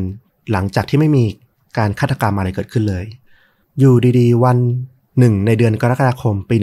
[0.52, 1.26] หลังจากที่ไม่มี
[1.78, 3.06] การฆาตกรรมอะไรเกิดขึ้นเลย
[3.80, 4.58] อยู่ดีๆ วัน
[5.20, 6.56] หนึ่งในเดือนกรกฎาคมปี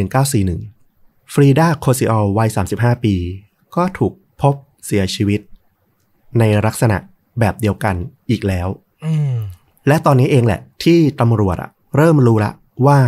[0.63, 3.15] 1941 ฟรีดาโคซิออลวัย 35 ปี
[3.77, 4.55] ก็ถูกพบ
[4.87, 5.41] เสียชีวิต
[6.39, 6.97] ในลักษณะ
[7.41, 7.95] แบบเดียวกัน
[8.31, 8.69] อีกแล้ว
[9.89, 12.53] และตอนนี้เองแหละ ที่ตำรวจอะเริ่มรู้ละ
[12.87, 12.99] ว่า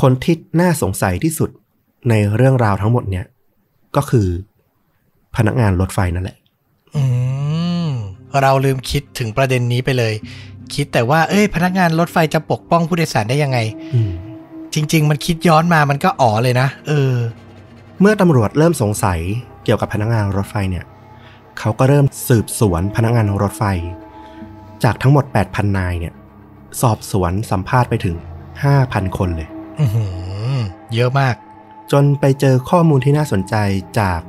[0.00, 1.50] คนที่น่าสงสัยที่สุด
[2.08, 3.26] ในเรื่องราวทั้งหมดเนี่ย
[3.96, 4.28] ก็คือ
[5.36, 6.36] พนักงานรถไฟนั่นแหละ
[6.96, 7.02] อื
[7.88, 7.90] ม
[8.40, 10.14] เราลืมคิดถึงประเด็นนี้ไปเลย
[10.74, 13.58] คิดแต่ว่า เอ้ย พนักงานรถไฟจะปกป้องผู้โดยสารได้ยังไง
[13.94, 14.10] อืม
[14.74, 17.14] จริง ๆ มันคิดย้อนมามันก็อ๋อเลยนะเออ
[18.00, 19.20] เมื่อตำรวจเริ่มสงสัย
[19.64, 20.84] เกี่ยวกับพนักงานรถไฟเนี่ย
[21.58, 23.64] เขาก็เริ่มสืบสวนพนักงานรถไฟ
[24.84, 26.14] จากทั้งหมด 8,000 นายเนี่ย
[26.80, 28.16] สอบสวนสัมภาษณ์ไปถึง
[28.66, 29.48] 5,000 คนเลย
[29.80, 30.04] อือหื
[30.54, 30.58] อ
[30.94, 31.34] เยอะมาก
[31.92, 33.54] จนไปเจอข้อมูลที่น่าสนใจ
[33.98, 34.20] จาก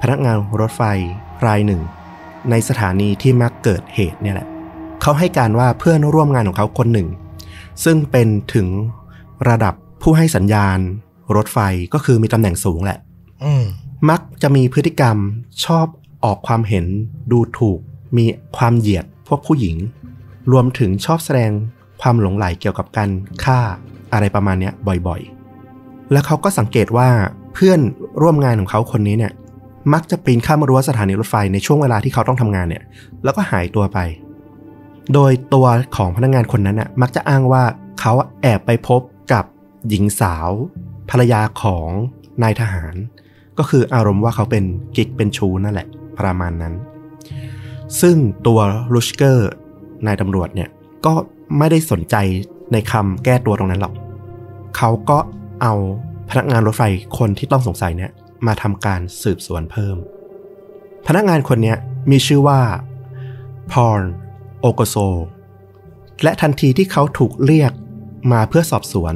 [0.00, 0.82] พนักงานรถไฟ
[1.46, 1.80] รายหนึ่ง
[2.50, 4.48] ในสถานีที่มักเกิดเหตุเนี่ยแหละ
[5.02, 7.08] เขาให้การว่าเพื่อนร่วมงานของเขาคนหนึ่ง
[7.84, 8.68] ซึ่งเป็นถึง
[9.48, 10.78] ระดับผู้ให้สัญญาณ
[11.36, 11.58] รถไฟ
[11.94, 12.98] ก็คือมีตำแหน่งสูงแหละ
[13.44, 13.64] อืม
[14.10, 15.16] มักจะมีพฤติกรรม
[15.64, 15.86] ชอบ
[16.24, 16.84] ออกความเห็น
[17.32, 17.78] ดูถูก
[18.16, 18.24] มี
[18.56, 19.76] ความเหยียด พวกผู้หญิง
[20.52, 21.50] รวมถึงชอบแสดง
[22.02, 23.10] ความหลงไหลเกี่ยวกับการ
[23.44, 23.60] ฆ่า
[24.12, 24.72] อะไรประมาณเนี้ย
[25.06, 27.08] บ่อยๆ แล้วเขาก็สังเกตว่า
[27.54, 27.80] เพื่อน
[28.22, 29.32] ร่วมงานของเขาคนนี้เนี่ย
[29.92, 32.84] มักจะปีนข้ามรั้วสถานีรถไฟในช่วงเวลาที่เขาต้องทำงานเนี่ย
[33.24, 33.98] แล้วก็หายตัวไป
[35.14, 37.64] โดยตัวของพนักงานคนนั้นน่ะมักจะอ้างว่า
[38.00, 39.00] เขาแอบไปพบ
[39.32, 39.44] กับ
[39.88, 40.50] หญิงสาว
[41.10, 41.88] ภรรยาของ
[42.42, 42.94] นายทหาร
[43.58, 44.64] ก็คืออารมณ์ว่าเขาเป็น
[44.96, 45.88] กิ๊กเป็นชูนั่นแหละ
[46.18, 46.74] ประมาณนั้น
[48.00, 48.16] ซึ่ง
[48.46, 48.60] ตัว
[48.94, 49.50] ลูชเกอร์
[50.06, 50.68] นายตำรวจเนี่ย
[51.06, 51.14] ก็
[51.58, 52.16] ไม่ได้สนใจ
[52.72, 53.94] ในคำแก้ตัวตรงนั้นหรอก
[54.76, 55.18] เขาก็
[55.62, 55.74] เอา
[56.30, 56.82] พนักงานรถไฟ
[57.18, 58.10] คนที่ต้องสงสัยเนี่ย
[58.46, 59.96] มาทำการสืบสวนเพิ่ม
[61.06, 61.76] พนักงานคนเนี้ย
[62.10, 62.60] มีชื่อว่า
[63.72, 64.00] พอล
[64.60, 64.96] โอโกโซ
[66.22, 67.72] และทันทีที่เขาถูกเรียก
[68.32, 69.14] มาเพื่อสอบสวน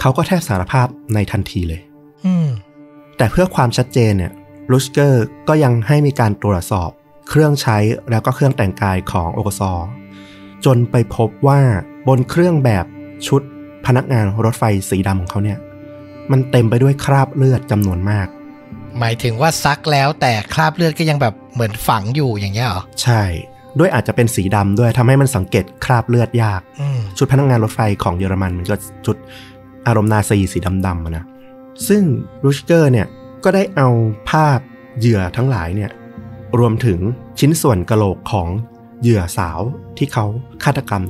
[0.00, 1.80] เขาก็แทบสารภาพในทันทีเลย
[2.26, 2.48] อืม
[3.16, 4.32] แต่เพื่อความชัดเจนเนี่ย
[4.70, 6.90] ลูชเกอร์ก็ยังให้มีการตรวจสอบ
[7.28, 7.78] เครื่องใช้
[8.10, 9.72] แล้วก็เครื่องแต่งกายของโอกซอ
[10.64, 11.60] จนไปพบว่า
[12.08, 12.86] บนเครื่องแบบ
[13.26, 13.42] ชุด
[13.86, 15.58] พนักงานรถไฟสีดำของเขาเนี่ย
[16.32, 18.28] มันเต็มไปด้วยคราบเลือดจำนวนมาก
[18.98, 23.22] หมายถึงว่าซักแล้วแต่คราบเลือดก็ยังแบบเหมือนฝังอยู่อย่างเงี้ยเหรอ ใช่
[23.78, 28.76] ด้วยอาจจะเป็นสีดำด้วยทำให้มันสังเกตคราบเลือดยากอืมชุดพนักงานรถไฟของเยอรมันมันก็
[29.06, 29.16] ชุด
[29.86, 31.24] อารมณ์นาซีสีดำๆอะนะ
[31.88, 32.02] ซึ่ง
[32.44, 33.06] รูชเกอร์เนี่ย
[33.44, 33.88] ก็ได้เอา
[34.30, 34.58] ภาพ
[34.98, 35.90] เหยื่อทั้งหลายเนี่ย
[36.58, 36.98] รวมถึง
[37.38, 38.48] ชิ้นส่วนกะโหลกของ
[39.00, 39.60] เหยื่อสาว
[39.98, 40.24] ที่เขา
[40.64, 41.02] ฆาตกรรม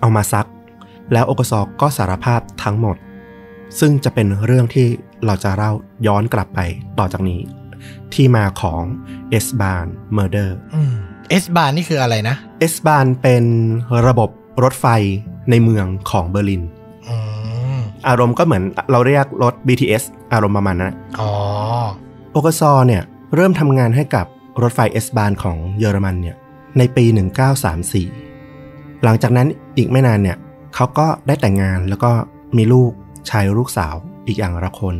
[0.00, 0.48] เอามาซัก
[1.12, 2.96] แล้วโอกซอกก็สารภาพทั้งหมด
[3.80, 4.86] ซึ่งจะเป็นเรื่องที่
[5.26, 5.72] เราจะเล่า
[6.06, 6.60] ย้อนกลับไป
[6.98, 7.40] ต่อจากนี้
[8.14, 8.82] ที่มาของ
[9.30, 10.94] S-Bahn Murder อืม
[11.30, 13.44] S-Bahn นี่คืออะไรนะ S-Bahn เป็น
[14.06, 14.30] ระบบ
[14.62, 14.86] รถไฟ
[15.50, 16.62] ในเมืองของเบอร์ลิน
[17.08, 17.16] อื
[17.76, 20.02] มอารมณ์ก็เหมือนเราเรียกรถ BTS
[20.32, 21.30] อารมณ์ประมาณนั้นนะอ๋อ
[22.32, 23.02] โอกซอเนี่ย
[23.34, 24.26] เริ่มทำงานให้กับ
[24.62, 26.36] รถไฟ S-Bahn ของเยอรมันเนี่ย
[26.78, 27.04] ในปี
[28.24, 30.36] 1934 หลังจากนั้นอีกไม่นานเนี่ย
[30.74, 32.10] เขาก็ได้แต่งงานแล้วก็
[32.56, 32.90] มีลูก
[33.30, 33.94] ชายลูกสาว
[34.26, 34.96] อีกอย่างละคน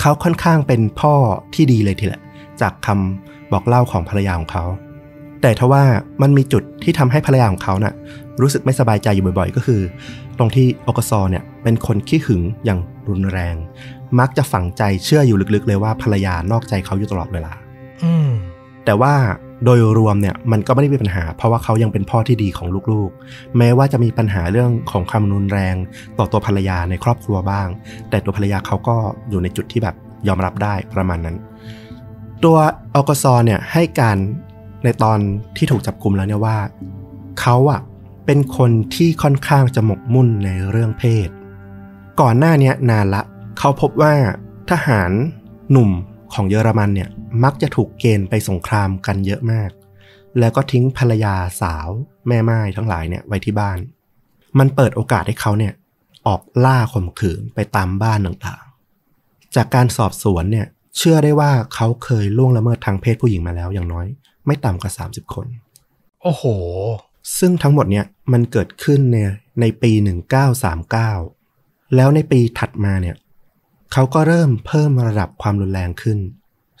[0.00, 1.14] เขาค่อนข้างเป็นพ่อ
[1.54, 2.20] ที่ดีเลยทีละ
[2.60, 4.64] จากคำบอกเล่าของภรรยาของเขา
[5.42, 5.82] แต่ทว่า
[6.22, 7.94] มันมีจุดที่ทำให้ภรรยาของเขาน่ะ
[8.42, 9.80] รู้สึกไม่สบายใจอยู่บ่อยๆ ก็คือ
[10.38, 13.56] ตรงที่โอกซอเนี่ยเป็นคนขี้หึงอย่างรุนแรง
[14.18, 17.52] มักจะฝังใจเชื่ออยู่ลึกๆ เลยว่าภรรยานอกใจเขาอยู่ตลอดเวลา
[18.04, 18.12] อื
[18.84, 19.14] แต่ว่า
[19.64, 25.74] โดยรวมเนี่ยมันก็ไม่ได้มีปัญหา เพราะว่าเขายังเป็นพ่อที่ดีของลูกๆ แม้ว่าจะมีปัญหาเรื่องของความรุนแรง
[26.18, 27.68] ต่อตัวภรรยาในครอบครัวบ้าง
[28.10, 28.96] แต่ตัวภรรยาเขาก็
[29.30, 29.96] อยู่ในจุดที่แบบ
[30.28, 31.36] ยอมรับได้ประมาณนั้น
[32.44, 32.56] ตัว
[32.94, 34.16] ออกซอเนี่ยให้การ
[34.84, 35.18] ในตอน
[35.56, 36.58] ที่ถูกจับกลุมแล้วเนี่ยว่า
[37.40, 37.80] เขาอะ
[38.26, 41.28] เป็นคนที่ค่อนข้างจะหมกมุ่นในเรื่องเพศ
[42.20, 43.22] ก่อนหน้านี้นานละ
[43.58, 44.14] เขาพบว่า
[44.70, 45.10] ทหาร
[45.70, 45.90] หนุ่ม
[46.34, 47.08] ของเยอรมันเนี่ย
[47.44, 49.70] มักจะถูกเกณฑ์ไปสงครามกันเยอะมาก
[50.38, 51.88] แล้วก็ทิ้งภรรยาสาว
[52.28, 53.78] แม่ไม้ทั้งหลายเนี่ยไว้ที่บ้าน
[54.58, 55.72] มันเปิดโอกาสให้เขาเนี่ย
[56.26, 60.66] ออกล่าข่มขืนไปตามบ้านต่างๆ จากการสอบสวนเนี่ย
[60.96, 64.06] เชื่อได้ว่าเขาเคยล่วงละเมิดทางเพศผู้หญิงมาแล้วอย่างน้อย
[64.46, 65.46] ไม่ต่ำกว่า 30 คน
[66.22, 66.44] โอ้โห
[67.38, 69.16] ซึ่งทั้งหมดเนี่ยมันเกิดขึ้นใน
[69.60, 69.92] ในปี
[71.14, 73.16] 1939 แล้วในปีถัดมาเนี่ย
[73.92, 76.18] เขาก็เริ่มเพิ่มระดับความรุนแรงขึ้น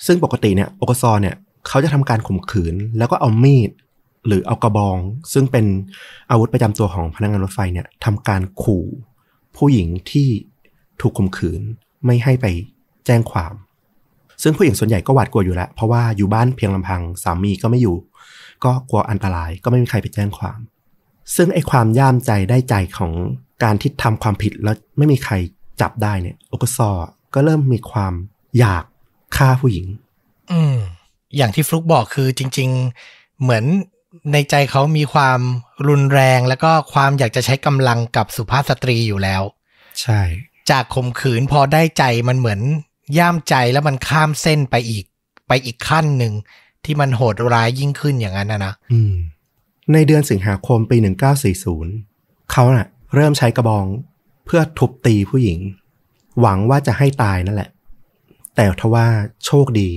[0.06, 1.36] ซึ่งปกติเนี่ยโอกซอเนี่ย
[1.68, 3.70] เขาจะทำการข่มขืน แล้วก็เอามีด
[4.26, 4.98] หรือเอากระบอง
[5.32, 5.66] ซึ่งเป็น
[6.30, 8.84] อาวุธประจำตัวของพนักงานรถไฟเนี่ยทำการขู่
[9.56, 10.28] ผู้หญิงที่
[11.00, 11.60] ถูกข่มขืน
[12.04, 12.46] ไม่ให้ไป
[13.06, 13.54] แจ้งความ
[14.42, 17.96] ซึ่งผู้หญิงส่วนใหญ่ก็หวาดกลัวอยู่แล้ว เพราะว่าอยู่บ้านเพียงลำพังสามีก็ไม่อยู่
[18.64, 20.58] ก็กลัวอันตรายก็ไม่มีใครไปแจ้งความ
[21.36, 23.12] ซึ่งไอ้ความย่ามใจได้ใจของ
[23.62, 25.34] การที่ทำความผิดแล้วไม่มีใคร
[25.80, 26.90] จับได้เนี่ยโอกซอ
[27.34, 28.14] ก็เริ่มมีความ
[28.58, 28.84] อยาก
[29.36, 29.86] ฆ่าผู้หญิง
[30.52, 30.76] อืม
[31.36, 32.70] อย่างที่ฟลุกบอกคือจริง
[33.04, 33.64] ๆ เหมือน
[34.32, 35.40] ในใจเขามีความ
[35.88, 39.42] รุนแรงแล้วก็ความอยากจะใช้กำลังกับสุภาพสตรีอยู่แล้ว
[40.00, 40.20] ใช่
[40.70, 42.60] จากข่มขืนพอได้ใจมันเหมือน
[43.18, 45.04] ย่ามใจแล้วมันข้ามเส้นไปอีก
[45.48, 46.32] ไปอีกขั้นหนึ่ง
[46.84, 49.14] ที่มันโหดร้ายยิ่งขึ้นอย่างนั้นนะนะอืม
[49.92, 50.96] ในเดือนสิงหาคมปี
[51.74, 53.86] 1940 เขาน่ะ เริ่มใช้กระบอง
[54.44, 55.58] เพื่อทุบตีผู้หญิง
[56.40, 57.70] หวังว่าจะให้ตายนั่นแหละ
[58.56, 59.06] แต่ทว่า
[59.46, 59.88] โชคดี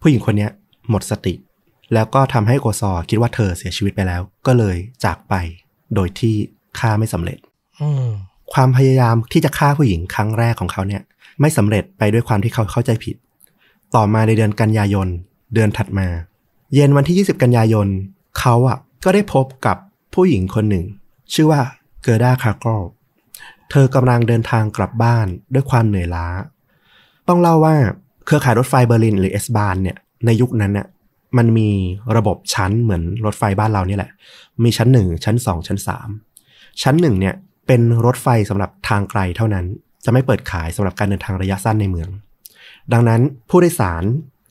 [0.00, 0.50] ผู้หญิงคนเนี้ย
[0.90, 1.34] หมดสติ
[1.94, 5.34] แล้วก็ทำให้โกซอคิดว่าเธอเสียชีวิตไปแล้ว ก็เลยจากไป
[5.94, 6.34] โดยที่
[6.78, 7.38] ฆ่าไม่สำเร็จ
[7.80, 8.06] อืม
[8.52, 11.02] ความพยายามที่จะฆ่าผู้หญิงครั้งแรกของเขาเนี่ย
[11.40, 13.16] ไม่สำเร็จไปด้วยความที่เขาเข้าใจผิด
[13.94, 15.08] ต่อมาในเดือนกันยายน
[15.54, 16.08] เดือนถัดมา
[16.74, 17.88] เย็นวันที่ 20 กันยายน
[18.38, 19.76] เขาอะก็ได้พบกับ
[20.14, 20.84] ผู้หญิงคนหนึ่ง
[21.32, 21.60] ชื่อว่า
[22.02, 22.82] เกอร์ดาคาร์กล
[23.70, 26.26] เธอกำลังเดินทางกลับบ้านด้วยความเหนื่อยล้า
[27.28, 27.74] ต้องเล่าว่า
[28.26, 30.86] เครือข่ายรถไฟเบอร์ลินหรือ S-Bahn เนี่ยในยุคนั้นเนี่ย
[31.36, 31.70] มันมี
[32.16, 34.10] ระบบชั้นเหมือนรถไฟบ้านเราเนี่ยแหละ
[34.62, 35.78] มีชั้น1ชั้น2ชั้น
[36.28, 37.34] 3ชั้น1เนี่ย
[37.66, 39.66] เป็นรถไฟสำหรับทางไกลเท่านั้น
[40.04, 42.08] จะไม่เปิดขายสำหรับการเดินทางระยะสั้นในเมือง
[42.92, 44.04] ดังนั้นผู้โดยสาร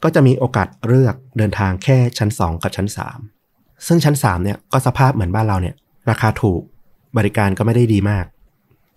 [0.04, 2.88] ก็จะมีโอกาสเลือกเดินทางแค่ชั้น 2 กับชั้น
[3.38, 5.76] 3 ซึ่งชั้น3เนี่ยก็สภาพเหมือนบ้านเราเนี่ย
[6.10, 6.62] ราคาถูก
[7.18, 8.26] บริการก็ไม่ได้ดีมาก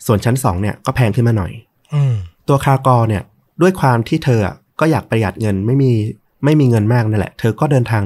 [0.07, 1.53] ส่วนชั้น2เนี่ยก็แพงขึ้นมาหน่อย
[1.95, 2.15] อืม
[2.49, 3.23] ตัวคากอเนี่ย
[3.63, 5.93] ด้วยความที่เธออะก็อยากประหยัดเงินไม่มี
[6.45, 8.03] ไม่มีเงินมากนั่นแหละ เธอก็เดินทาง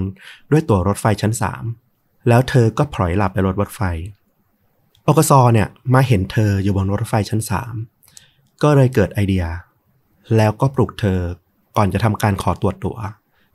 [0.50, 1.32] ด้วยตั๋วรถไฟชั้น
[1.78, 3.80] 3แล้วเธอก็พลอยหลับไปรถรถไฟ
[5.04, 7.40] โอกซอเนี่ยมาเห็นเธออยู่บนรถไฟชั้น
[8.00, 9.44] 3ก็เลยเกิดไอเดีย
[10.36, 11.20] แล้วก็ปลุกเธอ
[11.76, 12.98] ก่อนจะทำการขอตรวจตั๋ว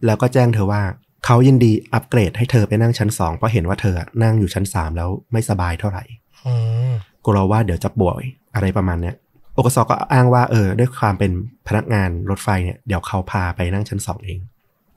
[0.06, 0.82] แล้วก็แจ้งเธอว่า
[1.26, 6.04] เขายินดีอัปเกรดให้เธอไปนั่งชั้น2เพราะเห็นว่าเธอนั่งอยู่ชั้น3แล้วไม่สบายเท่าไหร่
[6.46, 6.54] อื
[6.90, 6.94] ม
[7.28, 8.24] กลัวว่าเดี๋ยวจะป่วย
[8.56, 9.16] อะไรประมาณเนี้ย
[9.54, 11.32] โอกสก็อ้างว่าเออด้วยความเป็น
[11.68, 14.40] พนักงานรถไฟเนี่ยเดี๋ยวเขาพาไปนั่งชั้นสองเอง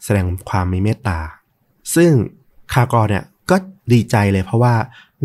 [0.05, 1.19] แสดงความมีเมตตา
[1.95, 2.13] ซึ่ง
[2.73, 3.57] คากรเนี่ยก็
[3.93, 4.75] ดีใจเลยเพราะว่า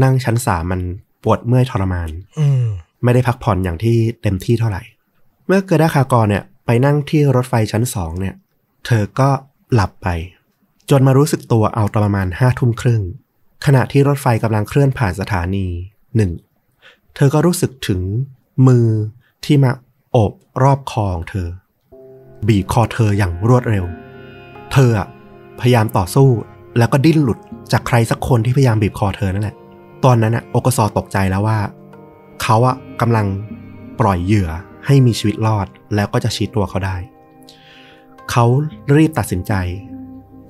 [0.03, 0.81] นั่งชั้นสามมัน
[1.23, 2.09] ปวดเมื่อยทรมาน
[2.39, 2.65] อืม
[3.03, 4.83] ไม่ได้พักผ่อนอย่างที่เต็มที่เท่าไหร่
[5.47, 8.35] เมื่อเกิดาคากรเนี่ยไปนั่งที่รถไฟชั้นสองเนี่ย
[8.85, 9.29] เธอก็
[9.73, 10.07] หลับไป
[10.89, 13.01] จนมารู้สึกตัวเอาตอนประมาณห้าทุ่มครึ่ง
[13.65, 15.67] ขณะที่รถไฟกำลังเคลื่อนผ่านสถานี
[16.15, 16.31] หนึ่ง
[17.15, 18.01] เธอก็รู้สึกถึง
[18.67, 18.87] มือ
[19.45, 19.71] ที่มา
[20.11, 20.31] โอบ
[20.63, 21.47] รอบคอของเธอ
[22.47, 23.85] บีบคอเธออย่างรวดเร็ว
[24.71, 24.91] เธอ
[25.59, 26.29] พยายามต่อสู้
[26.77, 27.39] แล้วก็ดิ้นหลุด
[27.71, 29.55] จากใครสักคนที่พยายามบีบคอเธอนั่นแหละ
[30.05, 31.59] ตอนนั้นอะโอกซอตกใจแล้วว่า
[32.41, 33.25] เขาอะกำลัง
[33.99, 34.49] ปล่อยเหยื่อ
[34.85, 36.95] ให้มีชีวิตรอดแล้วก็จะชี้ตัวเขาได้
[38.31, 38.45] เขา
[38.95, 39.53] รีบตัดสินใจ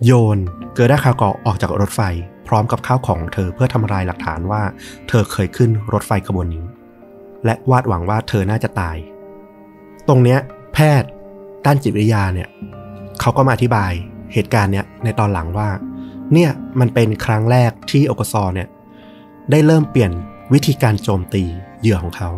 [0.06, 0.38] โยน
[0.74, 2.02] เกอร์ดาคากอออกจากรถไฟ
[2.48, 4.62] พร้อมกับข้าวของเธอเพื่อทำลายหลักฐานว่า
[5.10, 6.66] เธอเคยขึ้นรถไฟขบวนนี้
[7.46, 8.98] และวาดหวังว่าเธอน่าจะตาย
[10.08, 10.40] ตรงเนี้ย
[10.74, 11.10] แพทย์
[11.66, 12.50] ด้านจิตวิทยาเนี่ย
[13.22, 13.92] เขาก็มาอธิบาย
[14.34, 15.70] เหตุการณ์เนี้ยในตอนหลังว่า
[16.34, 18.68] เนี่ยมันเป็นครั้งแรกที่โอกซอเนี่ย
[19.52, 20.12] ได้เริ่มเปลี่ยน
[20.54, 21.44] วิธีการโจมตี
[21.80, 22.30] เหยื่อของเขา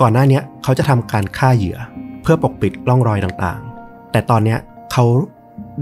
[0.00, 1.78] ก่อนหน้านี้เขาจะทำการฆ่าเหยื่อ
[2.22, 4.58] เพื่อปกปิดร่องรอยต่างๆ แต่ตอนเนี้ย
[4.92, 5.04] เขา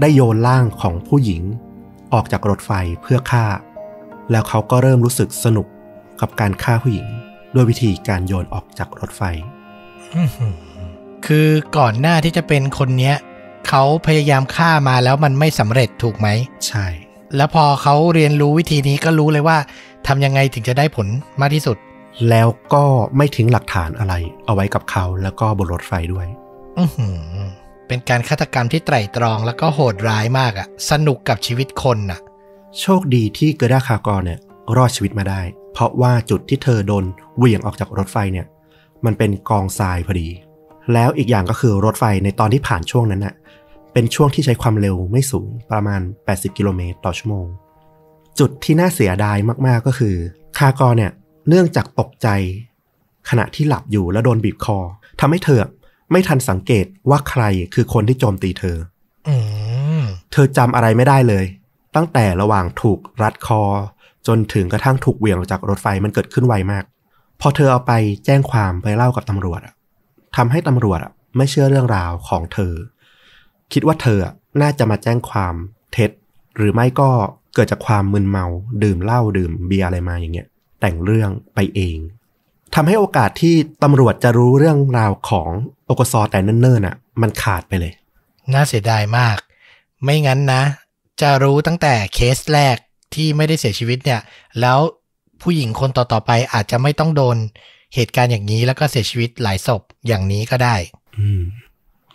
[0.01, 1.41] ได้โยนร่างของผู้หญิง
[2.13, 2.71] ออกจากรถไฟ
[3.01, 3.45] เพื่อฆ่า
[4.31, 5.67] แล้วเขาก็เริ่มรู้สึกสนุก
[6.21, 7.07] กับการฆ่าผู้หญิง
[7.55, 9.21] ด้วยวิธีการโยนออกจากรถไฟ
[10.15, 10.57] อื้อหือ
[11.25, 13.15] คือก่อนหน้าที่จะเป็นคนเนี้ย
[13.67, 16.27] เขาพยายามฆ่ามาแล้วมันไม่สำเร็จถูกไหม
[16.67, 16.87] ใช่
[17.35, 19.57] แล้วพอเขาเรียนรู้วิธีนี้ก็รู้เลยว่า
[20.07, 21.07] ทำยังไงถึงจะได้ผล
[21.41, 21.77] มากที่สุด
[22.29, 22.83] แล้วก็
[23.17, 24.13] ไม่ทิ้งหลักฐานอะไร
[24.45, 26.27] เอาไว้กับเขาแล้วก็บนรถไฟด้วย
[26.79, 27.17] อือหือ
[27.89, 32.19] เป็นการฆาตกรรมที่ไตร่ตรองแล้วก็โหดร้ายมากอะสนุกกับชีวิตคนน่ะ
[32.81, 34.39] โชคดีที่เกอร์ดาคากรเนี่ย
[34.77, 35.41] รอดชีวิตมาได้
[35.73, 37.05] เพราะว่าจุดที่เธอโดน
[37.37, 38.45] เหวี่ยงออกจากรถไฟเนี่ย
[39.05, 40.29] มันเป็นกองทรายพอดี
[40.93, 43.35] แล้วอีกอย่างก็คือรถไฟในตอนที่ผ่านช่วงนั้นน่ะ
[43.93, 47.47] เป็นช่วงที่ใช้ความเร็วไม่สูงประมาณ 80 กิโลเมตรต่อชั่วโมง
[48.39, 49.37] จุดที่น่าเสียดาย
[49.67, 50.15] มากๆก็คือ
[50.57, 51.11] คากรเนี่ย
[51.47, 52.27] เนื่องจากตกใจ
[53.29, 54.77] ขณะที่หลับอยู่แล้วโดนบีบคอ
[55.19, 55.65] ทำให้เธอ
[56.11, 58.77] ไม่ทันสังเกตว่าใครคือคนที่โจมตีเธอ
[59.27, 59.35] อื
[60.01, 61.45] มเธอจำอะไรไม่ได้เลย
[61.95, 63.61] ตั้งแต่ระหว่างถูกรัดคอ
[64.27, 66.83] จนถึงกระทั่งถูกเหวี่ยงออกจากรถไฟมันเกิดขึ้นไวมาก
[67.41, 67.93] พอเธอเอาไป
[68.25, 69.73] แจ้งความไปเล่ากับตำรวจอะ
[70.35, 72.73] ทำให้ตำรวจอะไม่เชื่อเรื่องราวของเธอ
[73.73, 75.53] คิดว่าเธออะน่าจะมาแจ้งความ
[75.93, 76.11] เท็จ
[76.55, 77.09] หรือไม่ก็
[77.55, 78.45] เกิดจากความมึนเมา
[78.83, 80.47] ดื่มเหล้าดื่มเบียร์อะไรมาอย่างเงี้ย
[80.81, 81.97] แต่งเรื่องไปเอง
[82.75, 85.49] ทำให้โอกาสที่ตำรวจจะรู้เรื่องราวของ
[85.85, 87.93] โอกซอแต่เนิ่นๆอะ มันขาดไปเลย
[88.53, 89.37] น่าเสียดายมาก
[90.03, 90.61] ไม่งั้นนะ
[91.21, 92.77] จะรู้ตั้งแต่เคสแรก
[93.15, 94.21] ที่ไม่ได้เสียชีวิตเนี่ย
[94.61, 94.79] แล้ว
[95.41, 97.37] ผู้หญิงคนต่อๆไปอาจจะไม่ต้องโดน
[97.95, 100.75] เหตุการณ์อย่างนี้แล้วก็เสียชีวิตหลายศพอย่างนี้ก็ได้
[101.19, 101.41] อืม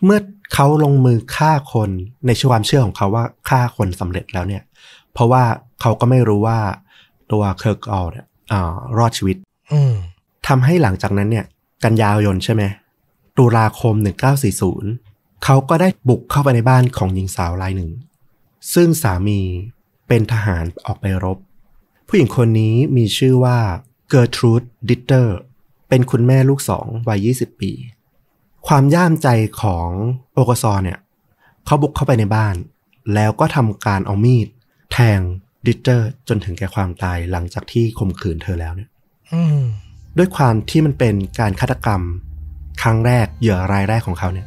[0.05, 0.21] เมื่อ
[0.55, 1.91] เขาลงมือฆ่าคน
[2.27, 4.63] ในความเชื่อของเขาว่าฆ่าคนสำเร็จแล้วเนี่ย
[5.13, 5.45] เพราะว่า
[5.81, 6.59] เขาก็ไม่รู้ว่า
[7.33, 9.37] ตัวเคิร์กออลเนี่ยอ่ารอดชีวิต
[9.73, 9.95] อืม
[10.47, 11.47] ทำให้หลังจากนั้นเนี่ย
[11.85, 12.63] กันยายนใช่ไหม
[13.39, 13.95] ตุลาคม
[14.71, 17.91] 1940 เขาก็ได้บุกเข้าไปในบ้านของหญิงสาวรายหนึ่ง
[18.75, 19.41] ซึ่งสามี
[20.09, 21.39] เป็นทหารออกไปรบ
[22.09, 23.59] ผู้หญิงคนนี้มีชื่อว่า
[24.09, 25.37] เกอร์ทรูดดิตเตอร์
[25.89, 27.73] เป็นคุณแม่ลูกสองวัย 20 ปี
[28.67, 29.29] ความย่ามใจ
[29.63, 29.89] ของ
[30.35, 30.99] โอกซอเนี่ย
[31.65, 32.55] เขาบุกเข้าไปในบ้าน
[33.15, 34.49] แล้วก็ทำการเอามีด
[34.93, 35.21] แทง
[35.67, 38.89] ดิตเตอร์จนถึงแก่ความตายหลังจากที่ข่มขืนเธอแล้วเนี่ย
[39.33, 39.63] อืม
[40.19, 42.01] ด้วยความที่มันเป็นการฆาตกรรม
[42.83, 44.47] ครั้งแรกเหยื่อรายแรกของเขาเนี่ย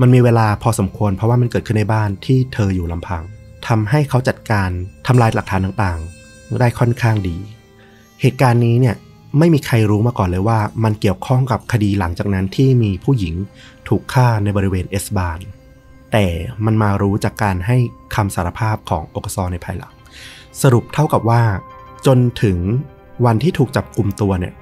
[0.00, 3.22] มันมีเวลาพอสมควรเพราะว่ามันเกิดขึ้นในบ้านที่เธออยู่ลำพัง
[3.68, 4.68] ทำให้เขาจัดการ
[5.06, 7.36] ทำลายหลักฐานต่างๆ ได้ค่อนข้างดี
[8.20, 8.96] เหตุการณ์นี้เนี่ย
[9.38, 13.34] ไม่มีใครรู้มาก่อนเลยว่า มันเกี่ยวข้องกับคดีหลังจากนั้นที่มีผู้หญิง
[13.88, 15.38] ถูกฆ่าในบริเวณเอสบาน
[16.12, 16.26] แต่
[16.64, 17.76] มันมารู้จากการให้
[18.14, 19.94] คำสารภาพของโอกซอในภายหลัง
[20.62, 21.42] สรุปเท่ากับว่า
[22.06, 22.58] จนถึง
[23.24, 24.54] วันที่ถูกจับกลุ่มตัวเนี่ย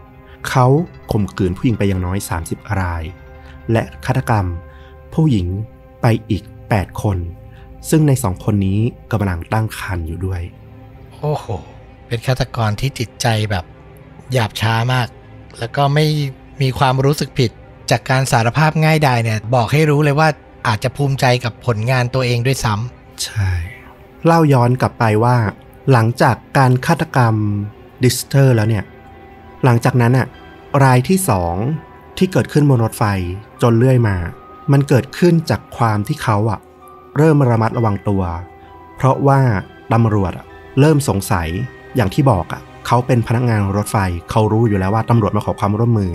[0.49, 0.67] เขา
[1.13, 3.03] ข่มขืนผู้หญิงไปอย่างน้อย 30 ราย
[3.73, 4.47] และฆาตกรรม
[5.15, 5.47] ผู้หญิง
[6.03, 6.43] ไปอีก
[6.73, 7.19] 8 คน
[7.91, 8.81] ซึ่งในสองคนนี้
[9.13, 10.43] กำลังตั้งครรภ์อยู่ด้วย
[11.13, 11.47] โอ้โห
[12.07, 13.65] เป็นฆาตกรที่จิตใจแบบ
[14.33, 15.09] หยาบช้ามาก
[15.59, 16.07] แล้วก็ไม่
[16.63, 17.51] มีความรู้สึกผิด
[17.91, 20.29] จากการสารภาพง่ายดายเนี่ย บอกให้รู้เลยว่า
[20.67, 23.51] อาจจะภูมิใจกับผลงานตัวเองด้วยซ้ำใช่
[24.25, 25.37] เล่าย้อนกลับไปว่า
[25.93, 27.35] หลังจากการฆาตกรรม
[28.05, 28.85] ดิสเตอร์แล้วเนี่ย
[29.65, 30.27] หลังจากนั้นอะ
[30.85, 31.55] รายที่สอง
[32.19, 33.05] ที่เกิดขึ้นบนรถไฟ
[33.63, 34.17] จนเรื่อยมา
[34.73, 36.61] มันเกิดขึ้นจากความที่เขาอะ
[37.17, 38.23] เริ่มระมัดระวังตัว
[38.97, 39.41] เพราะว่า
[39.93, 40.47] ตำรวจอะ
[40.81, 41.49] เริ่มสงสัย
[41.97, 43.97] อย่างที่บอกอะเขาเป็นพนักงานรถไฟ
[44.31, 46.11] เขารู้อยู่แล้วว่าตำรวจมาขอความร่วมมือ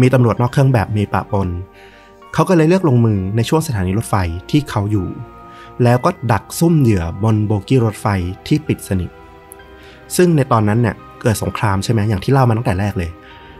[0.00, 1.48] มีตำรวจนอกเครื่องแบบมีปะปน
[2.34, 4.14] เขาก็เลยเลือกลงมือในช่วงสถานีรถไฟ
[4.50, 5.08] ที่เขาอยู่
[5.82, 8.06] แล้วก็ดักซุ่มเหยื่อบนโบกี้รถไฟ
[8.46, 9.10] ที่ปิดสนิท
[10.16, 13.10] ซึ่งในตอนนั้นเนี่ย เกิดสงครามใช่ไหมอย่างที่เล่ามาตั้งแต่แรกเลย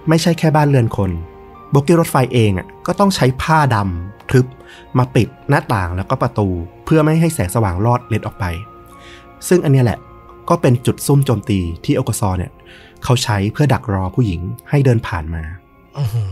[0.09, 1.10] ไม่ใช่แค่บ้านเรือนคน
[1.70, 4.47] โบกี้รถไฟเองอะก็ต้องใช้ผ้าดำทึบ
[4.98, 6.48] มาปิดหน้าต่างแล้วก็ประตู
[6.85, 8.44] เพื่อไม่ให้แสงสว่างลอดเล็ดออกไป
[9.48, 9.98] ซึ่งอันเนี้ยแหละ
[10.48, 12.52] ก็เป็นจุดซุ่มโจมตีที่โอกซอเนี่ย
[13.05, 14.40] เขาใช้เพื่อดักรอผู้หญิง
[14.70, 15.43] ให้เดินผ่านมา
[15.97, 16.24] อื้อหื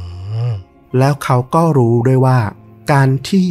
[0.50, 0.52] อ
[0.98, 2.38] แล้วเขาก็รู้ด้วยว่า
[2.92, 3.48] การที่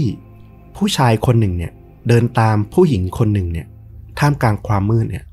[0.77, 1.71] ผู้ชายคนหนึ่งเนี่ย
[2.07, 3.67] เดินตามผู้หญิงคนหนึ่งเนี่ย
[4.19, 5.25] ท่ามกลางความมืดเนี่ย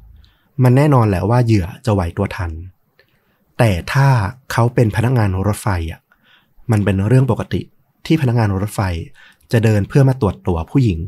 [0.62, 2.50] มันแน่นอนแหละว่าเหยื่อจะไหวตัวทัน
[3.58, 4.08] แต่ถ้า
[4.52, 6.00] เขาเป็นพนักงานรถไฟอะ
[6.70, 7.60] มันเป็นเรื่องปกติ
[8.06, 8.80] ที่พนักงานรถไฟ
[9.52, 10.98] จะเดินเพื่อมาตรวจตัวผู้หญิง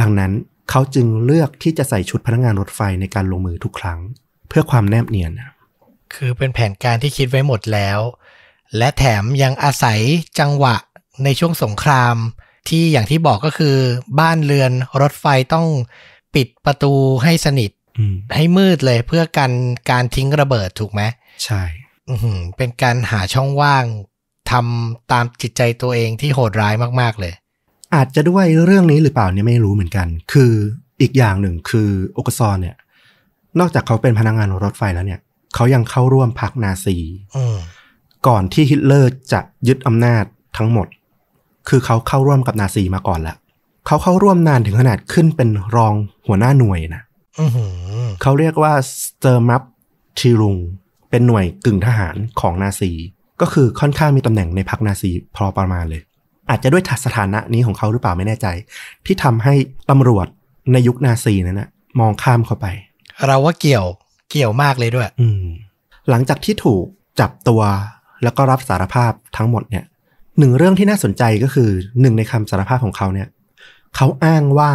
[0.00, 0.32] ดังนั้น
[0.70, 3.98] เขาจึงเลือกที่จะใส่ชุดพนักงานรถไฟในการลงมือทุกครั้ง
[4.48, 5.52] เพื่อความแนบเนียนนะ
[6.14, 7.98] คือเป็นแผนการที่คิดไว้หมดแล้ว
[8.76, 10.00] และแถมยังอาศัย
[10.38, 10.76] จังหวะ
[11.24, 12.16] ในช่วงสงคราม
[12.68, 13.76] ที่อย่างที่บอกก็คือ
[14.20, 15.66] บ้านเรือนรถไฟต้อง
[16.34, 16.92] ปิดประตู
[17.22, 17.70] ให้สนิท
[18.34, 19.52] ให้มืดเลยเพื่อกัน
[19.90, 21.02] การทิ้งระเบิดถูกไหม
[21.44, 21.62] ใช่
[22.08, 23.84] อือหือเป็นการหาช่องว่าง
[24.50, 27.32] ทำตามจิตใจตัวเองที่โหดร้ายมาก ๆ เลย
[27.94, 30.52] อาจจะด้วยเรื่องนี้หรือเปล่าเนี่ยไม่รู้เหมือนกัน คือ
[31.00, 32.76] อีกอย่างหนึ่งคือโอกซอนเนี่ย
[33.60, 35.20] นอกจากเขาเป็นพนักงานรถไฟแล้วเนี่ย
[35.54, 36.96] เขายังเข้าร่วมพรรคนาซี
[37.36, 37.56] อืม
[38.28, 40.24] ก่อนที่ฮิตเลอร์จะยึดอำนาจ
[40.56, 40.86] ทั้งหมด
[41.68, 43.36] คือเขาเข้าร่วมกับนาซีมาก่อนแล้ว
[43.86, 45.94] เขาเข้าร่วมนานถึงขนาดขึ้นเป็นรอง
[46.26, 47.05] หัวหน้าหน่วยนะอือหือ
[48.22, 49.62] เขาเรียกว่าสเตอร์มัป
[50.18, 50.56] ทีรุง
[51.10, 52.92] เป็นหน่วยกึ่งทหารของนาซี
[53.40, 56.02] ก็คือค่อนข้างมีตำแหน่งในพรรคนาซีพอประมาณเลย
[56.50, 58.46] อาจจะด้วยสถานะนี้ของเขาหรือเปล่าไม่แน่ใจ
[59.06, 59.54] ที่ทำให้
[59.90, 60.26] ตำรวจ
[60.72, 61.68] ในยุคนาซีนั้นนะ
[62.00, 62.66] มองข้ามเข้าไป
[63.26, 63.86] เราว่าเกี่ยว
[64.30, 65.44] เกี่ยวมากเลยด้วย อืม
[66.10, 66.84] หลังจากที่ถูก
[67.20, 67.62] จับตัว
[68.22, 69.84] แล้วก็รับสารภาพทั้งหมดเนี่ย
[70.38, 73.28] หนึ่งเรื่องที่น่าสนใจก็คือหนึ่งในคำสารภาพของเขาเนี่ย
[73.96, 74.70] เขาอ้างว่า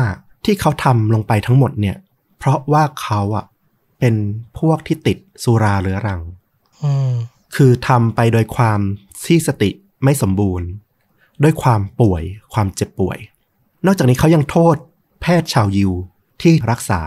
[0.45, 1.95] ที่เขาทำลงไปทั้งหมดเนี่ย
[2.41, 3.45] เพราะว่าเขาอะ
[3.99, 4.15] เป็น
[4.59, 6.22] พวกที่ติดสุราเรื้อรัง
[6.84, 7.11] อืม
[7.55, 8.80] คือทำไปโดยความ
[9.26, 9.69] ที่สติ
[10.03, 10.68] ไม่สมบูรณ์
[11.43, 12.23] ด้วยความป่วย
[12.53, 13.18] ความเจ็บป่วย
[13.85, 14.76] นอกจากนี้เขายังโทษ
[15.22, 15.91] แพทย์ชาวยิว
[16.41, 17.01] ที่รักษา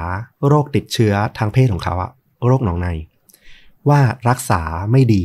[0.47, 2.11] โรคติดเชื้อทางเพศของเขาอะ
[2.47, 2.89] โรคหนองใน
[3.89, 4.61] ว่ารักษา
[4.93, 5.24] ไม่ดี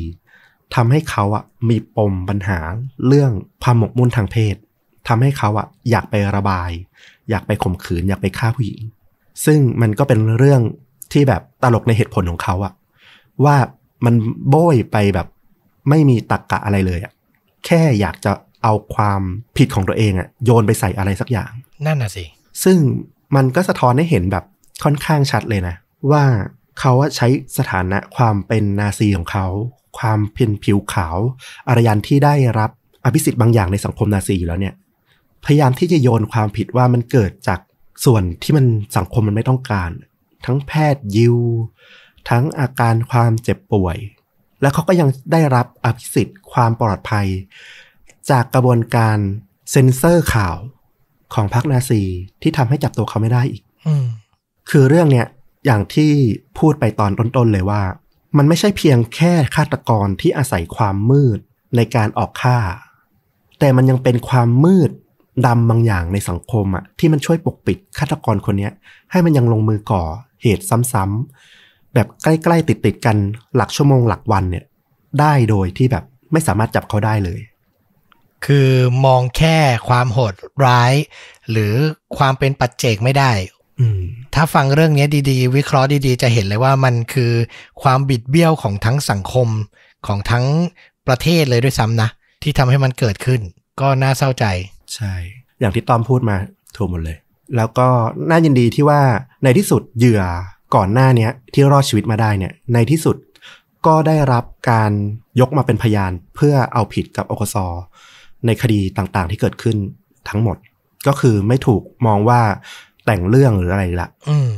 [0.75, 2.59] ทำให้เขาอะมีปมปัญหา
[3.07, 3.31] เรื่อง
[3.63, 4.55] ความหมกมุ่นทางเพศ
[5.07, 6.71] ทำให้เขาอะอยากไประบาย
[7.29, 8.81] อยากไปข่มขืน อยากไปฆ่าผู้หญิง
[9.45, 10.61] ซึ่งมันก็เป็นเรื่อง
[11.13, 12.73] ที่แบบตลกในเหตุผลของเขาอะ
[13.45, 13.57] ว่า
[14.05, 14.15] มัน
[14.49, 15.27] โบยไปแบบ
[15.89, 17.13] ไม่มีตรกกะอะไรเลยอะ
[17.65, 18.31] แค่อยากจะ
[18.63, 19.21] เอาความ
[19.57, 21.51] ผิดของตัวเองอะโยนไปใส่อะไรสักอย่าง
[21.85, 22.23] นั่นน่ะสิ
[22.63, 22.77] ซึ่ง
[23.35, 24.45] มันก็สะท้อนให้เห็นแบบ
[24.83, 25.75] ค่อนข้างชัดเลยนะ
[26.11, 26.23] ว่า
[26.79, 29.47] เขาอะใช้สถานะความเป็นนาซีของเขา
[29.99, 31.17] ความเป็นผิวขาว
[31.67, 32.71] อารยันที่ได้รับ
[33.05, 34.73] อภิสิทธิ์บางอย่างในสังคมนาซีอยู่แล้วเนี่ย
[35.45, 37.59] พยายามที่จะโยนความผิดว่ามันเกิดจาก
[38.05, 38.65] ส่วนที่มัน
[38.97, 39.91] สังคมมันไม่ต้องการ
[40.45, 41.37] ทั้งแพทย์ยิว
[42.29, 43.97] ทั้งอาการความเจ็บป่วย
[44.61, 47.27] แล้วเขาก็ยังได้รับอภิสิทธิ์ความปลอดภัย
[48.29, 49.17] จากกระบวนการ
[49.71, 50.55] เซ็นเซอร์ข่าว
[51.33, 52.01] ของพรรคนาซี
[52.41, 54.05] ที่ทำให้จับตัวเขาไม่ได้อีกอืม
[54.69, 55.27] คือเรื่องเนี้ย
[55.65, 56.11] อย่างที่
[56.59, 57.81] พูดไปตอนต้นๆเลยว่า
[58.37, 61.39] มันไม่ใช่เพียงแค่ฆาตกรที่อาศัยความมืด
[61.75, 62.59] ในการออกฆ่า
[63.59, 64.91] แต่มันยังเป็นความมืด
[65.47, 68.73] ดำบางอย่างในสังคมอะที่มันช่วยปกปิดฆาตกรคนเนี้ย
[69.11, 70.03] ให้มันยังลงมือก่อ
[70.41, 70.63] เหตุ
[70.93, 73.17] ซ้ำๆแบบใกล้ๆติดๆกัน
[73.55, 74.65] หลักชั่วโมงหลักวันเนี่ย
[75.19, 77.39] ได้โดยที่แบบไม่สามารถจับเขาได้เลย
[78.45, 78.69] คือ
[79.05, 79.57] มองแค่
[79.87, 80.33] ความโหด
[80.65, 80.93] ร้าย
[81.51, 81.73] หรือ
[82.17, 83.31] ความเป็นปัจเจกไม่ได้
[83.79, 84.01] อืม
[84.35, 87.31] ถ้าฟังเรื่องนี้ดีๆ วิเคราะห์ดีๆ จะเห็นเลยว่ามันคือ
[87.81, 89.47] ความบิดเบี้ยวของทั้งสังคม
[90.07, 90.45] ของทั้ง
[91.07, 92.09] ประเทศเลยด้วยซ้ำนะ
[92.43, 93.41] ที่ทำให้มันเกิดขึ้น
[93.81, 94.45] ก็น่าเศร้าใจ
[94.95, 95.13] ใช่
[95.59, 96.35] อย่างที่ต้อมพูดมา
[96.77, 97.17] ถูกหมดเลย
[97.55, 97.87] แล้วก็
[98.29, 99.01] น่ายินดีที่ว่า
[99.43, 100.23] ในที่สุดเหยื่อ
[100.75, 103.15] ก่อนหน้าเนี้ยที่รอดชีวิตมาได้เนี่ยในที่สุด
[103.87, 104.91] ก็ได้รับการ
[105.39, 107.55] ยกมาเป็นพยานเพื่อเอาผิดกับอกส
[108.45, 109.77] ในคดีต่างๆที่เกิดขึ้น
[110.29, 110.57] ทั้งหมด
[111.07, 112.41] ก็คือไม่ถูกมองว่า
[113.05, 114.49] แต่งเรื่องหรืออะไรละอืม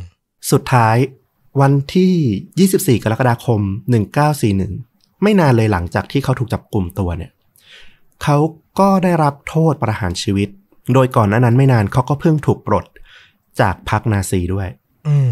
[0.51, 0.95] สุดท้าย
[1.61, 3.61] วันที่ 24 กรกฎาคม
[4.41, 7.31] 1941 ไม่นานเลยหลังจากที่เขาถูกจับกลุ่มตัวเนี่ย
[8.23, 8.37] เขา
[8.79, 10.49] ก็ได้รับโทษประหารชีวิต
[10.93, 12.85] โดยก่อนหน้านั้นไม่นานเขาก็เพิ่งถูกปลด
[13.59, 14.67] จากพรรคนาซีด้วย
[15.07, 15.31] อืม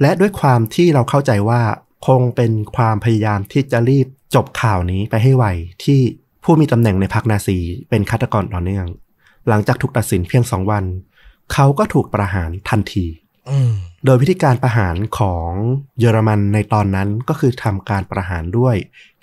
[0.00, 1.60] และด้วยความที่เราเข้าใจว่า
[2.06, 5.44] คงเป็นความพยายามที่จะรีบจบข่าวนี้ไปให้ไว
[5.84, 6.00] ที่
[6.44, 7.58] ผู้มีตำแหน่งในพรรคนาซี
[7.88, 8.86] เป็นฆาตกรต่อเนื่อง
[9.48, 10.84] หลังจากถูกตัดสินเพียงสองวัน
[11.52, 13.06] เขาก็ถูกประหารทันที
[13.50, 13.72] อืม
[14.04, 15.50] โดยวิธีการประหารของ
[15.98, 18.76] เยอรมันในตอนนั้นก็คือทำการประหารด้วย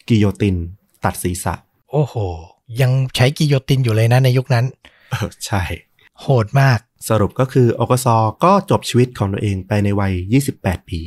[0.08, 0.56] กิโยติน
[1.04, 1.54] ตัดศีรษะ
[1.92, 2.16] โอ้โห
[2.82, 4.66] ยังใช้กิโยตินอยู่เลยนะในยุคนั้น
[5.12, 5.62] เออใช่
[6.22, 6.80] โหดมาก
[7.10, 8.08] สรุปก็คืออกส
[8.44, 10.14] ก็จบชีวิตของตัวเองไปในวัย
[10.52, 11.02] 28 ปี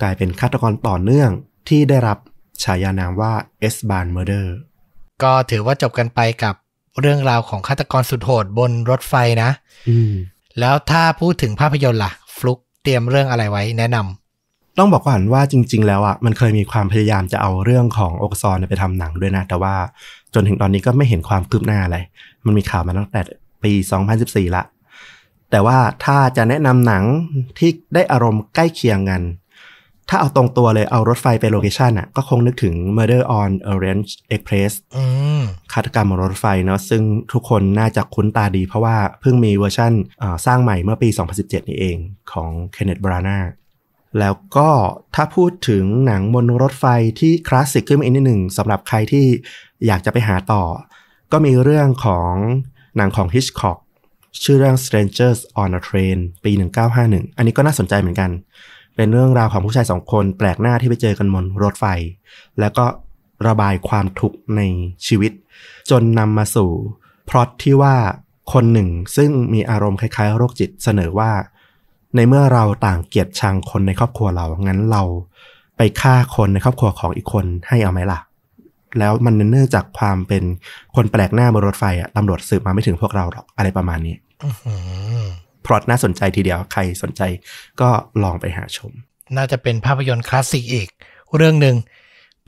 [0.00, 1.30] กลายเป็นฆาตกรต่อเนื่อง
[1.68, 2.18] ที่ได้รับ
[2.64, 4.56] ฉายานามว่า S-Bahn Murder
[5.22, 6.54] ก็ถือว่าจบกันไปกับ
[7.00, 9.50] เรื่องราวของฆาตกรสุดโหดบนรถไฟนะ
[9.88, 10.12] อืม
[10.60, 14.19] แล้วถ้าพูดถึงภาพยนตร์ล่ะ ฟลุกเตรียมเรื่องอะไรไว้แนะนำ
[14.78, 19.74] ต้องบอกก่อนว่าจริง ๆ แล้วอะมันเคยมีความพยายามจะเอาเรื่องของอกซอนยไปทำหนังด้วยนะ แต่ว่า
[20.34, 21.96] จนถึงตอนนี้ก็ไม่เห็นความคืบหน้าอะไร
[22.46, 23.20] มันมีข่าวมาตั้งแต่
[23.64, 23.72] ปี
[24.14, 24.62] 2014 ละ
[25.50, 27.04] แต่ว่าถ้าจะแนะนำหนัง
[27.58, 29.22] ที่ได้อารมณ์ใกล้เคียงกัน
[30.08, 35.04] ถ้าเอาตรงตัวเลยเอารถไฟเป็น location อะก็คงนึกถึง Murder on Orient Express อื
[35.40, 35.42] ม
[35.72, 37.02] ฆาตกรรมบนรถไฟเนาะซึ่ง
[37.32, 39.92] ทุกคนน่าจะคุ้นตาดีเพราะว่าเพิ่งมีเวอร์ชัน
[40.22, 41.96] อ่าสร้างใหม่เมื่อปี 2017 นี่เอง
[42.32, 42.78] ของเค
[44.18, 44.70] แล้วก็
[45.14, 46.86] ถ้าพูดถึงหนังบนรถไฟ
[47.20, 49.26] ที่คลาสสิกขึ้นมาอีกนิดหนึ่งสำหรับใครที่
[49.86, 50.62] อยากจะไปหาต่อ
[51.32, 52.32] ก็มีเรื่องของ
[52.96, 53.78] หนังของ Hitchcock
[54.42, 56.52] ชื่อเรื่อง Strangers on a Train ปี
[56.94, 58.30] 1951 อันนี้ก็น่าสนใจเหมือนกัน
[58.96, 61.84] เป็นเรื่องราวของผู้ชายสองคนแปลกหน้าที่ไปเจอกันบนรถไฟ
[62.60, 62.84] แล้วก็
[63.46, 64.60] ระบายความทุกข์ใน
[65.06, 65.32] ชีวิต
[65.90, 66.70] จนนำมาสู่
[67.28, 67.96] พล็อตที่ว่า
[68.52, 71.30] คนหนึ่งซึ่งมีอารมณ์คล้ายๆ โรคจิตเสนอว่า
[72.16, 75.02] ในเมื่อเราต่างเกลียดชังคนในครอบครัวเรา งั้นเรา
[75.76, 78.20] ไปฆ่าคนในครอบครัวของอีกคนให้เอาไหมล่ะ
[78.98, 80.44] แล้วมันเนื่องจากความเป็น
[80.96, 84.14] คนแปลกหน้าบนรถไฟอะตำรวจสืบมาไม่ถึงพวกเราหรอกอะไรประมาณนี้
[84.44, 84.74] อื้อหื
[85.24, 85.26] อ
[85.66, 87.22] พล็อตน่าสนใจทีเดียวใครสนใจ
[87.80, 87.88] ก็
[88.22, 88.92] ลองไปหาชม
[89.36, 90.88] น่าจะเป็นภาพยนตร์คลาสสิกอีก
[91.36, 91.76] เรื่องหนึ่ง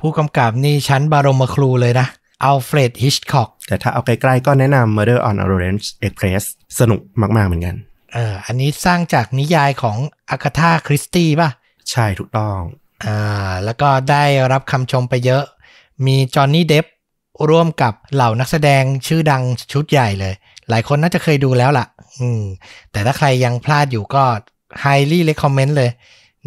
[0.01, 2.07] ผู้กำกับนี่ชั้นบารมครูเลยนะ
[2.45, 6.45] อัลเฟรดฮิชคอกแต่ถ้าเอาใกล้ๆก็แนะนำ Murder on Orient Express
[6.79, 7.01] สนุก
[7.37, 7.77] มากๆเหมือนกัน
[8.15, 9.97] เอออันนี้สร้างจากนิยายของ
[10.31, 11.51] อากาธาคริสตี้ป่ะ
[11.91, 12.59] ใช่ถูกต้อง
[13.07, 15.45] อ่าแล้วก็ได้รับคำชมไปเยอะ
[16.07, 16.87] มีจอห์นนี่เดฟ
[17.51, 20.35] ร่วมกับเหล่านักแสดงชื่อดังชุดใหญ่เลย
[20.69, 21.87] หลายคนน่าจะเคยดูแล้วล่ะ
[22.21, 22.43] อืม
[22.93, 24.25] แต่ถ้าใครยังพลาดอยู่ก็
[24.85, 25.91] highly recommend เลย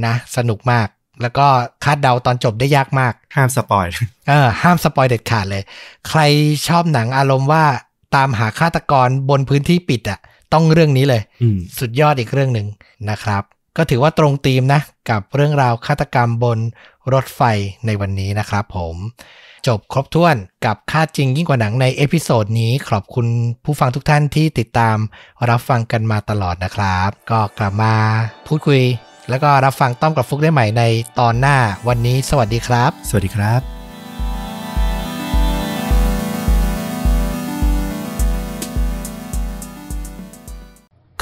[0.06, 0.88] นะ สนุกมาก
[1.22, 1.48] แล้วก็
[1.84, 3.88] คาดเดาตอนจบได้ยากมาก ห้าม spoil
[4.28, 5.64] เออห้าม spoil เด็ดขาดเลย
[6.10, 6.22] ใคร
[6.68, 7.66] ชอบหนังอารมณ์ว่า
[8.16, 10.20] ตามหาฆาตกรบนพื้นที่ปิดอะ
[10.56, 12.68] ต้องเรื่องนี้เลยอืมสุดยอดอีกเรื่องหนึ่ง
[13.10, 13.44] นะครับ
[13.78, 16.60] ก็ถือว่าตรงธีมนะ กับเรื่องราวฆาตกรรมบน
[17.14, 17.42] รถไฟ
[17.86, 18.96] ในวันนี้นะครับผม
[19.68, 23.28] จบครบถ้วนกับฆ่าจริงยิ่งกว่าหนังใน episode นี้ขอบคุณ
[23.64, 24.98] ผู้ฟังทุกท่านที่ติดตาม
[25.50, 27.94] รับฟังกันมาตลอดนะครับ ก็กลับมา
[28.48, 28.82] พูดคุย
[29.30, 30.84] แล้วก็รับฟังต้อมกับฟุกได้ใหม่ใน
[31.20, 31.58] ตอนหน้า
[31.88, 33.75] วันนี้ สวัสดีครับ สวัสดีครับ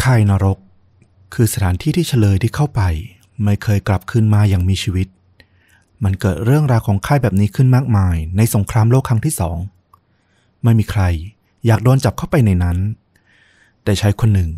[0.04, 0.58] ค่ายนรก
[1.34, 2.82] คือสถานที่ที่เฉลยที่เข้าไป
[3.44, 5.08] ไม่เคยกลับคืนมาอย่างมีชีวิต
[6.04, 9.58] มันเกิดเรื่องราวของค่ายแบบนี้ขึ้นมากมาย ในสงครามโลกครั้งที่สอง
[10.64, 11.04] ไม่มีใคร
[11.66, 12.78] อยากโดนจับเข้าไปในนั้น
[13.84, 14.50] แต่ชายคนหนึ่ง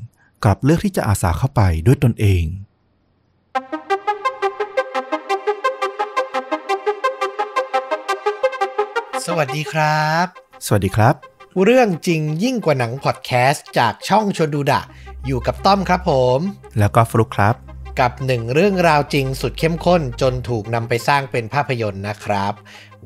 [0.44, 2.44] กลับเลือกที่จะอาสาเข้าไปด้วยตนเอง
[9.26, 10.26] สวัสดีครับ
[10.66, 11.16] สวัสดีครับ
[11.64, 14.82] เรื่องจริงยิ่งกว่าหนังพอดแคสต์จากช่องชวนดูดะ
[15.28, 16.40] อยู่กับต้อมครับผม
[16.80, 17.56] แล้วก็ฟลุกครับ
[18.00, 22.54] กับหนึ่งเรื่องราวจริงสุดเข้มข้นจนถูกนำไปสร้างเป็นภาพยนตร์นะครับ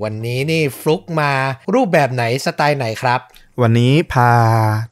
[0.04, 1.32] วันนี้นี่ฟลุกมา
[1.74, 3.20] รูปแบบไหนสไตล์ไหนครับ
[3.62, 4.32] วันนี้พา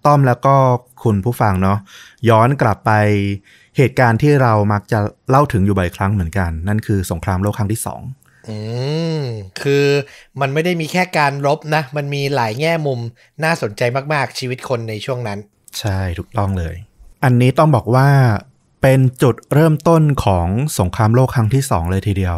[0.05, 0.55] ต้อมแล้วก็
[1.03, 1.77] คุณผู้ฟังเนาะ
[2.29, 2.91] ย้อนกลับไป
[3.77, 4.99] เหตุการณ์ที่เรามักจะ
[5.29, 8.01] เล่าถึงอยู่บ่อยครั้งเหมือนกัน นั่นคือสงครามโลกครั้งที่สอง
[8.49, 8.57] อื
[9.19, 9.21] ม
[9.61, 9.87] คือ
[10.41, 12.99] มันไม่ได้มีแค่การรบนะ มันมีหลายแง่มุม
[13.43, 13.81] น่าสนใจ
[14.13, 15.39] มาก ๆ ชีวิตคนในช่วงนั้น
[15.79, 16.75] ใช่ ถูกต้องเลย
[17.29, 18.09] อันนี้ต้องบอกว่า
[18.81, 20.47] เป็นจุดเริ่มต้นของ
[20.79, 22.37] สงครามโลกครั้งที่สองเลยทีเดียว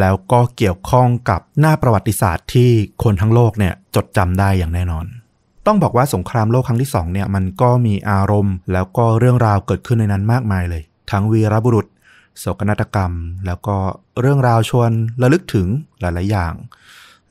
[0.00, 2.70] แล้วก็เกี่ยวข้องกับหน้าประวัติศาสตร์ที่
[3.02, 5.06] คนทั้งโลกเนี่ยจดจำได้อย่างแน่นอน
[5.66, 11.86] ต้องบอกว่าสงครามโลกครั้งที่สองเนี่ยมันก็มีอารมณ์ แล้วก็เรื่องราวเกิดขึ้นในนั้นมากมายเลย ทั้งวีรบุรุษ
[12.38, 13.12] โศกนาฏกรรม
[13.46, 13.76] แล้วก็
[14.20, 14.90] เรื่องราวชวน
[15.22, 15.66] ระลึกถึง
[16.00, 16.54] หลาย ๆ อย่าง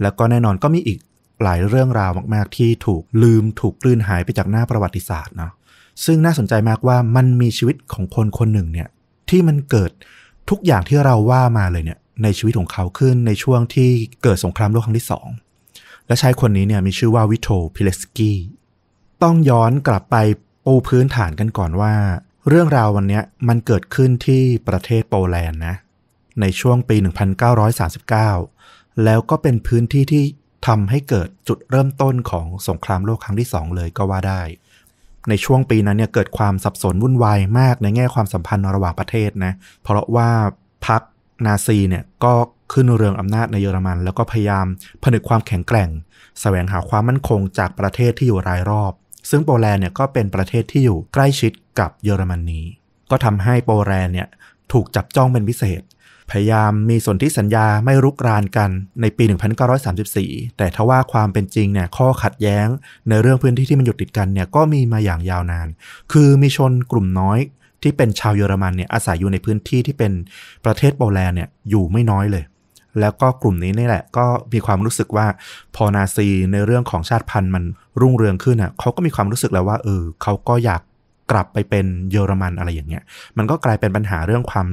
[0.02, 1.00] แล้วก็แน่นอนก็มีอีก
[1.44, 5.52] หลายเรื่องราวมาก ๆ ที่ถูกลืมถูกกลืนหายไปจากหน้าประวัติศาสตร์เนาะ
[6.06, 8.88] ซึ่งน่าสนใจมากว่ามันมีชีวิตของคนคนหนึ่งเนี่ย
[9.30, 9.92] ที่มันเกิด
[10.50, 13.90] ทุกอย่างที่เราว่ามาเลยเนี่ยในชีวิตของเขาขึ้นในช่วงที่
[14.24, 15.28] เกิดสงครามโลกครั้งที่สอง
[16.08, 18.38] และชายคนนี้เนี่ยมีชื่อว่าวิโตพิเลสกี้
[19.24, 20.16] ต้องย้อนกลับไป
[20.66, 21.94] ปูพื้นฐานกันก่อนว่า
[22.50, 25.76] เรื่องราววันนี้มันเกิดขึ้นที่ประเทศโปแลนด์นะ
[26.42, 26.96] ในช่วงปี
[28.20, 30.24] 1939 แล้วก็เป็นพื้นที่ที่
[30.68, 34.42] ทำให้เกิดจุดเริ่มต้นของสงครามโลกครั้งที่สองเลยก็ว่าได้
[35.30, 39.54] ในช่วงปีนั้นเนี่ยเกิดความสับสนวุ่นวายมากในแง่ความสัมพันธ์ระหว่างประเทศนะ
[39.84, 40.30] เพราะว่า
[40.88, 41.02] พรรค
[41.46, 42.34] นาซีเนี่ยก็
[42.74, 44.66] ขึ้นเรืองอำนาจในเยอรมัน แล้วก็พยายาม
[45.04, 45.90] ผนึกความแข็งแกร่ง
[46.42, 48.92] แสวงหาความมั่นคงจากประเทศที่อยู่รายรอบ
[49.30, 52.62] ซึ่งโปแลนด์เนี่ยก็เป็นประเทศที่อยู่ใกล้ชิดกับเยอรมนี
[53.12, 54.28] ก็ทำให้โปแลนด์เนี่ย
[54.72, 55.82] ถูกจับจ้องเป็นพิเศษ
[56.32, 58.70] พยายามมีสนธิสัญญาไม่รุกรานกัน
[59.02, 59.24] ในปี
[59.92, 62.68] 1934 แต่ทว่าความเป็นจริงเนี่ยข้อขัดแย้ง
[63.10, 65.68] ในเรื่องพื้นที่ที่มันอยู่ติดกันเนี่ยก็มีมาอย่างยาวนาน
[66.12, 67.40] คือมีชนกลุ่มน้อย
[67.82, 70.12] ที่เป็นชาวเยอรมันเนี่ยอาศัยอยู่ในพื้นที่ที่เป็น
[70.66, 72.44] ประเทศโปแลนด์เนี่ยอยู่ไม่น้อยเลย
[73.00, 75.28] แล้วก็กลุ่มนี้นี่แหละ ก็มีความรู้สึกว่า
[75.76, 77.64] พอนาซีในเรื่องของชาติพันธุ์มัน
[78.02, 80.82] รุ่งเรืองขึ้นอะเขาก็มีความรู้สึกแล้วว่าเออเขาก็อยาก
[81.32, 83.04] กลับไปเป็นเยอรมันอะไรอย่างเงี้ย
[83.38, 84.68] มันก็กลายเป็นปัญหาเรื่องความ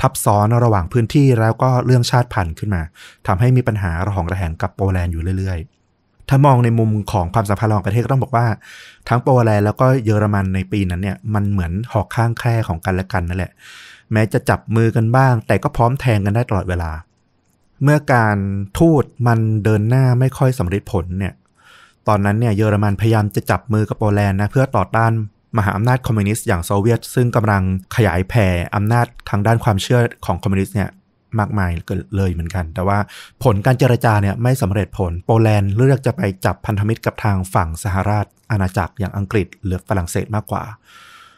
[0.00, 2.82] ทับซ้อนระหว่างพื้นที่แล้วก็เรื่องชาติพันธุ์ขึ้นมา
[3.26, 8.46] ทำให้มีปัญหาระหองระแหงกับโปแลนด์อยู่เรื่อยๆ ถ้ามองในมุมของความสัมพันธ์ระหว่างประเทศก็ต้องบอกว่า
[9.08, 13.52] ทั้งโปแลนด์แล้วก็เยอรมันในปีนั้นเนี่ยมันเหมือนหอกข้างแคร่ของกันและกันนั่นแหละ
[14.12, 16.90] แม้จะจับมือกันบ้าง แต่ก็พร้อมแทงกันได้ตลอดเวลา
[17.82, 18.36] เมื่อการ
[18.78, 21.34] ทูตมันเดินหน้าไม่ค่อยสำเร็จผลเนี่ย
[22.08, 25.12] ตอนนั้นเนี่ยเยอรมันพยายามจะจับมือกับโปแลนด์นะเพื่อต่อต้าน
[25.58, 27.62] มหาอำนาจคอมมิวนิสต์อย่างโซเวียต ซึ่งกำลัง
[27.96, 30.90] ขยายแผ่อำนาจทางด้านความเชื่อของคอมมิวนิสต์เนี่ย
[31.38, 32.98] มากมายเกินเลยเหมือนกัน แต่ว่า
[33.44, 40.64] ผลการเจรจาเนี่ยไม่สำเร็จผล โปแลนด์เลือกจะไปจับพันธมิตรกับทางฝั่งสหราชอาณาจักรอย่างอังกฤษหรือฝรั่งเศสมากกว่า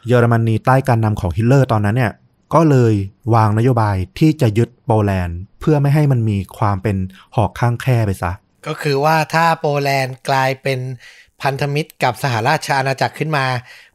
[0.07, 2.13] เยอรมนีใต้การนำของฮิตเลอร์ตอนนั้นเนี่ย
[2.53, 2.93] ก็เลย
[3.35, 6.97] วางนโยบายที่จะยึดโปแลนด์ เพื่อไม่ให้มันมีความเป็น
[7.35, 8.31] หอกข้างแคร่ไปซะ
[8.67, 10.79] ก็คือว่าถ้าโปแลนด์กลายเป็น
[11.41, 13.45] พันธมิตรกับสหราชอาณาจักรขึ้นมา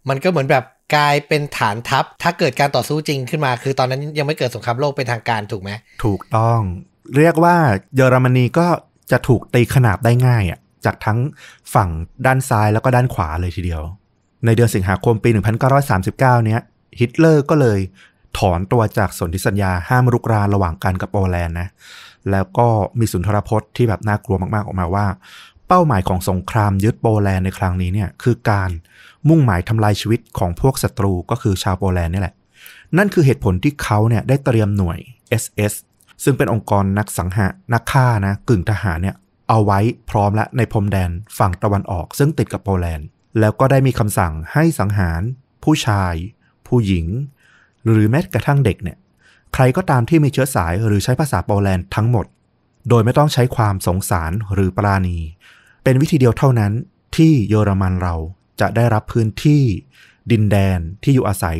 [0.09, 0.65] มันก็เหมือนแบบ
[0.97, 5.71] กลายเป็นฐานทัพ ถ้าเกิดการต่อสู้จริงขึ้นมา คือตอนนั้นยังไม่เกิดสงครามโลกเป็นทางการถูกไหม
[6.05, 6.61] ถูกต้อง
[7.17, 7.57] เรียกว่า
[7.97, 8.67] เยอรมนีก็
[9.11, 11.19] จะถูกตีขนาบได้ง่ายอะจากทั้ง
[11.75, 11.89] ฝั่ง
[12.27, 13.83] ด้านซ้ายแล้วก็ด้านขวาเลยทีเดียว
[14.45, 15.31] ในเดือนสิงหาคมปี
[15.77, 16.61] 1939 เนี้ย
[17.01, 17.79] ฮิตเลอร์ก็เลย
[18.39, 21.69] ถอนตัวจากสนธิสัญญาห้ามรุกรานระหว่างกันกับโปแลนด์นะ
[22.31, 22.67] แล้วก็
[22.99, 25.07] มีสุนทรพจน์ที่แบบน่ากลัวมากๆออกมาว่า
[25.69, 28.71] เป้าหมายของสงครามยึดโปแลนด์ในครั้งนี้เนี่ยคือการ
[29.29, 32.35] มุ่งหมายทำลายชีวิตของพวกศัตรูก็คือชาวโปแลนด์นี่แหละ
[32.99, 34.99] นั่นคือเหตุผลที่เขาเนี่ยได้เตรียมหน่วย
[35.43, 35.75] SS
[36.25, 39.17] ซึ่งเป็นองค์กรนักสังหารนักฆ่านะกึ่งทหารเนี่ย
[39.49, 39.81] เอาไว้
[40.11, 43.07] พร้อมและในพรมแดนฝั่งตะวันออก ซึ่งติดกับโปแลนด์
[43.41, 45.21] แล้วก็ได้มีคำสั่งให้สังหาร
[45.65, 46.15] ผู้ชาย
[46.67, 47.07] ผู้หญิง
[47.89, 48.99] หรือแม้กระทั่งเด็กเนี่ย
[49.55, 52.27] ใครก็ตามที่มีเชื้อสายหรือใช้ภาษาโปแลนด์ทั้งหมด
[52.89, 55.19] โดยไม่ต้องใช้ความสงสารหรือปราณี
[55.85, 56.73] เป็นวิธีเดียวเท่านั้น
[57.17, 58.15] ที่เยอรมันเรา
[58.61, 59.63] จะได้รับพื้นที่
[60.31, 61.59] ดินแดนที่อยู่อาศัย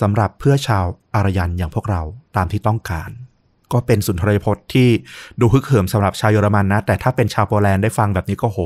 [0.00, 0.84] สำหรับเพื่อชาว
[1.14, 2.02] อารยันอย่างพวกเรา
[2.36, 3.10] ตามที่ต้องการ
[3.72, 4.88] ก็เป็นสุนทรพจน์ที่
[5.40, 8.58] ดูฮึกเหิมสำหรับชาวเยอรมันนะ แต่ถ้าเป็นชาวโปแลนด์ได้ฟังแบบนี้ก็โห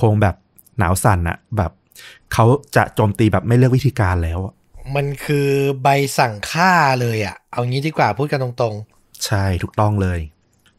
[0.00, 0.34] คงแบบ
[0.78, 1.70] หนาวสั่นอะแบบ
[2.32, 2.44] เขา
[2.76, 4.38] จะโจมตีแบบไม่เลือกวิธีการแล้ว
[4.96, 5.48] มันคือ
[5.82, 5.88] ใบ
[6.18, 8.74] สั่งฆ่าเลยอะ่ะเอางี้ดีกว่าพูดกันตรง
[9.24, 10.20] ใช่ถูกต้องเลย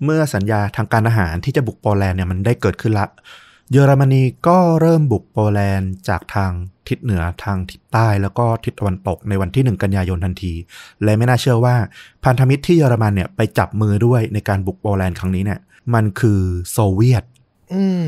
[0.03, 3.07] เมื่อสัญญาทางการทหารที่จะบุกโปแลนด์เนี่ยมันได้เกิดขึ้นละ
[3.71, 6.51] เยอรมนีก็เริ่มบุกโปแลนด์จากทาง
[6.87, 10.53] ทิศเหนือทางทิศใต้แล้วก็ทิศตะวันตกในวันที่ 1 กันยายนทันที
[11.03, 11.75] และไม่น่าเชื่อว่า
[12.23, 15.59] พันธมิตรที่เยอรมันเนี่ยไปจับมือด้วยในการบุกโปแลนด์ครั้งนี้เนี่ย
[15.93, 16.41] มันคือ
[16.71, 18.05] โซเวียตๆอืม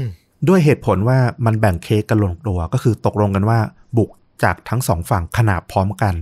[0.47, 3.59] ด้วยเหตุผลว่ามันแบ่งเค้กกันลงตัวก็คือตกลงกันว่า
[3.97, 4.09] บุก
[4.43, 6.15] จากทั้งสองฝั่งขนาบพร้อมกัน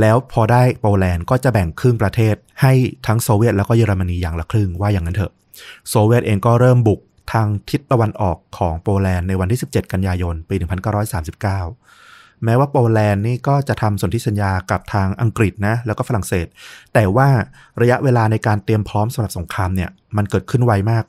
[0.00, 2.72] แล้วพอได้โปแลนด์ก็จะแบ่งครึ่งประเทศให้
[3.06, 5.32] ทั้งโซเวียตแล้วก็เยอรมนีอย่างละครึ่งว่าอย่างนั้นเถอะ
[5.88, 7.00] โซเวียตเองก็เริ่มบุก
[7.32, 10.54] ทางทิศตะวันออกของโปแลนด์ในวันที่ 17 กันยายน ปี
[11.50, 16.46] 1939 แม้ว่าโปแลนด์นี่ก็จะทำสนธิสัญญากับทางอังกฤษนะ แล้วก็ฝรั่งเศส
[16.94, 17.28] แต่ว่า
[17.80, 21.04] ระยะเวลาในการเตรียมพร้อมสำหรับสงครามเนี่ย มันเกิดขึ้นไวมาก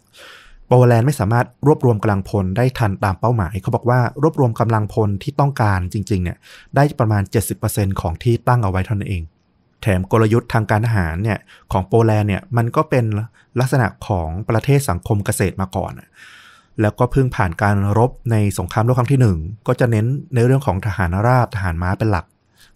[0.68, 6.38] โปแลนด์ไม่สามารถรวบรวมกำลังพลได้ทันตามเป้าหมาย เขาบอกว่ารวบรวมกำลังพลที่ต้องการจริง ๆ เนี่ย
[6.76, 7.24] ได้ประมาณ
[7.62, 9.24] 70%ของที่ตั้งเอาไว้เท่านั้นเอง
[9.82, 11.40] แถมกลยุทธ์ทางการทหารเนี่ย
[11.72, 13.06] ของโปแลนด์เนี่ยมันก็เป็น
[13.60, 15.92] ลักษณะของประเทศสังคมเกษตรมาก่อน
[16.82, 19.38] แล้วก็เพิ่งผ่านการรบในสงครามโลกครั้งที่หนึ่ง
[19.68, 22.26] ก็จะเน้นในเรื่องของทหารราบทหารม้าเป็นหลัก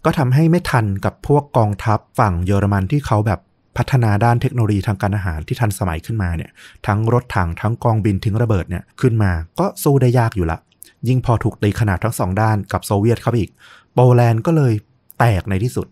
[0.06, 3.40] ก็ทำให้ไม่ทันกับพวกกองทัพฝั่งเยอรมันที่เขาแบบ
[3.78, 6.52] พัฒนาด้านเทคโนโลยีทางการอาหารที่ทันสมัยขึ้นมาเนี่ย
[6.88, 10.60] ทั้งรถถังทั้งกองบินทิ้งระเบิดเนี่ยขึ้นมาก็สู้ได้ยากอยู่ละ
[11.08, 13.52] ยิ่งพอถูกตีขนาดทั้งสองด้านกับโซเวียตเข้าไปอีก
[13.94, 14.74] โปแลนด์ก็เลย
[15.20, 15.88] แตกในที่สุด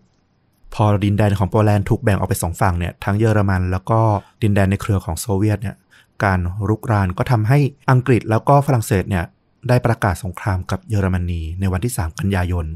[0.74, 4.00] พอดินแดนของโปแลนด์ถูกแบ่งออกไปสองฝั่งเนี่ยทั้งเยอรมันแล้วก็
[4.42, 5.76] ดินแดนในเครือของโซเวียตเนี่ย
[6.24, 6.38] การ
[6.68, 7.58] รุกรานก็ทำให้
[7.90, 9.24] อังกฤษแล้วก็ฝรั่งเศสเนี่ย
[9.68, 12.66] ได้ประกาศสงครามกับเยอรมนีในวันที่ 3 กันยายน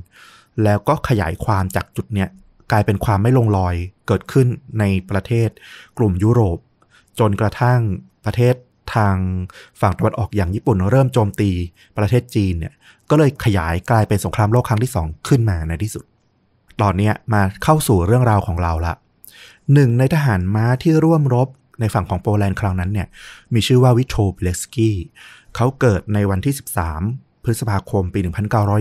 [0.63, 2.29] แล้วก็ขยายความจากจุดเนี้ย
[2.73, 3.75] กลายเป็นความไม่ลงรอย
[4.07, 4.47] เกิดขึ้น
[4.81, 5.49] ในประเทศ
[5.99, 6.59] กลุ่มยุโรป
[7.19, 7.81] จนกระทั่ง
[8.25, 8.55] ประเทศ
[8.95, 9.17] ทาง
[9.81, 11.51] ฝั่งตะวันออกอย่างญี่ปุ่นเริ่มโจมตี
[11.99, 12.75] ประเทศจีนเนี่ย
[13.11, 16.05] ก็เลยขยายกลายเป็นสงครามโลกครั้งที่ 2 ขึ้นมาในที่สุด
[16.81, 18.95] ตอนนี้มาเข้าสู่เรื่องราวของเราละ
[19.75, 21.49] หนึ่งในทหารม้าที่ร่วมรบ
[21.81, 23.09] ในฝั่งของโปแลนด์คราวนั้นเนี่ย
[23.55, 24.97] มีชื่อว่าวิโทเบเลสกี้
[25.57, 26.55] เขาเกิดในวันที่
[26.99, 28.21] 13 พฤษภาคมปี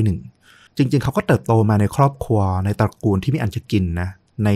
[0.08, 4.10] 1901 จริงๆ เขาก็เติบโตมาในครอบครัวในตระกูลที่มีอันจะกินนะ
[4.46, 4.50] ใน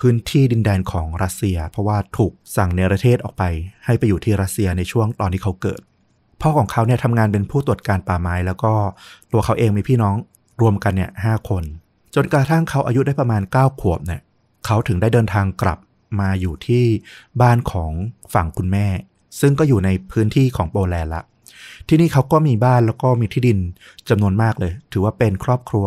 [0.00, 3.42] พื้นที่ดินแดนของรัสเซีย เพราะว่าถูกสั่งเนรเทศออกไป
[3.84, 5.80] ให้ไปอยู่ที่รัสเซียในช่วงตอนที่เขาเกิด
[6.40, 8.72] พ่อของเขาเนี่ยทำงานเป็นผู้ตรวจการป่าไม้ แล้วก็
[9.32, 10.16] ตัวเขาเองมีพี่น้อง
[10.60, 11.64] รวมกันเนี่ยห้าคน
[12.16, 14.20] จนกระทั่งเขาอายุได้ประมาณ 9 ขวบเนี่ย
[14.66, 15.78] เขาถึงได้เดินทางกลับ
[16.20, 16.84] มาอยู่ที่
[17.40, 17.92] บ้านของ
[18.34, 18.86] ฝั่งคุณแม่
[19.40, 21.24] ซึ่งก็อยู่ในพื้นที่ของโปแลนด์ละ
[21.88, 23.58] ที่นี่เขาก็มีบ้านแล้วก็มีที่ดิน
[24.08, 25.86] จำนวนมากเลย ถือว่าเป็นครอบครัว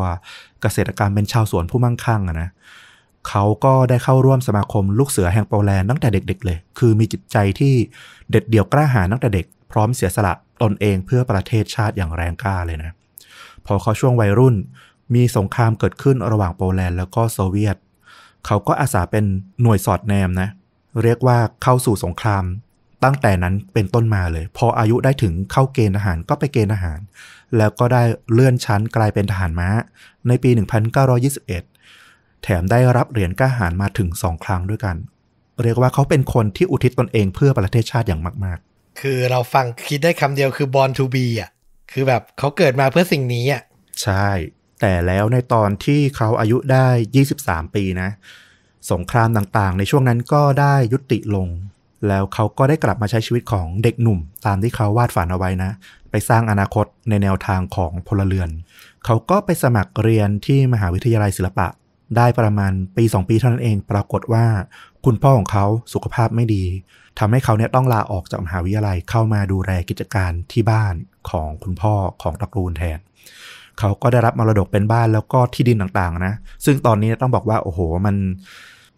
[0.61, 2.49] เกษตรกรรมเป็นชาวสวนผู้มั่งคั่งอะนะ
[3.29, 7.73] เขาก็ได้เข้าร่วมสมาคมลูกเสือแห่งโปแลนด์ตั้งแต่เด็ก ๆ เลย คือมีจิตใจที่
[8.31, 12.91] เด็ดเดี่ยวกล้าหาญตั้งแต่เด็ก พร้อมเสียสละตนเองเพื่อประเทศชาติอย่างแรงกล้าเลยนะ
[13.65, 14.55] พอเขาช่วงวัยรุ่น
[15.15, 17.77] มีสงครามเกิดขึ้นระหว่างโปแลนด์แล้วก็โซเวียต
[18.45, 19.25] เขาก็อาสาเป็น
[19.61, 20.49] หน่วยสอดแนมนะ
[21.03, 22.43] เรียกว่าเข้าสู่สงคราม
[23.03, 26.99] ตั้งแต่นั้นเป็นต้นมาเลย พออายุได้ถึงเข้าเกณฑ์ทหารก็ไปเกณฑ์ทหาร
[27.57, 28.03] แล้วก็ได้
[28.33, 29.69] เลื่อนชั้นกลายเป็นทหารม้า
[30.27, 30.49] ในปี
[31.27, 34.95] 1921 แถมได้รับเหรียญกล้าหาญมาถึงสองครั้งด้วยกัน
[35.63, 38.59] เรียกว่าเขาเป็นคนที่อุทิศตนเองเพื่อประเทศชาติอย่างมาก
[39.01, 41.49] คือเราฟังคิดได้คำเดียวคือ born to be อะ
[41.91, 44.27] คือแบบเขาเกิดมาเพื่อสิ่งนี้อะๆใช่
[44.79, 46.87] แต่แล้วในตอนที่เขาอายุได้
[47.31, 48.09] 23 ปีนะ
[48.91, 51.47] สงครามต่างๆ ในช่วงนั้นก็ได้ยุติลง
[52.07, 55.71] แล้วเขาก็ได้กลับมาใช้ชีวิตของเด็กหนุ่ม ตามที่เขาวาดฝันเอาไว้นะ
[56.11, 58.49] ไปสร้างอนาคตในแนวทางของพลเรือน
[59.05, 61.67] เขาก็ไปสมัครเรียนที่มหาวิทยาลัยศิลปะ
[62.17, 64.45] ได้ประมาณปี 2 ปีเท่านั้นเอง ปรากฏว่า
[65.05, 66.65] คุณพ่อของเขาสุขภาพไม่ดี
[67.19, 70.93] ทำให้เขาเนี่ยต้องลาออกจากมหาวิทยาลัยเข้ามาดูแลกิจการที่บ้าน
[71.29, 72.99] ของคุณพ่อของตระกูลแทน
[73.79, 76.33] เขาก็ได้รับมรดกเป็นบ้านแล้วก็ที่ดินต่างๆนะ
[76.65, 78.15] ซึ่งตอนนี้ต้องบอกว่าโอ้โหมัน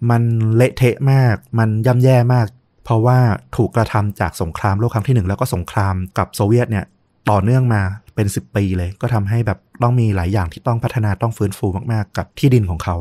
[0.10, 0.22] มัน
[0.56, 2.48] เละเทะมาก มันย่ำแย่มาก
[2.86, 3.18] เพราะว่า
[3.56, 6.86] ถูกกระทำจากสงครามโลกครั้งที่หนึ่งแล้วก็สงครามกับโซเวียตเนี่ย
[7.30, 7.82] ต่อเนื่องมา
[8.16, 12.96] เป็น 10 ปีเลย ก็ทำให้แบบต้องมีหลายอย่างที่ต้องพัฒนาต้องฟื้นฟูมากๆ กับที่ดินของเขา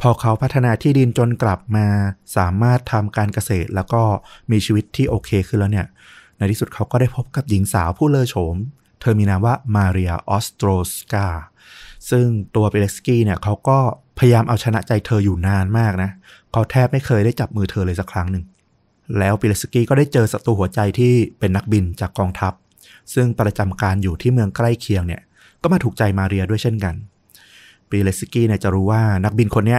[0.00, 1.86] พอเขาพัฒนาที่ดินจนกลับมา
[2.36, 4.02] สามารถทำการเกษตร แล้วก็
[4.50, 5.86] มีชีวิตที่โอเคขึ้นแล้วเนี่ย
[6.36, 8.56] ในที่สุดเขาก็ได้พบกับหญิงสาวผู้เลอโฉม
[9.00, 11.26] เธอมีนามว่ามาเรียออสโตรสกา
[12.10, 13.78] ซึ่งตัวเปเลสกี้เนี่ยเขาก็
[14.18, 16.10] พยายามเอาชนะใจเธออยู่นานมากนะ
[16.52, 18.44] เขาแทบไม่เคยได้จับมือเธอเลยสักครั้งหนึ่ง
[19.18, 22.52] แล้วเปเลสกี้ก็ได้เจอศัตรูหัวใจที่เป็นนักบินจากกองทัพ
[23.14, 25.22] ซึ่งประจำการอยู่ที่เมืองใกล้เคียงเนี่ย
[25.62, 26.94] ก็มาถูกใจมาเรียด้วยเช่นกัน
[27.86, 29.78] เปเลสกี้เนี่ยจะรู้ว่านักบินคนนี้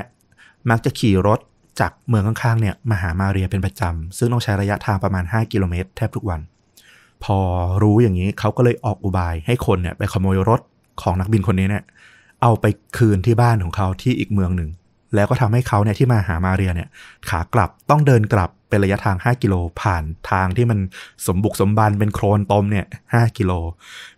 [0.70, 1.40] มักจะขี่รถ
[1.80, 6.40] จากเมืองข้างๆเนี่ยมาหามาเรียเป็นประจำซึ่งต้องใช้ระยะทางประมาณ 5 กิโลเมตรแทบทุกวัน
[7.24, 7.38] พอ
[7.84, 10.62] รู้อย่างนี้เขาก็เลยออกอุบายให้คนเนี่ยไปขโมยรถ
[11.02, 11.84] ของนักบินคนนี้เนี่ย
[12.42, 12.66] เอาไป
[12.98, 14.70] คืนที่บ้านของเขาที่อีกเมืองหนึ่ง
[15.16, 16.90] แล้วก็ทำให้เขาเนี่ยที่มาหามาเรียเนี่ย
[17.30, 20.80] ขากลับต้องเดินกลับ เป็นระยะทาง 5 กิโลผ่านทางที่มัน
[21.28, 23.52] สมบุกสมบันเป็นโครนตมเนี่ย5กิโล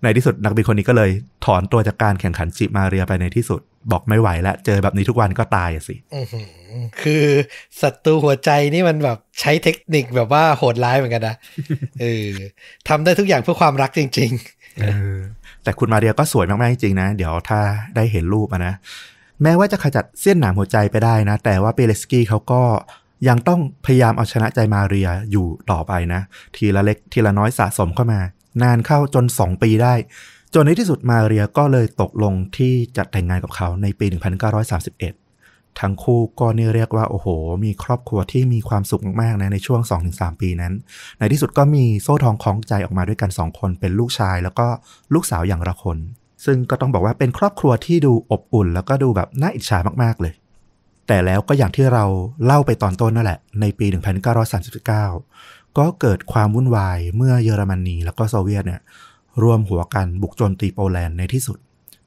[0.03, 1.09] ในที่สุดนักบินคนนี้ก็เลย
[1.45, 3.61] ถอนตัวจากการแข่งขันจีบมาเรียไปในที่สุด
[3.91, 6.49] บอกไม่ไหวแล้ว เจอแบบนี้ทุกวันก็ตายอะสิอื้อหือ
[7.01, 7.26] คือ
[7.81, 11.35] ศัตรูหัวใจนี่มันแบบใช้เทคนิคแบบว่าโหดร้ายเหมือนกันนะ
[12.01, 12.31] เออ
[12.88, 14.31] ทำได้ทุกอย่างเพื่อความรักจริง
[14.81, 15.17] เออ
[15.63, 17.59] แต่คุณมาเรียก็สวยมากๆจริงๆนะ เดี๋ยวถ้า
[17.95, 18.73] ได้เห็นรูปอะนะ
[19.43, 22.61] แม้ว่าจะขจัดเส้นหนามหัวใจไปได้นะ แต่ว่าเปเลสกี้เขาก็
[23.28, 26.22] ยังต้องพยายามเอาชนะใจมาเรียอยู่ต่อไปนะ
[26.56, 28.20] ทีละเล็กทีละน้อยสะสมเข้ามา
[28.64, 29.94] นานเข้าจน 2 ปีได้
[30.54, 37.28] จนในที่สุดมาเรียก็เลยตกลงที่จะแต่งงานกับเขาในปี 1931 ทั้งคู่ก็นี่เรียกว่าโอ้โห
[37.66, 39.82] มีครอบครัวที่มีความสุขมากๆนะในช่วง
[40.12, 40.74] 2-3 ปีนั้น
[41.20, 44.68] ในที่สุดก็มีโซ่ทองคล้องใจออกมาด้วยกัน 2 คนเป็นลูกชายแล้วก็
[45.14, 45.98] ลูกสาวอย่างละคน
[46.46, 50.34] ซึ่งก็ต้องบอกว่าเป็นครอบครัวที่ดูอบอุ่น แล้วก็ดูแบบน่าอิจฉามากๆเลย
[51.11, 52.06] แต่แล้วก็อย่างที่เรา
[52.45, 53.86] เล่าไปตอนต้นนั่นแหละ ในปี
[54.41, 58.81] 1939 ก็เกิดความวุ่นวายเมื่อเยอรมนีแล้วก็โซเวียตเนี่ย
[59.44, 61.57] รวมหัวกันบุกโจมตีโปแลนด์ในที่สุด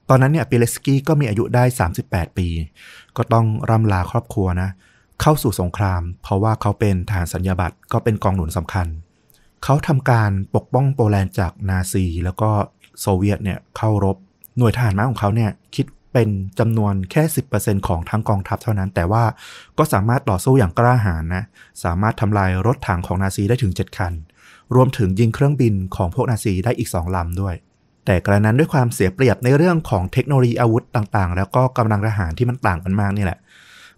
[0.09, 1.63] ตอนนั้นเนี่ยปิเลสกี้ก็มีอายุได้
[2.01, 2.47] 38 ปี
[3.17, 4.69] ก็ต้องร่ำลาครอบครัวนะ
[5.21, 8.87] เข้าสู่สงคราม เพราะว่าเขาเป็นทหารสัญญาบัตรก็เป็นกองหนุนสำคัญ
[9.63, 12.49] เขาทำการปกป้องโปแลนด์จากนาซี แล้วก็
[13.01, 14.17] โซเวียตเนี่ยเข้ารบ
[14.57, 16.29] หน่วยทหารม้าของเขาเนี่ยคิด เป็น
[16.59, 17.23] จำนวนแค่
[17.55, 19.23] 10%ของทั้งกองทัพเท่านั้น แต่ว่า
[19.77, 21.43] ก็สามารถต่อสู้อย่างกล้าหาญนะ
[21.83, 24.13] สามารถทำลายรถถังของนาซีได้ถึง 7 คัน
[24.75, 27.55] รวมถึงยิงเครื่องบินของพวกนาซีได้อีก 2 ลำด้วย
[28.05, 33.39] แต่กระนั้นด้วยความเสียเปรียบในเรื่องของเทคโนโลยีอาวุธต่างๆ แล้วก็กำลังทหารที่มันต่างกันมากนี่แหละ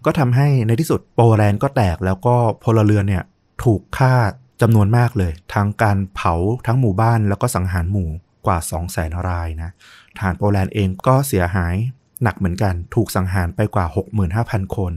[0.04, 3.24] ก็ทำให้ในที่สุดโปแลนด์ก็แตกแล้วก็พลเรือนเนี่ย
[3.64, 4.14] ถูกฆ่า
[4.62, 6.34] จำนวนมากเลย ทั้งการเผา
[6.66, 8.08] ทั้งหมู่บ้านแล้วก็สังหารหมู่
[8.46, 9.70] กว่า 2 0 0แสนรายนะ
[10.16, 11.74] ทหารโปแลนด์เองก็เสียหาย
[12.22, 13.86] หนักเหมือนกันถูกสังหารไปกว่า
[14.30, 14.92] 65,000 คน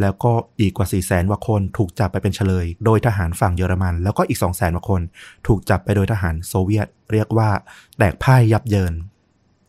[0.00, 5.02] แล้วก็อีกกว่า 4 0 0แสนกว่าคนถูกจับไปเป็นเฉลย โดยทหารฝั่งเยอรมัน แล้วก็อีก 2 0 0แสนกว่าคน
[5.46, 7.50] ถูกจับไปโดยทหารโซเวียต เรียกว่า
[7.98, 8.94] แตกพ่ายยับเยิน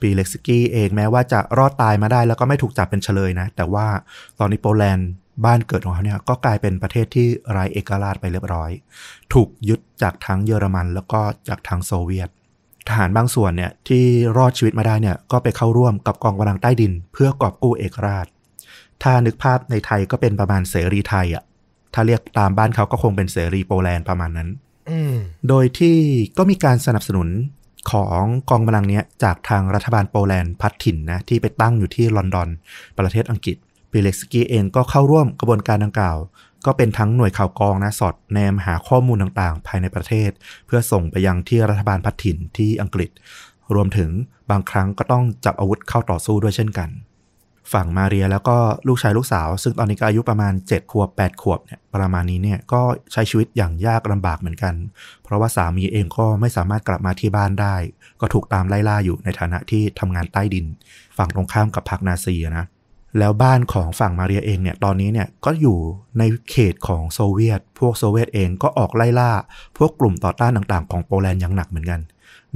[0.02, 3.88] ปีเล็กสกี้เองแม้ว่าจะรอดตายมาได้แล้วก็ไม่ถูกจับเป็นเฉลยนะ แต่ว่า
[4.40, 5.10] ตอนนี้โปแลนด์
[5.46, 8.72] บ้านเกิดของเขาเนี่ยก็กลายเป็นประเทศที่ไร้เอกราชไปเรียบร้อย
[9.34, 12.30] ถูกยึดจากทั้งเยอรมันแล้วก็จากทั้งโซเวียต
[12.88, 14.04] ทหารบางส่วนเนี่ยที่
[14.38, 18.28] รอดชีวิตมาได้เนี่ยก็ไปเข้าร่วมกับกองกำลังใต้ดิน เพื่อกอบกู้เอกราช
[19.04, 21.44] ถ้านึกภาพในไทยก็เป็นประมาณเสรีไทยอะ่ะ
[21.94, 25.16] ถ้าเรียกตามบ้านเขาก็คงเป็นเสรีโปแลนด์ประมาณนั้นๆอืม
[25.50, 25.98] โดยที่
[26.38, 27.30] ก็มีการสนับสนุน
[27.92, 32.50] ของกองกำลังเนี้ยจากทางรัฐบาลโปแลนด์พัดถิ่นนะที่ไปตั้งอยู่ที่ลอนดอน
[33.00, 33.58] ประเทศอังกฤษ
[33.92, 36.18] ปิเล็กสกี้เองก็เข้าร่วมกระบวนการดังกล่าว
[36.66, 40.32] ก็เป็นทั้งหน่วยข่าวกรองนะสอดแนมหาข้อมูลต่างๆ ภายในประเทศ
[40.66, 43.10] เพื่อส่งไปยังที่รัฐบาลพัดถิ่นที่อังกฤษ
[43.76, 44.10] รวมถึง
[44.52, 46.90] บางครั้งก็ต้องจับอาวุธเข้าต่อสู้ด้วยเช่นกัน
[47.74, 48.58] ฝั่งมาเรียแล้วก็
[48.88, 52.82] ลูกชายลูกสาว ซึ่งตอนนี้ก็อายุประมาณ 7 ขวบ 8 ขวบเนี่ยประมาณนี้เนี่ยก็
[53.12, 54.74] ใช้ชีวิตอย่างยากลำบากเหมือนกัน
[55.24, 57.76] เพราะว่าสามีเองก็ไม่สามารถกลับมาที่บ้านได้
[58.22, 60.66] ก็ถูกตามไล่ล่าอยู่ในฐานะที่ทำงานใต้ดิน
[61.18, 62.66] ฝั่งตรงข้ามกับพรรคนาซีนะ
[63.20, 65.78] แล้วบ้านของฝั่งมาเรียเองเนี่ยตอนนี้เนี่ยก็อยู่
[66.20, 69.32] ในเขตของโซเวียต พวกโซเวียตเองก็ออกไล่ล่า
[69.78, 72.00] พวกกลุ่มต่อต้านต่างๆ ของโปแลนด์อย่างหนักเหมือนกัน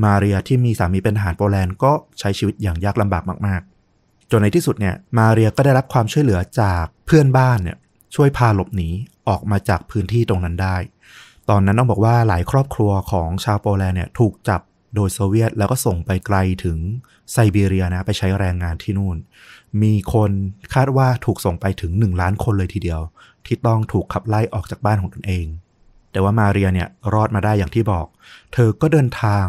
[0.04, 7.78] มาเรียที่มีสามีเป็นทหารโปแลนด์ก็ใช้ชีวิตอย่างยากลำบากมากๆ จนในที่สุดเนี่ยมาเรียก็ได้รับความช่วยเหลือจากเพื่อนบ้านเนี่ย
[8.16, 8.90] ช่วยพาหลบหนี
[9.28, 10.76] ออกมาจากพื้นที่ตรงนั้นได้
[11.50, 14.62] ตอนนั้นต้องบอกว่าหลายครอบครัวของชาวโปแลนด์เนี่ยถูกจับ
[14.96, 16.78] โดยโซเวียตแล้วก็ส่งไปไกลถึง
[17.32, 19.18] ไซบีเรียนะไปใช้แรงงานที่นู่น
[19.82, 20.32] มีคน
[20.74, 23.02] คาดว่าถูกส่งไปถึง 1 ล้านคนเลยทีเดียว
[23.46, 25.46] ที่ต้องถูกขับไล่ออกจากบ้านของตนเอง
[26.12, 28.06] แต่ว่ามาเรียเนี่ยรอดมาได้อย่างที่บอก
[28.54, 29.46] เธอก็เดินทาง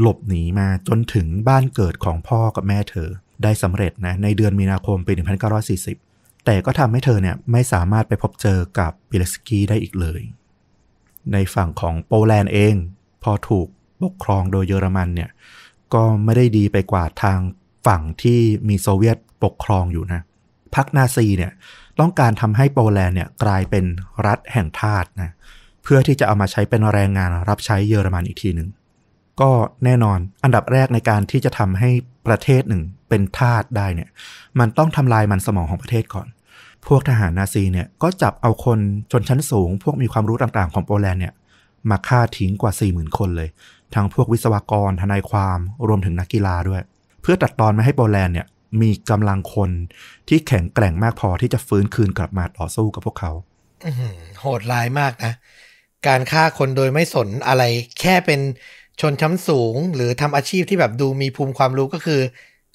[0.00, 3.08] หลบหนีมาจนถึงบ้านเกิดของพ่อกับแม่เธอ
[3.42, 5.12] ได้สำเร็จนะในเดือนมีนาคมปี
[5.78, 10.20] 1940 แต่ก็ทำให้เธอเนี่ยไม่สามารถไปพบเจอกับปิเลสกี้ได้อีกเลย
[11.32, 12.74] ในฝั่งของโปแลนด์เอง
[13.22, 13.66] พอถูก
[14.02, 15.30] ปกครองโดยเยอรมันเนี่ย
[15.94, 17.38] ก็ไม่ได้ดีไปกว่าทาง
[17.86, 20.20] ฝั่งที่มีโซเวียตปกครองอยู่นะ
[20.74, 21.52] พรรคนาซีเนี่ย
[22.00, 23.84] ต้องการทำให้โปแลนด์เนี่ยกลายเป็น
[24.26, 25.30] รัฐแห่งทาสนะ
[25.82, 28.68] เพื่อที่จะเอามาใช้เป็นแรงงานรับใช้เยอรมันอีกทีหนึ่ง
[29.40, 29.50] ก็
[29.84, 31.90] แน่นอนอันดับแรกในการที่จะทำให้
[32.26, 34.08] ประเทศหนึ่งเป็นทาสได้เนี่ย
[34.58, 36.26] มันต้องทำลายมันสมองของประเทศก่อน
[36.86, 38.78] พวกทหารนาซีเนี่ยก็จับเอาคน
[39.12, 41.34] ชนชั้นสูง พวกมีความรู้ต่างๆของโปแลนด์เนี่ย
[41.90, 43.48] มาฆ่าทิ้งกว่า 40,000 คนเลย
[43.94, 46.82] ทั้งพวกวิศวกรทนายความรวมถึงนักกีฬาด้วย
[47.30, 48.46] พื่อตัดตอนไม่ให้โปแลนด์เนี่ย
[48.80, 49.70] มีกำลังคน
[50.28, 53.32] ที่แข็งแกร่งมากพอที่จะฟื้นคืนกลับมาต่อสู้กับพวกเขา
[53.84, 55.32] อื้อหือโหดร้ายมากนะ
[56.06, 57.62] การฆ่าคนโดยไม่สนอะไร
[58.00, 58.40] แค่เป็น
[59.00, 62.20] ชนชั้นสูง หรือทำอาชีพที่แบบดูมีภูมิความรู้ก็คือ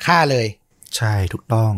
[0.06, 0.46] ฆ่าเลย
[0.96, 1.74] ใช่ถูกต้อง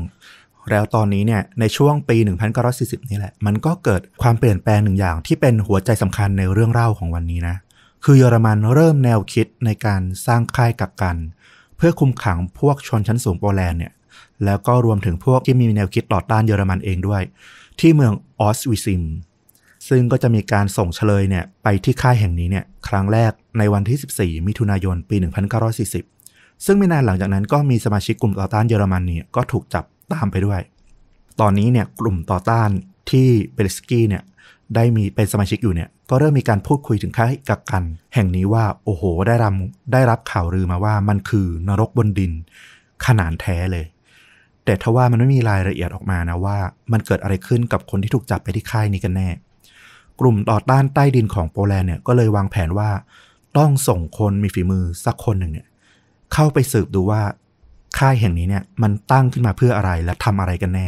[0.70, 2.18] แล้วตอนนี้เนี่ยในช่วงปี
[2.64, 7.56] 1940 นี่แหละ มันก็เกิดความเปลี่ยนแปลงหนึ่งอย่างที่เป็นหัวใจสำคัญในเรื่องเล่าของวันนี้นะ
[8.04, 11.18] คือเยอรมันเริ่มแนวคิดในการสร้างค่ายกักกัน
[11.78, 13.94] เพื่อคุมขังพวกชนชั้นสูงโปแลนด์เนี่ย
[14.46, 17.22] แล้วก็รวมถึงพวกที่มีแนวคิดต่อต้านเยอรมันเองด้วย
[17.80, 19.04] ที่เมืองออสวิซิม
[19.90, 25.16] ซึ่งก็จะมีการส่งเฉลยเนี่ยไปที่ค่ายแห่งนี้เนี่ยครั้งแรกในวันที่ 14 มิถุนายนปี
[25.72, 29.84] 1940 ซึ่งไม่นานหลังจากนั้นก็มีสมาชิกกลุ่มต่อต้านเยอรมันเนี่ยก็ถูกจับ
[30.14, 30.62] ตามไปด้วย
[31.42, 32.70] ตอนนี้เนี่ยกลุ่มต่อต้าน
[33.12, 34.24] ที่เบลสกี้เนี่ย
[34.76, 37.84] ได้มีเป็นสมาชิกอยู่เนี่ย ก็เริ่มมีการพูดคุยถึงค่ายกักกัน
[38.16, 39.54] แห่งนี้ว่าโอ้โหได้รับ
[39.94, 42.32] ได้รับข่าวลือมาว่ามันคือนรกบนดิน
[43.06, 43.86] ขนาดแท้เลย
[44.66, 46.58] แต่ทว่ามันไม่มีรายละเอียดออกมานะว่า
[46.92, 49.30] มันเกิดอะไรขึ้นกับคนที่ถูกจับไปที่ค่ายนี้กันแน่
[50.20, 52.90] กลุ่มต่อต้านใต้ดินของโปแลนด์เนี่ยก็เลยวางแผนว่า
[53.58, 55.68] ต้องส่งคนมีฝีมือสักคนหนึ่งเนี่ย
[56.34, 57.22] เข้าไปสืบดูว่า
[57.98, 60.88] ค่ายแห่งนี้เนี่ยมันตั้งขึ้นมาเพื่ออะไรและทำอะไรกันแน่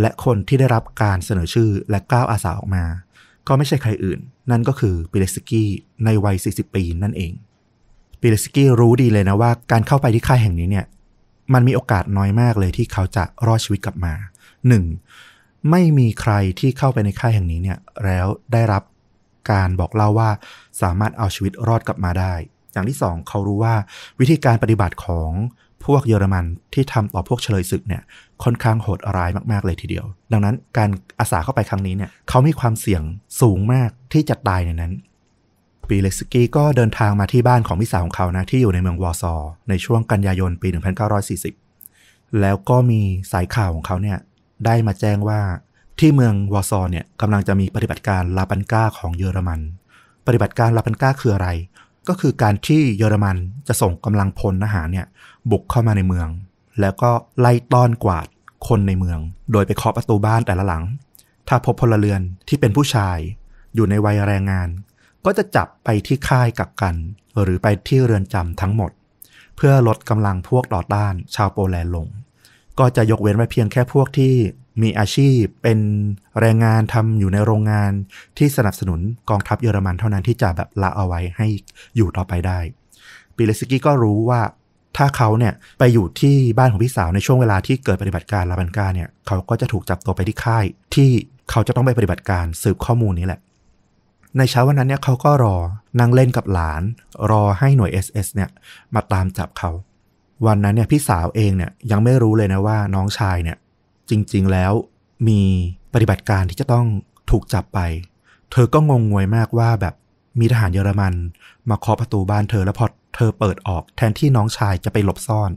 [0.00, 2.84] และคนที่ได้รับการเสนอชื่อและก้าวอาสาออกมา
[3.48, 5.68] ก็ไม่ใช่ใครอื่น นั่นก็คือปิเลสกี้
[6.04, 7.32] ในวัย 40 ปีนั่นเอง
[8.20, 10.86] ปิเลสกี้รู้ดีเลยนะว่า การเข้าไปที่ค่ายแห่งนี้เนี่ย
[11.54, 14.14] มันมีโอกาสน้อยมากเลยที่เขาจะรอดชีวิตกลับมา
[14.92, 15.70] 1.
[15.70, 18.82] ไม่มีใครที่เข้าไปในค่ายแห่งนี้เนี่ยแล้วได้รับ
[19.50, 20.30] การบอกเล่าว่า
[20.82, 22.34] สามารถเอาชีวิตรอดกลับมาได้
[22.72, 23.74] อย่างที่สองเขารู้ว่า
[24.20, 25.30] วิธีการปฏิบัติของ
[25.86, 26.44] พวกเยอรมัน
[26.74, 28.02] ที่ทำต่อพวกเฉลยศึกเนี่ย
[28.44, 30.90] ค่อนข้างโหดร้ายมากๆเลยทีเดียว ดังนั้นการ
[31.20, 33.02] อาสาเข้าไปครั้งนี้เนี่ยเขามีความเสี่ยง
[33.40, 34.92] สูงมากที่จะตายในนั้น
[35.88, 39.34] ปีเลสกี้ก็เดินทางมาที่บ้านของพี่สาวของเขานะที่อยู่ในเมืองวอร์ซอ
[39.68, 40.68] ในช่วงกันยายนปี
[41.72, 43.00] 1940 แล้วก็มี
[43.32, 44.18] สายข่าวของเขาเนี่ย
[44.66, 45.40] ได้มาแจ้งว่า
[45.98, 49.60] ที่เมืองวอร์ซอเนี่ยกำลังจะมีปฏิบัติการลาปันก้าของเยอรมัน
[50.26, 51.48] ปฏิบัติการลาปันก้าคืออะไร
[52.08, 53.36] ก็คือการที่เยอรมัน
[53.68, 55.06] จะส่งกำลังพลทหารเนี่ย
[55.50, 56.28] บุกเข้ามาในเมือง
[56.80, 57.10] แล้วก็
[57.40, 58.26] ไล่ต้อนกวาด
[58.68, 59.18] คนในเมือง
[59.52, 60.84] โดยไปเคาะประตูบ้านแต่ละหลัง
[61.48, 63.18] ถ้าพบพลเรือนที่เป็นผู้ชาย
[63.74, 64.68] อยู่ในวัยแรงงาน
[65.24, 66.94] ก็จะจับไปที่ค่ายกักกัน
[67.42, 68.90] หรือไปที่เรือนจำทั้งหมด
[69.56, 72.06] เพื่อลดกำลังพวกต่อต้านชาวโปแลนด์ลง
[72.78, 74.34] ก็จะยกเว้นไว้เพียงแค่พวกที่
[74.82, 75.78] มีอาชีพเป็น
[76.40, 77.92] แรงงานทำอยู่ในโรงงาน
[78.38, 79.00] ที่สนับสนุน
[79.30, 81.46] กองทัพเยอรมันเท่านั้นที่จะแบบละเอาไว้ให้
[81.96, 82.58] อยู่ต่อไปได้
[83.36, 84.40] ปิเลสกี้ก็รู้ว่า
[84.96, 90.64] ถ้าเขาเนี่ยไปอยู่ที่บ้านของพี่สาวในช่วงเวลาที่เกิดปฏิบัติการลาบันกาเนี่ยเขาก็จะถูกจับตัวไปที่ค่าย
[90.94, 91.10] ที่
[91.50, 93.40] เขาจะต้องไปปฏิบัติการสืบข้อมูลนี้แหละ
[94.38, 95.56] ในเช้าวันนั้นเนี่ยเขาก็รอ
[96.00, 96.82] นั่งเล่นกับหลาน
[97.30, 98.50] รอให้หน่วย SS เนี่ย
[98.94, 99.70] มาตามจับเขา
[100.46, 103.56] วันนั้นเนี่ยพี่สาวเองเนี่ยยังไม่รู้เลยนะว่าน้องชายเนี่ย
[104.10, 104.72] จริงๆแล้ว
[105.28, 105.40] มี
[105.94, 106.86] ปฏิบัติการที่จะต้อง
[107.30, 107.80] ถูกจับไป
[108.52, 109.94] เธอก็งงงวยมากว่าแบบ
[110.40, 111.14] มีทหารเยอรมัน
[111.70, 115.50] มาเคาะประตูบ้านเธอแล้วพอ เธอเปิดออกแทนที่น้องชายจะไปหลบซ่อน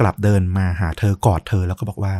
[0.00, 2.14] กลับเดินมาหาเธอกอดเธอแล้วก็บอกว่า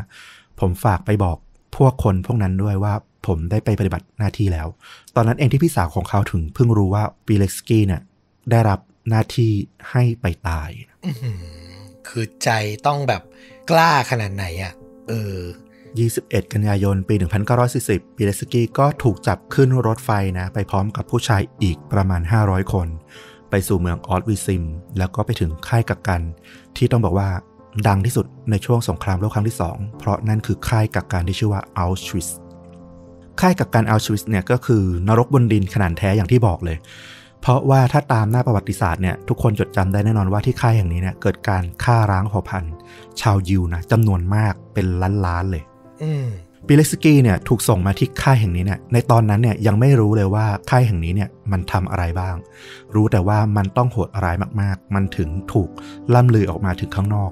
[0.60, 1.36] ผมฝากไปบอก
[1.76, 2.94] พวกคนพวกนั้นด้วยว่า
[3.26, 4.68] ผมได้ไปปฏิบัติหน้าที่แล้ว
[5.16, 8.02] ตอนนั้นเองที่พี่สาวของเขาถึงเพิ่งรู้ว่าปีเล็กสกี้เนี่ย
[8.50, 8.78] ได้รับ
[9.08, 9.52] หน้าที่
[9.90, 10.70] ให้ไปตาย
[11.04, 11.42] อื้อหือ
[12.08, 12.50] คือใจ
[12.86, 13.22] ต้องแบบ
[13.70, 14.72] กล้าขนาดไหนอะ่ะ
[15.08, 15.36] เออ
[15.92, 17.14] 21 กันยายน ปี
[17.70, 22.88] 1940ปีเลสกี้ก็ถูกจับขึ้นรถไฟนะ ไปพร้อมกับผู้ชายอีกประมาณ 500 คน
[23.52, 24.64] ไปสู่เมืองออสวิซิม
[24.98, 26.20] แล้วก็ไปถึงค่ายกักกัน
[26.76, 27.28] ที่ต้องบอกว่า
[27.88, 32.28] ดังที่สุดในช่วงสงครามโลกครั้งที่ 2 เพราะนั่นคือค่ายกักกันที่ชื่อว่าอัลชวิส
[33.40, 36.76] ค่ายกักกันอัลชวิสเนี่ยก็คือนรกบนดินขนาดแท้อย่างที่บอกเลย
[37.40, 42.74] เพราะว่าถ้าตามหน้าประวัติศาสตร์เนี่ยทุกคนจดจำได้แน่นอนว่าที่ค่ายแห่งนี้เนี่ยเกิดการฆ่าร้างเผ่าพันธุ์
[43.20, 44.86] ชาวยิวนะจำนวนมากเป็น
[45.26, 45.62] ล้านๆเลย
[46.02, 46.12] อื
[46.66, 52.36] ปิเลสกี้เนี่ยถูกส่งมาที่ค่ายแห่งนี้เนี่ยในตอนนั้นเนี่ยยังไม่รู้เลยว่าค่ายแห่งนี้เนี่ยมันทำอะไรบ้าง
[52.94, 55.70] รู้แต่ว่ามันต้องโหดร้ายมากๆ มันถึงถูก
[56.14, 57.30] ล่ำลือออกมาถึงข้างนอก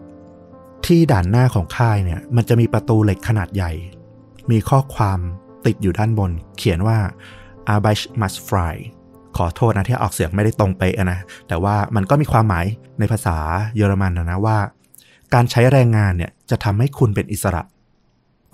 [0.86, 3.73] ที่ด่านหน้าของค่ายเนี่ยมันจะมีประตูเหล็กขนาดใหญ่
[4.51, 5.19] มีข้อความ
[5.66, 6.98] ติดอยู่ด้านบน เขียนว่า
[7.74, 8.74] a r b e i t must fry
[9.36, 12.66] ขอโทษนะที่ออกเสียงไม่ได้ตรงเป๊ะนะ แต่ว่ามันก็มีความหมาย
[12.98, 13.36] ในภาษา
[13.77, 14.59] เยอรมันนะนะว่า
[15.35, 17.62] การใช้แรงงานเนี่ยจะทำให้คุณเป็นอิสระ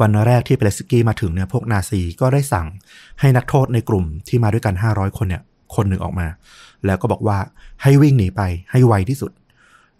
[0.00, 2.66] วันแรกที่เปเลสกี้มาถึงเนี่ยพวกนาซีก็ได้สั่ง
[3.20, 5.42] ให้นักโทษในกลุ่มที่มาด้วยกัน 500 คนเนี่ย
[5.74, 6.26] คนหนึ่งออกมา
[6.86, 7.38] แล้วก็บอกว่า
[7.82, 9.32] ให้วิ่งหนีไปให้ไวที่สุด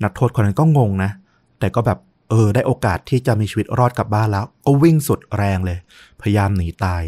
[0.04, 1.10] นักโทษคนนั้นก็งงนะ
[1.58, 1.98] แต่ก็แบบ
[2.30, 5.78] เออได้โอกาสที่จะมีชีวิตรอดกลับบ้านแล้ว ก็วิ่งสุดแรงเลย
[6.20, 7.02] พยายามหนีตาย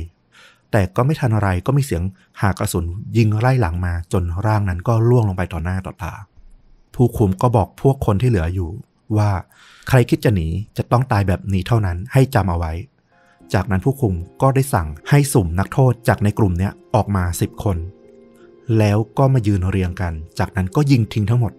[0.70, 2.02] แต่ก็ไม่ทันอะไรก็มีเสียง
[2.40, 2.85] หากระสุน
[3.16, 6.15] ยิงไล่หลังมา จนร่างนั้นก็ล่วงลงไปต่อหน้าต่อตา
[6.94, 8.70] ผู้คุมก็บอกพวกคนที่เหลืออยู่
[9.16, 9.31] ว่า
[9.89, 12.73] ใครคิดจะหนีจะต้องตายแบบนี้เท่านั้นให้จำเอาไว้
[13.55, 17.77] จากนั้นผู้คุมก็ได้สั่งให้สุ่มนักโทษจากในกลุ่มเนี้ยออกมาสิบคน
[18.78, 21.52] แล้วก็มายืนเรียงกัน จากนั้นก็ยิงทิ้งทั้งหมด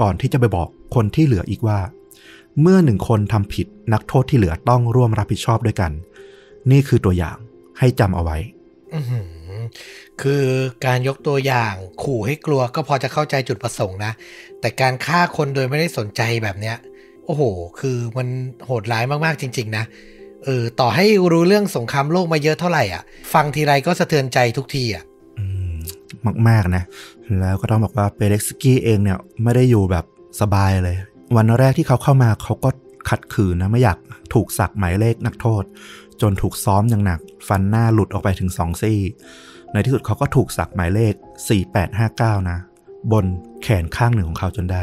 [0.00, 1.78] ก่อนที่จะไปบอกคนที่เหลืออีกว่า
[2.60, 5.92] เมื่อหนึ่งคนทำผิดนักโทษที่เหลือต้องร่วมรับผิดชอบด้วยกัน
[6.70, 7.36] นี่คือตัวอย่าง
[7.78, 8.38] ให้จำเอาไว้
[10.22, 10.44] คือ
[10.86, 14.12] การยกตัวอย่างขู่ให้กลัวก็พอจะเข้าใจจุดประสงค์นะ
[14.60, 16.76] แต่การฆ่าคนโดยไม่ได้สนใจแบบเนี้ย
[17.26, 17.42] โอ้โห
[17.80, 18.28] คือมัน
[18.66, 19.84] โหดร้ายมากๆจริง ๆ นะ
[20.44, 23.02] เออต่อให้รู้เรื่องสงครามโลกมาเยอะเท่าไหร่อะ
[23.34, 25.04] ฟังทีไรก็สะเทือนใจทุกทีอะ
[25.38, 25.40] อ
[25.72, 26.82] มมาก ๆ นะ
[27.40, 30.04] แล้วก็ต้องบอกว่าเปเล็กสกี้เองเนี่ย ไม่ได้อยู่แบบ
[30.40, 30.96] สบายเลย
[31.36, 32.70] วันแรกที่เขาเข้ามาเขาก็
[33.10, 33.98] ขัดขืนนะ ไม่อยาก
[34.34, 35.62] ถูกสักหมายเลขนักโทษ
[36.20, 38.98] จนถูกซ้อมอย่างหนัก ฟันหน้าหลุดออกไปถึงสองซี่
[39.72, 41.14] ในที่สุดเขาก็ถูกสักหมายเลข
[41.82, 42.58] 4859 นะ
[43.12, 43.24] บน
[43.62, 44.76] แขนข้างหนึ่งของเขาจนได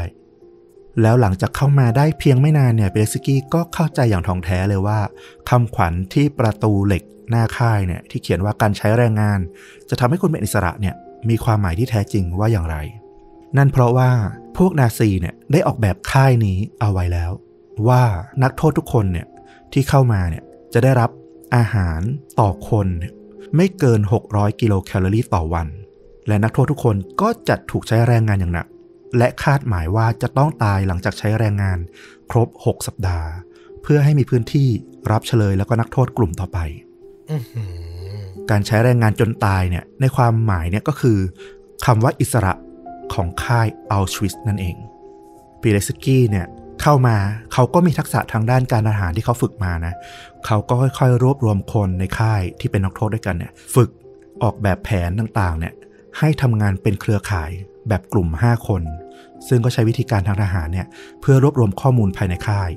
[1.02, 4.98] แล้วหลังจากเข้ามาได้เพียงไม่นานเนี่ยเปเล็กสกี้ก็เข้าใจอย่างท่องแท้เลยว่า
[5.48, 9.40] คำขวัญที่ประตูเหล็กหน้าค่ายเนี่ยที่เขียนว่าการใช้แรงงาน
[9.88, 10.94] จะทำให้คุณเป็นอิสระเนี่ย
[11.28, 12.76] มีความหมายที่แท้จริงว่าอย่างไร
[13.56, 14.10] นั่นเพราะว่า
[14.56, 17.30] พวกนาซีเนี่ยได้ออกแบบค่ายนี้เอาไว้แล้ว
[17.88, 18.02] ว่า
[18.42, 19.26] นักโทษทุกคนเนี่ย
[19.72, 21.10] ที่เข้ามาเนี่ยจะได้รับ
[21.56, 22.00] อาหาร
[22.40, 23.12] ต่อคนเนี่ย
[23.56, 24.00] ไม่เกิน
[24.30, 25.66] 600 กิโลแคลอรี่ต่อวัน
[26.28, 28.66] และนักโทษทุกคนก็จะถูกใช้แรงงานอย่างหนัก
[29.18, 31.78] และคาดหมายว่าจะต้องตายหลังจากใช้แรงงาน
[32.30, 33.28] ครบ 6 สัปดาห์
[33.82, 34.68] เพื่อให้มีพื้นที่
[35.12, 36.58] รับเฉลยแล้วก็นักโทษกลุ่มต่อไป
[37.30, 37.70] อื้อหือ
[38.50, 41.18] การใช้แรงงานจนตายเนี่ย ในความหมายเนี่ยก็คือ
[41.86, 42.52] คำว่าอิสระ
[43.14, 44.76] ของค่ายอัลชวิสนั่นเอง
[45.60, 46.46] ปีเลสกี้เนี่ย
[46.82, 47.16] เข้ามา
[47.52, 49.94] เขาก็มีทักษะทางด้านการอาหารที่เขาฝึกมานะ
[50.46, 53.90] เขาก็ค่อยๆ รวบรวมคนในค่ายที่เป็นนักโทษด้วยกันเนี่ย ฝึก
[54.42, 55.74] ออกแบบแผนต่างๆ เนี่ย
[56.18, 57.50] ให้ทำงานเป็นเครือข่าย
[57.88, 58.82] แบบกลุ่ม 5 คน
[59.48, 60.86] ซึ่งก็ใช้วิธีการทางทหารเนี่ย
[61.20, 62.70] เพื่อรวบรวมข้อมูลภายในค่าย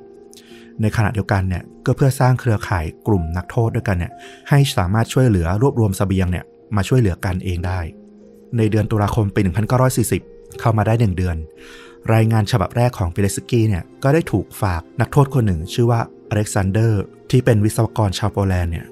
[0.81, 4.11] ในขณะเดียวกันเนี่ยก็เพื่อสร้างเครือข่ายกลุ่มนักโทษด้วยกันเนี่ย
[4.49, 7.79] ให้สามารถช่วยเหลือรวบรวมเสบียงเนี่ยมาช่วยเหลือกันเองได้
[8.57, 9.41] ในเดือนตุลาคมปี
[10.01, 11.37] 1940 เข้ามาได้ 1 เดือน
[12.13, 15.99] รายงานฉบับแรกของปิเลสกี้เนี่ยก็ได้ถูกฝากนักโทษคนหนึ่ง ชื่อว่า
[16.29, 18.85] อเล็กซานเดอร์ที่เป็นวิศวกรชาวโปแลนด์เนี่ย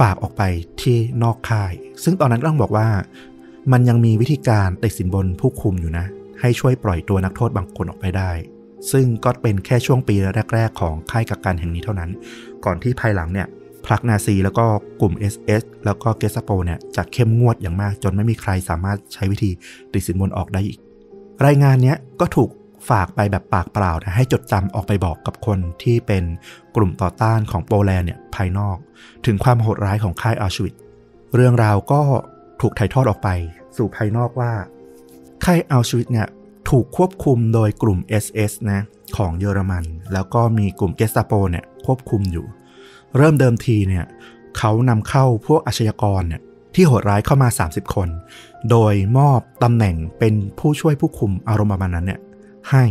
[0.00, 0.42] ฝากออกไป
[0.82, 1.72] ที่นอกค่าย
[2.04, 2.88] ซึ่งตอนนั้นต้องบอกว่า
[3.72, 6.06] มันยังมีวิธีการติดสินบนผู้คุมอยู่นะ
[6.40, 8.30] ให้ช่วยปล่อยตัวนักโทษบางคนออกไปได้
[8.92, 10.14] ซึ่งก็เป็นแค่ช่วงปี
[10.54, 12.10] แรก ๆ ของค่ายกักกันแห่งนี้เท่านั้น
[12.64, 13.46] ก่อนที่ภายหลังเนี่ย
[13.86, 14.66] พรรคนาซีแล้วก็
[15.00, 19.50] กลุ่ม SS แล้วก็เกสโปเนี่ยจะเข้มงวดอย่างมากจนไม่มีใครสามารถใช้วิธี
[19.92, 20.78] ติดสินบนออกได้อีก
[21.46, 22.50] รายงานเนี้ยก็ถูก
[22.90, 26.24] ฝากไปแบบปากเปล่านะให้จดจำออกไปบอกกับคนที่เป็น
[26.76, 28.76] กลุ่มต่อต้านของโปแลนด์เนี่ยภายนอก
[29.26, 30.74] ถึงความโหดร้ายของค่ายอัลชวิต
[31.34, 32.00] เรื่องราวก็
[32.60, 33.28] ถูกถ่ายทอดออกไป
[33.76, 34.52] สู่ภายนอกว่า
[35.44, 36.28] ค่ายอัลชวิตเนี่ย
[36.70, 38.80] ถูกควบคุมโดยกลุ่ม SS นะ
[39.16, 42.46] ของเยอรมัน แล้วก็มีกลุ่มเกสตาโปเนี่ยควบคุมอยู่
[43.16, 44.04] เริ่มเดิมทีเนี่ย
[44.58, 46.42] เขานำเข้าพวกอาชญากรเนี่ย
[46.74, 48.08] ที่โหดร้ายเข้ามา 30 คน
[48.70, 52.20] โดยมอบตำแหน่งเป็นผู้ช่วยผู้คุมอารมณ์ประมาณนั้นเนี่ย
[52.70, 52.84] ให้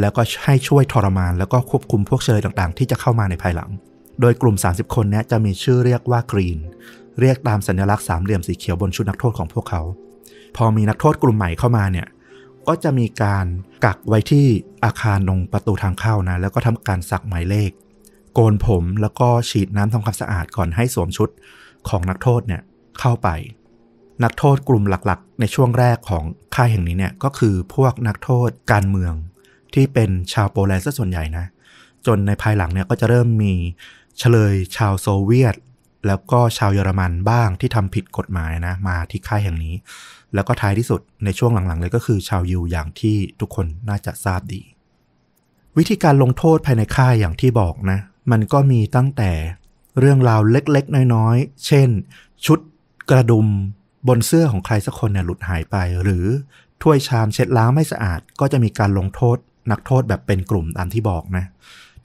[0.00, 3.70] แล้วก็ให้ช่วยทรมาน แล้วก็ควบคุมพวกเฉลยต่างๆ ที่จะเข้ามาในภายหลัง
[4.20, 6.58] โดยกลุ่ม 30 คนเนี้จะมีชื่อเรียกว่ากรีน
[7.20, 9.82] เรียกตามสัญลักษณ์สามเหลี่ยมสีเขียวบนชุดนักโทษของพวกเขา
[10.56, 12.06] พอมีนักโทษกลุ่มใหม่เข้ามาเนี่ย
[12.68, 13.46] ก็จะมีการ
[13.84, 14.46] กักไว้ที่
[14.84, 17.70] อาคารตรงประตูทางเข้านะ แล้วก็ทำการสักหมายเลข
[18.34, 21.28] โกนผมแล้วก็ฉีดน้ำทำความสะอาดก่อนให้สวมชุด
[21.88, 22.62] ของนักโทษเนี่ย
[23.00, 23.28] เข้าไป
[24.24, 26.24] นักโทษกลุ่มหลักๆ ในช่วงแรกของ
[26.54, 29.12] ค่ายแห่งนี้เนี่ยก็คือพวกนักโทษการเมือง
[29.74, 31.44] ที่เป็นชาวโปแลนด์ซะส่วนใหญ่นะ
[32.06, 33.54] จนในภายหลังเนี่ยก็จะเริ่มมี
[34.18, 35.54] เฉลยชาวโซเวียต
[36.06, 39.74] แล้วก็ชาวเยอรมันบ้างที่ทำผิดกฎหมายนะ มาที่ค่ายแห่งนี้
[40.34, 44.62] แล้วก็ท้ายที่สุดในช่วงหลังๆ เลยก็คือชาวยิวอย่างที่ทุกคนน่าจะทราบดี
[45.78, 47.98] วิธีการลงโทษภายในค่ายอย่างที่บอกนะ
[48.30, 49.30] มันก็มีตั้งแต่
[49.98, 51.88] เรื่องราวเล็กๆ น้อยๆ เช่น
[52.46, 52.58] ชุด
[53.10, 53.46] กระดุม
[54.08, 56.26] บนเสื้อของใครสักคนเนี่ยหลุดหายไป หรือ
[56.82, 59.36] ถ้วยชามเช็ดล้างไม่สะอาด ก็จะมีการลงโทษ
[59.70, 61.44] นักโทษแบบเป็นกลุ่มตามที่บอกนะ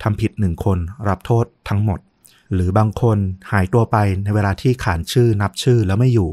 [0.04, 0.78] ทำผิดหนึ่งคน
[1.10, 2.00] รับโทษทั้งหมด
[2.54, 3.18] หรือบางคน
[3.52, 6.32] หายตัวไปในเวลาที่ขานชื่อนับชื่อแล้วไม่อยู่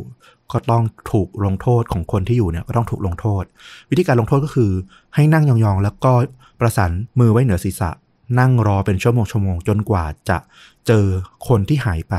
[0.53, 3.45] ก็ต้องถูกลงโทษของคนที่อยู่เนี่ยก็ต้องถูกลงโทษ
[3.91, 4.71] วิธีการลงโทษก็คือ
[5.15, 6.13] ให้นั่งยองๆ แล้วก็
[6.61, 7.91] ประสานมือไว้เหนือศีรษะ
[8.39, 10.39] นั่งรอเป็นชั่วโมงชั่วโมงจนกว่าจะ
[10.87, 11.07] เจอ
[11.49, 12.15] คนที่หายไป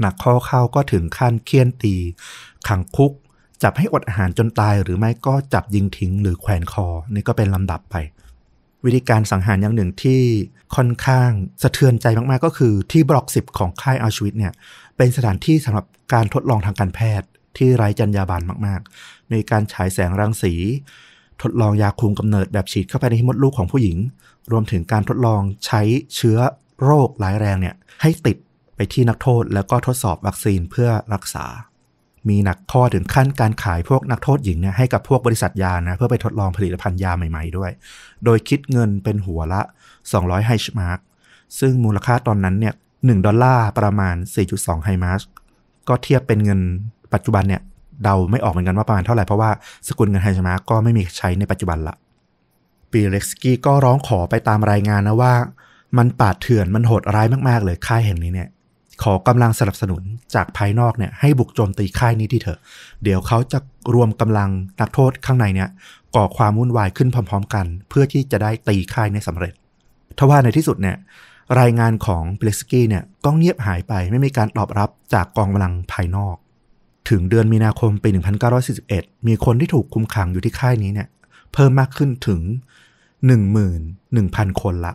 [0.00, 1.94] หนักข้อเข้าก็ถึงขั้นเคี่ยนตี
[2.68, 3.12] ขังคุก
[3.62, 7.96] จับให้อดอาหารจนตายหรือไม่ก็จับยิงทิ้งหรือแขวนคอ นี่ก็เป็นลำดับไป
[8.84, 10.20] วิธีการสังหารอย่างหนึ่งที่
[10.76, 11.30] ค่อนข้าง
[11.62, 14.52] สะเทือนใจมากๆ ก็คือที่บล็อกสิบของค่ายอัลชวิตเนี่ย
[14.96, 20.54] เป็นสถานที่สำหรับการทดลองทางการแพทย์ที่ไร้จรรยาบรรณมากๆ ในการฉายแสงรังสี
[21.42, 23.98] ทดลองยาคุมกำเนิดแบบฉีดเข้าไปในมดลูกของผู้หญิง
[24.52, 25.80] รวมถึงการทดลองใช้
[26.14, 26.38] เชื้อ
[26.82, 28.36] โรคร้ายแรงเนี่ยให้ติด
[28.76, 31.46] ไปที่นักโทษแล้วก็ทดสอบวัคซีนเพื่อรักษา
[32.28, 37.70] มีหนักข้อถึงขั้นการขายพวกนักโทษหญิงเนี่ยให้กับพวกบริษัทยานะ เพื่อไปทดลองผลิตภัณฑ์ยาใหม่ๆด้วย
[38.24, 39.60] โดยคิดเงินเป็นหัวละ
[40.04, 40.98] 200ไรชส์มาร์ก
[41.60, 44.16] ซึ่งมูลค่าตอนนั้นเนี่ย1ดอลลาร์ประมาณ
[44.50, 45.20] 4.2ไรชส์มาร์ก
[45.88, 46.60] ก็เทียบเป็นเงิน
[47.14, 47.62] ปัจจุบันเนี่ย
[48.02, 49.50] เดาไม่ออกเหมือนกันว่าประมาณเท่าไหร่ เพราะว่า
[49.88, 51.94] สกุลเงินไรชส์มาร์กก็ไม่มีใช้ในปัจจุบันละ
[52.90, 55.34] ปีเล็กสกี้ก็ร้องขอไปตามรายงานนะว่า
[55.98, 58.48] มันป่าเถื่อนมันโหดร้ายมากๆเลยค่ายแห่งนี้เนี่ย
[59.02, 60.02] ขอกำลังสนับสนุน
[60.34, 62.60] จากภายนอกเนี่ยให้บุกโจมตีค่ายนี้ที่เถอะ
[63.02, 63.58] เดี๋ยวเขาจะ
[63.94, 64.50] รวมกำลัง
[64.80, 65.68] นักโทษข้างในเนี่ย
[66.16, 69.52] ก่อความวุ่นวายขึ้นพร้อม ๆ กัน เพื่อที่จะได้ตีค่ายนี้สำเร็จ
[70.18, 70.96] ทว่าในที่สุดเนี่ย
[71.60, 76.36] รายงานของเบลสกี้เนี่ยก็เงียบหายไปไม่มีการตอบรับจากกองกำลังภายนอก
[77.10, 78.08] ถึงเดือนมีนาคมปี
[78.68, 81.08] 1941 มีคนที่ถูกคุมขังอยู่ที่ค่ายนี้เนี่ย
[81.52, 82.40] เพิ่มมากขึ้นถึง
[83.90, 84.92] 11,000 คนละ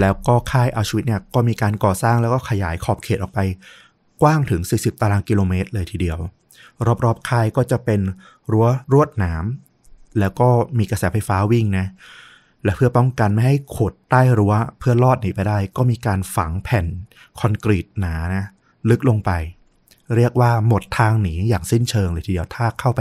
[0.00, 3.40] แล้วก็ค่ายอัลชวิตเนี่ยก็มีการก่อสร้างแล้วก็ขยายขอบเขตออกไป
[4.22, 6.18] กว้างถึง 40 ตารางกิโลเมตรเลยทีเดียว
[7.04, 8.00] รอบๆค่ายก็จะเป็น
[8.50, 9.44] รั้วรวดหนาม
[10.18, 10.48] แล้วก็
[10.78, 11.86] มีกระแสไฟฟ้าวิ่งนะ
[12.64, 16.86] และเพื่อป้องกันไม่ให้ขดใต้รั้วเพื่อลอดหนีไปได้ ก็มีการฝังแผ่น
[17.40, 18.44] คอนกรีตหนานะ
[18.90, 19.30] ลึกลงไป
[20.16, 23.00] เรียกว่าหมดทางหนีอย่างสิ้นเชิงเลยทีเดียวถ้าเข้าไป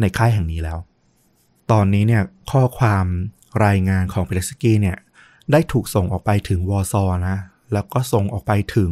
[0.00, 0.78] ในค่ายแห่งนี้แล้ว
[1.70, 3.06] ตอนนี้เนี่ยข้อความ
[3.64, 4.96] รายงานของเปเลสกี้เนี่ย
[5.52, 7.38] ได้ถูกส่งออกไปถึงวอร์ซอนะ
[7.72, 8.90] แล้วก็ส่งออกไปถึง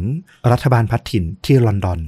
[0.51, 1.99] รัฐบาลพัฒถิ่นที่ลอนดอน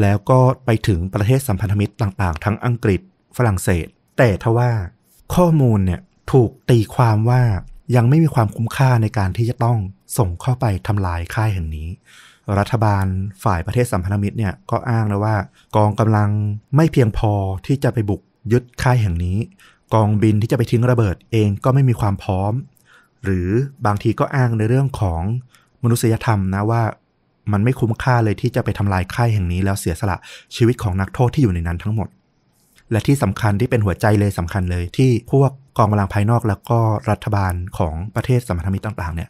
[0.00, 3.00] แล้วก็ไปถึงประเทศสัมพันธมิตรต่างๆ ทั้งอังกฤษ
[3.36, 3.86] ฝรั่งเศส
[4.18, 4.70] แต่ทว่า
[5.34, 6.00] ข้อมูลเนี่ย
[6.32, 7.42] ถูกตีความว่า
[7.96, 9.78] ยังไม่มีความคุ้มค่าในการที่จะต้อง
[10.18, 11.88] ส่งเข้าไปทำลายค่ายแห่งนี้
[12.58, 13.06] รัฐบาล
[13.44, 15.36] ฝ่ายประเทศสัมพันธมิตรเนี่ยก็อ้างนะว่า
[15.76, 16.30] กองกำลัง
[16.76, 17.32] ไม่เพียงพอ
[17.66, 18.20] ที่จะไปบุก
[18.52, 19.38] ยึดค่ายแห่งนี้
[19.94, 22.52] กองบินที่จะไปทิ้งระเบิดเองก็ไม่มีความพร้อม
[23.24, 23.48] หรือ
[23.86, 25.22] บางทีก็อ้างในเรื่องของ
[25.84, 26.82] มนุษยธรรมนะว่า
[27.52, 30.16] มันไม่คุ้มค่าเลยที่จะไปทำลายค่ายแห่งนี้ แล้วเสียสละ
[30.56, 32.08] ชีวิตของนักโทษที่อยู่ในนั้นทั้งหมด
[32.90, 36.80] และที่สำคัญที่เป็นหัวใจเลยสำคัญเลยที่พวกกองกำลังภายนอกแล้วก็
[37.10, 39.28] รัฐบาลของประเทศสมพันธมิตรต่าง ๆ เนี่ย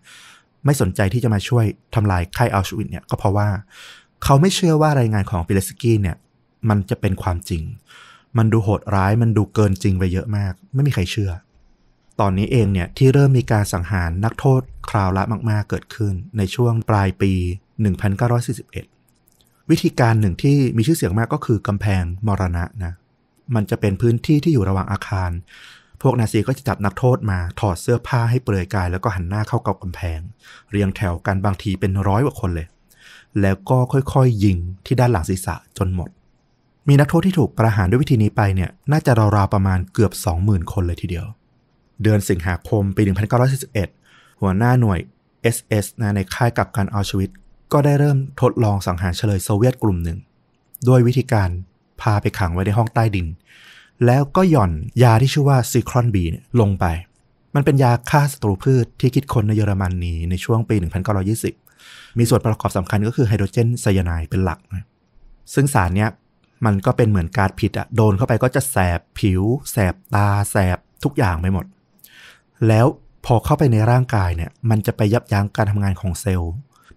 [0.64, 3.48] ไม่สนใจที่จะมาช่วยทำลายค่ายอัลชวิตเนี่ยก็เพราะว่า
[4.24, 6.16] เขาไม่เชื่อว่ารายงานของปิเลสกี้เนี่ย
[6.68, 7.62] มันจะเป็นความจริง
[8.38, 11.30] มันดูโหดร้ายมันดูเกินจริงไปเยอะมาก ไม่มีใครเชื่อ
[12.20, 17.32] ตอนนี้เองเนี่ยที่เริ่มมีการสังหารนักโทษคราวละมาก ๆ เกิดขึ้นในช่วงปลายปี
[18.32, 22.92] 1941 วิธีการหนึ่งที่มีชื่อเสียงมากก็คือกำแพงมรณะนะ
[23.54, 25.30] มันจะเป็นพื้นที่ที่อยู่ระหว่างอาคาร
[26.02, 30.20] พวกนาซีก็จะจับนักโทษมาถอดเสื้อผ้าให้เปลือยกาย แล้วก็หันหน้าเข้ากับกำแพง
[30.70, 32.66] เรียงแถวกันบางทีเป็นร้อยกว่าคนเลย
[33.40, 36.10] แล้วก็ค่อยๆยิงที่ด้านหลังศีรษะจนหมด
[36.88, 40.12] มีนักโทษที่ถูกประหารด้วยวิธีนี้ไปเนี่ย น่าจะราวๆประมาณเกือบ
[40.42, 41.26] 20,000 คนเลยทีเดียว
[42.02, 43.02] เดือนสิงหาคมปี
[43.66, 45.00] 1941 หัวหน้าหน่วย
[45.54, 47.30] SS นะในค่ายกับกกันอัลชวิต
[47.72, 50.18] ก็ได้เริ่มทดลองสังหารเฉลยโซเวียตกลุ่มหนึ่ง
[50.88, 51.48] ด้วยวิธีการ
[52.00, 53.26] พาไปขังไว้ในห้องใต้ดิน
[54.06, 54.72] แล้วก็หย่อน
[55.02, 56.24] ยาที่ชื่อว่าซีครอนบี
[56.60, 56.84] ลงไป
[57.54, 60.76] มันเป็นยาฆ่าศัตรูพืชที่คิดค้นในเยอรมนนีในช่วงปี
[61.46, 64.58] 1920 มีส่วนประกอบสำคัญก็คือไฮโดรเจนไซยาไนด์เป็นหลัก
[65.54, 66.10] ซึ่งสารเนี้ย
[66.66, 71.64] มันก็เป็นเหมือนการผิดอะโดนเข้าไปก็จะแสบผิว แสบตา แสบทุกอย่างไปหมด
[72.68, 72.86] แล้ว
[73.26, 76.52] พอเข้าไปในร่างกายเนี่ย มันจะไปยับยั้งการทำงานของเซลล์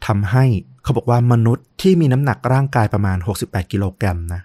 [0.08, 0.46] ทำให้
[0.84, 4.42] เขาบอกว่ามนุษย์ที่มีน้ำหนักร่างกายประมาณ 68 กิโลกรัมนะ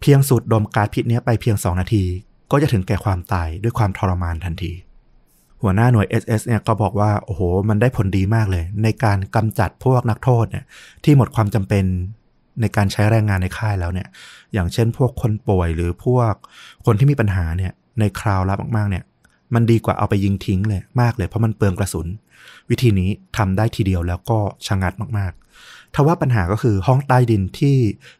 [0.00, 2.04] เพียงสูดดมก๊าซพิษนี้ไปเพียง 2 นาที
[2.50, 4.72] ก็จะถึงแก่ความตายด้วยความทรมานทันที
[5.62, 10.64] หัวหน้าหน่วย SS เนี่ยก็บอกว่า โอ้โห มันได้ผลดีมากเลย ในการกำจัดพวกนักโทษเนี่ย
[11.04, 11.84] ที่หมดความจำเป็น
[12.60, 14.08] ในการใช้แรงงานในค่ายแล้วเนี่ย
[14.54, 16.34] อย่างเช่นพวกคนป่วยหรือพวก
[16.86, 19.04] คนที่มีปัญหาเนี่ยในคราวรับมากๆเนี่ย
[19.54, 22.06] มันดีกว่าเอาไปยิงทิ้งเลยมากเลยเพราะมันเปลืองกระสุน
[22.70, 25.32] วิธีนี้ทำได้ทีเดียวแล้วก็ชะงัดมาก
[25.94, 27.76] ทว่าปัญหาก็คือห้องใต้ดินที่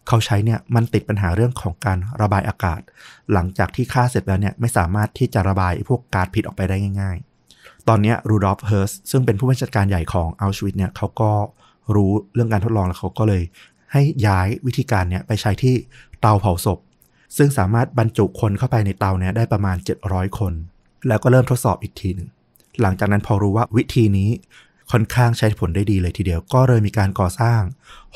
[0.08, 2.80] เขาใช้เนี่ยมันติดปัญหาเรื่องของการระบายอากาศ
[3.32, 7.16] หลังจากที่ฆ่าเสร็จแล้วเนี่ยไม่สามารถที่จะระบายพวกก๊าซพิษออกไปได้ง่าย
[7.52, 11.30] ๆ ตอนนี้รูดอฟเฮิร์สซึ่งเป็นผู้บัญชาการใหญ่ของอัลชวิตเนี่ยเขาก็
[11.94, 13.42] รู้เรื่องการทดลองแล้วเขาก็เลย
[13.92, 15.74] ให้ย้ายวิธีการเนี่ยไปใช้ที่
[16.20, 16.78] เตาเผาศพ
[17.36, 19.76] ซึ่งสามารถบรรจุคนเข้าไปในเตาเนี่ยได้ประมาณ
[20.06, 20.52] 700 คน
[21.08, 22.28] แล้วก็เริ่มทดสอบอีกทีหนึ่ง
[22.80, 24.30] หลังจากนั้นพอรู้ว่าวิธีนี้
[24.90, 27.60] ค่อนข้างใช้ผลได้ดีเลยทีเดียว ก็เลยมีการก่อสร้าง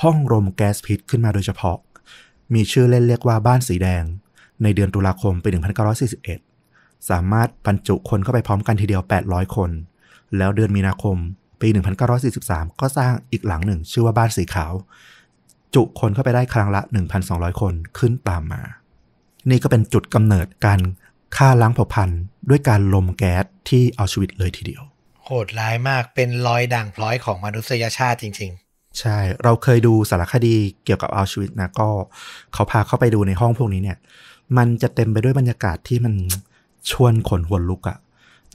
[0.03, 1.79] ห้องรมแก๊สพิษขึ้นมาโดยเฉพาะ
[2.55, 4.05] มีชื่อเล่นเรียกว่าบ้านสีแดง
[4.63, 5.49] ในเดือนตุลาคมปี
[6.29, 9.71] 1941 สามารถบรรจุคนเข้าไปพร้อมกันทีเดียว 800 คน
[10.37, 11.17] แล้วเดือนมีนาคม
[11.61, 11.69] ปี
[12.25, 14.73] 1943 ก็สร้างอีกหลังหนึ่ง ชื่อว่าบ้านสีขาว
[15.75, 16.81] จุคนเข้าไปได้ครั้งละ
[17.21, 18.63] 1,200 คนขึ้นตามมา
[19.51, 20.81] นี่ก็เป็นจุดกำเนิดการ
[21.37, 24.83] ฆ่าล้างเผ่าพันธุ์ด้วยการลมแก๊สที่เอาชีวิตเลยทีเดียว
[25.25, 28.53] โหดร้ายมากเป็นรอยด่างพร้อยของมนุษยชาติจริง
[28.99, 30.55] ใช่ เราเคยดูสารคดี
[30.85, 31.89] เกี่ยวกับเอาชีวิตนะก็
[32.53, 33.99] เขาพาเข้าไปดูในห้องพวกนี้เนี่ย
[34.57, 36.15] มันจะเต็มไปด้วยบรรยากาศที่มัน
[36.91, 37.99] ชวนขนหัวลุกอะ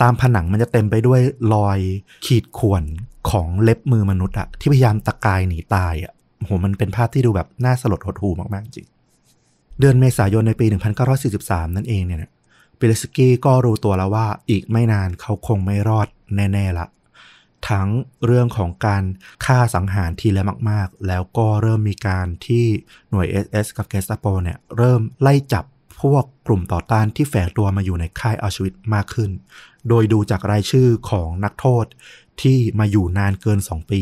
[0.02, 1.22] ตามผนังมันจะเต็มไปด้วย
[1.54, 1.80] รอย
[2.26, 2.84] ขีดข่วน
[3.30, 8.88] ของเล็บมือมนุษย์อะที่พยายามตะกายหนีตายอะโหมันเป็นภาพที่ดูแบบน่าสลดหดหูมากๆจริง
[9.80, 10.66] เดือนเมษายนในปี
[11.22, 12.20] 1943 นั่นเองเนี่ย
[12.78, 16.88] เปเลสกี้ก็รู้ตัวแล้วว่าอีกไม่นานเขาคงไม่รอดแน่ๆละ
[17.70, 17.90] ทั้ง
[18.26, 19.04] เรื่องของการ
[19.46, 22.66] ฆ่าสังหารทีละมาก ๆ แล้วก็เริ่มมีการที่
[23.10, 25.66] หน่วย SS กับเกสตาโปเนี่ยเริ่มไล่จับ
[26.02, 29.32] พวกกลุ่มต่อต้านที่แฝงตัวมาอยู่ในค่ายเอาชวิตมากขึ้น
[29.90, 31.86] โดยดูจากรายชื่อของนักโทษ
[32.42, 34.02] ที่มาอยู่นานเกิน 2 ปี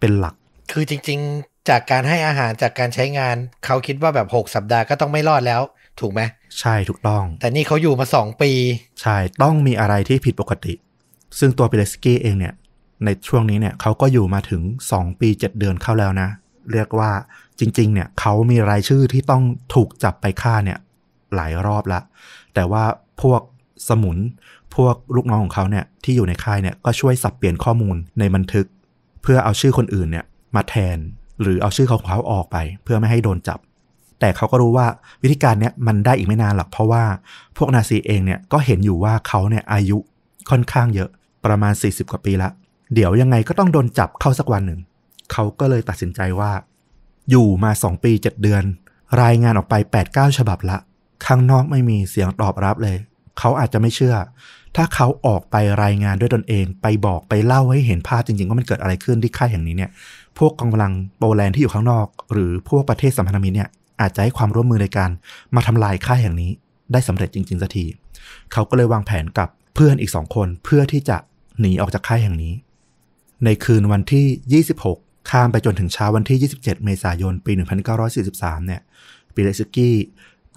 [0.00, 0.34] เป็นหลัก
[0.72, 5.62] คือจริง ๆ จากการให้อาหารจากการใช้งาน เขาคิดว่าแบบ 6 สัปดาห์ก็ต้องไม่รอดแล้ว
[6.00, 6.20] ถูกไหม
[6.60, 8.50] ใช่ถูกต้อง แต่นี่เขาอยู่มา2ปี
[9.02, 10.74] ใช่ต้องมีอะไรที่ผิดปกติ
[11.38, 12.54] ซึ่งตัวเปเลสกี้เองเนี่ย
[13.04, 14.62] ในช่วงนี้เนี่ยเขาก็อยู่มาถึง
[14.94, 16.28] 2 ปี 7 เดือนเข้าแล้วนะ
[16.72, 17.10] เรียกว่า
[17.60, 19.42] จริง ๆ เนี่ยเขามีรายชื่อที่ต้อง
[19.74, 20.78] ถูกจับไปฆ่าเนี่ย
[21.34, 22.00] หลายรอบละ
[22.54, 22.84] แต่ว่า
[23.22, 23.40] พวก
[23.88, 24.18] สมุน
[24.76, 28.66] พวกลูกน้องของเขาเนี่ยที่อยู่ในค่ายเนี่ยก็ช่วยสับเปลี่ยนข้อมูลในบันทึก
[29.22, 30.24] เพื่อเอาชื่อคนอื่นเนี่ย
[30.56, 30.98] มาแทน
[31.42, 33.58] หรือเอาชื่อของเขาออกไป เพื่อไม่ให้โดนจับ
[34.20, 34.86] แต่เขาก็รู้ว่า
[35.22, 37.04] วิธีการเนี้ยมันได้อีกไม่นานหรอกเพราะว่า
[37.56, 39.98] พวกนาซีเองเนี่ยก็เห็นอยู่ว่าเขาเนี่ยอายุ
[40.50, 41.10] ค่อนข้างเยอะ
[41.44, 42.48] ประมาณ 40 กว่าปีละ
[42.94, 44.80] เดี๋ยวยังไงก็ต้องโดนจับเข้าสักวันหนึ่ง
[45.32, 46.52] เขาก็เลยตัดสินใจว่า
[47.30, 48.62] อยู่มา 2 ปี 7 เดือน
[49.22, 49.74] รายงานออกไป
[50.08, 50.76] 8-9 ฉบับละ
[51.26, 52.96] ข้างนอกไม่มีเสียงตอบรับเลย
[53.38, 54.16] เขาอาจจะไม่เชื่อ
[54.76, 59.90] ถ้าเขาออกไปรายงานด้วยตนเอง ไปบอกไปเล่าให้เห็นภาพจริงๆ ว่ามันเกิดอะไรขึ้นที่ค่ายแห่งนี้เนี่ย
[60.38, 63.68] พวกกองกำลังโปแลนด์ที่อยู่ข้างนอก หรือพวกประเทศสัมพันธมิตรเนี่ย
[64.00, 65.10] อาจจะให้ความร่วมมือในการ
[65.54, 66.50] มาทำลายค่ายแห่งนี้
[66.92, 67.86] ได้สำเร็จจริงๆสักที
[68.52, 71.16] เขาก็เลยวางแผนกับเพื่อนอีกสองคนเพื่อที่จะ
[71.60, 72.54] หนีออกจากค่ายแห่งนี้
[73.44, 77.52] ในคืนวันที่ 26 ข้ามไปจนถึงเช้าวันที่ 27 เมษายน ปี
[78.10, 78.80] 1943 เนี่ย
[79.34, 79.96] ปิเลสกี้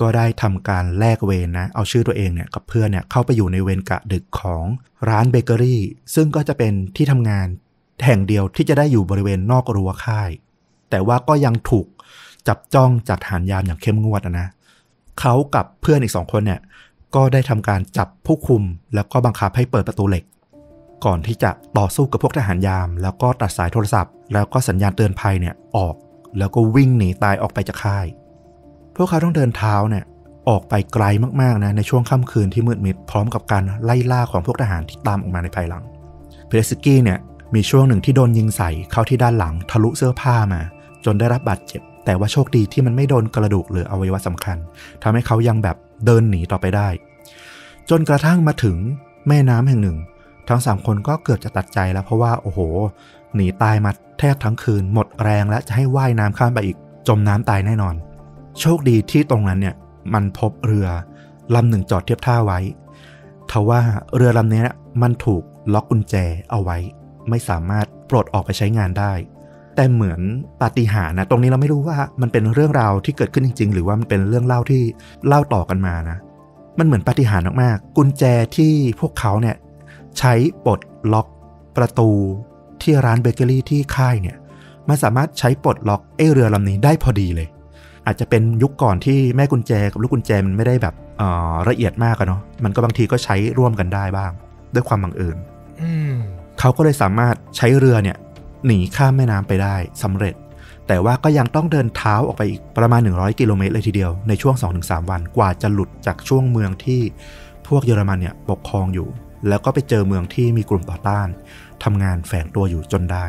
[0.01, 4.65] ก็ได้ทำการแลกเวรนะ เอาชื่อตัวเองเนี่ยกับเพื่อนเนี่ยเข้าไปอยู่ในเวรกะดึกของ
[5.09, 5.81] ร้านเบเกอรี่
[6.15, 7.47] ซึ่งก็จะเป็นที่ทำงาน
[8.05, 10.29] แห่งเดียวที่จะได้อยู่บริเวณนอกรั้วค่าย
[10.89, 11.87] แต่ว่าก็ยังถูก
[12.47, 14.47] จับจ้องจากฐานยามอย่างเข้มงวดนะ
[15.19, 16.59] เขากับเพื่อนอีกสองคนเนี่ย
[17.15, 18.63] ก็ได้ทำการจับผู้คุม
[18.95, 20.23] แล้วก็บังคับให้เปิดประตูเหล็ก
[21.05, 25.95] ก่อนที่จะต่อสู้กับพวกทหารยาม แล้วก็ตัดสายโทรศัพท์ แล้วก็สัญญาณเตือนภัยเนี่ยออก
[26.37, 28.05] แล้วก็วิ่งหนีตายออกไปจากค่าย
[28.95, 30.03] พวกเขาต้องเดินเท้าเนี่ย
[30.49, 31.05] ออกไปไกล
[31.41, 35.83] มากๆนะในช่วงค่ำคืนที่มืดมิดพร้อมกับการไล่ล่าของพวกทหารที่ตามออกมาในภายหลัง
[36.47, 37.19] เพเลสกี้เนี่ย
[37.55, 40.61] มีช่วงหนึ่งที่โดนยิงใส่เข้าที่ด้านหลังทะลุเสื้อผ้ามา
[41.05, 44.57] จนได้รับบาดเจ็บ แต่ว่าโชคดีที่มันไม่โดนกระดูกหรืออวัยวะสำคัญ
[45.03, 45.75] ทำให้เขายังแบบ
[46.05, 46.89] เดินหนีต่อไปได้
[47.89, 48.77] จนกระทั่งมาถึง
[49.27, 49.97] แม่น้ำแห่งหนึ่ง
[50.49, 52.59] ทั้งสามคนก็เกือบจะตัดใจแล้วเพราะว่าโอ้โห
[53.35, 56.77] หนีตายมาแทบทั้งคืน หมดแรงและจะให้ว่ายน้ำข้ามไปอีก
[57.07, 57.95] จมน้ำตายแน่นอน
[58.59, 59.75] โชคดีที่ตรงนั้นเนี่ย
[60.13, 60.87] มันพบเรือ
[61.55, 62.59] ลำหนึ่งจอดเทียบท่าไว้
[63.51, 63.81] ทว่า
[64.15, 64.65] เรือลำนี้
[65.01, 65.43] มันถูก
[65.73, 66.15] ล็อกกุญแจ
[66.51, 66.77] เอาไว้
[67.29, 69.13] ไม่สามารถปลดออกไปใช้งานได้
[69.77, 70.21] แต่เหมือน
[70.61, 74.81] ปาฏิหาริย์นะตรงนี้เราไม่รู้ว่ามันเป็นเรื่องราวที่เกิดขึ้นจริง ๆ หรือว่ามันเป็นเรื่องเล่าที่
[75.27, 76.17] เล่าต่อกันมานะ
[76.79, 78.23] มันเหมือนปาฏิหาริย์มากๆกุญแจ
[78.57, 79.55] ที่พวกเขาเนี่ย
[80.19, 80.33] ใช้
[80.65, 80.79] ปลด
[81.13, 81.27] ล็อก
[81.77, 82.09] ประตู
[82.81, 84.37] ที่ร้านเบเกอรี่ที่ค่ายเนี่ย
[84.89, 87.47] มันสามารถใช้ปลดล็อกไอ้เรือลำนี้ได้พอดีเลย
[88.05, 90.93] อาจจะเป็นยุคก่อนที่แม่กุญแจกับลูกกุญแจมันไม่ได้แบบ
[91.69, 94.31] ละเอียดมากอะเนาะมันก็บางทีก็ใช้ร่วมกันได้บ้าง
[94.73, 95.37] ด้วยความบังเอิญ
[95.81, 96.15] อืม
[96.59, 98.17] เขาก็เลยสามารถใช้เรือเนี่ย
[98.65, 100.35] หนีข้ามแม่น้ำไปได้สำเร็จ
[100.87, 107.01] แต่ว่าก็ยังต้องเดินเท้าออกไปอีกประมาณ 100 กิโลเมตรเลยทีเดียวในช่วง 2-3 วันกว่าจะหลุดจากช่วงเมืองที่
[107.67, 109.07] พวกเยอรมันเนี่ยปกครองอยู่
[109.47, 111.27] แล้วก็ไปเจอเมืองที่มีกลุ่มต่อต้าน
[111.83, 113.25] ทำงานแฝงตัวอยู่จนได้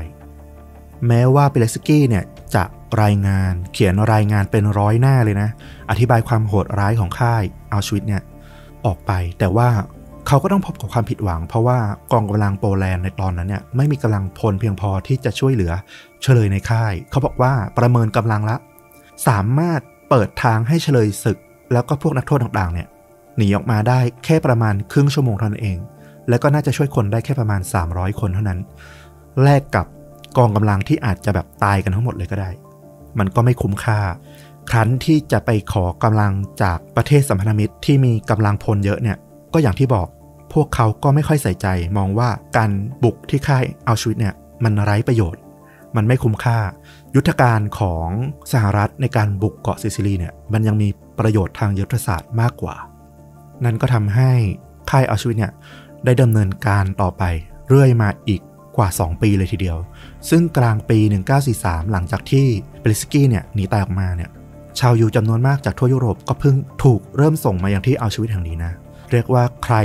[1.07, 2.25] แม้ว่าเปเลสกี้เนี่ย
[2.55, 2.65] จะ
[3.03, 5.51] รายงานเขียนรายงานเป็นร้อยหน้าเลยนะ
[5.91, 8.23] อธิบายความโหดร้ายของค่ายเอาชวิตเนี่ย
[8.87, 9.69] ออกไป แต่ว่า
[10.29, 11.79] เขาก็ต้องพบกับความผิดหวัง เพราะว่า
[12.13, 15.73] กองกำลังโปแลนด์ในตอนนั้นเนี่ยไม่มีกำลังพลเพียงพอที่จะช่วยเหลือ
[16.23, 18.57] เฉลยในค่าย เขาบอกว่าประเมินกำลังละ
[19.29, 21.39] สามารถเปิดทางให้เฉลยศึก
[21.73, 22.89] แล้วก็พวกนักโทษต่างๆเนี่ย
[23.37, 25.79] หนีออกมาได้แค่ประมาณครึ่งชั่วโมงเท่านั้นเอง
[26.29, 27.61] แล้วก็น่าจะช่วยคนได้แค่ประมาณ
[27.91, 28.59] 300 คนเท่านั้น
[29.43, 29.87] แลกกับ
[30.39, 32.51] กองกำลังที่อาจจะแบบตายกันทั้งหมดเลยก็ได้
[33.19, 34.01] มันก็ไม่คุ้มค่า
[34.71, 36.33] ครั้นที่จะไปขอกำลัง
[36.63, 39.17] จากประเทศสัมพันธมิตรที่มีกำลังพลเยอะเนี่ย
[39.55, 40.09] ก็อย่างที่บอก
[40.53, 41.67] พวกเขาก็ไม่ค่อยใส่ใจ
[41.97, 42.71] มองว่าการ
[43.05, 44.35] บุกที่ค่ายเอาช์วิทซ์เนี่ย
[44.65, 45.43] มันไร้ประโยชน์
[45.97, 46.59] มันไม่คุ้มค่า
[47.17, 48.09] ยุทธการของ
[48.53, 50.89] สหรัฐในการบุกเกาะซิซิลีเนี่ยมันยังมี
[51.19, 52.77] ประโยชน์ทางยุทธศาสตร์มากกว่า
[53.65, 54.31] นั่นก็ทำให้
[54.91, 55.53] ค่ายเอาช์วิทซ์เนี่ย
[56.05, 57.23] ได้ดำเนินการต่อไป
[57.69, 58.41] เรื่อยมาอีก
[58.77, 59.79] กว่า 2 ปีเลยทีเดียว
[60.31, 60.99] ซึ่งกลางปี
[61.47, 62.47] 1943 หลังจากที่
[62.81, 64.31] ปิเลสกี้เนี่ยหนีตายออกมาเนี่ย
[64.79, 68.73] ชาวยิวจำนวนมากจากทั่วยุโรปก็เพิ่งถูกเริ่มส่งมาอย่างที่เอาช์วิทซ์แห่งนี้นะ
[69.13, 69.77] เรียกว่าใคร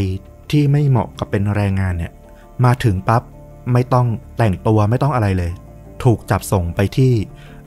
[0.53, 2.11] ที่ไม่เหมาะกับเป็นแรงงานเนี่ย
[2.65, 3.23] มาถึงปั๊บ
[3.73, 4.07] ไม่ต้อง
[4.37, 5.51] แต่งตัวไม่ต้องอะไรเลย
[6.03, 7.11] ถูกจับส่งไปที่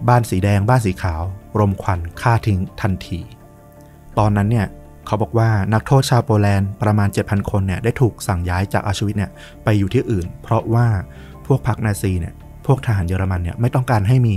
[0.09, 1.23] บ้านสีแดงบ้านสีขาว
[1.61, 3.21] รมควันฆ่าทิ้งทันที
[4.19, 4.67] ตอนนั้นเนี่ย
[5.07, 9.31] เขาบอกว่านักโทษชาวโปแลนด์ประมาณ 7,000 คนเนี่ยได้ถูกสั่งย้ายจากอาชวิตเนี่ย
[9.65, 10.87] ไปอยู่ที่อื่น เพราะว่า
[11.47, 12.35] พวกพรรคนาซีเนี่ย
[12.67, 14.37] พวกทหารเยอรมันเนี่ยไม่ต้องการให้มี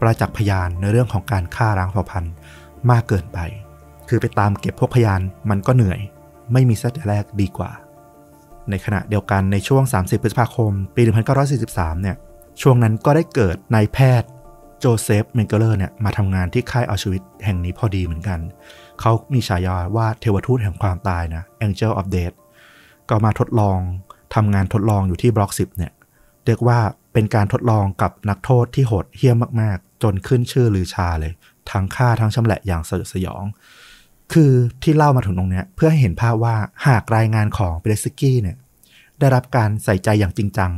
[0.00, 2.32] ประจักษ์พยานในเรื่องของการฆ่าล้างเผ่าพันธุ์
[2.90, 3.38] มากเกินไป
[4.08, 5.20] คือไปตามเก็บพวกพยาน
[5.50, 6.00] มันก็เหนื่อย
[6.52, 7.70] ไม่มีสักแต่แรกดีกว่า
[8.70, 11.02] ในขณะเดียวกันในช่วง 30 พฤษภาคม ปี
[11.52, 12.16] 1943 เนี่ย
[12.60, 14.28] ช่วงนั้นก็ได้เกิดนายแพทย์
[14.80, 18.38] โจเซฟเมนเกเลอร์เนี่ยมาทำงานที่ค่ายเอาช์วิทซ์แห่งนี้พอดีเหมือนกัน
[19.00, 22.36] เขามีฉายาว่าเทวทูตแห่งความตายนะ Angel of Death
[23.08, 23.78] ก็มาทดลอง
[24.34, 25.92] ทำงานทดลองอยู่ที่บล็อก 10 เนี่ย
[26.46, 26.78] เรียกว่า
[27.12, 31.32] เป็นการทดลองกับนักโทษที่โหดเหี้ยมมาก ๆ จนขึ้นชื่อลือชาเลย
[31.70, 33.44] ทั้งฆ่าทั้งชำแหละอย่างสยดสยอง
[34.32, 38.56] คือที่เล่ามาถึงตรงเนี้ยเพื่อให้เห็นภาพว่าหากรายงานของเบรสกี้เนี่ย
[39.18, 40.72] ได้รับการใส่ใจอย่างจริงจัง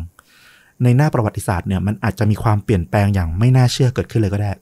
[0.82, 4.52] ในหน้าประวัติศาสตร์เนี่ยมันอาจจะมีความเปลี่ยนแปลงอย่างไม่น่าเชื่อเกิดขึ้นเลยก็ได้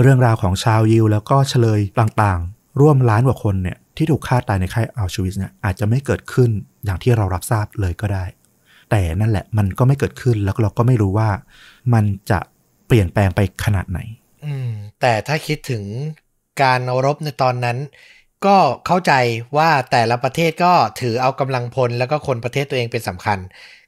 [0.00, 6.50] เรื่องราวของชาวยิวแล้วก็เฉลยต่างๆ ร่วมล้านกว่าคนเนี่ยที่ถูกฆ่าตายในค่ายอัลชวิสเนี่ยอาจจะไม่เกิดขึ้น
[6.84, 8.24] อย่างที่เรารับทราบเลยก็ได้
[8.90, 11.30] แต่นั่นแหละมันก็ไม่เกิดขึ้นแล้วเราก็ไม่รู้ว่า
[11.94, 12.38] มันจะ
[12.86, 13.98] เปลี่ยนแปลงไปขนาดไหน
[14.44, 14.70] อืม
[15.00, 15.82] แต่ถ้าคิดถึง
[16.62, 17.78] การรบในตอนนั้น
[18.46, 18.56] ก็
[18.86, 19.12] เข้าใจ
[19.56, 23.38] ว่าแต่ละประเทศก็ถือเอากำลังพลแล้วก็คนประเทศตัวเองเป็นสำคัญ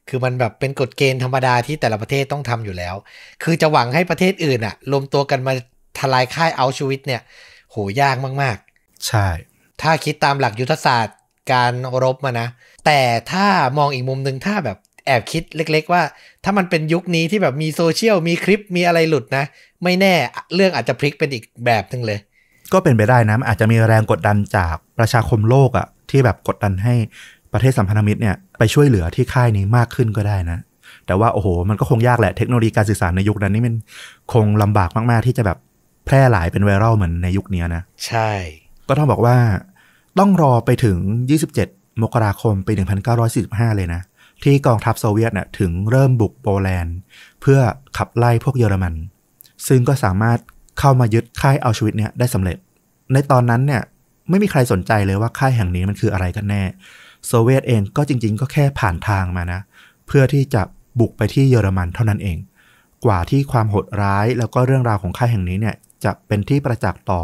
[0.09, 2.95] คือมันแบบเป็นกฎเกณฑ์ธรรมดาที่แต่ละประเทศต้องทำอยู่แล้ว
[3.43, 5.53] คือจะหวังให้ประเทศอื่นอะรวมตัวกันมา
[5.99, 7.21] ทลายค่ายอัลชวิตเนี่ย
[7.71, 8.57] โหยากมาก
[9.07, 11.17] ใช่ๆถ้าคิดตามหลักยุทธศาสตร์
[11.53, 11.73] การ
[12.05, 12.49] รบมานะ
[12.87, 13.01] แต่
[13.33, 13.47] ถ้า
[13.79, 16.03] มองอีกมุมหนึ่งถ้าแบบแอบคิดเล็ก ๆ ว่า
[16.45, 19.45] ถ้ามันเป็นยุคนี้ที่แบบมีโซเชียลมีคลิปมีอะไรหลุดนะ
[19.85, 20.15] ไม่แน่
[20.55, 22.19] เรื่องอาจจะพลิกเป็นอีกแบบหนึ่งเลย
[22.73, 26.95] ก็เป็นไปได้นะมันอาจจะมีแรงกดดันจากประชาคมโลกอะที่แบบกดดันให้
[27.53, 30.59] ประเทศสัมพันธมิตรเนี่ยไปช่วยเหลือที่ค่ายนี้มากขึ้นก็ได้นะ
[31.07, 33.75] แต่ว่าโอ้โห มันก็คงยากแหละเทคโนโลยีการสื่อสารในยุคนั้นนี่มัน
[34.33, 35.59] คงลำบากมากๆ ที่จะแบบ
[36.07, 38.31] แพร่หลายเป็นไวรัลเหมือนในยุคนี้นะ ใช่
[38.89, 39.37] ก็ต้องบอกว่า
[40.19, 40.99] ต้องรอไปถึง
[41.51, 42.73] 27 มกราคมปี
[43.25, 44.01] 1945 เลยนะ
[44.43, 46.97] ที่กองทัพโซเวียตเนี่ยถึงเริ่มบุกโปแลนด์
[47.41, 47.61] เพื่อ
[47.97, 48.95] ขับไล่พวกเยอรมัน
[49.69, 50.39] ซึ่งก็สามารถ
[50.79, 52.57] เข้ามายึดค่ายเอัลชวิตเนี่ยได้สำเร็จ
[53.13, 53.83] ในตอนนั้นเนี่ย
[54.31, 56.63] ไม่มีใครสนใจเลยว่าค่ายแห่งนี้มันคืออะไรกันแน่
[57.27, 59.61] โซเวียตเองก็จริง ๆ ก็แค่ผ่านทางมานะ
[60.07, 60.63] เพื่อที่จะ
[61.01, 62.39] บุกไปที่เยอรมันเท่านั้นเอง
[63.05, 67.21] กว่าที่ความโหดร้ายแล้วก็เรื่องราวของค่ายแห่งนี้เนี่ยจะเป็นที่ประจักษ์ต่อ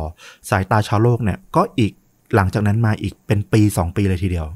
[0.50, 1.92] สายตาชาวโลกเนี่ยก็อีก
[2.34, 4.46] หลังจากนั้นมาอีกเป็นปี 2 ปีเลยทีเดียว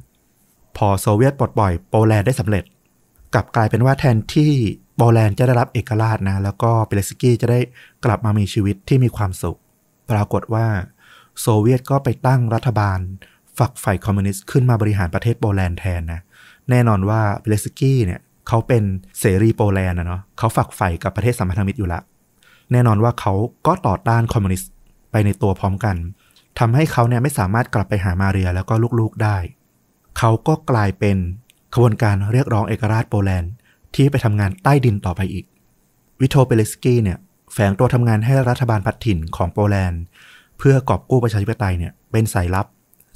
[0.76, 2.64] พอโซเวียตปลดปล่อยโปแลนด์ได้สำเร็จ
[3.34, 4.52] กลับกลายเป็นว่าแทนที่
[5.02, 7.60] โปแลนด์จะได้รับเอกราชนะ แล้วก็ปิเลสกี้จะได้
[8.04, 9.58] กลับมามีชีวิตที่มีความสุข
[10.10, 10.66] ปรากฏว่า
[11.40, 12.98] โซเวียตก็ไปตั้งรัฐบาล
[13.58, 16.20] ฝักใฝ่คอมมิวนิสต์ขึ้นมาบริหารประเทศโปแลนด์แทนนะ
[16.70, 18.82] แน่นอนว่าปิเลสกี้เนี่ยเขาเป็น
[19.20, 22.00] เสรีโปแลนด์นะเนาะเขาฝักใฝ่กับประเทศสัมพันธมิตรอยู่ละ
[22.72, 23.32] แน่นอนว่าเขา
[23.66, 24.70] ก็ต่อต้านคอมมิวนิสต์
[25.10, 25.96] ไปในตัวพร้อมกัน
[26.58, 29.36] ทำให้เขาเนี่ยไม่สามารถกลับไปหามาเรียแล้วก็ลูกๆได้
[30.18, 31.16] เขาก็กลายเป็น
[31.74, 33.52] ขบวนการเรียกร้องเอกราชโปแลนด์
[33.94, 35.44] ที่ไปทำงานใต้ดินต่อไปอีก
[36.20, 37.18] วิโทลด์ปิเลสกี้เนี่ย
[37.52, 40.02] แฝงตัวทำงานให้รัฐบาลพลัดถิ่นของโปแลนด์
[40.58, 42.66] เพื่อกอบกู้ประชาธิปไตยเนี่ยเป็นสายลับ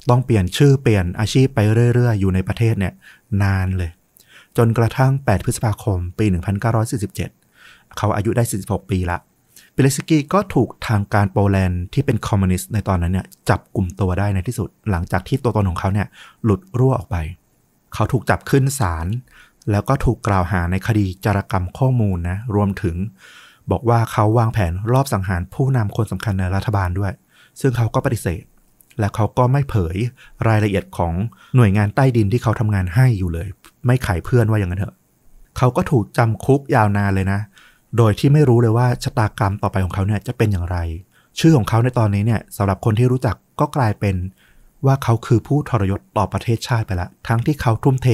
[0.09, 1.59] ต้องเปลี่ยนชื่อเปลี่ยนอาชีพไป
[1.93, 2.93] เรื่อย ๆ อยู่ในประเทศเนี่ย
[3.43, 3.91] นานเลย
[4.57, 6.25] จนกระทั่ง 8 พฤษภาคม ปี
[6.91, 9.17] 1947 เขาอายุได้ 46 ปีละ
[9.73, 16.07] เปเลสกี้ก็ถูกทางการโปแลนด์ที่เป็นคอมมิวนิสต์ในตอนนั้นเนี่ยจับกลุ่มตัวได้ในที่สุด หลังจากที่ตัวตนของเขาเนี่ย
[16.43, 17.17] หลุดรั่วออกไป
[17.93, 19.07] เขาถูกจับขึ้นศาล
[19.71, 22.95] แล้วก็ถูกกล่าวหาในคดีจารกรรมข้อมูลนะ รวมถึง
[23.71, 27.13] บอกว่าเขาวางแผนรอบสังหารผู้นำคนสำคัญในรัฐบาลด้วย
[27.61, 28.43] ซึ่งเขาก็ปฏิเสธ
[28.99, 29.95] และเขาก็ไม่เผย
[30.47, 31.13] รายละเอียดของ
[31.55, 33.47] หน่วยงานใต้ดินที่เขาทำงานให้อยู่เลย
[33.85, 34.95] ไม่ขายเพื่อนว่าอย่างนั้นเถอะ
[35.57, 37.39] เขาก็ถูกจำคุกยาวนานเลยนะ
[37.97, 40.77] โดยที่ไม่รู้เลยว่าชะตากรรมต่อไปของเขาเนี่ยจะเป็นอย่างไร
[41.39, 44.15] ชื่อของเขาในตอนนี้เนี่ยสำหรับคนที่รู้จักก็กลายเป็น
[44.85, 48.07] ว่าเขาคือผู้ทรยศต่อประเทศชาติไปแล้วทั้งที่เขาทุ่มเท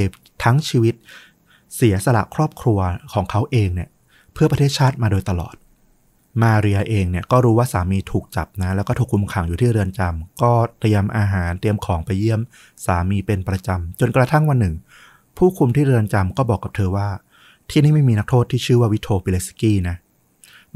[0.44, 0.96] ทั้งชีวิต
[1.76, 2.80] เสียสละครอบครัว
[3.14, 3.90] ของเขาเองเนี่ย
[4.34, 5.56] เพื่อประเทศชาติมาโดยตลอด
[6.44, 12.42] มาเรียเองเนี่ยก็รู้ว่าสามีถูกจับนะ แล้วก็ถูกคุมขังอยู่ที่เรือนจำก็เตรียมอาหารเตรียมของไปเยี่ยม
[12.86, 14.76] สามีเป็นประจำจนกระทั่งวันหนึ่ง
[15.38, 17.10] ผู้คุมที่เรือนจำก็บอกกับเธอว่า
[17.70, 19.96] ที่นี่ไม่มีนักโทษที่ชื่อว่าวิโทปิเลสกี้นะ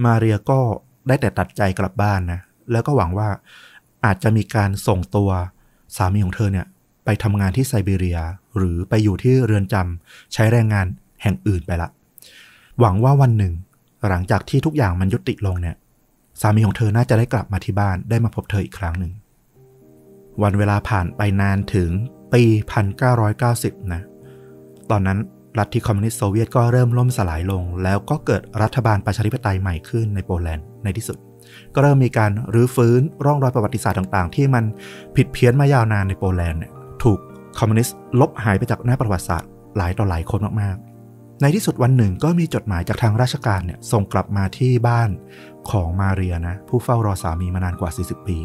[0.03, 0.59] มาเรียก็
[1.07, 2.39] ได้แต่ตัดใจกลับบ้านนะ
[2.71, 3.29] แล้วก็หวังว่า
[4.05, 5.29] อาจจะมีการส่งตัว
[5.95, 6.65] สามีของเธอเนี่ย
[7.05, 8.19] ไปทำงานที่ไซบีเรีย
[8.57, 10.85] หรือไปอยู่ที่เรือนจำใช้แรงงาน
[11.21, 11.89] แห่งอื่นไปละ
[12.79, 13.53] หวังว่าวันหนึ่ง
[14.07, 15.75] หลังจากที่ทุกอย่างมันยุติลงเนี่ย
[16.41, 19.11] สามีของเธอน่าจะได้กลับมาที่บ้านได้มาพบเธออีกครั้งหนึ่ง
[20.43, 21.89] วันเวลาผ่านไปนานถึง
[22.33, 22.43] ปี
[23.17, 24.01] 1990 นะ
[24.91, 25.19] ตอนนั้น
[25.57, 31.17] รัฐที่คอมมิวนิสต์โซเวียตก็เริ่มล่มสลายลง แล้วก็เกิดรัฐบาลประชาธิปไตยใหม่ขึ้นในโปแลนด์ในที่สุด
[31.73, 34.63] ก็เริ่มมีการรื้อฟื้นร่องรอยประวัติศาสตร์ต่างๆ ที่มัน
[35.15, 36.71] ผิดเพี้ยนมายาวนานในโปแลนด์เนี่ย
[37.05, 37.19] ถูก
[37.59, 45.09] คอมมิวนิสต์ลบหายไปจากหน้าประวัติศาสตร์หลายต่อหลายคนมากๆ ในที่สุดวันหนึ่งก็มีจดหมายจากทางราชการเนี่ยส่งกลับมาที่บ้าน
[45.69, 48.39] ของมาเรียนะ ผู้เฝ้ารอสามีมานานกว่า 40 ปี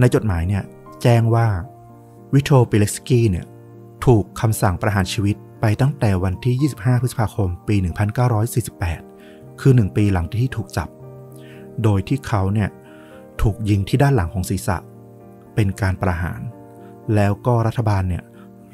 [0.00, 0.62] ในจดหมายเนี่ย
[1.02, 1.46] แจ้งว่า
[2.34, 3.46] วิโทปิเลสกี้เนี่ย
[4.06, 7.76] ถูกคำสั่งประหารชีวิตไปตั้งแต่วันที่ 25 พฤษภาคม ปี
[8.88, 10.88] 1948 คือ 1 ปีหลังที่ถูกจับ
[11.82, 12.68] โดยที่เขาเนี่ย
[13.42, 14.76] ถูกยิงที่ด้านหลังของศีรษะ
[15.54, 16.40] เป็นการประหาร
[17.14, 18.22] แล้วก็รัฐบาลเนี่ย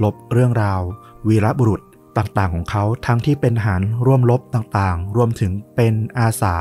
[0.02, 0.81] ลบเรื่องราว
[1.28, 1.81] วีรบุรุษ
[2.19, 6.55] ต่างๆของเขาทั้งที่เป็นทหารร่วมรบต่างๆ รวมถึงเป็นอาสา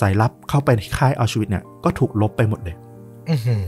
[0.00, 2.76] สายลับเข้าไปที่ค่ายอัลชวิตเนี่ยก็ถูกลบไปหมดเลย
[3.28, 3.64] อื้อหือ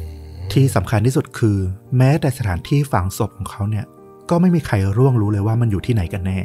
[0.52, 1.58] ที่สำคัญที่สุดคือ
[1.96, 3.84] แม้แต่สถานที่ฝังศพของเขาเนี่ย
[4.30, 6.38] ก็ไม่มีใครร่วงรู้เลยว่ามันอยู่ที่ไหนกันแน่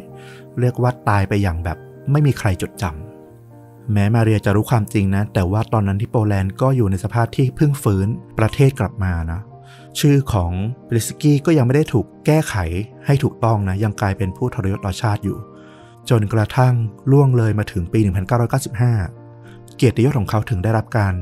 [0.59, 1.77] เรียกว่าตายไปอย่างแบบ
[2.11, 8.07] ไม่มีใครจดจำแม้มาเรียจะรู้ความจริงนะ แต่ว่าตอนนั้นที่โปแลนด์ก็อยู่ในสภาพที่เพิ่งฟื้น
[8.39, 9.39] ประเทศกลับมานะ
[9.99, 10.51] ชื่อของ
[10.89, 12.55] บริสกี้ก็ยังไม่ได้ถูกแก้ไข
[13.05, 15.37] ให้ถูกต้องนะ ยังกลายเป็นผู้ทรยศต่อชาติอยู่
[16.09, 16.73] จนกระทั่ง
[17.11, 17.99] ล่วงเลยมาถึงปี
[19.07, 21.13] 1995 เกียรติยศของเขาถึงได้รับการ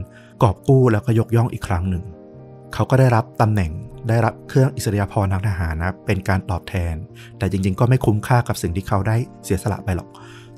[0.44, 2.04] กอบกู้แล้วก็ยกย่องอีกครั้งหนึ่ง
[2.74, 3.72] เขาก็ได้รับตำแหน่ง
[4.10, 6.96] ได้รับเครื่องอิสริยาภรณ์ทางทหารนะเป็นการตอบแทน
[7.38, 10.10] แต่จริงๆ ก็ไม่คุ้มค่ากับสิ่งที่เขาได้เสียสละไปหรอก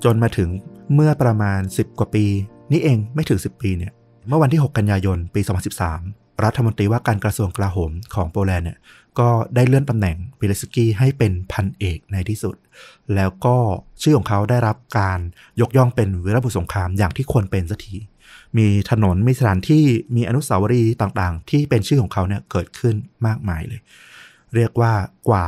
[0.04, 0.50] จนมาถึง
[0.94, 2.26] เมื่อประมาณ 10 กว่าปี
[2.72, 3.92] นี่เองไม่ถึง 10 ปีเนี่ย
[4.28, 5.42] เมื่อวันที่ 6 กันยายนปี
[5.90, 8.80] 2013 รัฐมนตรีว่าการกระทรวงกลาโหมของโปแลนด์เนี่ย
[9.20, 12.56] ก็ได้เลื่อนตำแหน่งปิเลสกี้ให้เป็นพันเอกในที่สุด
[13.16, 13.58] แล้วก็
[14.02, 15.20] ชื่อของเขาได้รับการ
[15.62, 17.96] ยกย่องเป็นวีรบุรุษสงครามอย่างที่ควรเป็นสักที
[18.58, 19.84] มีถนนมีสถานที่
[20.16, 22.96] มีอนุสาวรีย์ต่างๆ ที่เป็นชื่อของเขาเนี่ยเกิดขึ้น
[23.28, 23.82] มากมายเลย
[24.56, 24.94] เรียกว่า
[25.30, 25.48] กว่า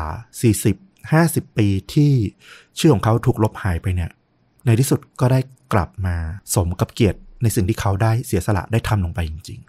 [0.75, 2.11] 40 50 ปีที่
[2.79, 4.11] ชื่อของเขาถูกลบหายไปเนี่ย
[4.65, 5.39] ในที่สุดก็ได้
[5.73, 6.15] กลับมา
[6.55, 9.59] สมกับเกียรติในสิ่งที่เขาได้เสียสละได้ทำลงไปจริง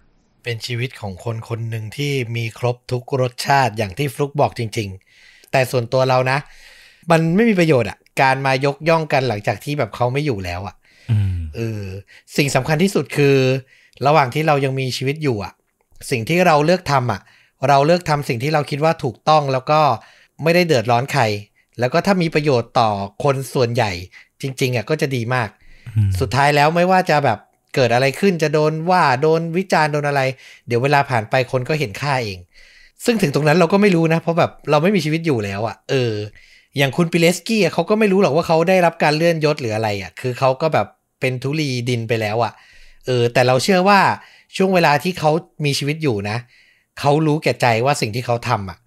[0.43, 4.89] เป็นชีวิตของคนคนหนึ่งที่มีครบทุกรสชาติอย่างที่ฟลุกบอกจริง
[5.19, 6.37] ๆ แต่ส่วนตัวเรานะ
[7.11, 11.81] มันไม่มีประโยชน์อะการมายกย่องกันหลังจากที่แบบเขาไม่อยู่แล้วอะๆอืมเออ
[12.37, 13.35] สิ่งสำคัญที่สุดคือ
[14.05, 15.53] ระหว่างที่เรายังมีชีวิตอยู่อะ
[16.11, 17.21] สิ่งที่เราเลือกทำอะ
[17.67, 19.81] เราเลือกทำสิ่งที่เราคิดว่าถูกต้องแล้วก็
[20.43, 21.23] ไม่ได้เดือดร้อนใคร
[21.79, 22.89] แล้วก็ถ้ามีประโยชน์ต่อ
[23.23, 23.91] คนส่วนใหญ่
[24.41, 25.49] จริง ๆอะก็จะดีมาก
[25.97, 27.39] อืมสุดท้ายแล้วไม่ว่าจะแบบ
[27.75, 30.21] เกิดอะไรขึ้นจะโดนว่าโดนวิจารณ์โดนอะไร
[30.67, 32.39] เดี๋ยวเวลาผ่านไปคนก็เห็นค่าเอง
[33.05, 36.13] ซึ่งถึงตรงนั้นเราก็ไม่รู้นะ เพราะแบบเราไม่มีชีวิตอยู่แล้วอะ่ะ เออ
[36.77, 40.87] อย่างคุณปิเลสกี้เขาก็ไม่รู้หรอกว่าเขาได้รับการเลื่อนยศหรืออะไรอะ่ะ คือเขาก็แบบ
[41.19, 42.53] เป็นทุลีดินไปแล้วอะ่ะ
[43.05, 43.99] เออ แต่เราเชื่อว่า
[44.55, 45.31] ช่วงเวลาที่เขา
[45.65, 46.37] มีชีวิตอยู่นะ
[46.99, 48.77] เขารู้แก่ใจว่าสิ่งที่เขาทำอะ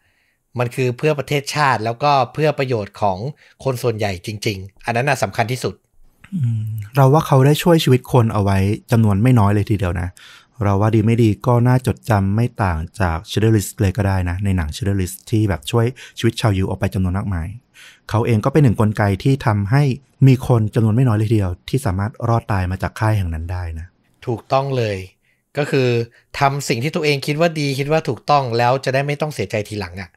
[0.58, 3.18] มันคือเพื่อประเทศชาติแล้วก็เพื่อประโยชน์ของ
[3.64, 5.74] คนส่วนใหญ่จริง ๆ อันนั้นน่ะสำคัญที่สุด
[6.96, 8.58] เราว่าเขาได้ช่วยชีวิตคนเอาไว้
[8.90, 10.08] จำนวนไม่น้อยเลยทีเดียวนะ
[10.64, 15.86] เราว่าดีไม่ดีก็น่าจดจำไม่ต่างจาก Schindler's List เลยก็ได้นะ ในหนัง Schindler's List ที่แบบช่วย
[16.18, 17.46] ชีวิตชาวยิวออกไปจำนวนมากมาย
[18.10, 19.82] เขาเองก็เป็นหนึ่งกลไกที่ทำให้
[20.26, 23.86] มีคนจำนวนไม่น้อยเลยทีเดียว ที่สามารถรอดตายมาจากค่ายแห่งนั้นได้นะ
[24.26, 24.96] ถูกต้องเลย
[25.58, 25.88] ก็คือ
[26.38, 30.10] ทำสิ่งที่ตัวเองคิดว่าดีคิดว่าถูกต้องแล้วจะได้ไม่ต้องเสียใจทีหลังอะ่ะ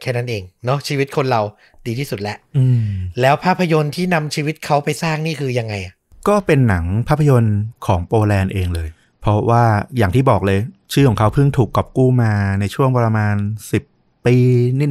[0.00, 1.42] แค่นั้นเองเนาะชีวิตคนเรา
[1.86, 2.82] ดีที่สุดแล้วอืม
[3.20, 5.94] แล้วภาพยนตร์ที่นำชีวิตเขาไปสร้างนี่คือยังไงอะ
[6.28, 8.88] ก็เป็นหนังภาพยนตร์ของโปแลนด์เองเลย
[9.20, 9.64] เพราะว่า
[9.96, 10.60] อย่างที่บอกเลย
[10.92, 13.34] ชื่อของเขาเพิ่งถูกกอบกู้มาในช่วงประมาณ
[13.80, 14.36] 10 ปี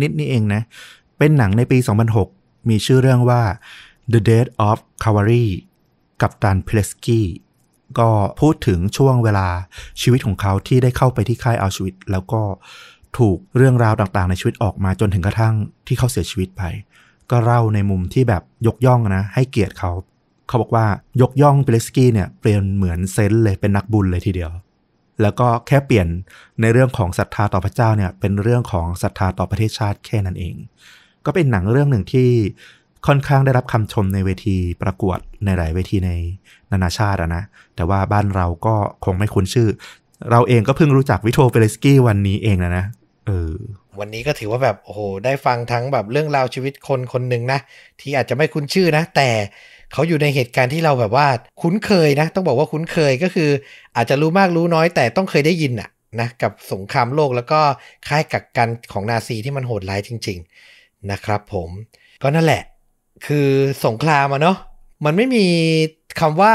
[0.04, 0.62] นิดๆนี่เองนะ
[1.18, 1.78] เป็นหนังในปี
[2.24, 3.42] 2006 มีชื่อเรื่องว่า
[4.14, 5.46] The Death of Cavalry
[6.22, 7.28] กับตันเพลสกี้
[8.00, 9.48] ก็พูดถึงช่วงเวลา
[10.02, 12.42] ชีวิตของเขาที่ได้เข้าไปที่ค่ายอัลชวิตแล้วก็
[13.18, 15.54] ถูกเรื่องราวต่างๆ ในชีวิตออกมาจนถึงกระทั่ง
[15.88, 16.64] ที่เขาเสียชีวิตไป
[17.32, 19.92] ก็เล่าในมุมที่แบบยกย่องนะ ให้เกียรติเขา
[20.48, 20.86] เขาบอกว่า
[21.22, 24.52] ยกย่องเปเลสกี้เนี่ยเปลี่ยนเหมือนเซนต์เลยเป็นนักบุญเลยทีเดียว
[25.22, 26.08] แล้วก็แค่เปลี่ยน
[26.62, 30.56] ในเรื่องของศรัทธาต่อพระเจ้าเนี่ยเป็นเรื่องของศรัทธาต่อประเทศชาติแค่นั้นเอง
[31.26, 32.30] ก็เป็นหนังเรื่องหนึ่งที่
[33.08, 36.12] ค่อนข้างได้รับคำชมในเวทีประกวดในหลายเวทีใน
[36.72, 37.44] นานาชาติอะนะ
[37.76, 39.70] แต่ว่าบ้านเราก็คงไม่คุ้นชื่อ
[40.32, 42.86] เราเองก็เพิ่งรู้จักวิโทเฟเลสกี้วันนี้เองนะนะ
[43.28, 43.54] เออ
[44.00, 47.60] วันนี้ก็ถือว่าแบบโอ้โหได้ฟังทั้งแบบเรื่องราวชีวิตคนคนหนึ่งนะ
[48.02, 49.30] ที่อาจจะไม่คุ้นชื่อนะ แต่
[49.94, 51.28] เขาอยู่ในเหตุการณ์ที่เราแบบว่า
[51.62, 53.50] คุ้นเคยนะ ต้องบอกว่าคุ้นเคยก็คือ
[53.96, 55.90] อาจจะรู้มากรู้น้อยแต่ต้องเคยได้ยินอะ
[56.20, 57.60] นะกับสงครามโลกแล้วก็
[58.08, 60.38] ค่ายกักกันของนาซีที่มันโหดร้ายจริง
[60.74, 61.70] ๆนะครับ ผม
[62.24, 62.64] ก็นั่นแหละ
[63.26, 63.48] คือ
[63.86, 64.58] สงครามอะเนาะ
[65.06, 65.46] มันไม่มี
[66.20, 66.54] คำว่า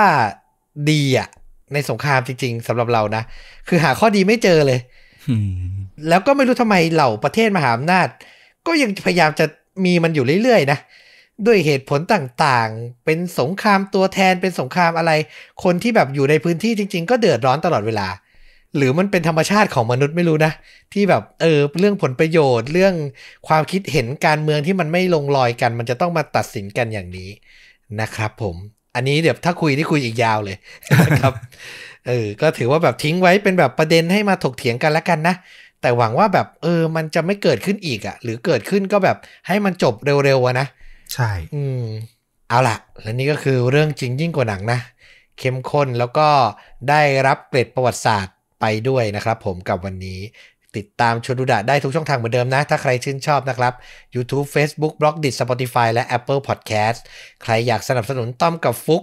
[0.91, 1.29] ดีอะ
[1.75, 3.23] ในสงครามจริง ๆสำหรับเรานะ
[3.69, 4.81] คือหาข้อดีไม่เจอเลย
[6.09, 8.09] แล้วก็ไม่รู้ทำไมเหล่าประเทศมหาอำนาจ
[8.67, 9.47] ก็ยังพยายามจะ
[9.85, 10.79] มีมันอยู่เรื่อยๆนะ
[11.47, 15.13] ด้วยเหตุผลต่างๆ เป็นสงครามตัวแทนเป็นสงครามอะไร
[15.65, 18.09] คนที่แบบอยู่ในพื้นที่จริง ๆ ก็เดือดร้อนตลอดเวลา
[18.77, 20.53] หรือมันเป็นธรรมชาติของมนุษย์ไม่รู้นะ
[20.93, 22.95] ที่แบบเออเรื่องผลประโยชน์ เรื่อง
[23.49, 27.31] ความคิดเห็นการเมืองที่มันไม่ลงรอยกัน มันจะต้องมาตัดสินกันอย่างนี้
[28.01, 28.57] นะครับผม
[28.95, 30.57] อันนี้เดี๋ยวถ้าคุยที่คุยอีกยาวเลย
[31.05, 31.35] นะครับ
[32.07, 35.35] เออก็ถือว่าแบบทิ้งไว้เป็นแบบประเด็นให้มาถกเถียงกันแล้วกันนะ
[35.81, 40.67] แต่หวังว่าแบบเออมันจะไม่เกิดขึ้นอีกอะ่ะ หรือเกิดขึ้นก็แบบให้มันจบเร็วๆอะนะ
[41.15, 41.85] ใช่ อืม
[42.49, 44.79] เอาล่ะและนี่ก็คือเรื่องจริงยิ่งกว่าหนังนะ
[45.39, 46.29] เข้มข้นแล้วก็
[46.89, 50.21] ได้รับเกร็ดประวัติศาสตร์ไปด้วยนะครับผมกับวันนี้
[50.77, 53.73] ติดตามชวนดูดะได้ทุกช่องทางเหมือนเดิมนะ ถ้าใครชื่นชอบนะครับ
[54.15, 57.01] YouTube Facebook b l o g d i t Spotify และ Apple Podcast
[57.43, 59.03] ใครอยากสนับสนุนต้อมกับฟลุก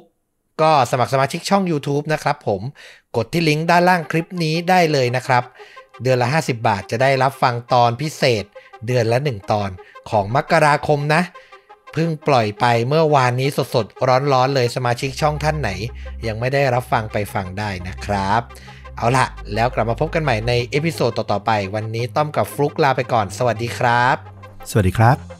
[0.61, 2.61] ก็สมัครสมาชิกช่อง YouTube นะครับผม
[3.15, 5.43] กดที่ลิงก์ด้านล่างคลิปนี้ได้เลยนะครับ
[6.01, 8.43] เดือนละ 50 บาทจะได้รับฟังตอนพิเศษ
[8.85, 9.69] เดือนละ 1 ตอน
[10.09, 11.21] ของมกราคมนะ
[11.93, 15.71] เพิ่งปล่อยไปเมื่อวานนี้สดๆ ร้อนๆเลยสมาชิกช่องท่านไหน
[16.27, 18.41] ยังไม่ได้รับฟังไปฟังได้นะครับ
[18.99, 24.15] เอาละแล้วกลับมาพบกันใหม่ใน episode ต่อๆไป วันนี้ต้อมกับฟลุกลาไปก่อน สวัสดีครับ
[24.69, 25.38] สวัสดีครับ